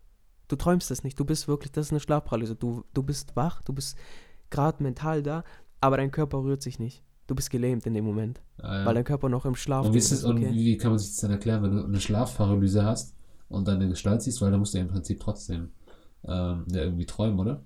Du 0.49 0.57
träumst 0.57 0.91
es 0.91 1.03
nicht, 1.03 1.19
du 1.19 1.25
bist 1.25 1.49
wirklich, 1.49 1.73
das 1.73 1.87
ist 1.87 1.93
eine 1.93 2.01
Schlafparalyse. 2.01 2.57
Du, 2.57 2.85
du 2.93 3.03
bist 3.03 3.35
wach, 3.35 3.63
du 3.63 3.73
bist 3.73 3.97
gerade 4.55 4.83
mental 4.83 5.23
da, 5.23 5.45
aber 5.81 5.97
dein 5.99 6.11
Körper 6.11 6.39
rührt 6.43 6.63
sich 6.63 6.79
nicht. 6.79 7.03
Du 7.27 7.35
bist 7.35 7.51
gelähmt 7.51 7.87
in 7.87 7.95
dem 7.95 8.05
Moment, 8.05 8.41
Ah, 8.63 8.79
ja. 8.81 8.87
weil 8.87 8.95
dein 8.95 9.05
Körper 9.05 9.29
noch 9.29 9.45
im 9.47 9.55
Schlaf 9.55 9.87
und 9.87 9.95
wie, 9.95 9.99
ist. 9.99 10.13
es, 10.13 10.25
und 10.25 10.41
wie 10.41 10.77
kann 10.77 10.91
man 10.91 10.99
sich 10.99 11.11
das 11.11 11.21
dann 11.21 11.31
erklären, 11.31 11.63
wenn 11.63 11.77
du 11.77 11.85
eine 11.85 12.01
Schlafparalyse 12.01 12.85
hast 12.85 13.15
und 13.49 13.67
dann 13.69 13.77
eine 13.77 13.89
Gestalt 13.89 14.23
siehst, 14.23 14.41
weil 14.43 14.51
da 14.51 14.59
musst 14.59 14.75
du 14.75 14.79
ja 14.79 14.85
im 14.85 14.91
Prinzip 14.91 15.21
trotzdem 15.21 15.71
ähm, 16.27 16.65
ja, 16.71 16.83
irgendwie 16.83 17.07
träumen, 17.07 17.39
oder? 17.39 17.63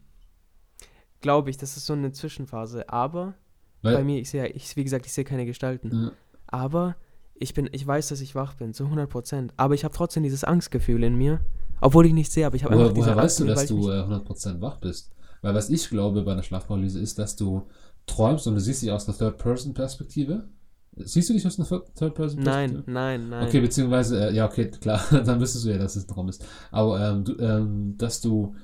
Glaube 1.21 1.51
ich, 1.51 1.57
das 1.57 1.77
ist 1.77 1.87
so 1.87 1.93
eine 1.95 2.13
Zwischenphase. 2.13 2.89
Aber 2.89 3.35
Weil, 3.83 3.97
bei 3.97 4.05
mir, 4.05 4.21
ich 4.21 4.31
sehe, 4.31 4.47
ich, 4.49 4.77
wie 4.77 4.85
gesagt, 4.85 5.07
ich 5.07 5.13
sehe 5.13 5.25
keine 5.25 5.47
Gestalten. 5.47 5.91
Ja. 5.93 6.13
Aber 6.47 6.97
ich 7.35 7.55
bin, 7.55 7.69
ich 7.73 7.87
weiß, 7.87 8.09
dass 8.09 8.21
ich 8.21 8.35
wach 8.35 8.55
bin, 8.55 8.73
zu 8.75 8.85
100 8.85 9.09
Prozent. 9.11 9.53
Aber 9.57 9.75
ich 9.75 9.85
habe 9.85 9.95
trotzdem 9.95 10.23
dieses 10.23 10.45
Angstgefühl 10.45 11.03
in 11.03 11.17
mir, 11.17 11.41
obwohl 11.81 12.07
ich 12.07 12.13
nicht 12.13 12.31
sehe, 12.33 12.47
aber 12.47 12.57
ich 12.57 12.65
habe 12.65 12.75
Woher, 12.77 12.87
einfach 12.91 12.97
woher 13.03 13.17
weißt 13.17 13.41
du, 13.41 13.45
dass 13.47 13.67
du 13.67 13.77
mich- 13.79 13.87
äh, 13.89 14.03
100% 14.03 14.61
wach 14.61 14.79
bist? 14.79 15.11
Weil 15.43 15.55
was 15.55 15.71
ich 15.71 15.89
glaube 15.89 16.23
bei 16.23 16.33
einer 16.33 16.43
Schlafparalyse 16.43 17.01
ist, 17.01 17.19
dass 17.19 17.37
du 17.37 17.67
träumst 18.07 18.47
und 18.47 18.55
du 18.55 18.61
siehst 18.61 18.83
dich 18.83 18.91
aus 18.91 19.09
einer 19.09 19.17
Third-Person-Perspektive. 19.17 20.49
Siehst 20.97 21.29
du 21.29 21.33
dich 21.35 21.47
aus 21.47 21.59
einer 21.59 21.69
Third-Person-Perspektive? 21.69 22.83
Nein, 22.87 23.21
nein, 23.21 23.29
nein. 23.29 23.47
Okay, 23.47 23.61
beziehungsweise, 23.61 24.29
äh, 24.31 24.35
ja, 24.35 24.47
okay, 24.47 24.71
klar, 24.81 25.01
dann 25.11 25.41
wüsstest 25.41 25.65
du 25.65 25.71
ja, 25.71 25.79
dass 25.79 25.97
es 25.97 26.05
ein 26.05 26.09
Traum 26.09 26.29
ist. 26.29 26.45
Aber 26.71 27.01
ähm, 27.01 27.25
du, 27.25 27.37
ähm, 27.39 27.95
dass 27.99 28.21
du 28.21 28.55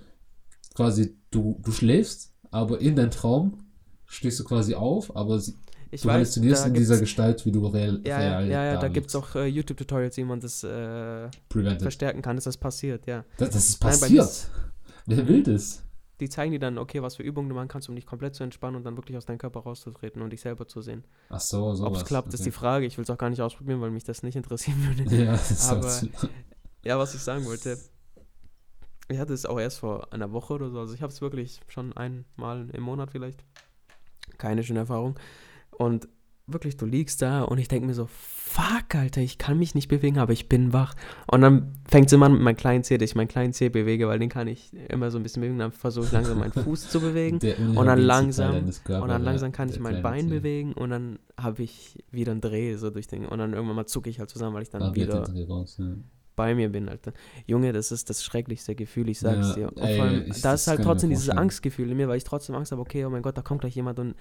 quasi, 0.75 1.17
du, 1.31 1.61
du 1.63 1.71
schläfst, 1.73 2.33
aber 2.51 2.81
in 2.81 2.97
deinem 2.97 3.11
Traum 3.11 3.65
stehst 4.07 4.41
du 4.41 4.45
quasi 4.45 4.75
auf, 4.75 5.15
aber 5.17 5.39
sie, 5.39 5.55
ich 5.91 6.03
du 6.03 6.09
weiß, 6.09 6.15
halluzinierst 6.15 6.67
in 6.67 6.75
dieser 6.75 6.99
Gestalt, 6.99 7.47
wie 7.47 7.53
du 7.53 7.65
real, 7.67 8.01
Ja, 8.05 8.21
ja, 8.21 8.39
real 8.39 8.49
ja, 8.51 8.65
ja 8.65 8.81
da 8.81 8.89
gibt 8.89 9.09
es 9.09 9.15
auch 9.15 9.35
äh, 9.37 9.47
YouTube-Tutorials, 9.47 10.17
wie 10.17 10.25
man 10.25 10.41
das 10.41 10.65
äh, 10.65 11.29
verstärken 11.79 12.23
kann, 12.23 12.37
dass 12.37 12.45
das 12.45 12.57
passiert, 12.57 13.07
ja. 13.07 13.25
Das, 13.37 13.51
das 13.51 13.69
ist 13.69 13.83
Nein, 13.83 13.91
passiert. 13.93 14.25
ist- 14.25 14.51
Wer 15.07 15.29
will 15.29 15.43
das? 15.43 15.83
Die 16.21 16.29
zeigen 16.29 16.53
dir 16.53 16.61
dann, 16.61 16.79
okay, 16.79 17.03
was 17.03 17.17
für 17.17 17.23
Übungen 17.23 17.49
du 17.49 17.55
machen 17.55 17.69
kannst, 17.69 17.89
um 17.89 17.97
dich 17.97 18.07
komplett 18.07 18.35
zu 18.35 18.45
entspannen 18.45 18.77
und 18.77 18.85
dann 18.85 18.97
wirklich 18.97 19.17
aus 19.17 19.27
deinem 19.27 19.39
Körper 19.39 19.61
rauszutreten 19.61 20.23
und 20.23 20.31
dich 20.31 20.41
selber 20.41 20.67
zu 20.69 20.81
sehen. 20.81 21.05
Ach 21.29 21.41
so, 21.41 21.75
so 21.75 21.87
Ob 21.87 21.97
es 21.97 22.05
klappt, 22.05 22.33
ist 22.33 22.47
die 22.47 22.53
Frage. 22.53 22.87
Ich 22.87 22.97
will 22.97 23.03
es 23.03 23.11
auch 23.11 23.19
gar 23.19 23.31
nicht 23.31 23.43
ausprobieren, 23.43 23.81
weil 23.81 23.91
mich 23.91 24.05
das 24.05 24.23
nicht 24.23 24.37
interessieren 24.37 24.79
würde. 24.87 25.15
Ja, 25.25 25.39
Aber-. 25.71 26.03
Ja, 26.85 26.99
was 26.99 27.15
ich 27.15 27.23
sagen 27.23 27.47
wollte, 27.47 27.79
ich 29.09 29.19
hatte 29.19 29.33
es 29.33 29.47
auch 29.47 29.59
erst 29.59 29.79
vor 29.79 30.13
einer 30.13 30.33
Woche 30.33 30.53
oder 30.53 30.71
so, 30.71 30.79
also 30.81 30.95
ich 30.95 31.01
habe 31.01 31.13
es 31.13 31.23
wirklich 31.23 31.61
schon 31.69 31.95
einmal 31.95 32.69
im 32.71 32.83
Monat 32.83 33.11
vielleicht. 33.11 33.43
Keine 34.37 34.63
schöne 34.63 34.81
Erfahrung. 34.81 35.19
Und 35.71 36.09
wirklich, 36.47 36.77
du 36.77 36.85
liegst 36.87 37.23
da 37.23 37.43
und 37.43 37.59
ich 37.59 37.69
denke 37.69 37.87
mir 37.87 37.95
so, 37.95 38.07
fuck, 38.09 38.95
Alter, 38.95 39.21
ich 39.23 39.39
kann 39.39 39.59
mich 39.59 39.75
nicht 39.75 39.89
bewegen, 39.89 40.19
aber 40.19 40.33
ich 40.33 40.49
bin 40.49 40.73
wach. 40.73 40.95
Und 41.31 41.41
dann 41.41 41.73
fängt 41.89 42.07
es 42.09 42.13
immer 42.13 42.27
an 42.27 42.33
mit 42.35 42.43
meinem 42.43 42.57
kleinen 42.57 42.85
Zeh, 42.85 42.99
dass 42.99 43.09
ich 43.11 43.17
meinen 43.17 43.29
kleinen 43.29 43.53
Zeh 43.53 43.71
bewege, 43.71 44.07
weil 44.09 44.19
den 44.19 44.29
kann 44.29 44.47
ich 44.47 44.73
immer 44.91 45.11
so 45.11 45.19
ein 45.19 45.23
bisschen 45.23 45.41
bewegen. 45.41 45.59
Dann 45.59 45.73
versuche 45.73 46.07
ich 46.07 46.13
langsam 46.13 46.39
meinen 46.39 46.53
Fuß 46.53 46.91
zu 46.91 47.01
bewegen. 47.01 47.39
Der 47.39 47.55
dann 47.57 47.99
langsam- 47.99 48.53
Körpers, 48.85 49.03
Und 49.03 49.09
dann 49.09 49.23
langsam 49.23 49.53
kann 49.53 49.69
ich 49.71 49.81
mein 49.81 50.03
Bein 50.03 50.29
Zeh. 50.29 50.35
bewegen 50.39 50.73
und 50.75 50.91
dann 50.91 51.19
habe 51.41 51.63
ich 51.63 52.05
wieder 52.11 52.33
einen 52.33 52.41
Dreh 52.43 52.75
so 52.77 52.91
durch 52.91 53.07
den. 53.07 53.25
Und 53.27 53.39
dann 53.39 53.55
irgendwann 53.55 53.77
mal 53.77 53.87
zucke 53.87 54.11
ich 54.11 54.19
halt 54.19 54.29
zusammen, 54.31 54.55
weil 54.55 54.63
ich 54.63 54.71
dann 54.71 54.83
Ah, 54.83 54.95
wird 54.95 55.09
wieder 55.35 55.47
raus, 55.49 55.81
bei 56.37 56.53
mir 56.57 56.69
bin, 56.69 56.89
Alter. 56.89 57.13
Junge, 57.47 57.73
das 57.73 57.93
ist 57.93 58.11
das 58.11 58.25
schrecklichste 58.25 58.75
Gefühl, 58.75 59.09
ich 59.09 59.21
sag's 59.21 59.51
Ja, 59.51 59.55
dir. 59.55 59.69
Und 59.69 59.79
ey, 59.79 59.97
vor 59.97 60.05
allem, 60.05 60.23
ich- 60.27 60.43
da 60.43 60.51
das 60.53 60.63
ist 60.63 60.67
halt 60.67 60.83
trotzdem 60.83 61.11
dieses. 61.11 61.29
Angstgefühl 61.31 61.89
in 61.91 61.97
mir, 61.97 62.09
weil 62.09 62.17
ich 62.17 62.25
trotzdem 62.25 62.57
Angst 62.57 62.73
habe, 62.73 62.83
okay, 62.83 63.05
oh 63.05 63.11
mein 63.11 63.23
Gott, 63.23 63.39
da 63.39 63.43
kommt 63.43 63.61
gleich 63.61 63.77
jemand 63.77 64.01
und 64.01 64.15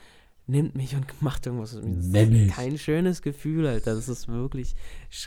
nimmt 0.48 0.76
mich 0.76 0.96
und 0.96 1.06
macht 1.22 1.46
irgendwas 1.46 1.74
mit 1.76 1.86
mir. 1.86 2.28
Das 2.28 2.48
ist 2.48 2.56
kein 2.56 2.78
schönes 2.78 3.22
Gefühl, 3.22 3.68
Alter. 3.68 3.96
Das 3.96 4.10
ist 4.10 4.28
wirklich 4.28 4.72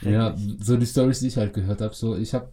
Ja, 0.03 0.37
schrecklich. 0.37 0.57
so 0.61 0.77
die 0.77 0.87
Storys, 0.87 1.21
die 1.21 1.29
ich 1.29 1.37
halt 1.37 1.53
gehört 1.55 1.81
habe, 1.81 1.95
so 1.95 2.17
ich 2.17 2.35
habe, 2.35 2.49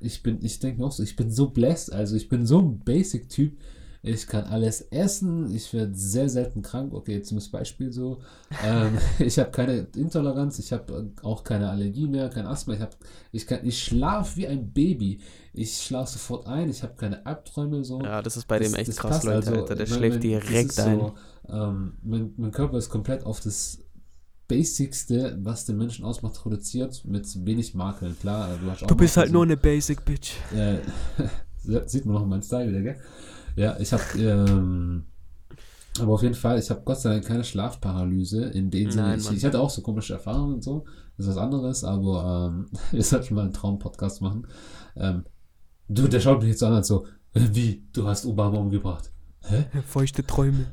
ich 0.00 0.22
bin, 0.22 0.38
ich 0.44 0.58
denke 0.58 0.80
mir 0.80 0.86
auch 0.86 0.92
so, 0.92 1.02
ich 1.02 1.16
bin 1.16 1.30
so 1.30 1.48
blessed, 1.50 1.92
also 1.92 2.16
ich 2.16 2.28
bin 2.28 2.46
so 2.46 2.60
ein 2.60 2.78
Basic-Typ, 2.80 3.56
ich 4.02 4.26
kann 4.28 4.44
alles 4.44 4.82
essen, 4.92 5.52
ich 5.52 5.72
werde 5.72 5.94
sehr 5.94 6.28
selten 6.28 6.62
krank, 6.62 6.92
okay, 6.94 7.14
jetzt 7.14 7.28
zum 7.30 7.40
Beispiel 7.50 7.90
so, 7.92 8.20
ähm, 8.64 8.98
ich 9.18 9.38
habe 9.38 9.50
keine 9.50 9.86
Intoleranz, 9.96 10.58
ich 10.58 10.72
habe 10.72 11.10
auch 11.22 11.42
keine 11.44 11.68
Allergie 11.70 12.06
mehr, 12.06 12.28
kein 12.28 12.46
Asthma, 12.46 12.74
ich 12.74 12.80
habe, 12.80 12.92
ich 13.32 13.46
kann, 13.46 13.60
ich 13.64 13.82
schlafe 13.82 14.36
wie 14.36 14.46
ein 14.46 14.70
Baby, 14.70 15.18
ich 15.54 15.78
schlafe 15.78 16.12
sofort 16.12 16.46
ein, 16.46 16.68
ich 16.70 16.82
habe 16.82 16.94
keine 16.96 17.24
Albträume 17.26 17.82
so. 17.84 18.00
Ja, 18.02 18.20
das 18.22 18.36
ist 18.36 18.46
bei 18.46 18.58
dem 18.58 18.70
Das- 18.72 18.80
echt 18.80 18.88
das 18.90 18.96
krass, 18.98 19.10
passt, 19.16 19.24
Leute, 19.24 19.48
also, 19.48 19.60
Alter. 19.62 19.74
Der 19.74 19.86
schläft 19.86 20.22
direkt 20.22 20.70
ist 20.70 20.80
ein. 20.80 21.12
Ähm, 21.50 21.94
mein, 22.02 22.32
mein 22.36 22.50
Körper 22.52 22.76
ist 22.78 22.88
komplett 22.90 23.24
auf 23.24 23.40
das 23.40 23.78
Basicste, 24.48 25.36
was 25.42 25.64
den 25.64 25.76
Menschen 25.76 26.04
ausmacht, 26.04 26.44
reduziert, 26.46 27.04
mit 27.04 27.26
wenig 27.44 27.74
Makeln. 27.74 28.16
Klar, 28.18 28.48
du 28.62 28.70
hast 28.70 28.82
auch 28.84 28.86
Du 28.86 28.94
bist 28.94 29.16
halt 29.16 29.28
so- 29.28 29.32
nur 29.34 29.42
eine 29.42 29.56
Basic 29.56 30.04
Bitch. 30.04 30.34
äh, 30.54 30.78
sieht 31.86 32.06
man 32.06 32.14
noch 32.14 32.22
in 32.22 32.28
meinem 32.28 32.42
Style 32.42 32.68
wieder, 32.68 32.80
gell? 32.82 32.96
Ja, 33.56 33.76
ich 33.80 33.92
habe, 33.92 34.02
ähm, 34.18 35.04
aber 35.98 36.12
auf 36.12 36.22
jeden 36.22 36.34
Fall, 36.34 36.58
ich 36.58 36.70
habe 36.70 36.82
Gott 36.84 37.00
sei 37.00 37.10
Dank 37.14 37.24
keine 37.24 37.42
Schlafparalyse 37.42 38.44
in 38.50 38.70
dem 38.70 38.90
Sinne. 38.90 39.16
Ich, 39.16 39.30
ich 39.32 39.44
hatte 39.44 39.58
auch 39.58 39.70
so 39.70 39.80
komische 39.82 40.12
Erfahrungen 40.14 40.54
und 40.54 40.62
so, 40.64 40.84
das 41.16 41.26
ist 41.26 41.34
was 41.34 41.42
anderes, 41.42 41.82
aber 41.84 42.52
ähm, 42.52 42.66
wir 42.92 43.02
sollten 43.02 43.34
mal 43.34 43.42
einen 43.44 43.52
Traumpodcast 43.54 44.20
machen. 44.22 44.46
Ähm, 44.94 45.24
du, 45.88 46.06
der 46.06 46.20
schaut 46.20 46.40
mich 46.40 46.50
jetzt 46.50 46.60
so 46.60 46.66
an, 46.66 46.74
als 46.74 46.86
so, 46.86 47.06
äh, 47.32 47.40
wie, 47.52 47.82
du 47.92 48.06
hast 48.06 48.26
Obama 48.26 48.58
umgebracht. 48.58 49.10
Hä? 49.48 49.64
Feuchte 49.86 50.24
Träume. 50.24 50.66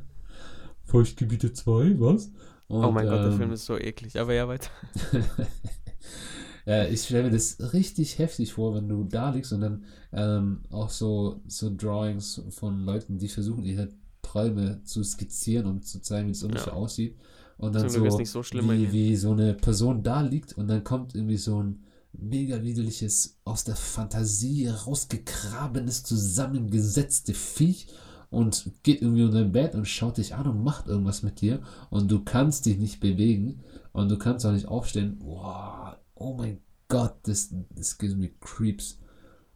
Feuchtgebiete 0.94 1.52
2, 1.54 2.00
was? 2.00 2.32
Und, 2.68 2.86
oh 2.86 2.92
mein 2.92 3.08
Gott, 3.08 3.24
der 3.24 3.32
ähm, 3.32 3.38
Film 3.38 3.52
ist 3.52 3.66
so 3.66 3.80
eklig. 3.80 4.20
Aber 4.20 4.32
ja, 4.36 4.48
weiter. 4.48 4.70
ja, 6.68 6.86
ich 6.86 7.02
stelle 7.02 7.24
mir 7.24 7.32
das 7.32 7.74
richtig 7.74 8.20
heftig 8.20 8.54
vor, 8.54 8.76
wenn 8.76 8.88
du 8.88 9.04
da 9.04 9.32
liegst 9.32 9.52
und 9.54 9.62
dann 9.62 9.86
ähm, 10.12 10.60
auch 10.70 10.92
so, 10.92 11.42
so 11.48 11.76
Drawings 11.76 12.44
von 12.50 12.86
Leuten, 12.86 13.18
die 13.18 13.28
versuchen, 13.28 13.64
ihre 13.64 13.90
Träume 14.22 14.84
zu 14.84 15.04
skizzieren 15.04 15.66
und 15.66 15.84
zu 15.88 16.00
zeigen, 16.00 16.28
wie 16.28 16.34
es 16.34 16.44
ungefähr 16.44 16.74
Ja. 16.74 16.80
aussieht. 16.80 17.18
Und 17.58 17.74
dann 17.74 17.90
so, 17.90 18.08
so 18.24 18.44
wie, 18.52 18.92
wie 18.92 19.16
so 19.16 19.32
eine 19.32 19.56
Person 19.56 20.04
da 20.04 20.22
liegt 20.22 20.54
und 20.54 20.68
dann 20.68 20.84
kommt 20.84 21.16
irgendwie 21.16 21.38
so 21.38 21.64
ein 21.64 21.84
mega 22.12 22.62
widerliches, 22.62 23.40
aus 23.46 23.64
der 23.64 23.76
Fantasie 23.76 24.68
rausgegrabenes, 24.68 26.04
zusammengesetzte 26.04 27.34
Viech 27.34 27.88
und 28.34 28.72
geht 28.84 29.02
irgendwie 29.02 29.24
unter 29.24 29.40
dein 29.40 29.52
Bett 29.52 29.76
und 29.76 29.88
schaut 29.88 30.18
dich 30.18 30.36
an 30.36 30.48
und 30.48 30.64
macht 30.64 30.88
irgendwas 30.88 31.24
mit 31.24 31.42
dir 31.42 31.62
und 31.90 32.12
du 32.12 32.24
kannst 32.24 32.66
dich 32.66 32.78
nicht 32.78 33.00
bewegen 33.00 33.62
und 33.92 34.10
du 34.10 34.18
kannst 34.18 34.46
auch 34.46 34.52
nicht 34.52 34.68
aufstehen. 34.68 35.18
Wow, 35.24 35.96
oh 36.16 36.34
mein 36.36 36.60
Gott, 36.88 37.16
das, 37.24 37.54
das 37.76 37.98
gives 37.98 38.16
me 38.16 38.30
creeps. 38.42 39.00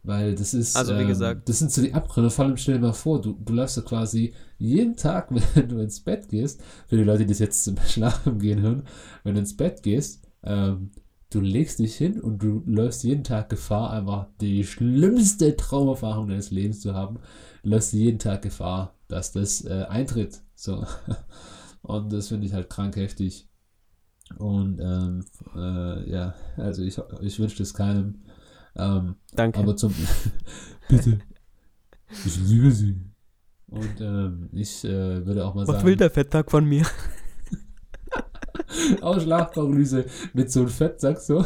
Weil 0.04 0.36
das 0.36 0.54
ist, 0.54 0.76
Also, 0.76 0.94
wie 0.96 1.02
ähm, 1.02 1.08
gesagt- 1.08 1.48
das 1.48 1.58
sind 1.58 1.70
so 1.72 1.82
die 1.82 1.92
Abgründe. 1.92 2.30
Vor 2.30 2.44
allem 2.44 2.56
stell 2.56 2.76
dir 2.76 2.80
mal 2.80 2.92
vor, 2.92 3.20
du, 3.20 3.32
du 3.44 3.52
läufst 3.52 3.76
ja 3.76 3.82
quasi 3.82 4.32
jeden 4.56 4.96
Tag, 4.96 5.28
wenn 5.54 5.68
du 5.68 5.78
ins 5.80 6.00
Bett 6.00 6.28
gehst, 6.28 6.62
für 6.86 6.96
die 6.96 7.02
Leute, 7.04 7.24
die 7.24 7.32
das 7.32 7.40
jetzt 7.40 7.64
zum 7.64 7.76
Schlafen 7.86 8.38
gehen 8.38 8.60
hören, 8.60 8.84
wenn 9.24 9.34
du 9.34 9.40
ins 9.40 9.56
Bett 9.56 9.82
gehst, 9.82 10.22
ähm, 10.44 10.92
du 11.30 11.40
legst 11.40 11.78
dich 11.80 11.94
hin 11.96 12.20
und 12.20 12.42
du 12.42 12.62
läufst 12.64 13.04
jeden 13.04 13.24
Tag 13.24 13.50
Gefahr, 13.50 13.90
einfach 13.90 14.28
die 14.40 14.64
schlimmste 14.64 15.56
Traumerfahrung 15.56 16.28
deines 16.28 16.50
Lebens 16.50 16.80
zu 16.80 16.94
haben. 16.94 17.18
Du 17.62 17.70
läufst 17.70 17.92
jeden 17.92 18.18
Tag 18.18 18.42
Gefahr, 18.42 18.94
dass 19.08 19.32
das 19.32 19.64
äh, 19.64 19.84
eintritt. 19.88 20.40
So. 20.54 20.86
Und 21.82 22.12
das 22.12 22.28
finde 22.28 22.46
ich 22.46 22.52
halt 22.52 22.70
krank 22.70 22.96
heftig. 22.96 23.48
Und 24.36 24.78
ähm, 24.80 25.24
äh, 25.56 26.10
ja, 26.10 26.34
also 26.56 26.82
ich, 26.82 27.00
ich 27.22 27.38
wünsche 27.38 27.58
das 27.58 27.72
keinem. 27.72 28.22
Ähm, 28.76 29.16
Danke. 29.32 29.58
aber 29.58 29.76
zum. 29.76 29.94
Bitte. 30.88 31.18
Ich 32.24 32.36
liebe 32.46 32.70
sie. 32.70 33.00
Und 33.66 34.00
ähm, 34.00 34.48
ich 34.52 34.84
äh, 34.84 35.26
würde 35.26 35.46
auch 35.46 35.54
mal 35.54 35.66
Was 35.66 35.76
sagen. 35.76 35.86
will 35.86 35.96
der 35.96 36.10
Fetttag 36.10 36.50
von 36.50 36.64
mir? 36.64 36.86
Auch 39.02 39.20
Schlafparalyse 39.20 40.06
mit 40.32 40.50
so 40.50 40.60
einem 40.60 40.68
Fettsack 40.68 41.18
so. 41.18 41.44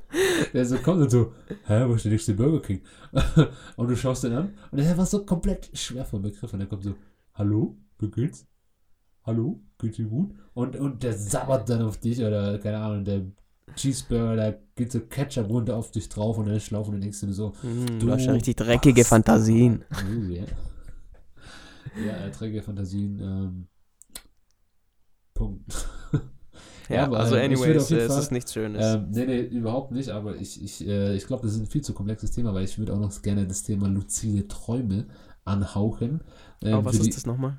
Der 0.52 0.64
so 0.64 0.76
kommt 0.78 1.02
und 1.02 1.10
so, 1.10 1.32
hä, 1.66 1.84
wo 1.86 1.94
ist 1.94 2.04
der 2.04 2.12
nächste 2.12 2.34
Burger 2.34 2.60
King? 2.60 2.80
Und 3.76 3.88
du 3.88 3.96
schaust 3.96 4.24
den 4.24 4.32
an 4.32 4.54
und 4.70 4.78
der 4.78 4.96
war 4.96 5.06
so 5.06 5.24
komplett 5.24 5.70
schwer 5.76 6.04
vom 6.04 6.22
Begriff 6.22 6.52
und 6.52 6.58
der 6.58 6.68
kommt 6.68 6.82
so, 6.82 6.94
hallo, 7.34 7.76
wie 7.98 8.10
geht's? 8.10 8.46
Hallo, 9.24 9.62
geht's 9.78 9.96
dir 9.96 10.06
gut? 10.06 10.34
Und, 10.54 10.76
und 10.76 11.02
der 11.02 11.16
sabbert 11.16 11.68
dann 11.68 11.82
auf 11.82 11.98
dich 11.98 12.20
oder, 12.20 12.58
keine 12.58 12.78
Ahnung, 12.78 13.04
der 13.04 13.22
Cheeseburger, 13.74 14.36
da 14.36 14.54
geht 14.74 14.92
so 14.92 15.00
Ketchup 15.00 15.48
runter 15.48 15.76
auf 15.76 15.90
dich 15.90 16.08
drauf 16.08 16.38
und 16.38 16.46
dann 16.46 16.60
schlaufen 16.60 17.00
du 17.00 17.00
dir 17.00 17.32
so, 17.32 17.52
Hm, 17.60 17.98
Du 17.98 18.10
hast 18.10 18.24
ja 18.24 18.32
richtig 18.32 18.56
dreckige. 18.56 19.04
Fantasien. 19.04 19.84
Uh, 19.90 20.32
ja. 20.32 20.44
Ja, 22.04 22.12
erträge 22.12 22.62
Fantasien. 22.62 23.20
Ähm, 23.20 23.66
Punkt. 25.34 25.64
Ja, 26.88 27.04
aber, 27.06 27.20
also 27.20 27.36
ähm, 27.36 27.52
anyways, 27.52 27.90
äh, 27.90 27.96
es 27.98 28.06
Fall- 28.12 28.22
ist 28.22 28.32
nichts 28.32 28.52
Schönes. 28.52 28.84
Ähm, 28.84 29.06
nee, 29.10 29.26
nee, 29.26 29.40
überhaupt 29.40 29.92
nicht, 29.92 30.10
aber 30.10 30.36
ich, 30.36 30.62
ich, 30.62 30.86
äh, 30.86 31.14
ich 31.16 31.26
glaube, 31.26 31.42
das 31.44 31.54
ist 31.54 31.60
ein 31.60 31.66
viel 31.66 31.82
zu 31.82 31.94
komplexes 31.94 32.30
Thema, 32.32 32.52
weil 32.54 32.64
ich 32.64 32.78
würde 32.78 32.92
auch 32.94 32.98
noch 33.00 33.22
gerne 33.22 33.46
das 33.46 33.62
Thema 33.62 33.88
luzide 33.88 34.48
Träume 34.48 35.06
anhauchen. 35.44 36.20
Ähm, 36.62 36.74
Aber 36.74 36.86
was 36.86 36.96
für, 36.96 37.02
die, 37.02 37.08
ist 37.10 37.16
das 37.18 37.26
nochmal? 37.26 37.58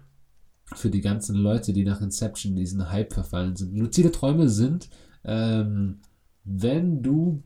für 0.76 0.89
die 0.89 1.01
ganzen 1.01 1.36
Leute, 1.36 1.74
die 1.74 1.84
nach 1.84 2.01
Inception 2.01 2.53
in 2.53 2.57
diesen 2.57 2.89
Hype 2.91 3.13
verfallen 3.13 3.55
sind. 3.55 3.76
Luzide 3.78 4.11
Träume 4.11 4.49
sind, 4.49 4.89
ähm, 5.24 5.99
wenn 6.43 7.01
du 7.01 7.43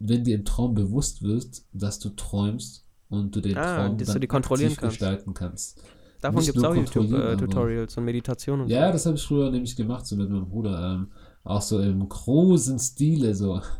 wenn 0.00 0.22
dir 0.22 0.36
im 0.36 0.44
Traum 0.44 0.74
bewusst 0.74 1.22
wird, 1.22 1.62
dass 1.72 1.98
du 1.98 2.10
träumst 2.10 2.86
und 3.08 3.34
du 3.34 3.40
den 3.40 3.56
Ah, 3.56 3.86
Traum 3.86 3.98
dann 3.98 4.06
du 4.14 4.20
die 4.20 4.30
aktiv 4.30 4.76
kannst. 4.76 4.80
gestalten 4.80 5.34
kannst. 5.34 5.82
Davon 6.20 6.44
gibt 6.44 6.56
es 6.56 6.64
auch 6.64 6.74
YouTube-Tutorials 6.74 7.96
und 7.96 8.04
Meditationen 8.04 8.62
und 8.64 8.70
Ja, 8.70 8.90
das 8.90 9.06
habe 9.06 9.16
ich 9.16 9.22
früher 9.22 9.50
nämlich 9.50 9.76
gemacht, 9.76 10.06
so 10.06 10.16
mit 10.16 10.28
meinem 10.28 10.48
Bruder. 10.48 10.94
Ähm, 10.94 11.08
auch 11.44 11.62
so 11.62 11.80
im 11.80 12.08
großen 12.08 12.78
Stile, 12.78 13.34
so. 13.34 13.60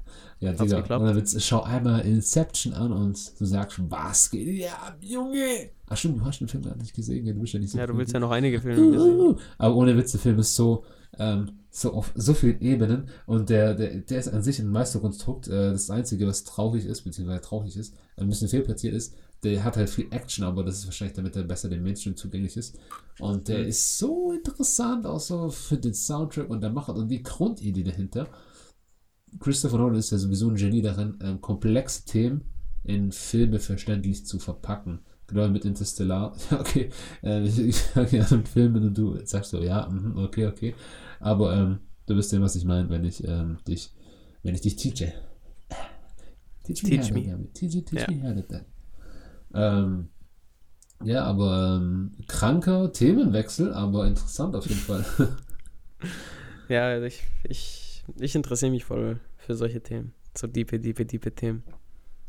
Ja, 0.41 0.51
Hat's 0.51 0.61
Digga. 0.61 0.83
geklappt? 0.83 1.01
Und 1.01 1.07
dann 1.09 1.17
wird's, 1.17 1.45
schau 1.45 1.63
einmal 1.63 2.03
Inception 2.03 2.73
an 2.73 2.93
und 2.93 3.41
du 3.41 3.45
sagst, 3.45 3.81
was 3.91 4.31
geht 4.31 4.71
ab, 4.71 4.97
Junge? 5.01 5.71
Ach 5.89 5.97
stimmt, 5.97 6.21
du 6.21 6.25
hast 6.25 6.39
den 6.39 6.47
Film 6.47 6.63
gar 6.63 6.77
nicht 6.77 6.95
gesehen, 6.95 7.27
du 7.27 7.35
bist 7.35 7.55
ja 7.55 7.59
nicht 7.59 7.71
so 7.71 7.77
so. 7.77 7.81
Ja, 7.81 7.89
du 7.89 7.97
willst 7.97 8.13
ja 8.13 8.21
noch 8.21 8.31
einige 8.31 8.61
Filme 8.61 8.93
gesehen. 8.93 9.35
Aber 9.59 9.75
ohne 9.75 9.97
Witz, 9.97 10.13
der 10.13 10.21
Film 10.21 10.39
ist 10.39 10.55
so, 10.55 10.85
ähm, 11.19 11.51
so 11.71 11.93
auf 11.93 12.13
so 12.15 12.35
vielen 12.35 12.61
Ebenen 12.61 13.09
und 13.27 13.51
der, 13.51 13.75
der, 13.75 13.97
der 13.97 14.19
ist 14.21 14.29
an 14.29 14.43
sich 14.43 14.61
ein 14.61 14.71
Meisterkonstrukt. 14.71 15.49
Äh, 15.49 15.73
das 15.73 15.91
Einzige, 15.91 16.29
was 16.29 16.45
traurig 16.45 16.87
ist, 16.87 17.03
beziehungsweise 17.03 17.41
traurig 17.41 17.77
ist, 17.77 17.97
ein 18.17 18.29
bisschen 18.29 18.49
fehlplatziert 18.49 18.95
ist, 18.95 19.17
der 19.43 19.63
hat 19.65 19.77
halt 19.77 19.89
viel 19.91 20.09
Action, 20.11 20.45
aber 20.45 20.65
das 20.65 20.79
ist 20.79 20.87
wahrscheinlich, 20.87 21.17
damit 21.17 21.37
er 21.37 21.45
besser 21.45 21.69
dem 21.69 21.83
Mainstream 21.83 22.17
zugänglich 22.17 22.57
ist. 22.57 22.77
Und 23.21 23.49
der 23.49 23.61
Mhm. 23.61 23.69
ist 23.69 23.99
so 23.99 24.33
interessant, 24.33 25.07
auch 25.07 25.21
so 25.21 25.49
für 25.51 25.77
den 25.77 25.95
Soundtrack 25.95 26.51
und 26.51 26.61
der 26.61 26.71
Macher 26.71 26.95
und 26.95 27.09
die 27.09 27.23
Grundidee 27.23 27.83
dahinter. 27.85 28.29
Christopher 29.41 29.79
Nolan 29.79 29.97
ist 29.99 30.11
ja 30.11 30.19
sowieso 30.19 30.49
ein 30.49 30.57
Genie 30.57 30.83
darin, 30.83 31.19
ähm, 31.23 31.41
komplexe 31.41 32.05
Themen 32.05 32.43
in 32.85 33.13
Filme 33.13 33.59
verständlich 33.59 34.25
zu 34.27 34.39
verpacken. 34.39 35.01
Genau 35.27 35.49
mit 35.49 35.65
Interstellar. 35.65 36.35
Ja, 36.51 36.61
okay. 36.61 36.89
Äh, 37.23 37.45
ich 37.69 37.77
sage 37.77 38.17
ja 38.17 38.27
einen 38.27 38.47
Film 38.47 38.75
und 38.77 38.95
du 38.97 39.19
sagst 39.25 39.51
so, 39.51 39.63
ja, 39.63 39.89
mhm, 39.89 40.17
okay, 40.19 40.47
okay. 40.47 40.75
Aber 41.21 41.55
ähm, 41.55 41.79
du 42.07 42.17
wirst 42.17 42.33
ja, 42.33 42.41
was 42.41 42.57
ich 42.57 42.65
meine, 42.65 42.89
wenn 42.89 43.05
ich 43.05 43.23
ähm, 43.25 43.59
dich, 43.69 43.93
wenn 44.43 44.55
ich 44.55 44.63
dich 44.63 44.77
teache. 44.77 45.13
Teach 46.65 46.83
me. 46.83 46.91
Teach 46.91 47.13
me. 47.13 47.49
Teach, 47.53 47.85
teach 47.85 48.01
Ja. 48.01 48.11
me 48.11 48.23
how 48.23 48.35
to. 48.35 48.57
Ähm, 49.55 50.09
ja, 51.05 51.25
aber 51.25 51.81
ähm, 51.81 52.13
kranker 52.27 52.93
Themenwechsel, 52.93 53.73
aber 53.73 54.07
interessant 54.07 54.57
auf 54.57 54.67
jeden 54.67 54.81
Fall. 54.81 55.05
Ja, 56.69 56.89
also 56.89 57.07
ich, 57.07 57.23
ich, 57.45 58.05
ich 58.21 58.35
interessiere 58.35 58.71
mich 58.71 58.85
voll 58.85 59.21
für 59.39 59.55
solche 59.55 59.83
Themen. 59.83 60.13
So 60.37 60.47
diepe, 60.47 60.79
diepe, 60.79 61.07
diepe 61.07 61.35
Themen. 61.35 61.63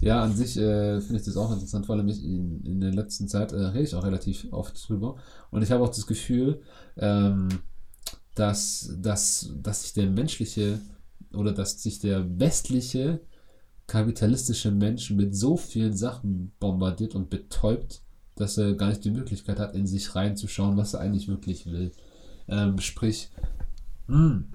Ja, 0.02 0.24
an 0.24 0.34
sich 0.34 0.58
äh, 0.58 1.02
finde 1.02 1.18
ich 1.18 1.26
das 1.26 1.36
auch 1.36 1.52
interessant, 1.52 1.86
vor 1.86 1.96
allem 1.96 2.08
ich 2.08 2.24
in, 2.24 2.64
in 2.64 2.80
der 2.80 2.94
letzten 2.94 3.28
Zeit 3.28 3.52
äh, 3.52 3.58
rede 3.58 3.84
ich 3.84 3.96
auch 3.96 4.06
relativ 4.06 4.48
oft 4.52 4.88
drüber. 4.88 5.18
Und 5.52 5.62
ich 5.62 5.72
habe 5.72 5.84
auch 5.84 5.90
das 5.90 6.08
Gefühl, 6.08 6.62
ähm, 6.96 7.50
dass, 8.36 8.96
dass, 8.98 9.52
dass 9.62 9.82
sich 9.82 9.94
der 9.94 10.08
menschliche 10.08 10.80
oder 11.34 11.52
dass 11.52 11.84
sich 11.84 12.00
der 12.00 12.40
westliche 12.40 13.20
kapitalistische 13.90 14.72
Mensch 14.72 15.12
mit 15.12 15.36
so 15.36 15.58
vielen 15.58 15.96
Sachen 15.96 16.54
bombardiert 16.60 17.16
und 17.16 17.30
betäubt, 17.30 18.02
dass 18.36 18.58
er 18.58 18.76
gar 18.76 18.88
nicht 18.90 19.04
die 19.04 19.12
Möglichkeit 19.12 19.60
hat, 19.60 19.76
in 19.76 19.86
sich 19.86 20.16
reinzuschauen, 20.16 20.78
was 20.78 20.94
er 20.94 21.02
eigentlich 21.02 21.28
wirklich 21.28 21.66
will. 21.66 21.92
Ähm, 22.48 22.80
sprich, 22.80 23.30
hm, 24.08 24.46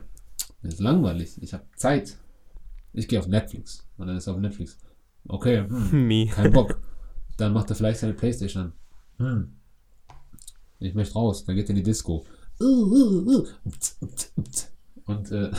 mir 0.62 0.68
ist 0.68 0.80
langweilig, 0.80 1.43
ich 1.43 1.53
habe 1.53 1.64
Zeit. 1.76 2.16
Ich 2.93 3.09
gehe 3.09 3.18
auf 3.18 3.26
Netflix 3.26 3.87
und 3.99 4.07
dann 4.07 4.16
ist 4.16 4.26
er 4.26 4.35
auf 4.35 4.41
Netflix. 4.41 4.78
Okay, 5.28 5.66
hm, 5.68 6.07
Me. 6.09 6.26
kein 6.26 6.53
Bock. 6.53 6.80
Dann 7.37 7.53
macht 7.53 7.68
er 7.70 7.76
vielleicht 7.76 8.01
seine 8.01 8.14
Playstation 8.14 8.62
an. 8.64 8.72
Hm. 9.18 9.53
Ich 10.78 10.95
möchte 10.95 11.14
raus. 11.14 11.45
Dann 11.45 11.57
geht 11.57 11.66
er 11.66 11.70
in 11.70 11.76
die 11.76 11.82
Disco. 11.82 12.24
Und 15.07 15.30
äh, 15.32 15.51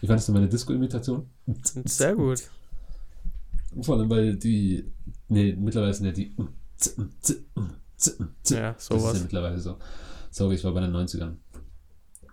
ich 0.00 0.08
fand 0.08 0.20
das 0.20 0.28
meine 0.28 0.48
Disco-Imitation. 0.48 1.28
Sehr 1.84 2.14
gut. 2.14 2.50
Vor 3.82 3.96
allem, 3.98 4.10
weil 4.10 4.36
die. 4.36 4.84
Nee, 5.28 5.54
mittlerweile 5.58 5.94
sind 5.94 6.06
ja 6.06 6.12
die. 6.12 6.34
Ja, 6.36 6.46
Das 7.96 8.08
ist 8.08 8.50
ja 8.50 8.74
sowas. 8.78 9.22
mittlerweile 9.22 9.58
so. 9.58 9.76
Sorry, 10.30 10.54
ich 10.54 10.64
war 10.64 10.72
bei 10.72 10.80
den 10.80 10.94
90ern. 10.94 11.36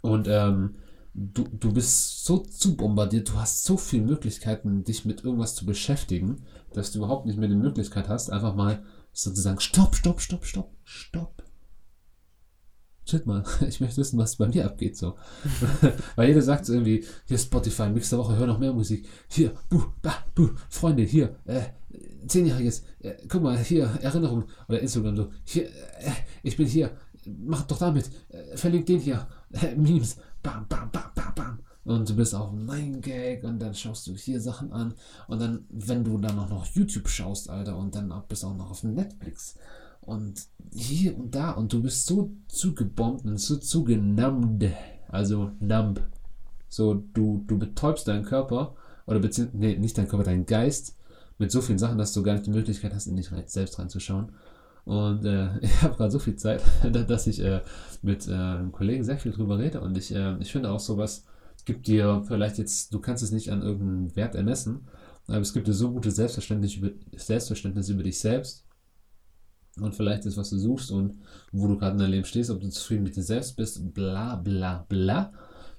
Und 0.02 0.28
ähm, 0.30 0.76
du, 1.14 1.44
du 1.44 1.74
bist 1.74 2.24
so 2.24 2.38
zu 2.38 2.76
bombardiert, 2.78 3.30
du 3.30 3.34
hast 3.34 3.64
so 3.66 3.76
viele 3.78 4.04
Möglichkeiten, 4.06 4.84
dich 4.84 5.04
mit 5.06 5.24
irgendwas 5.24 5.56
zu 5.56 5.66
beschäftigen, 5.66 6.44
dass 6.74 6.92
du 6.92 7.00
überhaupt 7.00 7.26
nicht 7.26 7.38
mehr 7.38 7.50
die 7.50 7.56
Möglichkeit 7.56 8.08
hast, 8.08 8.30
einfach 8.32 8.56
mal 8.56 8.84
sozusagen 9.12 9.60
Stopp, 9.60 9.96
Stopp, 9.96 10.22
Stopp, 10.22 10.46
Stopp, 10.46 10.72
Stopp. 10.84 11.44
Shit 13.08 13.26
mal, 13.26 13.44
ich 13.68 13.80
möchte 13.80 13.98
wissen, 13.98 14.20
was 14.20 14.36
bei 14.36 14.48
mir 14.48 14.66
abgeht 14.66 14.98
so. 14.98 15.16
Weil 16.18 16.28
jeder 16.28 16.42
sagt 16.42 16.68
irgendwie, 16.68 17.06
hier 17.26 17.38
Spotify, 17.38 17.90
Mix 17.90 18.10
der 18.10 18.20
Woche, 18.20 18.36
hör 18.36 18.48
noch 18.48 18.60
mehr 18.60 18.74
Musik. 18.74 19.08
Hier, 19.30 19.54
buh, 19.70 19.86
bah, 20.02 20.26
buh, 20.36 20.50
Freunde, 20.70 21.04
hier, 21.04 21.36
äh, 21.46 21.62
Zehnjähriges, 22.28 22.84
äh, 23.00 23.14
guck 23.30 23.44
mal, 23.44 23.58
hier, 23.58 23.86
Erinnerung 24.02 24.44
oder 24.68 24.82
Instagram 24.82 25.16
so, 25.16 25.32
hier, 25.46 25.68
äh, 25.68 26.12
ich 26.44 26.58
bin 26.58 26.68
hier, 26.68 26.98
mach 27.26 27.64
doch 27.64 27.78
damit, 27.78 28.10
äh, 28.28 28.58
verlink 28.58 28.86
den 28.88 29.00
hier, 29.00 29.26
äh, 29.54 29.74
Memes, 29.78 30.18
bam, 30.44 30.68
bam, 30.68 30.92
bam, 30.92 31.12
bam, 31.16 31.34
bam. 31.34 31.60
Und 31.86 32.10
du 32.10 32.16
bist 32.18 32.36
auf 32.36 32.52
9gag 32.52 33.46
und 33.46 33.60
dann 33.60 33.74
schaust 33.74 34.08
du 34.08 34.16
hier 34.16 34.42
Sachen 34.42 34.74
an 34.74 34.94
und 35.30 35.40
dann, 35.40 35.66
wenn 35.70 36.04
du 36.04 36.18
dann 36.18 36.38
auch 36.38 36.50
noch 36.50 36.66
YouTube 36.66 37.08
schaust, 37.08 37.50
Alter, 37.50 37.78
und 37.78 37.96
dann 37.96 38.12
bist 38.28 38.44
auch 38.44 38.54
noch 38.54 38.72
auf 38.72 38.84
Netflix 38.84 39.56
und 40.08 40.48
hier 40.74 41.18
und 41.18 41.36
da 41.36 41.52
und 41.52 41.72
du 41.72 41.82
bist 41.82 42.06
so 42.06 42.32
zugebombt 42.48 43.26
und 43.26 43.40
so 43.40 43.58
zugenummt, 43.58 44.66
also 45.10 45.52
numb. 45.60 46.02
So, 46.70 47.04
du, 47.14 47.44
du 47.48 47.58
betäubst 47.58 48.08
deinen 48.08 48.26
Körper 48.26 48.76
oder 49.06 49.20
beziehungsweise, 49.20 49.58
nee, 49.58 49.78
nicht 49.78 49.98
deinen 49.98 50.08
Körper, 50.08 50.26
deinen 50.26 50.46
Geist 50.46 50.98
mit 51.38 51.52
so 51.52 51.62
vielen 51.62 51.80
Sachen, 51.80 51.98
dass 51.98 52.14
du 52.14 52.24
gar 52.24 52.34
nicht 52.34 52.46
die 52.46 52.52
Möglichkeit 52.52 52.94
hast, 52.94 53.08
in 53.08 53.16
dich 53.16 53.30
selbst 53.46 53.80
reinzuschauen. 53.80 54.32
Und 54.86 55.26
äh, 55.26 55.58
ich 55.62 55.82
habe 55.82 55.96
gerade 55.96 56.12
so 56.12 56.20
viel 56.20 56.36
Zeit, 56.36 56.62
dass 57.08 57.28
ich 57.28 57.40
äh, 57.42 57.62
mit 58.02 58.28
äh, 58.28 58.34
einem 58.34 58.72
Kollegen 58.72 59.04
sehr 59.04 59.18
viel 59.18 59.32
drüber 59.32 59.60
rede 59.60 59.82
und 59.82 59.98
ich, 59.98 60.14
äh, 60.14 60.38
ich 60.40 60.52
finde 60.52 60.72
auch 60.72 60.80
sowas 60.80 61.24
gibt 61.68 61.86
dir 61.86 62.24
vielleicht 62.26 62.58
jetzt, 62.58 62.94
du 62.94 63.00
kannst 63.00 63.22
es 63.22 63.32
nicht 63.32 63.52
an 63.52 63.62
irgendeinem 63.62 64.16
Wert 64.16 64.36
ermessen, 64.36 64.88
aber 65.28 65.42
es 65.42 65.54
gibt 65.54 65.68
dir 65.68 65.74
so 65.74 65.92
gutes 65.92 66.16
Selbstverständnis 66.16 66.76
über, 66.76 66.92
Selbstverständnis 67.14 67.90
über 67.90 68.04
dich 68.04 68.18
selbst 68.20 68.64
und 69.82 69.96
vielleicht 69.96 70.26
ist, 70.26 70.38
was 70.38 70.50
du 70.50 70.58
suchst 70.58 70.92
und 70.92 71.20
wo 71.52 71.68
du 71.68 71.78
gerade 71.78 71.94
in 71.94 72.00
deinem 72.00 72.12
Leben 72.12 72.26
stehst, 72.26 72.50
ob 72.50 72.62
du 72.62 72.70
zufrieden 72.70 73.04
mit 73.04 73.16
dir 73.16 73.24
selbst 73.24 73.56
bist, 73.56 73.94
bla 73.94 74.36
bla 74.36 74.86
bla. 74.88 75.32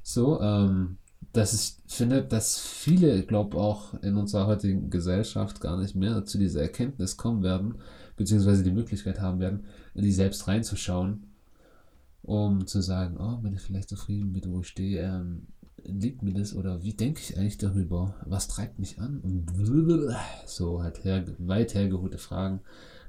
So, 0.02 0.40
ähm, 0.40 0.98
dass 1.32 1.52
ich 1.52 1.76
finde, 1.92 2.22
dass 2.22 2.58
viele, 2.58 3.22
glaube 3.22 3.58
auch 3.58 3.94
in 4.02 4.16
unserer 4.16 4.46
heutigen 4.46 4.90
Gesellschaft 4.90 5.60
gar 5.60 5.78
nicht 5.78 5.94
mehr 5.94 6.24
zu 6.24 6.38
dieser 6.38 6.62
Erkenntnis 6.62 7.16
kommen 7.16 7.42
werden, 7.42 7.74
beziehungsweise 8.16 8.62
die 8.62 8.70
Möglichkeit 8.70 9.20
haben 9.20 9.40
werden, 9.40 9.64
in 9.94 10.02
die 10.02 10.12
selbst 10.12 10.48
reinzuschauen, 10.48 11.26
um 12.22 12.66
zu 12.66 12.80
sagen, 12.80 13.18
oh, 13.18 13.36
bin 13.38 13.54
ich 13.54 13.60
vielleicht 13.60 13.88
zufrieden 13.88 14.32
mit 14.32 14.48
wo 14.48 14.60
ich 14.60 14.68
stehe, 14.68 15.02
ähm, 15.02 15.46
liegt 15.84 16.22
mir 16.22 16.34
das 16.34 16.54
oder 16.54 16.82
wie 16.82 16.92
denke 16.92 17.20
ich 17.20 17.36
eigentlich 17.38 17.58
darüber, 17.58 18.14
was 18.26 18.48
treibt 18.48 18.78
mich 18.78 18.98
an 19.00 19.20
und 19.20 19.46
so 20.46 20.82
halt 20.82 21.04
her, 21.04 21.24
weit 21.38 21.74
hergeholte 21.74 22.18
Fragen. 22.18 22.60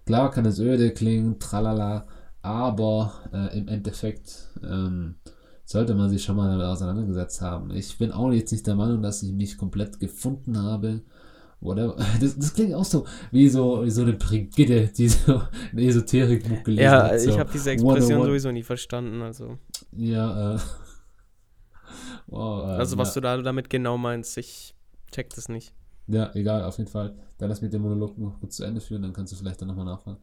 Klar 0.10 0.32
kann 0.32 0.44
es 0.48 0.58
öde 0.58 0.90
klingen, 0.90 1.38
tralala, 1.38 2.08
aber 2.42 3.14
äh, 3.32 3.56
im 3.60 3.68
Endeffekt 3.68 4.50
ähm, 4.64 5.18
sollte 5.66 5.94
man 5.94 6.10
sich 6.10 6.24
schon 6.24 6.36
mal 6.36 6.50
damit 6.50 6.66
auseinandergesetzt 6.66 7.42
haben. 7.42 7.70
Ich 7.76 7.96
bin 8.00 8.12
auch 8.12 8.32
jetzt 8.32 8.52
nicht 8.52 8.66
der 8.66 8.74
Meinung, 8.74 9.04
dass 9.04 9.22
ich 9.22 9.32
mich 9.32 9.56
komplett 9.56 10.00
gefunden 10.00 10.58
habe. 10.58 11.04
Oder 11.62 11.96
das, 12.22 12.40
das 12.40 12.56
klingt 12.56 12.74
auch 12.74 12.86
so 12.86 13.06
wie 13.30 13.50
so, 13.50 13.86
wie 13.86 13.92
so 13.92 14.02
eine 14.02 14.14
Brigitte, 14.14 14.88
die 14.88 15.10
so 15.10 15.44
ein 15.74 15.78
Esoterikbuch 15.78 16.64
gelesen 16.64 16.86
Ja, 16.86 17.04
hat. 17.04 17.20
So 17.20 17.30
ich 17.30 17.38
habe 17.38 17.52
diese 17.54 17.70
Expression 17.70 18.14
101. 18.14 18.26
sowieso 18.30 18.52
nie 18.52 18.64
verstanden. 18.64 19.22
Also, 19.22 19.60
Ja, 19.92 20.56
äh. 20.56 20.60
Wow, 22.26 22.64
ähm, 22.64 22.80
also 22.80 22.98
was 22.98 23.14
ja. 23.14 23.22
du 23.22 23.28
da 23.28 23.38
damit 23.44 23.70
genau 23.70 23.96
meinst, 24.00 24.36
ich 24.40 24.74
check 25.12 25.30
das 25.36 25.50
nicht. 25.50 25.76
Ja, 26.10 26.32
egal, 26.34 26.64
auf 26.64 26.78
jeden 26.80 26.90
Fall. 26.90 27.16
Dann 27.38 27.50
lass 27.50 27.62
mich 27.62 27.70
den 27.70 27.84
Monolog 27.84 28.18
noch 28.18 28.40
kurz 28.40 28.56
zu 28.58 28.64
Ende 28.64 28.82
führen, 28.82 29.04
dann 29.04 29.14
kannst 29.14 29.32
du 29.32 29.38
vielleicht 29.38 29.62
dann 29.62 29.68
nochmal 29.68 29.86
nachfragen. 29.86 30.18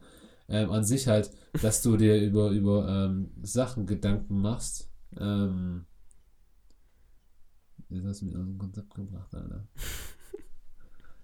Ähm, 0.49 0.69
an 0.69 0.83
sich 0.83 1.07
halt, 1.07 1.31
dass 1.61 1.81
du 1.81 1.97
dir 1.97 2.21
über, 2.21 2.49
über 2.49 2.87
ähm, 2.87 3.31
Sachen 3.41 3.85
Gedanken 3.85 4.41
machst. 4.41 4.89
Ähm, 5.17 5.85
jetzt 7.89 8.05
hast 8.05 8.21
du 8.21 8.25
mich 8.25 8.35
aus 8.35 8.45
dem 8.45 8.57
Konzept 8.57 8.93
gebracht, 8.93 9.33
Alter. 9.33 9.65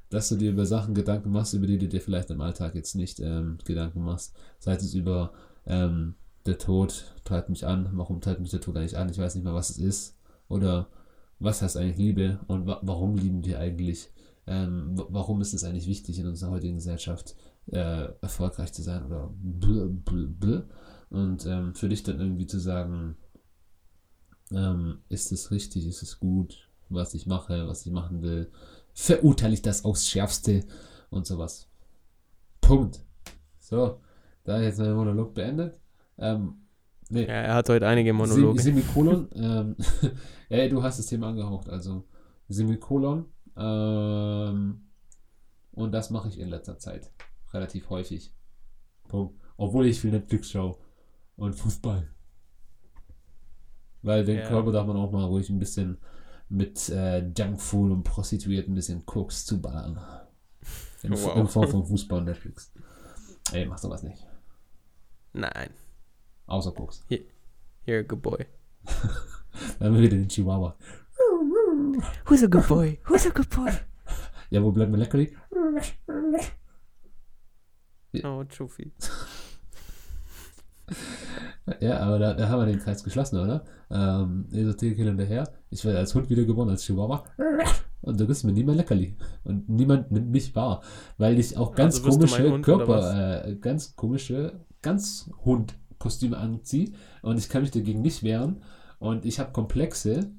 dass 0.10 0.30
du 0.30 0.36
dir 0.36 0.52
über 0.52 0.66
Sachen 0.66 0.94
Gedanken 0.94 1.32
machst, 1.32 1.54
über 1.54 1.68
die 1.68 1.78
du 1.78 1.88
dir 1.88 2.00
vielleicht 2.00 2.30
im 2.30 2.40
Alltag 2.42 2.76
jetzt 2.76 2.96
nicht 2.96 3.20
ähm, 3.20 3.58
Gedanken 3.66 4.04
machst. 4.04 4.36
Sei 4.60 4.76
es 4.76 4.94
über 4.94 5.34
ähm, 5.66 6.16
der 6.46 6.58
Tod 6.58 7.14
treibt 7.24 7.50
mich 7.50 7.66
an, 7.66 7.90
warum 7.94 8.22
treibt 8.22 8.40
mich 8.40 8.52
der 8.52 8.62
Tod 8.62 8.78
eigentlich 8.78 8.98
an, 8.98 9.10
ich 9.10 9.18
weiß 9.18 9.36
nicht 9.36 9.44
mehr, 9.44 9.54
was 9.54 9.72
es 9.72 9.78
ist. 9.78 10.18
Oder 10.48 10.88
was 11.40 11.62
heißt 11.62 11.78
eigentlich 11.78 11.98
Liebe 11.98 12.40
und 12.48 12.68
wa 12.68 12.80
warum 12.84 13.18
lieben 13.18 13.44
wir 13.44 13.60
eigentlich? 13.60 14.13
Ähm, 14.46 14.96
warum 15.10 15.42
ist 15.42 15.54
es 15.54 15.64
eigentlich 15.64 15.88
wichtig 15.88 16.20
in 16.20 16.28
unserer 16.28 16.52
heutigen 16.52 16.76
Gesellschaft 16.76 17.36
äh, 17.68 18.10
erfolgreich 18.22 18.74
zu 18.74 18.82
sein 18.82 19.06
oder 19.06 19.30
bl 19.34 19.88
bl 19.88 20.28
bl 20.28 20.70
und 21.10 21.46
ähm, 21.46 21.76
für 21.76 21.88
dich 21.88 22.04
dann 22.04 22.20
irgendwie 22.20 22.48
zu 22.48 22.60
sagen, 22.60 23.16
ähm, 24.52 25.00
ist 25.10 25.32
es 25.32 25.52
richtig, 25.52 25.86
ist 25.88 26.02
es 26.02 26.20
gut, 26.20 26.70
was 26.90 27.14
ich 27.14 27.26
mache, 27.26 27.68
was 27.68 27.86
ich 27.86 27.92
machen 27.92 28.22
will, 28.22 28.52
verurteile 28.94 29.54
ich 29.54 29.62
das 29.62 29.86
aufs 29.86 30.08
Schärfste 30.08 30.66
und 31.10 31.26
sowas. 31.26 31.70
Punkt. 32.62 33.02
So, 33.60 34.02
da 34.44 34.58
ist 34.58 34.64
jetzt 34.64 34.80
mein 34.80 34.96
Monolog 34.96 35.34
beendet. 35.34 35.80
Ähm, 36.18 36.56
nee, 37.10 37.26
Ja, 37.26 37.34
er 37.34 37.56
hat 37.56 37.70
heute 37.70 37.88
einige 37.88 38.14
Monologe. 38.14 38.62
Sem 38.62 38.76
Semikolon, 38.76 39.30
ähm, 39.36 39.76
ja, 40.50 40.68
du 40.68 40.84
hast 40.84 41.00
das 41.00 41.08
Thema 41.08 41.30
angehaucht, 41.30 41.70
also 41.70 42.04
Semikolon, 42.50 43.26
ähm, 43.58 44.82
und 45.72 45.92
das 45.92 46.10
mache 46.10 46.28
ich 46.30 46.40
in 46.40 46.50
letzter 46.50 46.78
Zeit 46.78 47.12
relativ 47.52 47.90
häufig. 47.90 48.34
Punkt. 49.08 49.40
Obwohl 49.58 49.86
ich 49.88 50.00
viel 50.00 50.12
Netflix 50.12 50.50
schaue 50.52 50.78
und 51.36 51.54
Fußball. 51.54 52.10
Weil 54.02 54.26
den 54.26 54.38
Ja. 54.40 54.48
Körper 54.48 54.72
darf 54.72 54.86
man 54.88 54.98
auch 54.98 55.12
mal 55.12 55.24
ruhig 55.26 55.50
ein 55.50 55.60
bisschen 55.60 55.98
mit 56.50 56.90
äh, 56.90 57.20
Junkfood 57.38 57.92
und 57.92 58.04
Prostituierten 58.04 58.74
ein 58.74 58.76
bisschen 58.76 59.06
Koks 59.06 59.46
zuballern. 59.46 60.00
In, 61.04 61.14
Wow. 61.14 61.36
in 61.38 61.48
Form 61.48 61.68
von 61.70 61.86
Fußball 61.86 62.20
und 62.20 62.26
Netflix. 62.26 62.72
Ey, 63.52 63.66
mach 63.66 63.78
sowas 63.78 64.04
nicht. 64.04 64.26
Nein, 65.34 65.70
Außer 66.46 66.72
Koks. 66.74 67.04
you're 67.86 68.00
a 68.00 68.02
good 68.04 68.22
boy. 68.22 68.46
Dann 69.80 69.88
haben 69.88 69.96
wir 69.96 70.02
wieder 70.04 70.18
den 70.18 70.30
Chihuahua. 70.30 70.76
Who's 72.26 72.44
a 72.44 72.48
good 72.48 72.68
boy? 72.68 73.00
Who's 73.08 73.26
a 73.26 73.30
good 73.30 73.50
boy? 73.50 73.72
Ja, 74.50 74.62
wo 74.62 74.72
bleibt 74.72 74.92
mein 74.92 75.00
Leckerli? 75.00 75.36
Oh, 78.24 78.44
Trophy. 78.44 78.92
Ja, 81.80 82.00
aber 82.00 82.20
da, 82.20 82.34
da 82.34 82.50
haben 82.50 82.60
wir 82.60 82.66
den 82.66 82.80
Kreis 82.80 83.04
geschlossen, 83.04 83.40
oder? 83.40 83.64
Ähm, 83.90 84.48
Esoterik 84.52 84.98
hin 84.98 85.08
und 85.08 85.20
her. 85.20 85.50
Ich 85.70 85.84
werde 85.86 86.00
als 86.00 86.14
Hund 86.14 86.30
wiedergeboren, 86.30 86.70
als 86.70 86.84
Chihuahua. 86.84 87.24
Und 88.02 88.20
du 88.20 88.28
gibst 88.28 88.44
mir 88.44 88.52
nie 88.52 88.64
mehr 88.64 88.76
Leckerli. 88.76 89.16
Und 89.44 89.70
niemand 89.70 90.12
nimmt 90.12 90.30
mich 90.30 90.54
wahr. 90.56 90.82
Weil 91.18 91.40
ich 91.40 91.56
auch 91.58 91.74
ganz 91.74 91.96
Also 91.96 92.10
komische 92.10 92.62
Körper, 92.62 93.46
äh, 93.48 93.56
ganz 93.56 93.96
komische, 93.96 94.66
ganz 94.82 95.32
Hundkostüme 95.46 96.38
anziehe. 96.38 96.92
Und 97.22 97.38
ich 97.40 97.48
kann 97.48 97.62
mich 97.62 97.72
dagegen 97.72 98.02
nicht 98.02 98.24
wehren. 98.24 98.62
Und 99.00 99.26
ich 99.26 99.40
habe 99.40 99.52
Komplexe. 99.54 100.32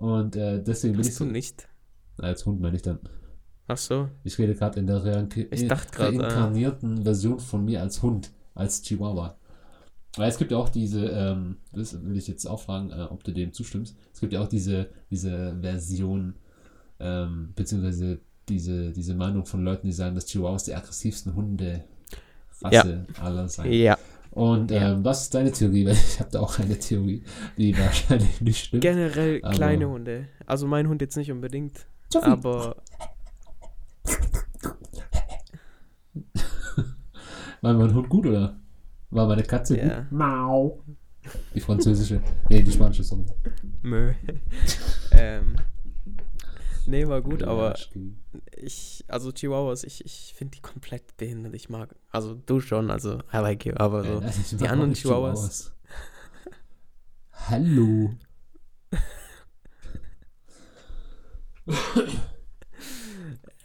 Und 0.00 0.34
äh, 0.34 0.62
deswegen 0.62 0.96
bin 0.96 1.06
ich 1.06 1.14
du 1.14 1.26
nicht? 1.26 1.68
Als 2.16 2.46
Hund 2.46 2.60
meine 2.60 2.74
ich 2.76 2.82
dann. 2.82 2.98
Ach 3.68 3.76
so. 3.76 4.08
Ich 4.24 4.38
rede 4.38 4.54
gerade 4.54 4.80
in 4.80 4.86
der 4.86 5.04
dachte 5.68 5.92
grad, 5.92 6.14
äh, 6.14 6.18
reinkarnierten 6.18 7.02
Version 7.02 7.38
von 7.38 7.66
mir 7.66 7.82
als 7.82 8.02
Hund, 8.02 8.32
als 8.54 8.80
Chihuahua. 8.80 9.36
Weil 10.16 10.30
es 10.30 10.38
gibt 10.38 10.52
ja 10.52 10.56
auch 10.56 10.70
diese, 10.70 11.06
ähm, 11.06 11.58
das 11.72 12.02
will 12.02 12.16
ich 12.16 12.26
jetzt 12.28 12.46
auch 12.46 12.60
fragen, 12.60 12.90
äh, 12.90 13.08
ob 13.10 13.22
du 13.24 13.32
dem 13.32 13.52
zustimmst. 13.52 13.94
Es 14.12 14.20
gibt 14.20 14.32
ja 14.32 14.40
auch 14.40 14.48
diese, 14.48 14.88
diese 15.10 15.54
Version, 15.60 16.34
ähm, 16.98 17.52
beziehungsweise 17.54 18.20
diese, 18.48 18.92
diese 18.92 19.14
Meinung 19.14 19.44
von 19.44 19.62
Leuten, 19.62 19.86
die 19.86 19.92
sagen, 19.92 20.14
dass 20.14 20.26
Chihuahuas 20.26 20.64
die 20.64 20.74
aggressivsten 20.74 21.34
Hunde 21.34 21.84
Rasse 22.62 23.06
aller 23.20 23.48
sein. 23.48 23.70
Ja. 23.70 23.98
Und 24.32 24.70
Ja. 24.70 24.92
ähm, 24.92 25.04
was 25.04 25.22
ist 25.22 25.34
deine 25.34 25.50
Theorie? 25.52 25.84
Weil 25.86 25.92
ich 25.94 26.20
habe 26.20 26.30
da 26.30 26.40
auch 26.40 26.58
eine 26.58 26.78
Theorie, 26.78 27.22
die 27.58 27.76
wahrscheinlich 27.78 28.40
nicht 28.40 28.64
stimmt. 28.66 28.82
Generell 28.82 29.40
Aber- 29.42 29.54
kleine 29.54 29.88
Hunde. 29.88 30.28
Also 30.46 30.66
mein 30.66 30.88
Hund 30.88 31.00
jetzt 31.00 31.16
nicht 31.16 31.30
unbedingt. 31.32 31.86
Sophie. 32.12 32.26
Aber 32.26 32.76
War 37.62 37.74
mein 37.74 37.92
Hund 37.94 38.08
gut 38.08 38.26
oder? 38.26 38.58
War 39.10 39.26
meine 39.26 39.42
Katze 39.42 39.78
Ja. 39.78 40.00
gut? 40.00 40.12
Mau. 40.12 40.82
Die 41.54 41.60
französische. 41.60 42.22
Nee, 42.48 42.62
die 42.62 42.72
spanische, 42.72 43.04
sorry. 43.04 43.24
Mö. 43.82 44.12
ähm. 45.12 45.56
Nee, 46.86 47.06
war 47.08 47.22
gut, 47.22 47.42
aber 47.42 47.76
ich, 48.56 49.04
also 49.08 49.32
Chihuahuas, 49.32 49.84
ich, 49.84 50.04
ich 50.04 50.34
finde 50.36 50.56
die 50.56 50.62
komplett 50.62 51.16
behindert. 51.16 51.54
Ich 51.54 51.68
mag, 51.68 51.94
also 52.10 52.34
du 52.34 52.60
schon, 52.60 52.90
also 52.90 53.18
I 53.32 53.36
like 53.36 53.64
you, 53.64 53.74
aber 53.76 54.04
so. 54.04 54.22
Ich 54.22 54.56
die 54.56 54.68
anderen 54.68 54.90
nicht 54.90 55.02
Chihuahuas. 55.02 55.72
Hallo. 57.32 58.10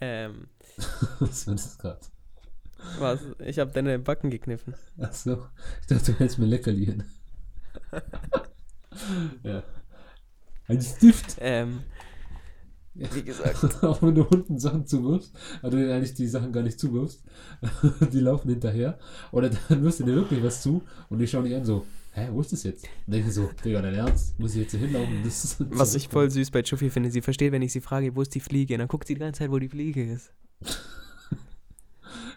Ähm, 0.00 0.48
Was 1.20 1.46
war 1.46 1.54
das 1.54 1.78
gerade? 1.78 2.00
was? 2.98 3.20
Ich 3.40 3.58
habe 3.58 3.72
deine 3.72 3.98
Backen 3.98 4.30
gekniffen. 4.30 4.74
Achso, 4.98 5.46
ich 5.80 5.86
dachte, 5.86 6.12
du 6.12 6.18
hältst 6.18 6.38
mir 6.38 6.46
Leckerli 6.46 6.86
hin. 6.86 7.04
ja. 9.42 9.62
Ein 10.68 10.82
Stift. 10.82 11.36
Ähm, 11.40 11.82
wie 12.96 13.22
gesagt, 13.22 13.62
Auch 13.84 14.02
wenn 14.02 14.14
du 14.14 14.28
Hunden 14.28 14.58
Sachen 14.58 14.86
zuwirfst, 14.86 15.32
du 15.62 15.70
denen 15.70 15.90
eigentlich 15.90 16.14
die 16.14 16.26
Sachen 16.26 16.52
gar 16.52 16.62
nicht 16.62 16.80
zuwirfst, 16.80 17.22
die 18.12 18.20
laufen 18.20 18.50
hinterher. 18.50 18.98
Oder 19.32 19.50
dann 19.50 19.82
wirst 19.82 20.00
du 20.00 20.04
dir 20.04 20.14
wirklich 20.14 20.42
was 20.42 20.62
zu 20.62 20.82
und 21.08 21.18
die 21.18 21.26
schauen 21.26 21.44
dich 21.44 21.54
an 21.54 21.64
so, 21.64 21.86
hä, 22.12 22.28
wo 22.32 22.40
ist 22.40 22.52
das 22.52 22.62
jetzt? 22.62 22.84
Und 23.06 23.12
denken 23.12 23.30
so, 23.30 23.50
Digga, 23.64 23.82
dein 23.82 23.94
Ernst? 23.94 24.38
Muss 24.38 24.54
ich 24.54 24.62
jetzt 24.62 24.70
hier 24.72 24.80
hinlaufen? 24.80 25.22
Was 25.70 25.94
ich 25.94 26.08
voll 26.08 26.30
süß 26.30 26.50
bei 26.50 26.62
Chuffy 26.62 26.90
finde, 26.90 27.10
sie 27.10 27.22
versteht, 27.22 27.52
wenn 27.52 27.62
ich 27.62 27.72
sie 27.72 27.80
frage, 27.80 28.14
wo 28.16 28.22
ist 28.22 28.34
die 28.34 28.40
Fliege? 28.40 28.74
Und 28.74 28.80
dann 28.80 28.88
guckt 28.88 29.06
sie 29.06 29.14
die 29.14 29.20
ganze 29.20 29.40
Zeit, 29.40 29.50
wo 29.50 29.58
die 29.58 29.68
Fliege 29.68 30.12
ist. 30.12 30.32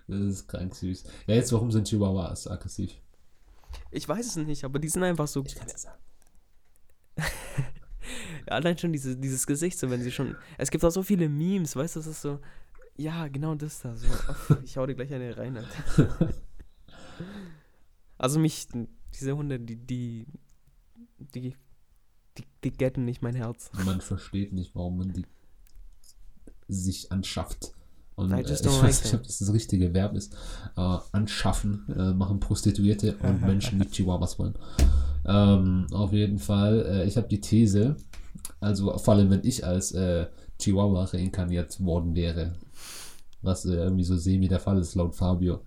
Das 0.07 0.21
ist 0.21 0.47
krank 0.47 0.73
süß. 0.73 1.03
Ja, 1.27 1.35
jetzt, 1.35 1.53
warum 1.53 1.71
sind 1.71 1.87
Chihuahuas 1.87 2.47
aggressiv? 2.47 2.93
Ich 3.91 4.09
weiß 4.09 4.25
es 4.25 4.35
nicht, 4.37 4.63
aber 4.63 4.79
die 4.79 4.89
sind 4.89 5.03
einfach 5.03 5.27
so. 5.27 5.43
Ich 5.45 5.53
kann 5.53 5.67
es 5.67 5.83
sagen. 5.83 5.99
Allein 8.49 8.77
schon 8.77 8.91
diese, 8.91 9.15
dieses 9.15 9.45
Gesicht, 9.45 9.77
so 9.77 9.89
wenn 9.89 10.01
sie 10.01 10.11
schon. 10.11 10.35
Es 10.57 10.71
gibt 10.71 10.83
auch 10.83 10.91
so 10.91 11.03
viele 11.03 11.29
Memes, 11.29 11.75
weißt 11.75 11.95
du, 11.95 11.99
das 11.99 12.07
ist 12.07 12.21
so. 12.21 12.39
Ja, 12.97 13.27
genau 13.27 13.55
das 13.55 13.81
da. 13.81 13.95
So. 13.95 14.07
Ich 14.63 14.77
hau 14.77 14.85
dir 14.85 14.95
gleich 14.95 15.13
eine 15.13 15.37
rein. 15.37 15.57
Alter. 15.57 16.33
Also 18.17 18.39
mich, 18.39 18.67
diese 19.17 19.35
Hunde, 19.37 19.59
die, 19.59 19.77
die, 19.77 20.27
die, 21.17 21.55
die, 22.37 22.43
die 22.63 22.71
getten 22.71 23.05
nicht 23.05 23.21
mein 23.21 23.35
Herz. 23.35 23.71
Man 23.85 24.01
versteht 24.01 24.51
nicht, 24.51 24.75
warum 24.75 24.97
man 24.97 25.13
die 25.13 25.25
sich 26.67 27.11
anschafft. 27.11 27.71
Und 28.15 28.31
äh, 28.33 28.41
ich 28.41 28.49
weiß 28.49 28.63
like 28.63 28.83
nicht, 28.83 29.13
ob 29.13 29.23
das 29.23 29.39
das 29.39 29.53
richtige 29.53 29.93
Verb 29.93 30.13
ist. 30.15 30.35
Äh, 30.75 30.97
anschaffen 31.13 31.85
äh, 31.95 32.13
machen 32.13 32.41
Prostituierte 32.41 33.15
und 33.17 33.41
Menschen, 33.45 33.79
die 33.79 33.87
Chihuahuas 33.89 34.37
wollen. 34.37 34.55
Ähm, 35.25 35.87
auf 35.91 36.11
jeden 36.11 36.39
Fall, 36.39 36.85
äh, 36.85 37.07
ich 37.07 37.15
habe 37.15 37.29
die 37.29 37.39
These, 37.39 37.95
also 38.59 38.97
vor 38.97 39.13
allem, 39.13 39.29
wenn 39.29 39.43
ich 39.43 39.65
als 39.65 39.91
äh, 39.91 40.27
Chihuahua 40.59 41.05
reinkarniert 41.05 41.83
worden 41.83 42.15
wäre, 42.15 42.55
was 43.41 43.65
äh, 43.65 43.73
irgendwie 43.73 44.03
so 44.03 44.17
semi 44.17 44.47
der 44.47 44.59
Fall 44.59 44.79
ist, 44.79 44.95
laut 44.95 45.15
Fabio, 45.15 45.61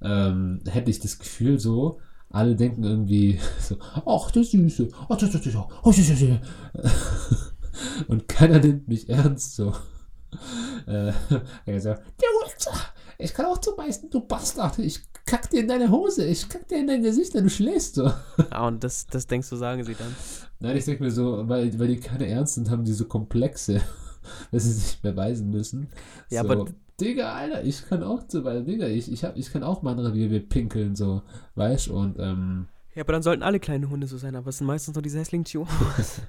ähm, 0.00 0.60
hätte 0.66 0.90
ich 0.90 0.98
das 0.98 1.18
Gefühl 1.18 1.58
so, 1.58 2.00
alle 2.30 2.56
denken 2.56 2.84
irgendwie 2.84 3.38
so, 3.60 3.76
ach, 3.80 4.30
das 4.30 4.50
Süße, 4.50 4.88
ach, 5.08 5.16
das 5.16 5.32
ja, 5.44 5.68
oh, 5.82 5.92
das 5.92 6.20
ja. 6.20 6.40
Und 8.08 8.28
keiner 8.28 8.58
nimmt 8.58 8.88
mich 8.88 9.08
ernst 9.08 9.56
so. 9.56 9.72
Äh, 10.84 11.12
er 11.64 11.80
sagt, 11.80 12.02
der 12.20 12.28
Hund, 12.28 12.68
ich 13.18 13.34
kann 13.34 13.46
auch 13.46 13.58
zubeißen, 13.58 14.10
du 14.10 14.20
Bastard, 14.20 14.78
ich 14.78 15.00
kack 15.24 15.50
dir 15.50 15.60
in 15.60 15.68
deine 15.68 15.90
Hose, 15.90 16.24
ich 16.26 16.48
kack 16.48 16.68
dir 16.68 16.78
in 16.78 16.86
dein 16.86 17.02
Gesicht, 17.02 17.34
wenn 17.34 17.44
du 17.44 17.50
schläfst 17.50 17.94
so. 17.94 18.12
Ah, 18.50 18.66
und 18.66 18.82
das, 18.82 19.06
das 19.06 19.26
denkst 19.26 19.48
du, 19.50 19.56
sagen 19.56 19.84
sie 19.84 19.94
dann. 19.94 20.14
Nein, 20.60 20.76
ich 20.76 20.84
denke 20.84 21.02
mir 21.04 21.10
so, 21.10 21.48
weil, 21.48 21.78
weil 21.78 21.88
die 21.88 22.00
keine 22.00 22.26
ernst 22.28 22.54
sind, 22.54 22.70
haben 22.70 22.84
die 22.84 22.92
so 22.92 23.04
Komplexe, 23.06 23.80
dass 24.52 24.64
sie 24.64 24.72
sich 24.72 25.00
beweisen 25.00 25.50
müssen. 25.50 25.88
Ja, 26.30 26.42
so, 26.42 26.50
aber- 26.50 26.70
Digga, 27.00 27.32
Alter, 27.34 27.64
ich 27.64 27.84
kann 27.88 28.02
auch 28.04 28.26
zu, 28.28 28.44
weil, 28.44 28.62
Digga, 28.64 28.86
ich, 28.86 29.10
ich, 29.10 29.24
hab, 29.24 29.36
ich 29.36 29.50
kann 29.50 29.64
auch 29.64 29.82
mein 29.82 29.98
Revier 29.98 30.46
pinkeln, 30.46 30.94
so, 30.94 31.22
weißt 31.56 31.88
und, 31.88 32.16
ähm, 32.20 32.68
Ja, 32.94 33.02
aber 33.02 33.14
dann 33.14 33.22
sollten 33.22 33.42
alle 33.42 33.58
kleine 33.58 33.88
Hunde 33.90 34.06
so 34.06 34.18
sein, 34.18 34.36
aber 34.36 34.50
es 34.50 34.58
sind 34.58 34.66
meistens 34.68 34.94
nur 34.94 35.02
diese 35.02 35.18
hässlichen 35.18 35.44
Chihuahuas. 35.44 36.20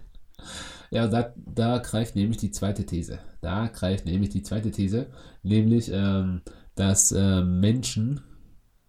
ja, 0.89 1.07
da, 1.07 1.33
da 1.35 1.77
greift 1.79 2.15
nämlich 2.15 2.37
die 2.37 2.49
zweite 2.49 2.85
These. 2.85 3.19
Da 3.41 3.67
greift 3.67 4.05
nämlich 4.05 4.29
die 4.29 4.41
zweite 4.41 4.71
These, 4.71 5.07
nämlich, 5.43 5.91
ähm, 5.93 6.41
dass 6.75 7.11
ähm, 7.11 7.59
Menschen, 7.59 8.21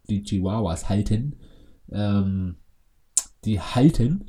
die 0.08 0.22
Chihuahuas 0.22 0.88
halten, 0.88 1.36
ähm, 1.90 2.56
die 3.44 3.60
halten 3.60 4.24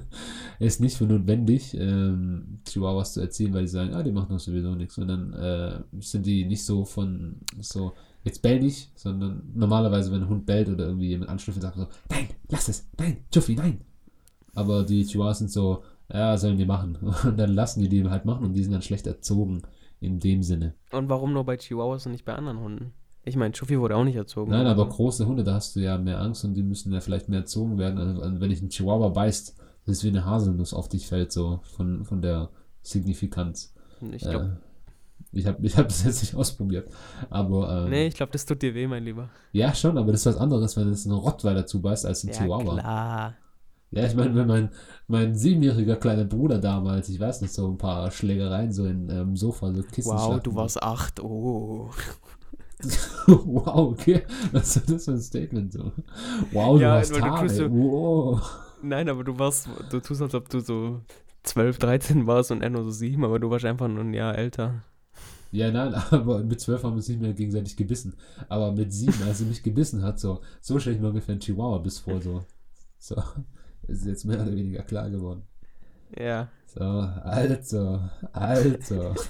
es 0.58 0.80
nicht 0.80 0.96
für 0.96 1.04
notwendig, 1.04 1.74
ähm, 1.74 2.60
Chihuahuas 2.68 3.14
zu 3.14 3.20
erziehen, 3.20 3.54
weil 3.54 3.66
sie 3.66 3.72
sagen, 3.72 3.94
ah, 3.94 4.02
die 4.02 4.12
machen 4.12 4.28
doch 4.30 4.38
sowieso 4.38 4.74
nichts. 4.74 4.96
Sondern 4.96 5.32
äh, 5.32 5.80
sind 6.00 6.26
die 6.26 6.44
nicht 6.44 6.64
so 6.64 6.84
von 6.84 7.36
so, 7.60 7.94
jetzt 8.24 8.42
bell 8.42 8.60
nicht, 8.60 8.90
sondern 8.98 9.42
normalerweise, 9.54 10.12
wenn 10.12 10.22
ein 10.22 10.28
Hund 10.28 10.46
bellt 10.46 10.68
oder 10.68 10.86
irgendwie 10.86 11.08
jemand 11.08 11.30
anschlüpft, 11.30 11.62
sagt 11.62 11.76
so, 11.76 11.86
nein, 12.10 12.28
lass 12.48 12.68
es, 12.68 12.88
nein, 12.98 13.18
Juffi, 13.32 13.54
nein. 13.54 13.80
Aber 14.54 14.84
die 14.84 15.04
Chihuahuas 15.04 15.38
sind 15.38 15.50
so, 15.50 15.82
ja, 16.12 16.36
sollen 16.36 16.58
die 16.58 16.66
machen. 16.66 16.96
Und 17.24 17.38
dann 17.38 17.54
lassen 17.54 17.80
die 17.80 17.88
die 17.88 18.08
halt 18.08 18.24
machen 18.24 18.44
und 18.44 18.54
die 18.54 18.62
sind 18.62 18.72
dann 18.72 18.82
schlecht 18.82 19.06
erzogen 19.06 19.62
in 20.00 20.20
dem 20.20 20.42
Sinne. 20.42 20.74
Und 20.92 21.08
warum 21.08 21.32
nur 21.32 21.44
bei 21.44 21.56
Chihuahuas 21.56 22.06
und 22.06 22.12
nicht 22.12 22.24
bei 22.24 22.34
anderen 22.34 22.60
Hunden? 22.60 22.92
Ich 23.24 23.36
meine, 23.36 23.52
Chuffy 23.52 23.78
wurde 23.78 23.96
auch 23.96 24.04
nicht 24.04 24.16
erzogen. 24.16 24.50
Nein, 24.52 24.66
aber 24.66 24.84
so. 24.84 24.88
große 24.90 25.26
Hunde, 25.26 25.44
da 25.44 25.54
hast 25.54 25.76
du 25.76 25.80
ja 25.80 25.98
mehr 25.98 26.20
Angst 26.20 26.44
und 26.44 26.54
die 26.54 26.62
müssen 26.62 26.92
ja 26.92 27.00
vielleicht 27.00 27.28
mehr 27.28 27.40
erzogen 27.40 27.76
werden. 27.78 27.98
Also, 27.98 28.22
also 28.22 28.40
wenn 28.40 28.50
dich 28.50 28.62
ein 28.62 28.70
Chihuahua 28.70 29.08
beißt, 29.08 29.56
das 29.86 29.96
ist 29.98 30.04
wie 30.04 30.08
eine 30.08 30.24
Haselnuss 30.24 30.72
auf 30.72 30.88
dich 30.88 31.06
fällt, 31.06 31.32
so 31.32 31.60
von, 31.76 32.04
von 32.04 32.22
der 32.22 32.48
Signifikanz. 32.82 33.74
Ich 34.12 34.22
glaube, 34.22 34.58
Ich 35.32 35.46
habe 35.46 35.58
ich 35.66 35.76
hab 35.76 35.88
das 35.88 36.04
jetzt 36.04 36.22
nicht 36.22 36.34
ausprobiert. 36.36 36.88
Aber 37.28 37.84
ähm, 37.84 37.90
Nee, 37.90 38.06
ich 38.06 38.14
glaube, 38.14 38.32
das 38.32 38.46
tut 38.46 38.62
dir 38.62 38.74
weh, 38.74 38.86
mein 38.86 39.04
Lieber. 39.04 39.28
ja, 39.52 39.74
schon, 39.74 39.98
aber 39.98 40.12
das 40.12 40.20
ist 40.22 40.26
was 40.26 40.36
anderes, 40.38 40.76
wenn 40.76 40.88
es 40.88 41.04
ein 41.04 41.12
Rottweiler 41.12 41.66
zubeißt 41.66 42.06
als 42.06 42.24
ein 42.24 42.28
Ja, 42.28 42.34
Chihuahua. 42.34 42.74
klar. 42.78 43.34
Ja, 43.90 44.04
ich 44.04 44.14
meine, 44.14 44.34
wenn 44.34 44.46
mein, 44.46 44.68
mein 45.06 45.34
siebenjähriger 45.34 45.96
kleiner 45.96 46.24
Bruder 46.24 46.58
damals, 46.58 47.08
ich 47.08 47.18
weiß 47.18 47.40
nicht, 47.40 47.54
so 47.54 47.66
ein 47.68 47.78
paar 47.78 48.10
Schlägereien 48.10 48.70
so 48.72 48.84
in 48.84 49.08
ähm, 49.08 49.34
Sofa, 49.36 49.72
so 49.72 49.82
Kissen 49.82 50.12
Wow, 50.12 50.40
du 50.42 50.54
warst 50.54 50.82
acht. 50.82 51.20
Oh. 51.20 51.90
wow, 53.26 53.92
okay. 53.92 54.22
Was 54.52 54.76
ist 54.76 54.90
das 54.90 55.04
für 55.06 55.12
ein 55.12 55.20
Statement 55.20 55.72
so? 55.72 55.92
Wow, 56.52 56.76
du 56.76 56.82
Ja, 56.82 56.98
hast 56.98 57.14
du 57.16 57.20
Haare. 57.20 57.48
so- 57.48 57.70
wow. 57.70 58.42
Nein, 58.82 59.08
aber 59.08 59.24
du 59.24 59.38
warst, 59.38 59.68
du 59.90 60.00
tust, 60.00 60.22
als 60.22 60.34
ob 60.34 60.48
du 60.48 60.60
so 60.60 61.00
12, 61.44 61.78
13 61.78 62.26
warst 62.26 62.50
und 62.50 62.62
er 62.62 62.70
nur 62.70 62.84
so 62.84 62.90
7, 62.90 63.24
aber 63.24 63.38
du 63.38 63.50
warst 63.50 63.64
einfach 63.64 63.88
nur 63.88 64.04
ein 64.04 64.12
Jahr 64.14 64.36
älter. 64.36 64.82
Ja, 65.50 65.70
nein, 65.70 65.94
aber 66.10 66.44
mit 66.44 66.60
zwölf 66.60 66.82
haben 66.84 66.92
wir 66.92 66.96
uns 66.96 67.08
nicht 67.08 67.20
mehr 67.22 67.32
gegenseitig 67.32 67.74
gebissen. 67.76 68.14
Aber 68.50 68.70
mit 68.72 68.92
sieben, 68.92 69.22
als 69.26 69.38
sie 69.38 69.46
mich 69.46 69.62
gebissen 69.62 70.02
hat, 70.02 70.20
so, 70.20 70.42
so 70.60 70.78
stelle 70.78 70.96
ich 70.96 71.02
mir 71.02 71.08
ungefähr 71.08 71.32
einen 71.32 71.40
Chihuahua 71.40 71.78
bis 71.78 71.98
vor, 71.98 72.20
so. 72.20 72.44
So. 72.98 73.16
Ist 73.88 74.06
jetzt 74.06 74.24
mehr 74.24 74.40
oder 74.40 74.54
weniger 74.54 74.82
klar 74.82 75.10
geworden. 75.10 75.42
Ja. 76.16 76.48
So, 76.66 76.84
also, 76.84 78.00
also. 78.32 79.14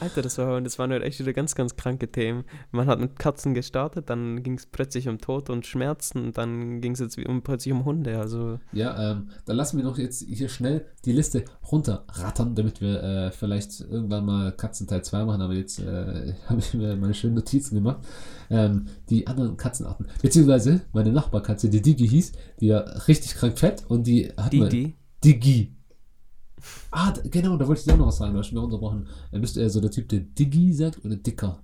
Alter, 0.00 0.22
das, 0.22 0.38
war, 0.38 0.60
das 0.60 0.78
waren 0.78 0.90
halt 0.90 1.02
echt 1.02 1.20
wieder 1.20 1.32
ganz, 1.32 1.54
ganz 1.54 1.76
kranke 1.76 2.10
Themen. 2.10 2.44
Man 2.72 2.86
hat 2.86 3.00
mit 3.00 3.18
Katzen 3.18 3.54
gestartet, 3.54 4.10
dann 4.10 4.42
ging 4.42 4.54
es 4.54 4.66
plötzlich 4.66 5.08
um 5.08 5.18
Tod 5.18 5.50
und 5.50 5.66
Schmerzen, 5.66 6.24
und 6.24 6.38
dann 6.38 6.80
ging 6.80 6.92
es 6.92 7.00
jetzt 7.00 7.18
um, 7.18 7.42
plötzlich 7.42 7.72
um 7.72 7.84
Hunde. 7.84 8.18
Also, 8.18 8.58
Ja, 8.72 9.12
ähm, 9.12 9.28
dann 9.46 9.56
lassen 9.56 9.76
wir 9.76 9.84
noch 9.84 9.98
jetzt 9.98 10.24
hier 10.26 10.48
schnell 10.48 10.86
die 11.04 11.12
Liste 11.12 11.44
runterrattern, 11.70 12.54
damit 12.54 12.80
wir 12.80 13.02
äh, 13.02 13.30
vielleicht 13.30 13.80
irgendwann 13.80 14.24
mal 14.24 14.52
Katzen 14.52 14.86
Teil 14.86 15.04
2 15.04 15.24
machen, 15.24 15.42
aber 15.42 15.54
jetzt 15.54 15.78
äh, 15.78 16.34
habe 16.46 16.58
ich 16.58 16.74
mir 16.74 16.96
meine 16.96 17.14
schönen 17.14 17.34
Notizen 17.34 17.76
gemacht. 17.76 18.04
Ähm, 18.50 18.86
die 19.10 19.26
anderen 19.26 19.56
Katzenarten, 19.56 20.06
beziehungsweise 20.20 20.82
meine 20.92 21.12
Nachbarkatze, 21.12 21.68
die 21.68 21.80
Digi 21.80 22.08
hieß, 22.08 22.32
die 22.60 22.70
war 22.70 23.08
richtig 23.08 23.34
krank 23.34 23.58
fett 23.58 23.84
und 23.88 24.06
die 24.06 24.32
hat 24.36 24.52
die. 24.52 24.96
Digi. 25.24 25.73
Ah, 26.90 27.12
genau, 27.30 27.56
da 27.56 27.66
wollte 27.66 27.80
ich 27.80 27.84
dir 27.86 27.94
auch 27.94 27.98
noch 27.98 28.06
was 28.08 28.16
sagen, 28.18 28.32
du 28.32 28.38
hast 28.38 28.52
mich 28.52 28.62
unterbrochen. 28.62 29.06
Äh, 29.32 29.38
Bist 29.38 29.56
du 29.56 29.60
eher 29.60 29.70
so 29.70 29.80
der 29.80 29.90
Typ, 29.90 30.08
der 30.08 30.20
Digi 30.20 30.72
sagt 30.72 31.04
oder 31.04 31.16
Dicker? 31.16 31.60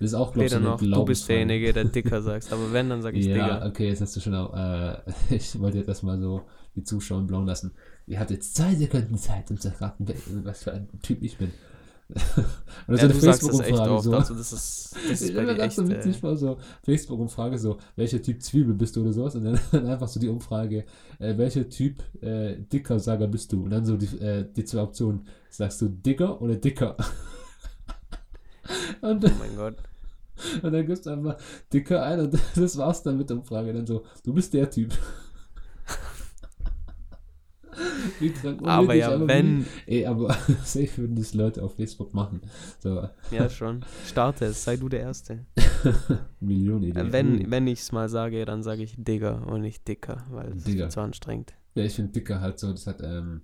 Das 0.00 0.10
ist 0.10 0.14
auch, 0.14 0.32
glaube 0.32 0.46
ich, 0.46 0.52
so 0.52 0.60
noch, 0.60 0.80
du 0.80 1.04
bist 1.04 1.28
derjenige, 1.28 1.72
der 1.72 1.84
dicker 1.84 2.22
sagst. 2.22 2.52
Aber 2.52 2.72
wenn, 2.72 2.88
dann 2.88 3.02
sag 3.02 3.14
ich 3.16 3.26
Ja, 3.26 3.34
Digger. 3.34 3.66
okay, 3.66 3.88
jetzt 3.88 4.00
hast 4.00 4.14
du 4.14 4.20
schon 4.20 4.34
auch, 4.34 4.54
äh, 4.54 4.96
ich 5.34 5.58
wollte 5.58 5.78
jetzt 5.78 5.88
erstmal 5.88 6.20
so 6.20 6.42
die 6.76 6.84
Zuschauer 6.84 7.22
blauen 7.22 7.46
lassen. 7.46 7.72
Ihr 8.06 8.20
habt 8.20 8.30
jetzt 8.30 8.54
zwei 8.54 8.74
Sekunden 8.76 9.18
Zeit, 9.18 9.50
um 9.50 9.58
zu 9.58 9.72
raten, 9.80 10.06
wer- 10.06 10.14
was 10.44 10.62
für 10.62 10.72
ein 10.72 10.88
Typ 11.02 11.20
ich 11.22 11.36
bin. 11.36 11.50
Und 12.86 12.96
Ja, 12.96 13.06
du 13.06 13.20
sagst 13.20 13.46
das 13.46 13.60
echt 13.60 13.78
oft. 13.78 14.08
Also, 14.08 14.34
das 14.34 14.52
ist, 14.52 14.94
das 14.94 15.20
ist 15.20 15.28
ich 15.28 15.36
bei 15.36 15.42
immer 15.42 15.54
ganz 15.54 15.76
so 15.76 15.82
Äh, 15.82 15.88
witzig 15.90 16.16
so 16.36 16.58
Facebook-Umfrage, 16.82 17.58
so, 17.58 17.78
welcher 17.96 18.22
Typ 18.22 18.42
Zwiebel 18.42 18.74
bist 18.74 18.96
du 18.96 19.02
oder 19.02 19.12
sowas? 19.12 19.34
Und 19.36 19.44
dann, 19.44 19.60
dann 19.72 19.86
einfach 19.86 20.08
so 20.08 20.18
die 20.18 20.28
Umfrage, 20.28 20.84
äh, 21.18 21.36
welcher 21.36 21.68
Typ 21.68 22.02
äh, 22.22 22.56
dicker 22.56 22.98
Sager 22.98 23.26
bist 23.26 23.52
du? 23.52 23.64
Und 23.64 23.70
dann 23.70 23.84
so 23.84 23.96
die, 23.96 24.06
äh, 24.18 24.46
die 24.56 24.64
zwei 24.64 24.82
Optionen, 24.82 25.26
sagst 25.50 25.82
du 25.82 25.88
dicker 25.88 26.40
oder 26.40 26.56
dicker? 26.56 26.96
Und 29.00 29.24
oh 29.24 29.30
mein 29.38 29.56
Gott. 29.56 29.76
und 30.62 30.72
dann 30.72 30.86
gibst 30.86 31.06
du 31.06 31.10
einfach 31.10 31.36
dicker 31.72 32.02
ein 32.02 32.20
und 32.20 32.38
das 32.54 32.76
war's 32.76 33.02
dann 33.02 33.16
mit 33.16 33.30
der 33.30 33.38
Umfrage. 33.38 33.72
Dann 33.72 33.86
so, 33.86 34.04
du 34.24 34.34
bist 34.34 34.52
der 34.52 34.70
Typ. 34.70 34.92
Aber 38.62 38.94
ja, 38.94 39.26
wenn. 39.26 39.66
Ey, 39.86 40.06
aber 40.06 40.34
safe 40.64 40.98
würden 40.98 41.16
das 41.16 41.34
Leute 41.34 41.62
auf 41.62 41.74
Facebook 41.76 42.14
machen. 42.14 42.40
So, 42.80 43.08
Ja, 43.30 43.48
schon. 43.50 43.84
Starte 44.06 44.46
es, 44.46 44.64
sei 44.64 44.76
du 44.76 44.88
der 44.88 45.00
Erste. 45.00 45.46
Millionen 46.40 46.84
Ideen. 46.84 47.08
Äh, 47.08 47.12
Wenn, 47.12 47.50
wenn 47.50 47.66
ich 47.66 47.80
es 47.80 47.92
mal 47.92 48.08
sage, 48.08 48.44
dann 48.44 48.62
sage 48.62 48.82
ich 48.82 48.94
Digger 48.96 49.46
und 49.46 49.60
nicht 49.62 49.86
Dicker, 49.86 50.26
weil 50.30 50.52
es 50.56 50.64
Digger. 50.64 50.88
ist 50.88 50.94
zu 50.94 51.00
anstrengend. 51.00 51.54
Ja, 51.74 51.84
ich 51.84 51.94
finde 51.94 52.12
dicker 52.12 52.40
halt 52.40 52.58
so, 52.58 52.72
das 52.72 52.86
hat 52.88 53.00
ähm, 53.02 53.42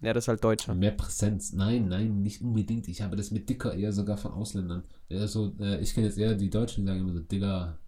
Ja, 0.00 0.12
das 0.12 0.24
ist 0.24 0.28
halt 0.28 0.42
Deutscher. 0.42 0.74
mehr 0.74 0.90
Präsenz. 0.92 1.52
Nein, 1.52 1.88
nein, 1.88 2.22
nicht 2.22 2.42
unbedingt. 2.42 2.88
Ich 2.88 3.02
habe 3.02 3.16
das 3.16 3.30
mit 3.30 3.48
dicker 3.48 3.74
eher 3.74 3.92
sogar 3.92 4.16
von 4.16 4.32
Ausländern. 4.32 4.82
Eher 5.08 5.28
so, 5.28 5.52
äh, 5.60 5.80
ich 5.80 5.94
kenne 5.94 6.06
jetzt 6.08 6.18
eher 6.18 6.34
die 6.34 6.50
Deutschen, 6.50 6.84
die 6.84 6.88
sagen 6.88 7.00
immer 7.00 7.12
so 7.12 7.20
Digger. 7.20 7.78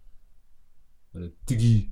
Oder 1.13 1.29
Diggi. 1.49 1.91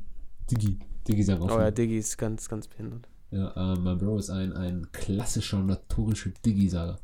Diggi. 0.49 0.79
Diggi 1.07 1.23
sagen 1.23 1.41
auch. 1.43 1.57
Oh 1.57 1.59
ja, 1.59 1.71
Diggi 1.71 1.97
ist 1.97 2.17
ganz, 2.17 2.47
ganz 2.47 2.67
behindert. 2.67 3.07
Ja, 3.31 3.73
äh, 3.73 3.79
mein 3.79 3.97
Bro 3.97 4.17
ist 4.17 4.29
ein, 4.29 4.53
ein 4.53 4.91
klassischer, 4.91 5.59
notorischer 5.59 6.31
Diggi-Sager. 6.45 6.99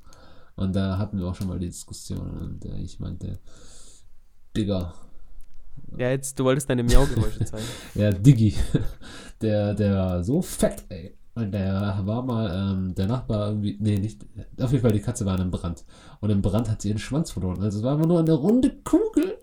Und 0.55 0.75
da 0.75 0.97
hatten 0.97 1.19
wir 1.19 1.27
auch 1.27 1.35
schon 1.35 1.47
mal 1.47 1.59
die 1.59 1.67
Diskussion 1.67 2.29
und 2.37 2.65
äh, 2.65 2.79
ich 2.79 2.99
meinte, 2.99 3.39
Digger. 4.55 4.93
Ja, 5.97 6.09
jetzt, 6.09 6.37
du 6.37 6.43
wolltest 6.43 6.69
deine 6.69 6.83
Miau-Geräusche 6.83 7.45
zeigen. 7.45 7.65
Ja, 7.95 8.11
Diggi. 8.11 8.55
Der, 9.41 9.75
der 9.75 9.95
war 9.95 10.23
so 10.23 10.41
fett, 10.41 10.83
ey. 10.89 11.15
Und 11.35 11.51
der 11.51 12.01
war 12.05 12.23
mal, 12.23 12.73
ähm, 12.73 12.95
der 12.95 13.05
Nachbar 13.05 13.49
irgendwie, 13.49 13.77
nee, 13.79 13.99
nicht, 13.99 14.25
auf 14.59 14.71
jeden 14.71 14.81
Fall 14.81 14.93
die 14.93 14.99
Katze 14.99 15.27
war 15.27 15.35
in 15.35 15.41
einem 15.41 15.51
Brand. 15.51 15.85
Und 16.19 16.31
im 16.31 16.41
Brand 16.41 16.67
hat 16.71 16.81
sie 16.81 16.89
ihren 16.89 16.97
Schwanz 16.97 17.29
verloren. 17.29 17.61
Also 17.61 17.77
es 17.77 17.83
war 17.83 17.93
einfach 17.93 18.07
nur 18.07 18.17
eine 18.17 18.33
runde 18.33 18.71
Kugel. 18.83 19.36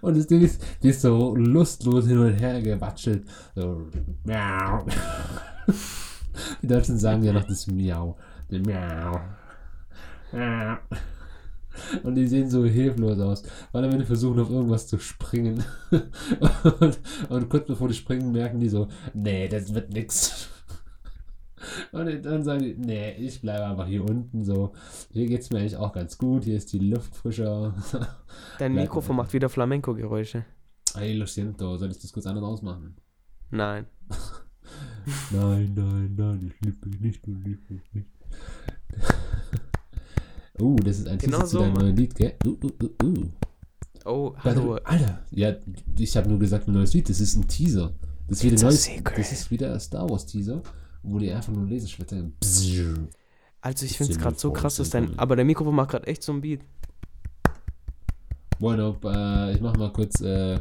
Und 0.00 0.16
das 0.16 0.26
Ding 0.26 0.42
ist, 0.42 0.62
die 0.82 0.88
ist 0.88 1.02
so 1.02 1.34
lustlos 1.34 2.06
hin 2.06 2.18
und 2.18 2.34
her 2.34 2.60
gewatschelt. 2.60 3.24
So, 3.54 3.88
miau. 4.24 4.86
Die 6.62 6.66
Deutschen 6.66 6.98
sagen 6.98 7.22
ja 7.24 7.32
noch 7.32 7.44
das 7.44 7.66
Miau. 7.66 8.16
Das 8.48 8.60
Miau. 8.60 9.20
Miau. 10.32 10.76
Und 12.02 12.14
die 12.14 12.26
sehen 12.26 12.50
so 12.50 12.64
hilflos 12.64 13.18
aus, 13.20 13.42
weil 13.72 13.84
am 13.84 13.92
Ende 13.92 14.04
versuchen 14.04 14.40
auf 14.40 14.50
irgendwas 14.50 14.86
zu 14.86 14.98
springen. 14.98 15.64
und, 15.90 16.98
und 17.28 17.48
kurz 17.48 17.66
bevor 17.66 17.88
die 17.88 17.94
springen, 17.94 18.32
merken 18.32 18.60
die 18.60 18.68
so, 18.68 18.88
nee, 19.14 19.48
das 19.48 19.72
wird 19.74 19.92
nix. 19.92 20.48
Und 21.92 22.24
dann 22.24 22.42
sagen 22.42 22.62
die, 22.62 22.74
nee, 22.74 23.12
ich 23.12 23.40
bleibe 23.40 23.66
einfach 23.66 23.86
hier 23.86 24.04
unten 24.04 24.44
so. 24.44 24.72
Hier 25.12 25.26
geht's 25.26 25.50
mir 25.50 25.58
eigentlich 25.58 25.76
auch 25.76 25.92
ganz 25.92 26.18
gut, 26.18 26.44
hier 26.44 26.56
ist 26.56 26.72
die 26.72 26.78
Luft 26.78 27.14
frischer. 27.14 27.74
Dein 28.58 28.74
Mikrofon 28.74 29.16
macht 29.16 29.32
wieder 29.32 29.48
Flamenco-Geräusche. 29.48 30.44
Hey, 30.94 31.14
lo 31.14 31.26
siento, 31.26 31.76
soll 31.76 31.90
ich 31.90 31.98
das 31.98 32.12
kurz 32.12 32.26
an 32.26 32.38
und 32.38 32.44
ausmachen? 32.44 32.96
Nein. 33.50 33.86
Nein, 35.30 35.72
nein, 35.74 36.14
nein, 36.16 36.52
ich 36.52 36.60
liebe 36.60 36.88
dich 36.88 37.00
nicht, 37.00 37.26
du 37.26 37.32
liebst 37.32 37.70
mich 37.70 37.94
nicht. 37.94 38.08
uh, 40.60 40.76
das 40.76 40.98
ist 40.98 41.08
ein 41.08 41.18
Genau 41.18 41.38
Teaser 41.38 41.46
zu 41.48 41.56
so, 41.56 41.58
deinem 41.60 41.72
Mann. 41.72 41.84
neuen 41.84 41.96
Lied, 41.96 42.14
gell? 42.14 42.34
Uh, 42.46 42.58
uh, 42.62 42.70
uh, 42.82 43.06
uh. 43.06 43.28
Oh, 44.04 44.34
hallo. 44.38 44.74
Alter, 44.84 45.24
ja, 45.30 45.54
ich 45.98 46.16
habe 46.16 46.28
nur 46.28 46.38
gesagt, 46.38 46.68
ein 46.68 46.74
neues 46.74 46.92
Lied, 46.94 47.08
das 47.08 47.20
ist 47.20 47.36
ein 47.36 47.48
Teaser. 47.48 47.92
Das 48.26 48.38
ist 48.38 48.44
wieder 48.44 48.62
neues, 48.62 48.90
das 49.16 49.32
ist 49.32 49.50
wieder 49.50 49.72
ein 49.72 49.80
Star 49.80 50.08
Wars 50.08 50.26
Teaser, 50.26 50.62
wo 51.02 51.18
die 51.18 51.30
einfach 51.32 51.52
nur 51.52 51.66
Laserschwerter. 51.66 52.30
Also 53.60 53.84
ich 53.86 53.96
finde 53.96 54.12
es 54.12 54.18
gerade 54.18 54.38
so 54.38 54.52
krass, 54.52 54.76
dass 54.76 54.90
dein, 54.90 55.18
aber 55.18 55.36
dein 55.36 55.46
Mikrofon 55.46 55.74
macht 55.74 55.90
gerade 55.90 56.06
echt 56.06 56.22
so 56.22 56.32
ein 56.32 56.40
Beat. 56.40 56.60
Bueno, 58.58 58.96
äh, 59.04 59.52
ich 59.54 59.60
mach 59.60 59.76
mal 59.76 59.92
kurz, 59.92 60.20
äh, 60.20 60.60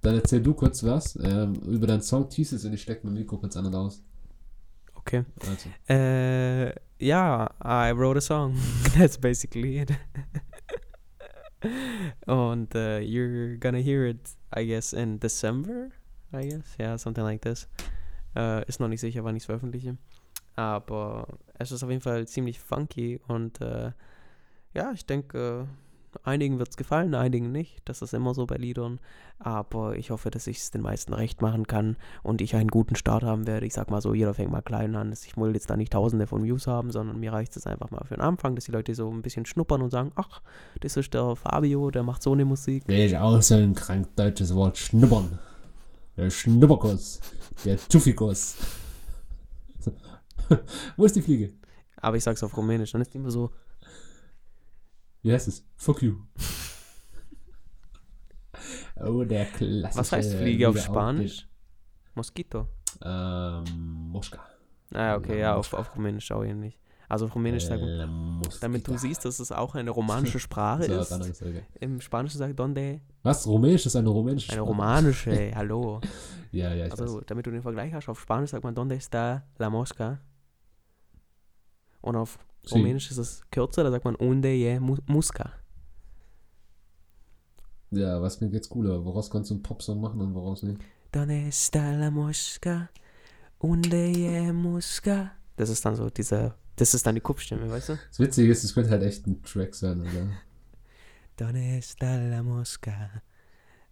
dann 0.00 0.14
erzähl 0.14 0.40
du 0.42 0.54
kurz 0.54 0.82
was 0.84 1.16
ähm, 1.22 1.54
über 1.66 1.86
deinen 1.86 2.02
Song 2.02 2.28
Teasers 2.28 2.64
und 2.64 2.72
ich 2.72 2.82
steck 2.82 3.04
mein 3.04 3.14
Mikro 3.14 3.36
kurz 3.38 3.56
an 3.56 3.66
und 3.66 3.74
aus. 3.74 4.02
Okay. 4.94 5.24
Also, 5.40 5.68
Äh, 5.88 6.74
ja, 6.98 7.50
I 7.62 7.92
wrote 7.94 8.18
a 8.18 8.20
song. 8.20 8.54
That's 8.96 9.18
basically 9.18 9.80
it. 9.80 9.92
Und 12.26 12.74
äh, 12.74 13.00
you're 13.00 13.58
gonna 13.58 13.78
hear 13.78 14.06
it, 14.06 14.20
I 14.54 14.66
guess, 14.66 14.92
in 14.92 15.18
December, 15.18 15.88
I 16.32 16.48
guess. 16.48 16.64
Yeah, 16.78 16.96
something 16.98 17.24
like 17.24 17.42
this. 17.42 17.66
Äh, 18.36 18.66
ist 18.66 18.80
noch 18.80 18.88
nicht 18.88 19.00
sicher, 19.00 19.24
wann 19.24 19.36
ich 19.36 19.42
es 19.42 19.46
veröffentliche. 19.46 19.96
Aber 20.56 21.26
es 21.58 21.72
ist 21.72 21.82
auf 21.82 21.90
jeden 21.90 22.02
Fall 22.02 22.26
ziemlich 22.26 22.60
funky 22.60 23.20
und 23.26 23.60
äh, 23.60 23.92
ja, 24.72 24.92
ich 24.92 25.06
denke, 25.06 25.68
einigen 26.22 26.58
wird 26.58 26.70
es 26.70 26.76
gefallen, 26.76 27.14
einigen 27.14 27.52
nicht. 27.52 27.82
Das 27.84 28.02
ist 28.02 28.14
immer 28.14 28.34
so 28.34 28.46
bei 28.46 28.56
Liedern. 28.56 29.00
Aber 29.38 29.96
ich 29.96 30.10
hoffe, 30.10 30.30
dass 30.30 30.46
ich 30.46 30.58
es 30.58 30.70
den 30.70 30.82
meisten 30.82 31.12
recht 31.12 31.42
machen 31.42 31.66
kann 31.66 31.96
und 32.22 32.40
ich 32.40 32.54
einen 32.54 32.68
guten 32.68 32.94
Start 32.96 33.22
haben 33.22 33.46
werde. 33.46 33.66
Ich 33.66 33.74
sag 33.74 33.90
mal 33.90 34.00
so, 34.00 34.14
jeder 34.14 34.34
fängt 34.34 34.50
mal 34.50 34.62
klein 34.62 34.94
an. 34.96 35.12
Ich 35.12 35.36
will 35.36 35.54
jetzt 35.54 35.70
da 35.70 35.76
nicht 35.76 35.92
tausende 35.92 36.26
von 36.26 36.44
Views 36.44 36.66
haben, 36.66 36.90
sondern 36.90 37.18
mir 37.18 37.32
reicht 37.32 37.56
es 37.56 37.66
einfach 37.66 37.90
mal 37.90 38.04
für 38.04 38.14
den 38.14 38.22
Anfang, 38.22 38.54
dass 38.54 38.64
die 38.64 38.72
Leute 38.72 38.94
so 38.94 39.10
ein 39.10 39.22
bisschen 39.22 39.46
schnuppern 39.46 39.82
und 39.82 39.90
sagen, 39.90 40.12
ach, 40.14 40.40
das 40.80 40.96
ist 40.96 41.14
der 41.14 41.36
Fabio, 41.36 41.90
der 41.90 42.02
macht 42.02 42.22
so 42.22 42.32
eine 42.32 42.44
Musik. 42.44 42.84
ich 42.88 43.16
auch 43.16 43.40
so 43.42 43.54
ein 43.54 43.74
krank 43.74 44.08
deutsches 44.16 44.54
Wort 44.54 44.78
schnuppern. 44.78 45.38
Der 46.16 46.30
Schnupperkuss. 46.30 47.20
Der 47.64 47.76
Tschuffikus. 47.76 48.56
Wo 50.96 51.04
ist 51.04 51.16
die 51.16 51.22
Fliege? 51.22 51.52
Aber 51.96 52.16
ich 52.16 52.24
sag's 52.24 52.42
auf 52.42 52.56
Rumänisch, 52.56 52.92
dann 52.92 53.00
ist 53.00 53.12
die 53.14 53.18
immer 53.18 53.30
so, 53.30 53.50
Wie 55.22 55.32
heißt 55.32 55.48
es? 55.48 55.64
Fuck 55.76 56.02
you. 56.02 56.16
Oh, 58.96 59.24
der 59.24 59.46
klassische. 59.46 59.98
was 59.98 60.12
heißt 60.12 60.34
Fliege 60.34 60.68
auf. 60.68 60.78
Spanisch? 60.78 61.48
Mosquito. 62.14 62.68
Ähm, 63.02 63.64
Moschka. 64.10 64.44
Ah, 64.92 65.16
okay, 65.16 65.40
ja, 65.40 65.56
auf, 65.56 65.72
auf 65.72 65.96
Rumänisch 65.96 66.30
auch 66.30 66.44
ähnlich. 66.44 66.78
Also 67.08 67.26
auf 67.26 67.34
Rumänisch 67.34 67.66
sagt 67.66 67.80
man, 67.82 68.38
Mosquita. 68.38 68.58
damit 68.60 68.86
du 68.86 68.96
siehst, 68.96 69.24
dass 69.24 69.38
es 69.38 69.52
auch 69.52 69.74
eine 69.74 69.90
romanische 70.00 70.38
Sprache 70.40 70.84
ist. 70.84 71.12
Im 71.80 72.00
Spanischen 72.00 72.38
sagt 72.38 72.58
Donde 72.58 73.00
Was? 73.22 73.46
Rumänisch 73.46 73.86
ist 73.86 73.96
eine 73.96 74.08
rumänische 74.08 74.52
eine 74.52 74.60
romanische, 74.62 75.30
ey, 75.30 75.52
hallo. 75.54 76.00
Ja, 76.52 76.72
ja, 76.74 76.86
ich 76.86 76.92
Also, 76.92 77.16
weiß. 77.18 77.24
damit 77.26 77.46
du 77.46 77.50
den 77.50 77.62
Vergleich 77.62 77.92
hast, 77.92 78.08
auf 78.08 78.20
Spanisch 78.20 78.50
sagt 78.50 78.64
man 78.64 78.74
Donde 78.74 78.94
está 78.96 79.42
la 79.58 79.70
mosca? 79.70 80.18
Und 82.00 82.16
auf 82.16 82.38
Sí. 82.66 82.76
Rumänisch 82.78 83.10
ist 83.10 83.18
es 83.18 83.42
kürzer, 83.50 83.84
da 83.84 83.90
sagt 83.90 84.06
man 84.06 84.14
Unde 84.14 84.50
je 84.52 84.80
mu- 84.80 84.96
musca. 85.06 85.52
Ja, 87.90 88.20
was 88.22 88.38
klingt 88.38 88.54
jetzt 88.54 88.68
cooler? 88.70 89.04
Woraus 89.04 89.30
kannst 89.30 89.50
du 89.50 89.54
einen 89.54 89.62
Popsong 89.62 90.00
machen 90.00 90.20
und 90.20 90.34
woraus 90.34 90.62
nicht? 90.62 90.80
Donde 91.12 91.46
está 91.48 91.92
la 91.92 92.10
mosca? 92.10 92.88
Unde 93.58 94.06
je 94.08 94.52
musca? 94.52 95.32
Das 95.56 95.68
ist 95.68 95.84
dann 95.84 95.94
so 95.94 96.10
dieser, 96.10 96.56
das 96.76 96.94
ist 96.94 97.06
dann 97.06 97.14
die 97.14 97.20
Kupfstimme, 97.20 97.70
weißt 97.70 97.90
du? 97.90 97.98
Das 98.08 98.18
Witzige 98.18 98.50
ist, 98.50 98.64
es 98.64 98.74
könnte 98.74 98.90
halt 98.90 99.02
echt 99.02 99.26
ein 99.26 99.42
Track 99.42 99.74
sein, 99.74 100.00
oder? 100.00 100.28
Donde 101.36 101.78
está 101.78 102.16
la 102.16 102.42
mosca? 102.42 103.22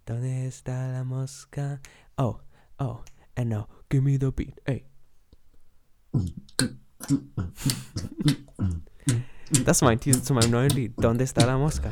Donde 0.07 0.47
está 0.47 0.93
la 0.93 1.05
mosca? 1.05 1.81
Oh, 2.17 2.37
oh, 2.79 2.99
and 3.37 3.51
now 3.51 3.67
give 3.89 4.03
me 4.03 4.19
the 4.19 4.31
beat, 4.31 4.61
ey. 4.65 4.85
Das 9.65 9.79
ist 9.79 9.83
mein 9.83 9.99
Teaser 9.99 10.23
zu 10.23 10.35
meinem 10.35 10.51
neuen 10.51 10.71
Lied. 10.71 10.93
Donde 10.97 11.25
está 11.25 11.45
la 11.45 11.59
mosca? 11.59 11.91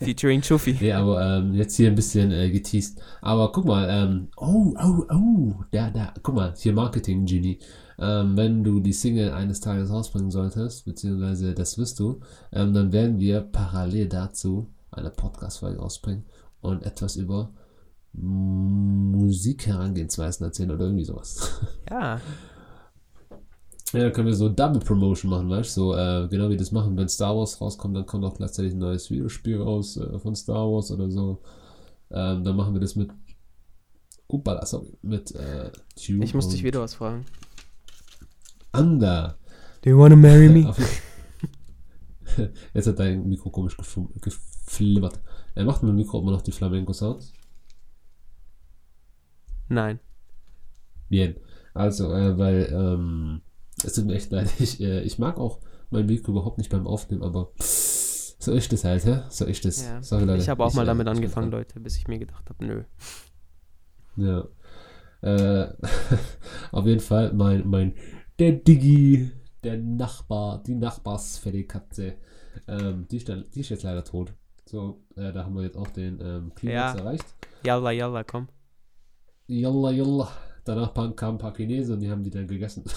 Featuring 0.00 0.42
Chufi. 0.42 0.76
Nee, 0.80 0.92
aber 0.92 1.38
ähm, 1.38 1.54
jetzt 1.54 1.76
hier 1.76 1.88
ein 1.88 1.94
bisschen 1.94 2.30
äh, 2.30 2.50
geteased. 2.50 3.00
Aber 3.22 3.50
guck 3.52 3.64
mal, 3.64 3.88
ähm, 3.88 4.28
oh, 4.36 4.74
oh, 4.78 5.04
oh, 5.10 5.64
da, 5.70 5.90
da, 5.90 6.12
guck 6.22 6.34
mal, 6.34 6.54
hier 6.56 6.74
Marketing 6.74 7.24
Genie. 7.24 7.58
Ähm, 7.98 8.36
wenn 8.36 8.62
du 8.64 8.80
die 8.80 8.92
Single 8.92 9.32
eines 9.32 9.60
Tages 9.60 9.90
rausbringen 9.90 10.30
solltest, 10.30 10.84
beziehungsweise 10.84 11.54
das 11.54 11.78
wirst 11.78 11.98
du, 12.00 12.20
ähm, 12.52 12.74
dann 12.74 12.92
werden 12.92 13.18
wir 13.18 13.40
parallel 13.40 14.08
dazu 14.08 14.68
eine 14.90 15.08
Podcast-Folge 15.10 15.78
rausbringen 15.78 16.24
und 16.60 16.82
etwas 16.84 17.16
über 17.16 17.52
Musik-Herangehensweisen 18.12 20.44
erzählen 20.46 20.70
oder 20.70 20.84
irgendwie 20.86 21.04
sowas. 21.04 21.60
Ja, 21.90 22.20
Ja, 23.92 24.00
dann 24.00 24.12
können 24.12 24.28
wir 24.28 24.34
so 24.34 24.48
Double 24.48 24.80
Promotion 24.80 25.30
machen, 25.30 25.50
weißt 25.50 25.76
du? 25.76 25.80
So, 25.80 25.96
äh, 25.96 26.28
genau 26.28 26.48
wie 26.48 26.56
das 26.56 26.72
machen, 26.72 26.96
wenn 26.96 27.08
Star 27.08 27.36
Wars 27.36 27.60
rauskommt, 27.60 27.96
dann 27.96 28.06
kommt 28.06 28.24
auch 28.24 28.36
gleichzeitig 28.36 28.72
ein 28.72 28.78
neues 28.78 29.10
Videospiel 29.10 29.60
raus 29.60 29.96
äh, 29.96 30.18
von 30.18 30.34
Star 30.34 30.66
Wars 30.68 30.90
oder 30.90 31.10
so. 31.10 31.40
Ähm, 32.10 32.44
dann 32.44 32.56
machen 32.56 32.74
wir 32.74 32.80
das 32.80 32.96
mit. 32.96 33.10
Upala, 34.28 34.64
sorry. 34.66 34.96
Mit 35.02 35.34
äh, 35.34 35.70
Tube 35.96 36.24
ich 36.24 36.34
muss 36.34 36.48
dich 36.48 36.64
wieder 36.64 36.80
was 36.80 36.94
fragen. 36.94 37.24
Anda. 38.74 39.38
Do 39.82 39.90
you 39.90 39.98
wanna 39.98 40.16
marry 40.16 40.48
me? 40.48 40.68
Auf- 40.68 41.02
Jetzt 42.74 42.86
hat 42.86 42.98
dein 42.98 43.28
Mikro 43.28 43.50
komisch 43.50 43.78
gefl- 43.78 44.08
geflimmert. 44.20 45.20
Er 45.54 45.64
macht 45.64 45.82
mit 45.82 45.90
dem 45.90 45.96
Mikro 45.96 46.20
immer 46.20 46.32
noch 46.32 46.42
die 46.42 46.52
Flamenco-Sounds. 46.52 47.32
Nein. 49.68 50.00
Bien. 51.08 51.36
Also, 51.74 52.12
äh, 52.12 52.36
weil, 52.38 52.68
ähm, 52.72 53.42
es 53.84 53.94
tut 53.94 54.06
mir 54.06 54.14
echt 54.14 54.30
leid. 54.30 54.50
Ich, 54.58 54.80
äh, 54.80 55.00
ich 55.02 55.18
mag 55.18 55.38
auch 55.38 55.60
mein 55.90 56.06
Mikro 56.06 56.32
überhaupt 56.32 56.58
nicht 56.58 56.70
beim 56.70 56.86
Aufnehmen, 56.86 57.22
aber 57.22 57.52
so 57.58 58.52
ist 58.52 58.72
das 58.72 58.84
halt, 58.84 59.04
hä? 59.04 59.22
So 59.30 59.44
ist 59.44 59.64
das. 59.64 59.82
Ja. 59.84 60.02
Sorry, 60.02 60.24
Leute. 60.24 60.42
Ich 60.42 60.48
habe 60.48 60.64
auch 60.64 60.74
mal 60.74 60.82
äh, 60.82 60.86
damit 60.86 61.06
ich 61.06 61.12
bin 61.12 61.16
angefangen. 61.16 61.50
Leute, 61.50 61.80
bis 61.80 61.96
ich 61.96 62.08
mir 62.08 62.18
gedacht 62.18 62.48
habe, 62.50 62.64
nö. 62.64 62.82
Ja. 64.16 64.44
Äh, 65.22 65.72
auf 66.72 66.84
jeden 66.86 67.00
Fall, 67.00 67.32
mein, 67.32 67.66
mein, 67.66 67.94
der 68.38 68.52
Diggi, 68.52 69.30
der 69.62 69.78
Nachbar, 69.78 70.62
die 70.62 70.74
Nachbarsfette-Katze, 70.74 72.14
ähm, 72.68 73.06
die, 73.10 73.16
ist 73.18 73.28
dann, 73.28 73.44
die 73.54 73.60
ist 73.60 73.68
jetzt 73.70 73.82
leider 73.82 74.04
tot. 74.04 74.32
So, 74.66 75.02
äh, 75.16 75.32
da 75.32 75.44
haben 75.44 75.54
wir 75.54 75.62
jetzt 75.62 75.76
auch 75.76 75.88
den 75.88 76.20
ähm, 76.20 76.52
Klimax 76.54 76.94
Ja. 76.94 77.00
erreicht. 77.00 77.24
Yalla, 77.64 77.90
yalla, 77.92 78.24
komm. 78.24 78.48
Yalla, 79.46 79.90
yalla. 79.90 80.28
Danach 80.64 80.94
kamen 80.94 81.34
ein 81.34 81.38
paar 81.38 81.54
Chinesen 81.54 81.94
und 81.94 82.00
die 82.00 82.10
haben 82.10 82.22
die 82.22 82.30
dann 82.30 82.46
gegessen. 82.48 82.84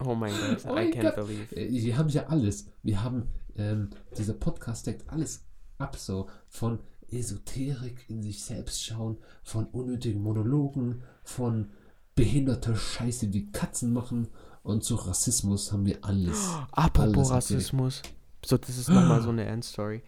Oh 0.00 0.14
mein 0.14 0.32
Gott, 0.32 0.64
Oh 0.70 0.76
I 0.76 0.90
can't 0.92 1.02
Gott. 1.02 1.16
believe. 1.16 1.56
Äh, 1.56 1.70
Wir 1.72 1.98
haben 1.98 2.08
ja 2.08 2.26
alles. 2.28 2.66
Wir 2.84 3.02
haben, 3.02 3.28
ähm, 3.56 3.90
dieser 4.16 4.34
Podcast 4.34 4.86
deckt 4.86 5.08
alles 5.10 5.44
ab, 5.78 5.96
so 5.96 6.28
von 6.48 6.78
Esoterik 7.10 8.04
in 8.08 8.22
sich 8.22 8.44
selbst 8.44 8.84
schauen, 8.84 9.18
von 9.42 9.66
unnötigen 9.66 10.22
Monologen, 10.22 11.02
von 11.24 11.70
behinderter 12.18 12.74
Scheiße, 12.74 13.28
die 13.28 13.50
Katzen 13.52 13.92
machen 13.92 14.26
und 14.64 14.82
zu 14.82 14.96
Rassismus 14.96 15.72
haben 15.72 15.86
wir 15.86 15.98
alles. 16.02 16.50
Apropos 16.72 17.30
Alles. 17.30 17.52
Rassismus. 17.52 18.02
So, 18.44 18.58
das 18.58 18.76
ist 18.76 18.88
nochmal 18.88 19.22
so 19.22 19.30
eine 19.30 19.44
Endstory. 19.44 20.02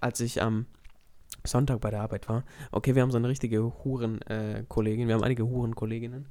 Als 0.00 0.20
ich 0.20 0.40
am 0.40 0.66
Sonntag 1.44 1.80
bei 1.80 1.90
der 1.90 2.02
Arbeit 2.02 2.28
war, 2.28 2.44
okay, 2.70 2.94
wir 2.94 3.02
haben 3.02 3.10
so 3.10 3.16
eine 3.16 3.28
richtige 3.28 3.62
Huren-Kollegin, 3.84 5.08
wir 5.08 5.14
haben 5.14 5.24
einige 5.24 5.44
Huren-Kolleginnen. 5.44 6.28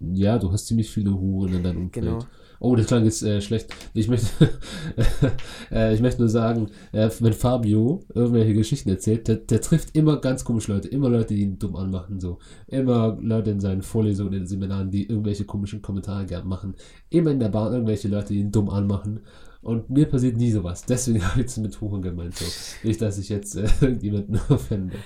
Ja, 0.00 0.38
du 0.38 0.52
hast 0.52 0.66
ziemlich 0.66 0.90
viele 0.90 1.12
Huren 1.12 1.54
in 1.54 1.62
deinem 1.62 1.82
Umfeld. 1.84 2.06
Genau. 2.06 2.18
Oh, 2.60 2.76
das 2.76 2.86
klang 2.86 3.04
jetzt 3.04 3.22
äh, 3.22 3.40
schlecht. 3.40 3.74
Ich 3.94 4.08
möchte, 4.08 4.28
äh, 5.70 5.94
ich 5.94 6.00
möchte 6.00 6.20
nur 6.20 6.28
sagen, 6.28 6.70
äh, 6.92 7.10
wenn 7.20 7.32
Fabio 7.32 8.04
irgendwelche 8.14 8.54
Geschichten 8.54 8.88
erzählt, 8.88 9.28
der, 9.28 9.36
der 9.36 9.60
trifft 9.60 9.96
immer 9.96 10.20
ganz 10.20 10.44
komische 10.44 10.72
Leute. 10.72 10.88
Immer 10.88 11.10
Leute, 11.10 11.34
die 11.34 11.42
ihn 11.42 11.58
dumm 11.58 11.76
anmachen. 11.76 12.20
So. 12.20 12.38
Immer 12.66 13.18
Leute 13.20 13.50
in 13.50 13.60
seinen 13.60 13.82
Vorlesungen, 13.82 14.32
in 14.32 14.40
den 14.40 14.46
Seminaren, 14.46 14.90
die 14.90 15.06
irgendwelche 15.06 15.44
komischen 15.44 15.82
Kommentare 15.82 16.26
gern 16.26 16.46
machen. 16.48 16.74
Immer 17.10 17.32
in 17.32 17.40
der 17.40 17.50
Bahn 17.50 17.72
irgendwelche 17.72 18.08
Leute, 18.08 18.32
die 18.32 18.40
ihn 18.40 18.52
dumm 18.52 18.70
anmachen. 18.70 19.20
Und 19.64 19.88
mir 19.88 20.06
passiert 20.06 20.36
nie 20.36 20.52
sowas. 20.52 20.84
Deswegen 20.84 21.24
habe 21.28 21.40
ich 21.40 21.46
es 21.46 21.56
mit 21.56 21.80
Huren 21.80 22.02
gemeint. 22.02 22.36
So. 22.36 22.44
Nicht, 22.86 23.00
dass 23.00 23.16
ich 23.18 23.30
jetzt 23.30 23.56
äh, 23.56 23.66
irgendjemanden 23.80 24.38
offende. 24.48 24.96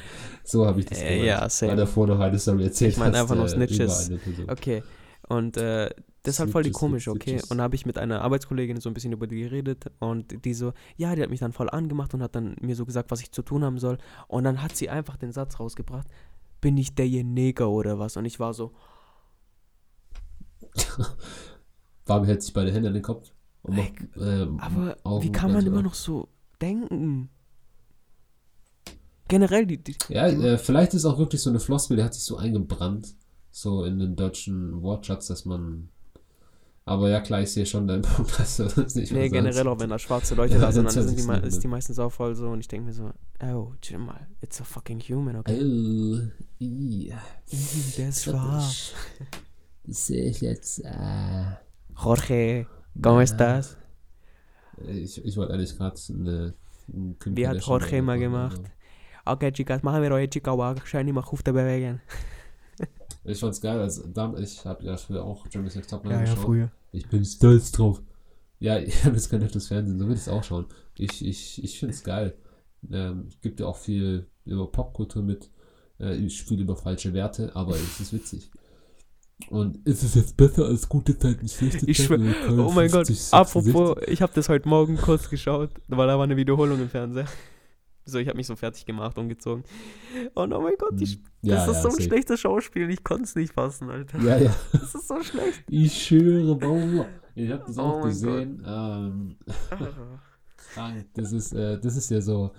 So 0.43 0.66
habe 0.66 0.80
ich 0.80 0.86
das 0.86 0.98
Äh, 1.01 1.10
gemeint. 1.10 1.24
ja, 1.26 1.48
same. 1.48 1.76
Weil 1.76 1.86
vorher 1.86 2.16
noch 2.16 2.20
eine 2.22 2.39
Story 2.39 2.64
erzählt 2.64 2.93
Ich 2.93 2.98
meine 2.98 3.18
einfach 3.18 3.36
nur 3.36 3.44
äh, 3.44 3.48
Snitches. 3.48 4.10
Okay. 4.48 4.82
Und 5.28 5.56
äh, 5.59 5.90
halt 6.26 6.51
voll 6.51 6.62
die 6.64 6.72
komisch, 6.72 7.09
okay. 7.09 7.40
Und 7.48 7.59
da 7.59 7.64
habe 7.64 7.76
ich 7.76 7.86
mit 7.86 7.98
einer 7.98 8.20
Arbeitskollegin 8.22 8.80
so 8.80 8.90
ein 8.90 8.94
bisschen 8.94 9.12
über 9.12 9.26
die 9.26 9.40
geredet 9.40 9.86
und 10.01 10.44
die 10.44 10.55
so, 10.55 10.72
ja, 10.97 11.14
die 11.14 11.22
hat 11.22 11.30
mich 11.30 11.40
dann 11.40 11.52
voll 11.52 11.70
angemacht 11.70 12.12
und 12.14 12.22
hat 12.22 12.35
dann 12.35 12.56
mir 12.60 12.74
so 12.74 12.85
gesagt, 12.85 13.10
was 13.10 13.20
ich 13.20 13.30
zu 13.32 13.43
tun 13.43 13.64
haben 13.64 13.78
soll. 13.78 13.98
Und 14.26 14.44
dann 14.44 14.62
hat 14.62 14.76
sie 14.76 14.90
einfach 14.90 15.16
den 15.16 15.32
Satz 15.32 15.60
rausgebracht, 15.60 16.09
bin 16.60 16.76
ich 16.76 16.94
der 16.94 17.06
hier 17.06 17.24
Neger 17.24 17.70
oder 17.70 17.98
was? 17.98 18.16
Und 18.16 18.24
ich 18.24 18.40
war 18.40 18.52
so, 18.52 18.72
Fabi 22.05 22.26
hält 22.26 22.43
sich 22.43 22.52
beide 22.52 22.72
Hände 22.72 22.89
an 22.89 22.94
den 22.94 23.02
Kopf. 23.02 23.30
Und 23.62 23.76
macht, 23.76 23.93
ähm, 24.16 24.60
aber 24.60 25.22
wie 25.22 25.32
kann 25.32 25.52
man 25.52 25.66
immer 25.66 25.82
noch 25.82 25.94
so 25.94 26.28
denken? 26.60 27.30
Generell, 29.28 29.66
die, 29.66 29.76
die, 29.82 29.97
Ja, 30.09 30.30
die 30.30 30.36
äh, 30.43 30.59
vielleicht 30.59 30.94
ist 30.94 31.05
auch 31.05 31.18
wirklich 31.18 31.43
so 31.43 31.51
eine 31.51 31.60
Floskel, 31.60 31.97
die 31.98 32.02
hat 32.02 32.14
sich 32.14 32.22
so 32.24 32.39
eingebrannt, 32.39 33.14
so 33.51 33.85
in 33.85 33.98
den 33.98 34.16
deutschen 34.16 34.80
Wortschatz, 34.82 35.26
dass 35.26 35.44
man. 35.44 35.90
Aber 36.86 37.10
ja, 37.10 37.20
klar, 37.20 37.43
ich 37.43 37.51
sehe 37.52 37.66
schon 37.66 37.86
deinen 37.86 38.01
Punkt, 38.16 38.39
dass 38.39 38.56
du 38.56 38.64
das 38.64 38.94
nicht 38.94 39.12
Nee, 39.12 39.28
generell 39.28 39.68
auch 39.68 39.78
wenn 39.78 39.90
da 39.90 39.98
schwarze 39.98 40.35
Leute 40.35 40.55
Ja, 40.55 40.60
da 40.60 40.72
sind, 40.72 40.86
dann 40.86 40.93
sind 41.06 41.18
die, 41.18 41.20
so 41.22 41.32
ist 41.32 41.56
an. 41.56 41.60
die 41.60 41.68
meistens 41.68 41.98
auch 41.98 42.10
voll 42.10 42.35
so 42.35 42.48
und 42.48 42.60
ich 42.60 42.68
denke 42.68 42.86
mir 42.86 42.94
so, 42.94 43.10
oh, 43.43 43.74
chill 43.82 43.98
mal, 43.98 44.26
it's 44.40 44.59
a 44.62 44.64
fucking 44.64 44.98
human, 45.01 45.36
okay? 45.36 45.60
Oh, 45.60 46.20
Ih, 46.59 47.12
Der 47.98 48.09
ist 48.09 48.24
schwarz. 48.24 48.93
Sehe 49.86 50.24
ich 50.30 50.40
jetzt. 50.40 50.82
Äh, 50.82 51.44
Jorge, 52.02 52.66
¿cómo 53.03 53.20
Ja. 53.20 53.23
estás? 53.23 53.77
ich, 54.89 55.25
ich 55.25 55.37
wollte 55.37 55.55
eigentlich 55.55 55.77
gerade 55.77 56.01
eine. 56.11 56.55
ein 56.89 57.19
Kim 57.19 57.37
Wie 57.37 57.47
hat 57.47 57.61
Jorge 57.62 57.97
immer 57.99 58.16
machen, 58.16 58.20
gemacht? 58.20 58.61
Okay, 59.25 59.53
Chicas, 59.53 59.83
machen 59.83 60.03
wir 60.03 60.11
eure 60.11 60.29
Chicago 60.33 60.75
schön 60.85 61.12
mal 61.12 61.20
auf 61.23 61.43
der 61.43 61.53
bewegen. 61.53 62.01
Ich 63.25 63.41
fand's 63.41 63.61
geil, 63.61 63.79
als 63.81 64.03
ich 64.39 64.65
habe 64.65 64.85
ja 64.85 64.97
früher 64.97 65.23
auch 65.25 65.47
Jeremy's 65.51 65.75
Next 65.75 65.91
Topmodel 65.91 66.20
geschaut. 66.20 66.39
früher. 66.39 66.70
Ich 66.93 67.09
bin 67.09 67.25
stolz 67.25 67.70
drauf. 67.73 68.03
Ja, 68.59 68.79
ich 68.79 69.05
habe 69.05 69.15
jetzt 69.16 69.29
kein 69.31 69.43
echtes 69.43 69.69
Fernsehen, 69.69 69.99
so 69.99 70.07
will 70.07 70.15
ich 70.15 70.20
es 70.23 70.29
auch 70.29 70.43
schauen. 70.45 70.66
Ich, 70.97 71.25
ich, 71.25 71.62
ich 71.62 71.79
finde 71.79 71.95
es 71.95 72.03
geil. 72.03 72.37
Ähm, 72.91 73.27
es 73.29 73.41
gibt 73.41 73.61
ja 73.61 73.66
auch 73.66 73.77
viel 73.77 74.27
über 74.45 74.70
Popkultur 74.70 75.23
mit. 75.23 75.51
Äh, 76.01 76.16
ich 76.16 76.39
spiele 76.39 76.62
über 76.62 76.77
falsche 76.77 77.12
Werte, 77.12 77.55
aber 77.55 77.75
es 77.75 78.01
ist 78.01 78.12
witzig. 78.12 78.51
Und 79.51 79.86
ist 79.86 80.02
es 80.02 80.15
jetzt 80.15 80.36
besser 80.36 80.66
als 80.66 80.89
gute 80.89 81.16
Zeiten, 81.16 81.48
schlechte 81.48 81.86
Ich 81.89 81.98
Zeiten? 81.98 82.24
schwör- 82.24 82.52
oder 82.52 82.66
Oh 82.66 82.73
mein 82.73 82.90
Gott, 82.90 83.06
50, 83.06 83.16
66? 83.20 83.74
apropos, 83.74 83.97
ich 84.09 84.20
habe 84.20 84.32
das 84.35 84.48
heute 84.48 84.69
Morgen 84.69 84.97
kurz 84.97 85.31
geschaut, 85.31 85.70
weil 85.86 86.06
da 86.09 86.16
war 86.19 86.24
eine 86.24 86.36
Wiederholung 86.36 86.81
im 86.81 86.89
Fernseher. 86.90 87.27
So, 88.05 88.19
ich 88.19 88.27
habe 88.27 88.36
mich 88.39 88.47
so 88.47 88.56
fertig 88.56 88.85
gemacht, 88.86 89.16
umgezogen. 89.19 89.65
Und 90.35 90.52
oh 90.52 90.60
mein 90.60 90.74
Gott, 90.78 90.98
die, 90.98 91.05
Hm, 91.06 91.23
ja, 91.43 91.55
das 91.56 91.69
ist 91.69 91.74
ja, 91.85 91.90
so 91.90 91.97
ein 91.97 92.02
schlechtes 92.02 92.40
Schauspiel, 92.40 92.90
ich 92.90 93.05
konnte 93.05 93.24
es 93.24 93.35
nicht 93.36 93.52
fassen, 93.52 93.90
Alter. 93.90 94.19
Ja, 94.20 94.39
ja. 94.39 94.55
Das 94.73 94.94
ist 94.94 95.06
so 95.09 95.23
schlecht. 95.23 95.62
Ich 95.69 96.06
schwöre, 96.06 96.56
Bauer. 96.56 97.06
Ich 97.35 97.51
habe 97.51 97.65
das 97.66 97.78
Oh 97.78 97.82
auch 97.82 98.02
gesehen. 98.05 98.62
Ähm, 98.66 99.36
krank. 100.74 101.06
Das 101.15 101.32
ist, 101.32 101.52
äh, 101.52 101.78
das 101.81 101.97
ist 101.97 102.10
ja 102.10 102.20
so. 102.20 102.51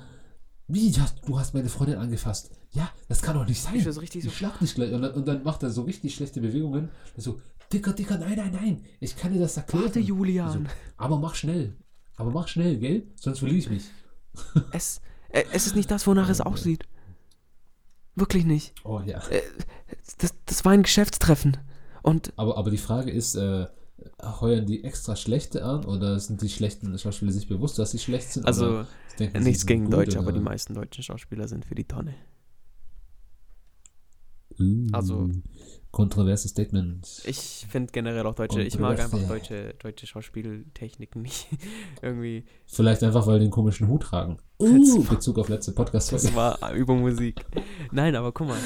Wie, 0.68 0.92
du 1.26 1.40
hast 1.40 1.54
meine 1.54 1.68
Freundin 1.70 1.98
angefasst. 1.98 2.52
Ja, 2.72 2.90
das 3.08 3.22
kann 3.22 3.36
doch 3.36 3.48
nicht 3.48 3.62
sein. 3.62 3.76
Ich 3.76 3.84
so 3.84 4.00
richtig 4.00 4.24
so, 4.24 4.30
Ich 4.30 4.38
schlag 4.38 4.60
dich 4.60 4.76
gleich. 4.76 4.94
Und 4.94 5.02
dann, 5.02 5.14
und 5.14 5.28
dann 5.28 5.44
macht 5.44 5.64
er 5.64 5.72
so 5.72 5.84
richtig 5.84 6.14
schlechte 6.14 6.40
Bewegungen. 6.40 6.90
So, 7.18 7.42
Dicker, 7.74 7.94
Dicker, 7.94 8.18
nein, 8.18 8.36
nein, 8.36 8.52
nein. 8.52 8.86
Ich 9.00 9.16
kann 9.16 9.34
dir 9.34 9.40
das 9.40 9.58
erklären. 9.58 9.86
warte 9.86 10.00
Julian. 10.00 10.52
So, 10.52 10.60
aber 10.98 11.18
mach 11.18 11.36
schnell. 11.36 11.76
Aber 12.16 12.32
mach 12.32 12.48
schnell, 12.48 12.78
gell? 12.78 13.04
Sonst 13.16 13.40
verliere 13.40 13.60
ich 13.60 13.70
mich. 13.70 13.84
Es, 14.72 15.02
äh, 15.30 15.44
es 15.52 15.68
ist 15.68 15.76
nicht 15.76 15.90
das, 15.90 16.06
wonach 16.08 16.30
es 16.30 16.42
aussieht. 16.42 16.84
Wirklich 18.16 18.46
nicht. 18.46 18.74
Oh 18.84 19.02
ja. 19.06 19.20
Äh, 19.30 19.42
das, 20.20 20.34
das 20.46 20.66
war 20.66 20.74
ein 20.74 20.84
Geschäftstreffen. 20.84 21.58
Und 22.04 22.34
Aber, 22.36 22.58
aber 22.58 22.72
die 22.72 22.78
Frage 22.78 23.12
ist, 23.12 23.36
äh, 23.36 23.68
heuern 24.22 24.66
die 24.66 24.84
extra 24.84 25.16
schlechte 25.16 25.64
an 25.64 25.86
oder 25.86 26.20
sind 26.20 26.42
die 26.42 26.50
schlechten 26.50 26.98
Schauspieler 26.98 27.32
sich 27.32 27.48
bewusst, 27.48 27.80
dass 27.80 27.92
sie 27.92 28.00
schlecht 28.00 28.32
sind? 28.32 28.46
also 28.46 28.86
denken, 29.18 29.44
nichts 29.44 29.66
gegen 29.66 29.90
Deutsche, 29.90 30.20
aber 30.20 30.32
die 30.32 30.40
meisten 30.40 30.74
deutschen 30.74 31.04
Schauspieler 31.04 31.48
sind 31.48 31.66
für 31.66 31.76
die 31.76 31.86
Tonne. 31.86 32.14
Also- 34.92 35.30
Kontroverses 35.92 36.52
Statement. 36.52 37.24
Ich 37.26 37.66
finde 37.68 37.92
generell 37.92 38.24
auch 38.28 38.36
Deutsche, 38.36 38.62
ich 38.62 38.78
mag 38.78 39.00
einfach 39.00 39.18
Kontroverse. 39.18 39.50
deutsche, 39.50 39.74
deutsche 39.80 40.06
Schauspieltechniken 40.06 41.20
nicht. 41.24 41.48
Irgendwie, 42.04 42.46
Vielleicht 42.68 43.02
einfach, 43.04 43.26
weil 43.26 43.40
die 43.40 43.46
einen 43.46 43.52
komischen 43.52 43.88
Hut 43.88 44.04
tragen. 44.04 44.38
Uh, 44.62 45.04
Bezug 45.04 45.40
auf 45.40 45.48
letzte 45.48 45.72
podcast 45.72 46.12
das 46.12 46.36
war 46.36 46.74
über 46.74 46.94
Musik. 46.94 47.46
Nein, 47.94 48.14
aber 48.16 48.34
guck 48.34 48.50
mal. 48.50 48.58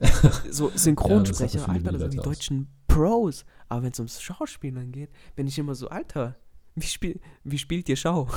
So 0.50 0.70
Ja, 0.70 0.78
Synchronsprecher, 0.78 1.58
viele 1.58 1.72
Alter, 1.72 1.92
das 1.92 2.00
sind 2.00 2.12
die 2.14 2.16
deutschen 2.16 2.68
Pros. 2.88 3.44
Aber 3.68 3.82
wenn 3.82 3.92
es 3.92 3.98
ums 3.98 4.22
Schauspielern 4.22 4.92
geht, 4.92 5.10
bin 5.34 5.46
ich 5.46 5.58
immer 5.58 5.74
so, 5.74 5.88
Alter, 5.88 6.36
wie, 6.74 6.86
spiel, 6.86 7.20
wie 7.44 7.58
spielt 7.58 7.86
ihr 7.90 7.96
Schau? 7.96 8.28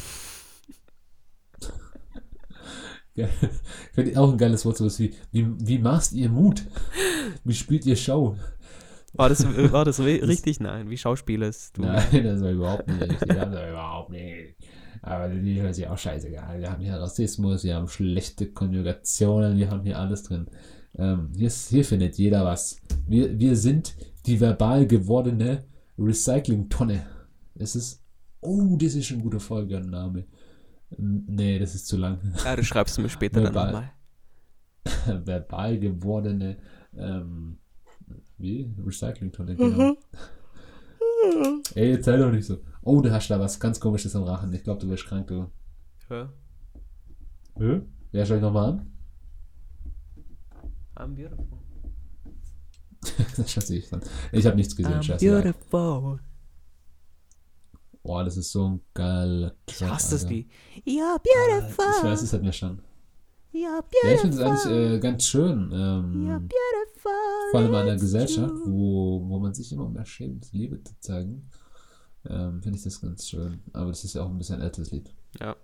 Ja, 3.20 3.28
Finde 3.94 4.12
ich 4.12 4.18
auch 4.18 4.32
ein 4.32 4.38
geiles 4.38 4.66
Wort, 4.66 4.78
sowas 4.78 5.00
wie, 5.00 5.14
wie, 5.32 5.48
wie 5.60 5.80
machst 5.80 6.14
ihr 6.14 6.30
Mut? 6.30 6.64
Wie 7.44 7.54
spielt 7.54 7.86
ihr 7.86 7.96
Show? 7.96 8.36
War 9.14 9.30
das, 9.30 9.44
war 9.72 9.86
das 9.86 10.00
ri- 10.00 10.26
richtig? 10.26 10.60
Nein, 10.60 10.90
wie 10.90 10.98
schauspielerst 10.98 11.78
du? 11.78 11.82
Nein, 11.82 12.24
das 12.24 12.41
war 12.41 12.52
überhaupt 12.52 12.88
nicht 12.88 13.02
richtig. 13.02 13.28
Das 13.28 13.52
war 13.52 13.70
überhaupt 13.70 14.10
nicht. 14.12 14.56
Aber 15.02 15.30
die 15.30 15.62
hört 15.62 15.76
sich 15.76 15.88
auch 15.88 15.98
scheißegal. 15.98 16.60
Wir 16.60 16.72
haben 16.72 16.84
hier 16.84 16.94
Rassismus, 16.96 17.64
wir 17.64 17.76
haben 17.76 17.88
schlechte 17.88 18.52
Konjugationen, 18.52 19.58
wir 19.58 19.70
haben 19.72 19.84
hier 19.84 19.98
alles 19.98 20.24
drin. 20.24 20.48
Ähm, 20.98 21.30
hier, 21.36 21.50
hier 21.50 21.86
findet 21.86 22.18
jeder 22.18 22.44
was. 22.46 22.78
Wir, 23.08 23.40
wir 23.40 23.56
sind 23.56 23.96
die 24.26 24.40
verbal 24.41 24.86
gewordene 24.88 25.64
Recycling-Tonne. 25.98 27.06
Es 27.56 27.76
ist. 27.76 28.04
Oh, 28.41 28.78
das 28.80 28.96
ist 28.96 29.06
schon 29.08 29.18
ein 29.18 29.24
guter 29.24 29.40
Folgenname. 29.40 30.26
Nee, 30.98 31.60
das 31.60 31.76
ist 31.76 31.88
zu 31.88 31.98
lang. 31.98 32.20
Ja, 32.44 32.56
du 32.56 32.64
schreibst 32.64 32.99
mir 32.99 33.10
später 33.10 33.41
dann 33.41 33.53
Verbal. 33.53 33.72
nochmal. 34.86 35.26
verbal 35.26 35.80
gewordene 35.80 36.57
ähm, 36.98 37.57
wie? 38.38 38.74
Recycling-Tonne, 38.86 39.56
genau. 39.56 39.95
Ey, 41.76 41.91
jetzt 41.91 42.06
sei 42.06 42.18
doch 42.18 42.32
nicht 42.32 42.45
so. 42.45 42.57
Oh, 42.82 43.02
du 43.02 43.11
hast 43.11 43.30
da 43.30 43.40
was 43.40 43.60
ganz 43.60 43.80
komisches 43.80 44.16
am 44.16 44.24
Rachen. 44.24 44.53
Ich 44.53 44.64
glaube, 44.64 44.82
du 44.82 44.90
wirst 44.90 45.06
krank, 45.06 45.28
du. 45.28 45.52
Ja. 46.10 46.32
Hä? 47.57 47.82
Ja, 48.11 48.26
schau 48.26 48.36
ich 48.36 48.41
nochmal 48.41 48.70
an. 48.70 48.91
I'm 50.95 51.16
beautiful. 51.16 51.60
das 53.38 53.52
schätze 53.52 53.76
ich 53.76 53.90
dann. 53.90 54.02
Ich 54.32 54.45
habe 54.45 54.56
nichts 54.56 54.76
gesehen, 54.76 54.94
I'm 54.94 55.03
scheiße. 55.03 55.26
beautiful. 55.26 56.20
Boah, 58.04 58.24
das 58.24 58.38
ist 58.38 58.52
so 58.52 58.68
ein 58.70 58.82
geiler 58.94 59.54
Ich 59.68 59.78
Track, 59.78 59.92
hasse 59.92 60.16
das. 60.16 60.30
Lied. 60.30 60.50
You're 60.86 61.20
Ich 61.24 61.68
beautiful. 61.68 62.10
weiß, 62.10 62.22
es 62.22 62.34
hat 62.34 62.42
mir 62.42 62.54
schon. 62.54 62.80
You're 63.54 63.84
Ja, 64.04 64.12
ich 64.14 64.20
finde 64.22 64.38
es 64.38 64.44
beautiful. 64.44 64.72
eigentlich 64.72 64.94
äh, 64.94 65.00
ganz 65.00 65.24
schön. 65.26 65.70
You're 65.72 66.00
Ähm, 66.00 66.24
beautiful. 66.48 67.12
vor 67.52 67.60
allem 67.60 67.70
in 67.70 67.76
einer 67.76 67.96
Gesellschaft, 67.98 68.54
wo, 68.66 69.22
wo 69.28 69.40
man 69.40 69.54
sich 69.54 69.72
immer 69.72 69.90
mehr 69.90 70.06
schämt, 70.06 70.52
Liebe 70.54 70.82
zu 70.84 70.94
zeigen, 71.00 71.50
ähm, 72.28 72.62
finde 72.62 72.78
ich 72.78 72.84
das 72.84 73.02
ganz 73.02 73.28
schön. 73.28 73.60
Aber 73.74 73.88
das 73.88 74.04
ist 74.04 74.14
ja 74.14 74.24
auch 74.24 74.30
ein 74.30 74.38
bisschen 74.38 74.56
ein 74.58 74.62
älteres 74.62 74.92
Lied. 74.92 75.14
Ja. 75.40 75.56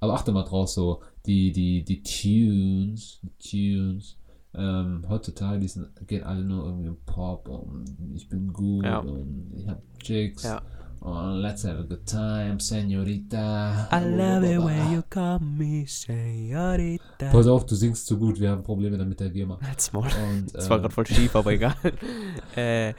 Aber 0.00 0.14
achte 0.14 0.30
mal 0.32 0.44
drauf, 0.44 0.68
so 0.68 1.02
die, 1.26 1.50
die, 1.52 1.84
die 1.84 2.02
Tunes, 2.02 3.20
die 3.22 3.76
Tunes, 3.76 4.16
ähm, 4.54 5.04
heutzutage, 5.08 5.58
die 5.60 5.68
sind, 5.68 5.88
gehen 6.06 6.22
alle 6.22 6.44
nur 6.44 6.64
irgendwie 6.64 6.88
im 6.88 6.96
Pop 7.04 7.48
und 7.48 7.84
ich 8.14 8.28
bin 8.28 8.52
gut 8.52 8.84
Ja. 8.84 8.98
und 9.00 9.52
ich 9.56 9.66
hab 9.68 9.82
Chicks 10.00 10.44
Ja. 10.44 10.62
Und 11.00 11.40
let's 11.40 11.64
have 11.64 11.78
a 11.78 11.82
good 11.82 12.06
time, 12.06 12.58
Senorita. 12.60 13.88
I 13.92 14.04
love 14.04 14.44
it 14.44 14.58
when 14.58 14.92
you 14.92 15.02
call 15.08 15.38
me 15.40 15.86
señorita. 15.86 17.30
Pass 17.30 17.46
auf, 17.46 17.66
du 17.66 17.74
singst 17.74 18.06
zu 18.06 18.18
gut, 18.18 18.40
wir 18.40 18.50
haben 18.50 18.62
Probleme 18.62 18.98
damit 18.98 19.20
der 19.20 19.30
GEMA. 19.30 19.58
Halt's 19.60 19.92
Maul. 19.92 20.04
Und, 20.04 20.52
Das 20.54 20.68
war 20.68 20.76
ähm, 20.76 20.82
gerade 20.82 20.94
voll 20.94 21.06
schief, 21.06 21.34
aber 21.36 21.52
egal. 21.52 21.74
äh, 22.56 22.94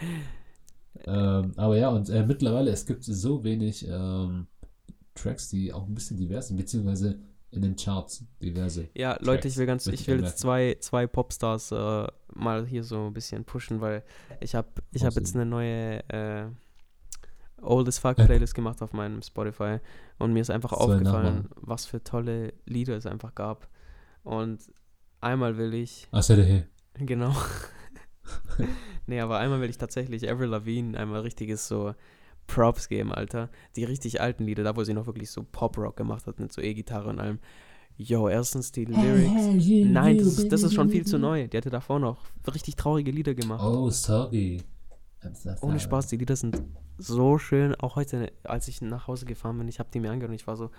Ähm, 1.06 1.54
aber 1.56 1.78
ja, 1.78 1.90
und 1.90 2.10
äh, 2.10 2.26
mittlerweile, 2.26 2.72
es 2.72 2.86
gibt 2.86 3.04
so 3.04 3.44
wenig 3.44 3.88
ähm, 3.88 4.48
Tracks, 5.16 5.50
die 5.50 5.72
auch 5.74 5.88
ein 5.88 5.94
bisschen 5.96 6.18
divers 6.18 6.48
sind, 6.50 6.58
beziehungsweise 6.58 7.20
in 7.52 7.62
den 7.62 7.76
Charts 7.76 8.26
diverse. 8.42 8.90
ja, 8.96 9.14
Leute, 9.22 9.42
Tracks, 9.42 9.46
ich 9.46 9.58
will 9.58 9.66
ganz, 9.66 9.88
ich 9.88 10.08
will 10.08 10.22
jetzt 10.22 10.38
zwei, 10.40 10.78
zwei 10.80 11.08
Popstars 11.08 11.72
äh, 11.72 12.08
mal 12.34 12.66
hier 12.68 12.84
so 12.84 13.08
ein 13.08 13.14
bisschen 13.14 13.44
pushen, 13.44 13.82
weil 13.82 14.04
ich 14.40 14.56
habe 14.56 14.68
ich 14.92 15.04
hab 15.04 15.16
jetzt 15.16 15.36
eine 15.36 15.46
neue 15.46 16.08
äh, 16.10 16.46
Old 17.62 17.88
as 17.88 18.00
Fuck 18.00 18.20
App. 18.20 18.28
Playlist 18.28 18.56
gemacht 18.56 18.82
auf 18.82 18.94
meinem 18.94 19.22
Spotify 19.22 19.80
und 20.18 20.34
mir 20.34 20.42
ist 20.42 20.50
einfach 20.50 20.72
ich 20.72 20.78
aufgefallen, 20.78 21.50
was 21.56 21.86
für 21.86 22.04
tolle 22.04 22.54
Lieder 22.66 22.96
es 22.98 23.06
einfach 23.06 23.36
gab. 23.36 23.68
Und 24.24 24.60
einmal 25.22 25.58
will 25.58 25.74
ich, 25.74 26.08
hier. 26.44 26.68
genau. 26.98 27.34
nee, 29.08 29.20
aber 29.20 29.40
einmal 29.40 29.62
will 29.62 29.70
ich 29.70 29.78
tatsächlich 29.78 30.30
Avril 30.30 30.50
Lavigne 30.50 30.98
einmal 30.98 31.22
richtiges 31.22 31.68
so 31.68 31.94
Props 32.48 32.90
geben, 32.90 33.14
Alter. 33.14 33.50
Die 33.76 33.84
richtig 33.84 34.20
alten 34.20 34.44
Lieder, 34.44 34.64
da 34.64 34.76
wo 34.76 34.84
sie 34.84 34.94
noch 34.94 35.06
wirklich 35.06 35.32
so 35.32 35.44
Pop-Rock 35.44 35.96
gemacht 35.96 36.28
hat 36.28 36.40
mit 36.40 36.52
so 36.52 36.62
E-Gitarre 36.62 37.10
und 37.10 37.20
allem. 37.20 37.40
Yo, 37.96 38.30
erstens 38.30 38.72
die 38.72 38.86
Lyrics. 38.86 39.68
Nein, 39.92 40.18
das 40.18 40.38
ist, 40.38 40.52
das 40.52 40.64
ist 40.64 40.74
schon 40.74 40.90
viel 40.90 41.06
zu 41.06 41.20
neu. 41.20 41.48
Die 41.48 41.58
hatte 41.58 41.70
davor 41.70 42.00
noch 42.00 42.18
richtig 42.54 42.78
traurige 42.78 43.12
Lieder 43.12 43.34
gemacht. 43.34 43.62
Oh, 43.62 43.90
sorry. 43.90 44.62
Ohne. 45.62 45.80
Spaß, 45.80 46.08
die 46.08 46.18
Lieder 46.18 46.36
sind 46.36 46.62
so 46.98 47.38
schön. 47.38 47.76
Auch 47.76 47.96
heute, 47.96 48.32
als 48.44 48.68
ich 48.68 48.82
nach 48.82 49.08
Hause 49.08 49.26
gefahren 49.26 49.58
bin, 49.58 49.68
ich 49.68 49.80
habe 49.80 49.90
die 49.94 50.00
mir 50.00 50.12
angehört 50.12 50.30
und 50.30 50.36
ich 50.36 50.48
war 50.48 50.56
so, 50.56 50.72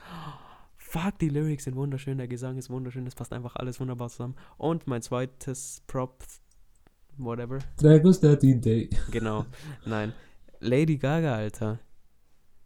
fuck, 0.77 1.19
die 1.19 1.29
Lyrics 1.29 1.65
sind 1.65 1.77
wunderschön, 1.77 2.19
der 2.19 2.29
Gesang 2.29 2.57
ist 2.59 2.71
wunderschön, 2.71 3.05
das 3.05 3.15
passt 3.15 3.33
einfach 3.33 3.57
alles 3.57 3.81
wunderbar 3.81 4.09
zusammen. 4.09 4.35
Und 4.57 4.87
mein 4.87 5.03
zweites 5.03 5.83
Prop, 5.87 6.25
whatever, 7.17 7.59
Dragos 7.77 8.21
13 8.21 8.61
Day. 8.61 8.91
genau, 9.11 9.47
nein, 9.85 10.13
Lady 10.61 10.97
Gaga, 10.97 11.35
Alter. 11.35 11.79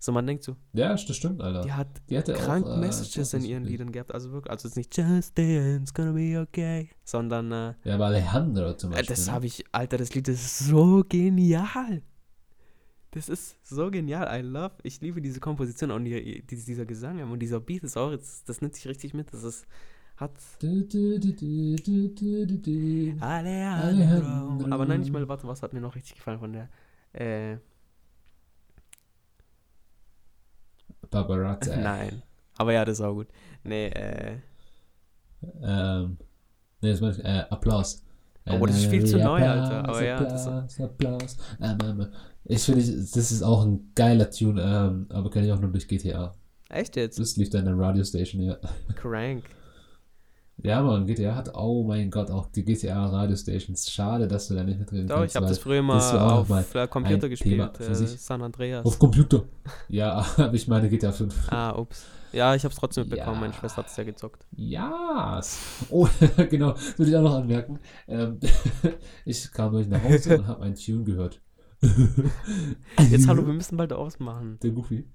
So, 0.04 0.12
man 0.12 0.26
denkt 0.26 0.44
so, 0.44 0.54
Ja, 0.74 0.90
das 0.90 1.16
stimmt, 1.16 1.40
Alter. 1.40 1.62
die 1.62 1.72
hat 1.72 2.02
Die 2.10 2.20
krank 2.34 2.66
auch, 2.66 2.76
äh, 2.76 2.80
Messages 2.80 3.32
in 3.32 3.40
das 3.40 3.48
ihren 3.48 3.64
Liedern 3.64 3.90
gehabt, 3.90 4.12
also 4.12 4.32
wirklich, 4.32 4.50
also 4.50 4.68
ist 4.68 4.76
nicht 4.76 4.94
Just 4.94 5.38
Dance, 5.38 5.94
gonna 5.94 6.12
be 6.12 6.38
okay, 6.38 6.90
sondern 7.04 7.50
äh, 7.50 7.74
Ja, 7.84 7.94
aber 7.94 8.06
Alejandro 8.06 8.74
zum 8.74 8.92
Äh, 8.92 8.96
Beispiel. 8.96 9.16
Das 9.16 9.26
ne? 9.26 9.32
habe 9.32 9.46
ich, 9.46 9.64
Alter, 9.72 9.96
das 9.96 10.14
Lied 10.14 10.28
ist 10.28 10.58
so 10.58 11.02
genial. 11.08 12.02
Das 13.12 13.30
ist 13.30 13.56
so 13.66 13.90
genial. 13.90 14.28
I 14.38 14.42
love, 14.42 14.74
ich 14.82 15.00
liebe 15.00 15.22
diese 15.22 15.40
Komposition 15.40 15.90
und 15.90 16.04
die, 16.04 16.44
die, 16.46 16.56
dieser 16.56 16.84
Gesang 16.84 17.22
und 17.30 17.38
dieser 17.38 17.60
Beat 17.60 17.82
ist 17.84 17.96
auch, 17.96 18.10
jetzt, 18.10 18.46
das 18.46 18.60
nimmt 18.60 18.74
sich 18.74 18.86
richtig 18.86 19.14
mit. 19.14 19.32
Das 19.32 19.42
ist, 19.42 19.66
hat. 20.18 20.32
Alejandro. 23.20 23.86
Alejandro. 23.86 24.66
Aber 24.70 24.84
nein, 24.84 25.00
nicht 25.00 25.12
mal, 25.12 25.26
warte, 25.28 25.46
was 25.46 25.62
hat 25.62 25.72
mir 25.72 25.80
noch 25.80 25.94
richtig 25.94 26.16
gefallen 26.16 26.38
von 26.40 26.52
der, 26.52 26.68
äh, 27.14 27.56
Paparazzi. 31.14 31.70
nein. 31.78 32.22
Aber 32.56 32.72
ja, 32.72 32.84
das 32.84 32.98
ist 32.98 33.04
auch 33.04 33.14
gut. 33.14 33.28
Nee, 33.64 33.86
äh, 33.88 34.36
Ähm, 35.62 36.18
nee, 36.80 36.90
das 36.94 37.00
ich, 37.18 37.24
äh, 37.24 37.44
Applaus. 37.50 38.02
Oh, 38.46 38.64
das 38.66 38.76
ist 38.76 38.86
viel 38.86 39.04
zu 39.06 39.18
Äh, 39.18 39.24
neu, 39.24 39.42
Alter. 39.42 39.78
Applaus, 39.80 39.96
Aber 39.96 40.04
ja, 40.04 40.24
das- 40.24 40.46
Applaus, 40.46 40.80
Applaus. 40.80 41.36
Ähm, 41.60 41.78
ähm, 41.82 42.06
ich 42.44 42.62
finde, 42.62 42.80
das 42.82 43.16
ist 43.32 43.42
auch 43.42 43.64
ein 43.64 43.90
geiler 43.94 44.30
Tune, 44.30 44.60
ähm, 44.62 45.06
aber 45.10 45.30
kenne 45.30 45.46
ich 45.46 45.52
auch 45.52 45.60
nur 45.60 45.70
durch 45.70 45.88
GTA. 45.88 46.34
echt 46.68 46.96
jetzt? 46.96 47.18
Das 47.18 47.36
lief 47.36 47.50
da 47.50 47.58
in 47.60 47.64
der 47.66 47.78
Radiostation, 47.78 48.42
ja. 48.42 48.58
Crank. 48.96 49.44
Ja, 50.62 50.82
man, 50.82 51.04
GTA 51.04 51.34
hat, 51.34 51.54
oh 51.54 51.82
mein 51.82 52.10
Gott, 52.10 52.30
auch 52.30 52.46
die 52.46 52.64
GTA-Radiostations. 52.64 53.90
Schade, 53.90 54.28
dass 54.28 54.48
du 54.48 54.54
da 54.54 54.62
nicht 54.62 54.78
mitreden 54.78 55.08
Doch, 55.08 55.24
ich 55.24 55.34
habe 55.34 55.46
das 55.46 55.58
früher 55.58 55.82
mal 55.82 55.96
das 55.96 56.14
auf 56.14 56.48
mal 56.48 56.64
äh, 56.74 56.86
Computer 56.86 57.28
gespielt, 57.28 57.80
äh. 57.80 57.94
San 57.94 58.40
Andreas. 58.42 58.84
Auf 58.84 58.98
Computer. 58.98 59.44
Ja, 59.88 60.24
aber 60.36 60.54
ich 60.54 60.68
meine 60.68 60.88
GTA 60.88 61.12
5. 61.12 61.50
Ah, 61.50 61.72
ups. 61.72 62.04
Ja, 62.32 62.54
ich 62.54 62.64
habe 62.64 62.72
es 62.72 62.78
trotzdem 62.78 63.08
mitbekommen. 63.08 63.36
Ja. 63.36 63.40
Meine 63.40 63.52
Schwester 63.52 63.78
hat 63.78 63.86
es 63.88 63.96
ja 63.96 64.04
gezockt. 64.04 64.46
Ja. 64.52 65.40
Oh, 65.88 66.08
genau, 66.50 66.74
würde 66.96 67.10
ich 67.10 67.16
auch 67.16 67.22
noch 67.22 67.34
anmerken. 67.34 67.78
Ähm, 68.08 68.38
ich 69.24 69.50
kam 69.52 69.72
durch 69.72 69.88
nach 69.88 70.02
Hause 70.02 70.38
und 70.38 70.46
habe 70.46 70.62
einen 70.62 70.74
Tune 70.74 71.04
gehört. 71.04 71.40
Jetzt 73.10 73.28
hallo, 73.28 73.46
wir 73.46 73.54
müssen 73.54 73.76
bald 73.76 73.92
ausmachen. 73.92 74.58
Der 74.62 74.70
Goofy. 74.70 75.06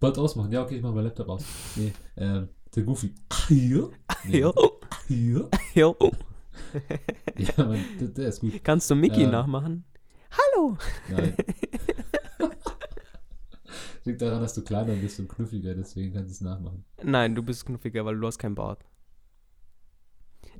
Bald 0.00 0.16
ausmachen. 0.16 0.52
Ja, 0.52 0.62
okay, 0.62 0.76
ich 0.76 0.82
mache 0.82 0.94
mein 0.94 1.04
Laptop 1.04 1.28
aus. 1.28 1.44
Nee, 1.74 1.92
ähm, 2.16 2.48
Der 2.74 2.82
Goofy. 2.82 3.14
Hier? 3.48 3.90
Nee, 4.24 4.38
Ja. 4.40 4.52
Hier? 5.06 5.48
Ja. 5.74 5.94
Ja, 7.36 7.64
Mann, 7.64 7.84
der, 8.00 8.08
der 8.08 8.28
ist 8.28 8.40
gut. 8.40 8.62
Kannst 8.64 8.90
du 8.90 8.94
Mickey 8.94 9.22
Ähm. 9.22 9.30
nachmachen? 9.30 9.84
Hallo! 10.30 10.76
Nein. 11.08 11.34
Liegt 14.04 14.22
daran, 14.22 14.40
dass 14.40 14.54
du 14.54 14.62
kleiner 14.62 14.94
bist 14.94 15.18
und 15.20 15.28
knuffiger, 15.28 15.74
deswegen 15.74 16.12
kannst 16.14 16.28
du 16.30 16.32
es 16.32 16.40
nachmachen. 16.40 16.84
Nein, 17.02 17.34
du 17.34 17.42
bist 17.42 17.66
knuffiger, 17.66 18.04
weil 18.04 18.16
du 18.18 18.26
hast 18.26 18.38
keinen 18.38 18.54
Bart. 18.54 18.84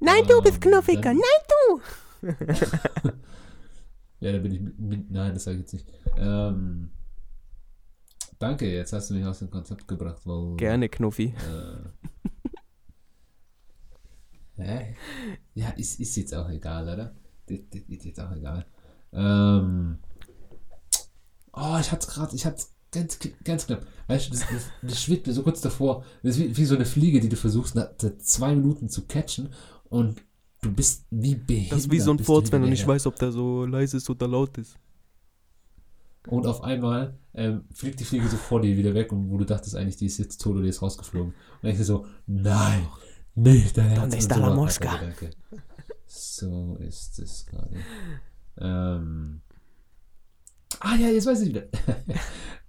Nein, 0.01 0.25
du 0.27 0.39
Ähm, 0.39 0.45
bist 0.45 0.61
knuffiger. 0.61 1.15
Nein, 1.15 1.43
du! 1.71 1.81
Ja, 4.21 4.33
da 4.33 4.39
bin 4.39 4.53
ich 4.53 4.61
mit 4.61 5.09
nein, 5.13 5.33
das 5.35 5.45
sage 5.45 5.59
ich 5.59 5.61
jetzt 5.63 5.75
nicht. 5.75 5.87
Ähm, 6.17 6.91
danke, 8.39 8.73
jetzt 8.73 8.93
hast 8.93 9.11
du 9.11 9.15
mich 9.15 9.25
aus 9.25 9.39
dem 9.41 9.51
Konzept 9.51 9.87
gebracht, 9.89 10.23
weil. 10.25 10.57
Gerne, 10.57 10.89
Knuffi. 10.89 11.35
Äh, 11.37 11.89
hä? 14.63 14.97
Ja, 15.55 15.71
ist, 15.71 16.01
ist 16.01 16.17
jetzt 16.17 16.35
auch 16.35 16.49
egal, 16.49 16.85
oder? 16.85 17.15
Das, 17.47 17.59
das 17.71 17.83
ist 17.89 18.05
jetzt 18.05 18.21
auch 18.21 18.33
egal. 18.33 18.67
Ähm, 19.13 19.99
oh, 21.53 21.79
ich 21.81 21.91
hatte 21.91 22.07
es 22.07 22.09
gerade, 22.09 22.37
ich 22.37 22.45
hatte 22.45 22.65
ganz, 22.93 23.19
ganz 23.45 23.67
knapp. 23.67 23.87
Weißt 24.07 24.29
du, 24.29 24.31
das, 24.33 24.41
das, 24.41 24.65
das 24.83 25.03
schwebt 25.03 25.27
mir 25.27 25.33
so 25.33 25.43
kurz 25.43 25.61
davor. 25.61 26.05
Das 26.23 26.37
ist 26.37 26.43
wie, 26.43 26.57
wie 26.57 26.65
so 26.65 26.75
eine 26.75 26.87
Fliege, 26.87 27.21
die 27.21 27.29
du 27.29 27.37
versuchst, 27.37 27.75
nach 27.75 27.89
zwei 28.19 28.55
Minuten 28.55 28.89
zu 28.89 29.07
catchen 29.07 29.51
und 29.89 30.23
du 30.63 30.73
bist 30.73 31.07
wie 31.11 31.35
behindert. 31.35 31.73
Das 31.73 31.81
ist 31.81 31.91
wie 31.91 32.01
so 32.01 32.13
ein 32.13 32.19
Furz, 32.19 32.53
wenn 32.53 32.63
du 32.63 32.69
nicht 32.69 32.87
weißt, 32.87 33.07
ob 33.07 33.17
der 33.17 33.33
so 33.33 33.65
leise 33.65 33.99
ist 33.99 34.09
oder 34.11 34.29
laut 34.29 34.59
ist. 34.59 34.79
Und 36.31 36.47
auf 36.47 36.63
einmal 36.63 37.19
ähm, 37.35 37.65
fliegt 37.73 38.01
die 38.01 38.05
Fliege 38.05 38.29
so 38.29 38.37
vor 38.37 38.61
dir 38.61 38.77
wieder 38.77 38.95
weg 38.95 39.13
und 39.13 39.31
wo 39.31 39.39
du 39.39 39.45
dachtest 39.45 39.77
eigentlich, 39.77 39.97
die 39.97 40.07
ist 40.07 40.19
jetzt 40.19 40.41
tot 40.41 40.55
oder 40.55 40.63
die 40.63 40.69
ist 40.69 40.83
rausgeflogen. 40.83 41.35
Und 41.63 41.69
ich 41.69 41.79
so, 41.85 42.07
nein, 42.27 42.87
nicht 43.35 43.77
dein 43.77 43.89
Herz. 43.89 44.01
Donde 44.01 44.17
está 44.17 44.35
so 44.35 44.41
la 44.41 44.55
mosca? 44.55 44.97
Gedanke. 44.97 45.31
So 46.07 46.77
ist 46.81 47.19
es 47.19 47.47
gerade. 47.47 47.77
Ähm. 48.59 49.41
Ah 50.81 50.97
ja, 50.97 51.09
jetzt 51.09 51.27
weiß 51.27 51.43
ich 51.43 51.49
wieder. 51.49 51.67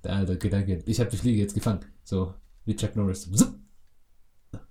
der, 0.04 0.26
der 0.26 0.36
Gedanke, 0.38 0.84
ich 0.86 1.00
habe 1.00 1.10
die 1.10 1.18
Fliege 1.18 1.42
jetzt 1.42 1.54
gefangen. 1.54 1.82
So, 2.04 2.34
wie 2.66 2.76
Chuck 2.76 2.96
Norris. 2.96 3.30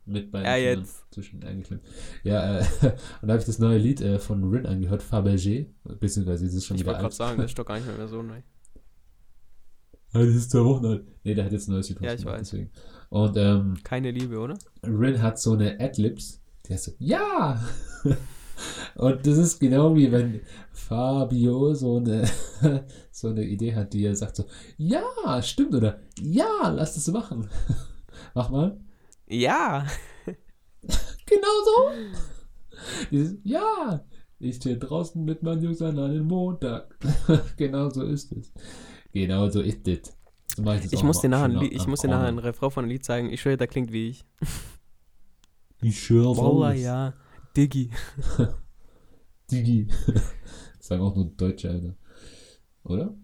Mit 0.05 0.31
beiden 0.31 0.47
Ja, 0.47 0.57
jetzt. 0.57 1.05
zwischen 1.13 1.43
eingeklemmt. 1.45 1.83
Ja, 2.23 2.61
äh, 2.61 2.63
und 3.21 3.29
da 3.29 3.29
habe 3.29 3.39
ich 3.39 3.45
das 3.45 3.59
neue 3.59 3.79
Lied 3.79 4.01
äh, 4.01 4.19
von 4.19 4.43
Rin 4.49 4.67
angehört, 4.67 5.03
Fabergé. 5.03 5.67
Beziehungsweise 5.85 6.47
es 6.47 6.55
ist 6.55 6.65
schon 6.67 6.77
Ich 6.77 6.83
wieder 6.83 6.93
wollte 6.93 7.03
gerade 7.03 7.15
sagen, 7.15 7.37
das 7.43 7.51
ist 7.51 7.59
doch 7.59 7.67
gar 7.67 7.79
nicht 7.79 7.97
mehr 7.97 8.09
so 8.09 8.23
neu. 8.23 8.41
Ah, 10.19 10.25
das 10.25 10.35
ist 10.35 10.51
zwei 10.51 10.65
Wochen 10.65 10.85
alt. 10.87 11.05
Nee, 11.23 11.35
der 11.35 11.45
hat 11.45 11.53
jetzt 11.53 11.69
ein 11.69 11.73
neues 11.73 11.89
Lied 11.89 12.01
Ja, 12.01 12.07
ich 12.09 12.13
rausgebracht, 12.15 12.41
weiß. 12.41 12.51
Deswegen. 12.51 12.71
Und 13.11 13.37
ähm, 13.37 13.75
Keine 13.85 14.11
Liebe, 14.11 14.39
oder? 14.39 14.59
Rin 14.85 15.23
hat 15.23 15.39
so 15.39 15.53
eine 15.53 15.79
Adlibs, 15.79 16.43
die 16.67 16.73
heißt 16.73 16.85
so, 16.85 16.93
ja! 16.99 17.63
Und 18.97 19.25
das 19.25 19.39
ist 19.39 19.61
genau 19.61 19.95
wie 19.95 20.11
wenn 20.11 20.41
Fabio 20.73 21.73
so 21.75 21.99
eine, 21.99 22.29
so 23.13 23.29
eine 23.29 23.45
Idee 23.45 23.77
hat, 23.77 23.93
die 23.93 24.05
er 24.05 24.17
sagt 24.17 24.35
so, 24.35 24.47
ja, 24.77 25.03
stimmt, 25.41 25.75
oder 25.77 26.01
ja, 26.21 26.69
lass 26.75 26.95
das 26.97 27.07
machen. 27.09 27.49
Mach 28.35 28.51
mal. 28.51 28.81
Ja! 29.29 29.87
Genau 31.27 31.47
so. 31.65 31.91
Dieses, 33.11 33.39
ja, 33.45 34.05
ich 34.41 34.57
stehe 34.57 34.79
draußen 34.79 35.25
mit 35.25 35.43
meinen 35.43 35.63
Jungs 35.63 35.83
an 35.83 35.99
einem 35.99 36.27
Montag. 36.27 36.97
genau 37.57 37.91
so 37.91 38.03
ist 38.03 38.33
es. 38.33 38.53
Genau 39.13 39.49
so 39.49 39.61
ist 39.61 39.87
es. 39.89 40.15
So 40.57 40.63
das 40.63 40.93
Ich 40.93 40.99
auch 40.99 41.03
muss 41.05 41.21
dir 41.21 41.29
nachher, 41.29 41.45
ein 41.45 41.63
ich 41.63 41.87
muss 41.87 42.01
dir 42.01 42.09
nachher 42.09 42.29
ein. 42.29 42.39
Refrain 42.39 42.71
von 42.71 42.85
einem 42.85 42.91
Lied 42.91 43.05
zeigen. 43.05 43.31
Ich 43.31 43.41
schwöre, 43.41 43.57
der 43.57 43.67
klingt 43.67 43.93
wie 43.93 44.09
ich. 44.09 44.25
Wie 45.81 45.93
schön 45.93 46.25
Wallah, 46.25 46.73
ja. 46.73 47.15
Diggi. 47.57 47.91
Digi. 49.51 49.87
Das 50.07 50.23
sagen 50.81 51.03
auch 51.03 51.15
nur 51.15 51.27
Deutsche, 51.27 51.71
Alter. 51.71 51.97
Oder? 52.85 53.15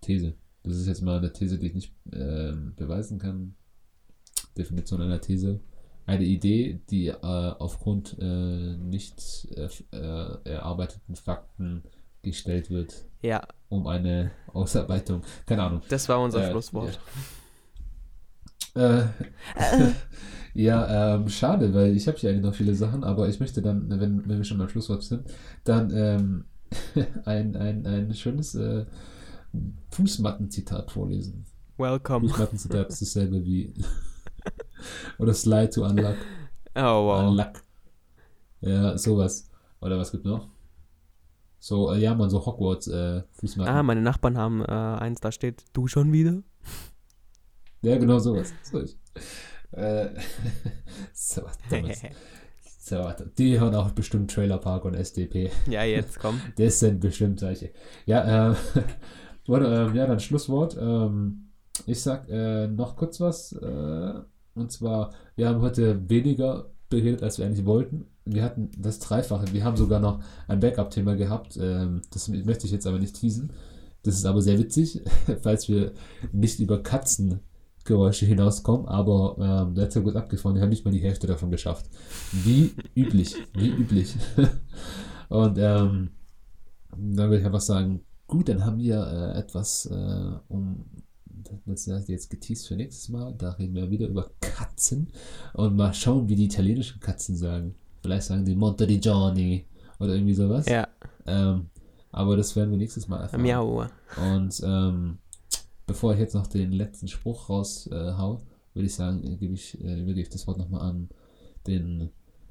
These. 0.00 0.34
Das 0.62 0.76
ist 0.76 0.86
jetzt 0.86 1.02
mal 1.02 1.18
eine 1.18 1.32
These, 1.32 1.58
die 1.58 1.66
ich 1.66 1.74
nicht 1.74 1.94
ähm, 2.12 2.74
beweisen 2.76 3.18
kann. 3.18 3.54
Definition 4.56 5.02
einer 5.02 5.20
These. 5.20 5.60
Eine 6.06 6.24
Idee, 6.24 6.80
die 6.90 7.08
äh, 7.08 7.16
aufgrund 7.22 8.16
äh, 8.18 8.76
nicht 8.76 9.48
äh, 9.56 9.68
äh, 9.92 10.38
erarbeiteten 10.44 11.16
Fakten 11.16 11.82
gestellt 12.22 12.70
wird, 12.70 13.06
Ja, 13.22 13.46
um 13.74 13.86
eine 13.86 14.30
Ausarbeitung. 14.52 15.22
Keine 15.46 15.62
Ahnung. 15.62 15.82
das 15.88 16.08
war 16.08 16.20
unser 16.20 16.46
Äh, 16.46 16.50
Schlusswort. 16.50 16.98
Äh, 18.74 19.02
ja, 20.54 21.14
ähm, 21.16 21.28
schade, 21.28 21.74
weil 21.74 21.96
ich 21.96 22.06
habe 22.06 22.16
hier 22.16 22.30
eigentlich 22.30 22.44
noch 22.44 22.54
viele 22.54 22.74
Sachen, 22.74 23.04
aber 23.04 23.28
ich 23.28 23.40
möchte 23.40 23.62
dann, 23.62 23.88
wenn, 23.88 24.28
wenn 24.28 24.38
wir 24.38 24.44
schon 24.44 24.58
beim 24.58 24.68
Schlusswort 24.68 25.02
sind, 25.02 25.24
dann 25.64 25.90
ähm, 25.94 26.44
ein, 27.24 27.56
ein, 27.56 27.86
ein 27.86 28.14
schönes 28.14 28.54
äh, 28.54 28.84
Fußmattenzitat 29.90 30.90
vorlesen. 30.90 31.44
Welcome. 31.76 32.28
Fußmattenzitat 32.28 32.88
ist 32.88 33.02
dasselbe 33.02 33.44
wie 33.44 33.74
oder 35.18 35.34
Slide 35.34 35.70
to 35.70 35.84
Unlock. 35.84 36.16
Oh, 36.76 37.06
wow. 37.06 37.28
Unlock. 37.28 37.62
Ja, 38.60 38.96
sowas. 38.96 39.50
Oder 39.80 39.98
was 39.98 40.10
gibt 40.10 40.24
noch? 40.24 40.48
So, 41.64 41.90
äh, 41.90 41.98
ja, 41.98 42.14
man, 42.14 42.28
so 42.28 42.44
Hogwarts 42.44 42.88
äh. 42.88 43.22
Ah, 43.60 43.82
meine 43.82 44.02
Nachbarn 44.02 44.36
haben 44.36 44.60
äh, 44.60 44.70
eins, 44.70 45.20
da 45.20 45.32
steht, 45.32 45.64
du 45.72 45.88
schon 45.88 46.12
wieder? 46.12 46.42
Ja, 47.80 47.96
genau 47.96 48.18
sowas. 48.18 48.52
So 48.64 48.82
ich. 48.82 48.98
Äh, 49.70 50.10
so 51.14 51.42
was 51.42 51.56
Dummes. 51.70 52.02
So. 52.78 53.10
Die 53.38 53.58
hören 53.58 53.74
auch 53.76 53.92
bestimmt 53.92 54.30
Trailer 54.30 54.58
Park 54.58 54.84
und 54.84 54.92
SDP. 54.92 55.50
ja, 55.66 55.84
jetzt 55.84 56.18
komm. 56.18 56.38
Das 56.58 56.80
sind 56.80 57.00
bestimmt 57.00 57.40
solche. 57.40 57.72
Ja, 58.04 58.50
äh, 58.50 58.54
warte, 59.46 59.64
ähm, 59.64 59.94
ja, 59.94 60.06
dann 60.06 60.20
Schlusswort. 60.20 60.76
Ähm, 60.78 61.48
ich 61.86 62.02
sag 62.02 62.28
äh, 62.28 62.66
noch 62.66 62.94
kurz 62.94 63.20
was. 63.20 63.52
Äh, 63.52 64.12
und 64.54 64.70
zwar, 64.70 65.14
wir 65.34 65.48
haben 65.48 65.62
heute 65.62 66.10
weniger 66.10 66.66
beredet, 66.90 67.22
als 67.22 67.38
wir 67.38 67.46
eigentlich 67.46 67.64
wollten. 67.64 68.04
Wir 68.24 68.42
hatten 68.42 68.70
das 68.78 68.98
Dreifache. 68.98 69.52
Wir 69.52 69.64
haben 69.64 69.76
sogar 69.76 70.00
noch 70.00 70.20
ein 70.48 70.60
Backup-Thema 70.60 71.16
gehabt. 71.16 71.58
Ähm, 71.60 72.02
das 72.10 72.28
möchte 72.28 72.66
ich 72.66 72.72
jetzt 72.72 72.86
aber 72.86 72.98
nicht 72.98 73.16
teasen. 73.16 73.52
Das 74.02 74.14
ist 74.14 74.26
aber 74.26 74.42
sehr 74.42 74.58
witzig, 74.58 75.02
falls 75.42 75.68
wir 75.68 75.92
nicht 76.32 76.60
über 76.60 76.82
Katzengeräusche 76.82 78.26
hinauskommen. 78.26 78.86
Aber 78.86 79.36
ähm, 79.38 79.74
ja 79.76 80.00
gut 80.00 80.16
abgefahren. 80.16 80.56
Wir 80.56 80.62
haben 80.62 80.70
nicht 80.70 80.84
mal 80.84 80.90
die 80.90 81.02
Hälfte 81.02 81.26
davon 81.26 81.50
geschafft. 81.50 81.86
Wie 82.32 82.72
üblich. 82.94 83.34
Wie 83.54 83.70
üblich. 83.70 84.14
Und 85.28 85.58
ähm, 85.58 86.10
dann 86.96 87.30
würde 87.30 87.40
ich 87.40 87.46
einfach 87.46 87.60
sagen, 87.60 88.02
gut, 88.26 88.48
dann 88.48 88.64
haben 88.64 88.78
wir 88.78 89.06
äh, 89.06 89.38
etwas, 89.38 89.86
äh, 89.86 90.32
um 90.48 90.84
das 91.66 91.86
ist 91.86 92.08
jetzt 92.08 92.30
geteased 92.30 92.66
für 92.66 92.76
nächstes 92.76 93.08
Mal. 93.08 93.34
Da 93.36 93.50
reden 93.52 93.74
wir 93.74 93.90
wieder 93.90 94.08
über 94.08 94.30
Katzen 94.40 95.08
und 95.52 95.76
mal 95.76 95.92
schauen, 95.92 96.28
wie 96.28 96.36
die 96.36 96.46
italienischen 96.46 97.00
Katzen 97.00 97.36
sagen. 97.36 97.74
Vielleicht 98.04 98.26
sagen 98.26 98.44
die 98.44 98.54
Monte 98.54 98.86
di 98.86 99.00
Giorni 99.00 99.64
oder 99.98 100.12
irgendwie 100.12 100.34
sowas. 100.34 100.68
Ja, 100.68 100.86
Ähm, 101.26 101.70
aber 102.12 102.36
das 102.36 102.54
werden 102.54 102.70
wir 102.70 102.76
nächstes 102.76 103.08
Mal 103.08 103.22
erfahren. 103.22 103.40
miau. 103.40 103.86
Und 104.34 104.62
ähm, 104.62 105.16
bevor 105.86 106.12
ich 106.12 106.18
jetzt 106.18 106.34
noch 106.34 106.46
den 106.46 106.72
letzten 106.72 107.08
Spruch 107.08 107.48
raushau, 107.48 108.34
äh, 108.34 108.74
würde 108.74 108.86
ich 108.86 108.94
sagen, 108.94 109.24
äh, 109.24 109.36
gebe 109.36 109.54
ich, 109.54 109.82
äh, 109.82 109.94
übergebe 110.00 110.20
ich 110.20 110.28
das 110.28 110.46
Wort 110.46 110.58
nochmal 110.58 110.82
an 110.82 111.08
den 111.66 112.10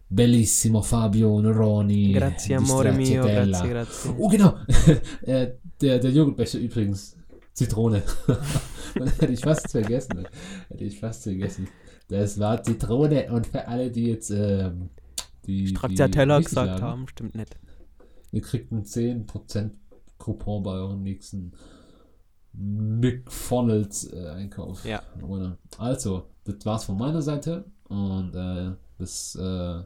bellissimo 0.10 0.82
Fabio 0.82 1.40
Neroni. 1.40 2.14
Grazie, 2.14 2.56
amore 2.56 2.92
mio, 2.92 3.22
grazie, 3.22 3.70
grazie. 3.70 4.10
Oh, 4.18 4.30
genau. 4.30 4.56
äh, 5.22 5.52
der, 5.80 6.00
der 6.00 6.10
Joghurtbecher 6.10 6.58
übrigens. 6.58 7.16
Zitrone. 7.54 8.02
hätte 9.20 9.32
ich 9.32 9.42
fast 9.42 9.70
vergessen. 9.70 10.28
Hätte 10.70 10.84
ich 10.84 11.00
fast 11.00 11.22
vergessen. 11.22 11.68
Das 12.10 12.40
war 12.40 12.64
Zitrone 12.64 13.32
und 13.32 13.46
für 13.46 13.68
alle, 13.68 13.92
die 13.92 14.08
jetzt 14.08 14.32
ähm, 14.32 14.90
die, 15.46 15.68
Stracciatella 15.68 16.40
gesagt 16.40 16.68
lagen, 16.68 16.82
haben, 16.82 17.08
stimmt 17.08 17.36
nicht. 17.36 17.58
Ihr 18.32 18.42
kriegt 18.42 18.72
einen 18.72 18.84
10% 18.84 19.72
Coupon 20.18 20.64
bei 20.64 20.72
eurem 20.72 21.04
nächsten 21.04 21.54
McDonalds 22.54 24.12
äh, 24.14 24.30
Einkauf. 24.30 24.86
Ja. 24.86 25.02
Oder? 25.22 25.58
Also, 25.78 26.28
das 26.44 26.66
war's 26.66 26.86
von 26.86 26.98
meiner 26.98 27.22
Seite 27.22 27.66
und 27.86 28.36
äh, 28.36 28.72
das, 28.98 29.36
äh, 29.36 29.82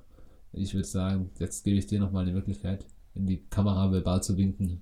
ich 0.53 0.73
würde 0.73 0.87
sagen, 0.87 1.31
jetzt 1.39 1.63
gebe 1.63 1.77
ich 1.77 1.87
dir 1.87 1.99
nochmal 1.99 2.25
die 2.25 2.33
Möglichkeit, 2.33 2.85
in 3.13 3.25
die 3.25 3.45
Kamera 3.49 3.91
verbal 3.91 4.21
zu 4.21 4.37
winken. 4.37 4.81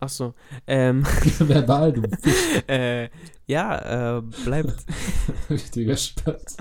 Ach 0.00 0.08
so. 0.08 0.34
Ähm, 0.66 1.04
verbal, 1.38 1.92
du 1.92 2.02
äh, 2.68 3.08
ja, 3.46 4.18
äh, 4.18 4.22
bleibt, 4.22 4.84
richtiger 5.50 5.96
Spatz. 5.96 6.56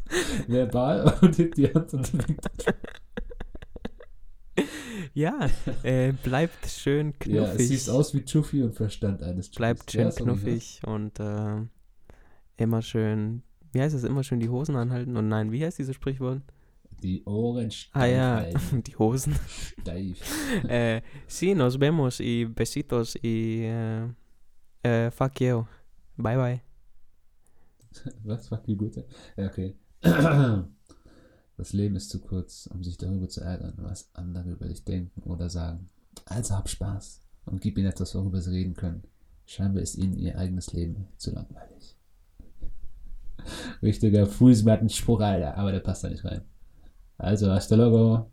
Verbal 0.48 1.18
und 1.22 1.38
hebt 1.38 1.58
die 1.58 1.74
Hand 1.74 1.94
und 1.94 2.12
ja, 5.14 5.50
äh, 5.84 6.12
bleibt 6.12 6.68
schön 6.68 7.14
Ja, 7.26 7.46
knuffig. 7.46 7.60
es 7.62 7.68
sieht 7.86 7.90
aus 7.90 8.14
wie 8.14 8.24
Chuffy 8.26 8.62
und 8.64 8.76
Verstand 8.76 9.24
eines 9.24 9.48
Chuffys. 9.48 9.56
bleibt 9.56 9.94
Ja, 9.94 10.02
schön 10.02 10.06
das. 10.06 10.16
knuffig 10.18 10.82
und 10.86 11.20
äh, 11.20 11.62
immer 12.58 12.82
schön 12.82 13.44
wie 13.72 13.82
heißt 13.82 13.94
das, 13.96 14.04
immer 14.04 14.24
schön 14.24 14.40
die 14.40 14.50
Hosen 14.50 14.76
anhalten? 14.76 15.16
Und 15.16 15.28
nein, 15.28 15.52
wie 15.52 15.64
heißt 15.64 15.78
dieses 15.80 15.96
Sprichwort? 15.96 16.42
Die 17.02 17.24
Ohren 17.26 17.72
steif 17.72 18.02
Ah 18.02 18.06
ja, 18.06 18.36
halten. 18.38 18.84
die 18.88 18.96
Hosen. 18.96 19.36
Steif. 19.48 20.20
äh, 20.68 21.02
sí, 21.28 21.56
nos 21.56 21.80
vemos 21.80 22.20
y 22.20 22.46
besitos 22.46 23.16
y 23.22 23.64
äh, 23.64 24.08
äh, 24.84 25.12
fuck 25.12 25.40
you. 25.42 25.66
Bye 26.18 26.36
bye. 26.36 26.62
Was? 28.24 28.48
Fuck 28.48 28.68
you, 28.68 28.76
Gute? 28.76 29.06
Ja, 29.38 29.48
okay. 29.48 29.76
Das 31.58 31.74
Leben 31.74 31.98
ist 31.98 32.10
zu 32.10 32.22
kurz, 32.22 32.68
um 32.68 32.86
sich 32.86 32.98
darüber 32.98 33.28
zu 33.28 33.42
ärgern, 33.42 33.74
was 33.80 34.10
andere 34.14 34.52
über 34.52 34.70
dich 34.70 34.86
denken 34.86 35.24
oder 35.24 35.50
sagen. 35.50 35.90
Also 36.24 36.56
hab 36.56 36.70
Spaß 36.70 37.20
und 37.48 37.60
gib 37.60 37.78
ihnen 37.78 37.90
etwas, 37.90 38.16
worüber 38.16 38.40
sie 38.40 38.52
reden 38.52 38.76
können. 38.76 39.04
Scheinbar 39.46 39.84
ist 39.84 39.98
ihnen 39.98 40.16
ihr 40.16 40.38
eigenes 40.38 40.72
Leben 40.72 41.10
zu 41.18 41.32
langweilig. 41.34 41.98
Richtiger 43.82 44.26
Fußmattenspruch, 44.26 45.20
Alter, 45.20 45.58
aber 45.58 45.74
der 45.74 45.82
passt 45.82 46.06
da 46.06 46.10
nicht 46.10 46.24
rein. 46.24 46.44
Also, 47.20 47.52
hasta 47.54 47.76
luego. 47.76 48.32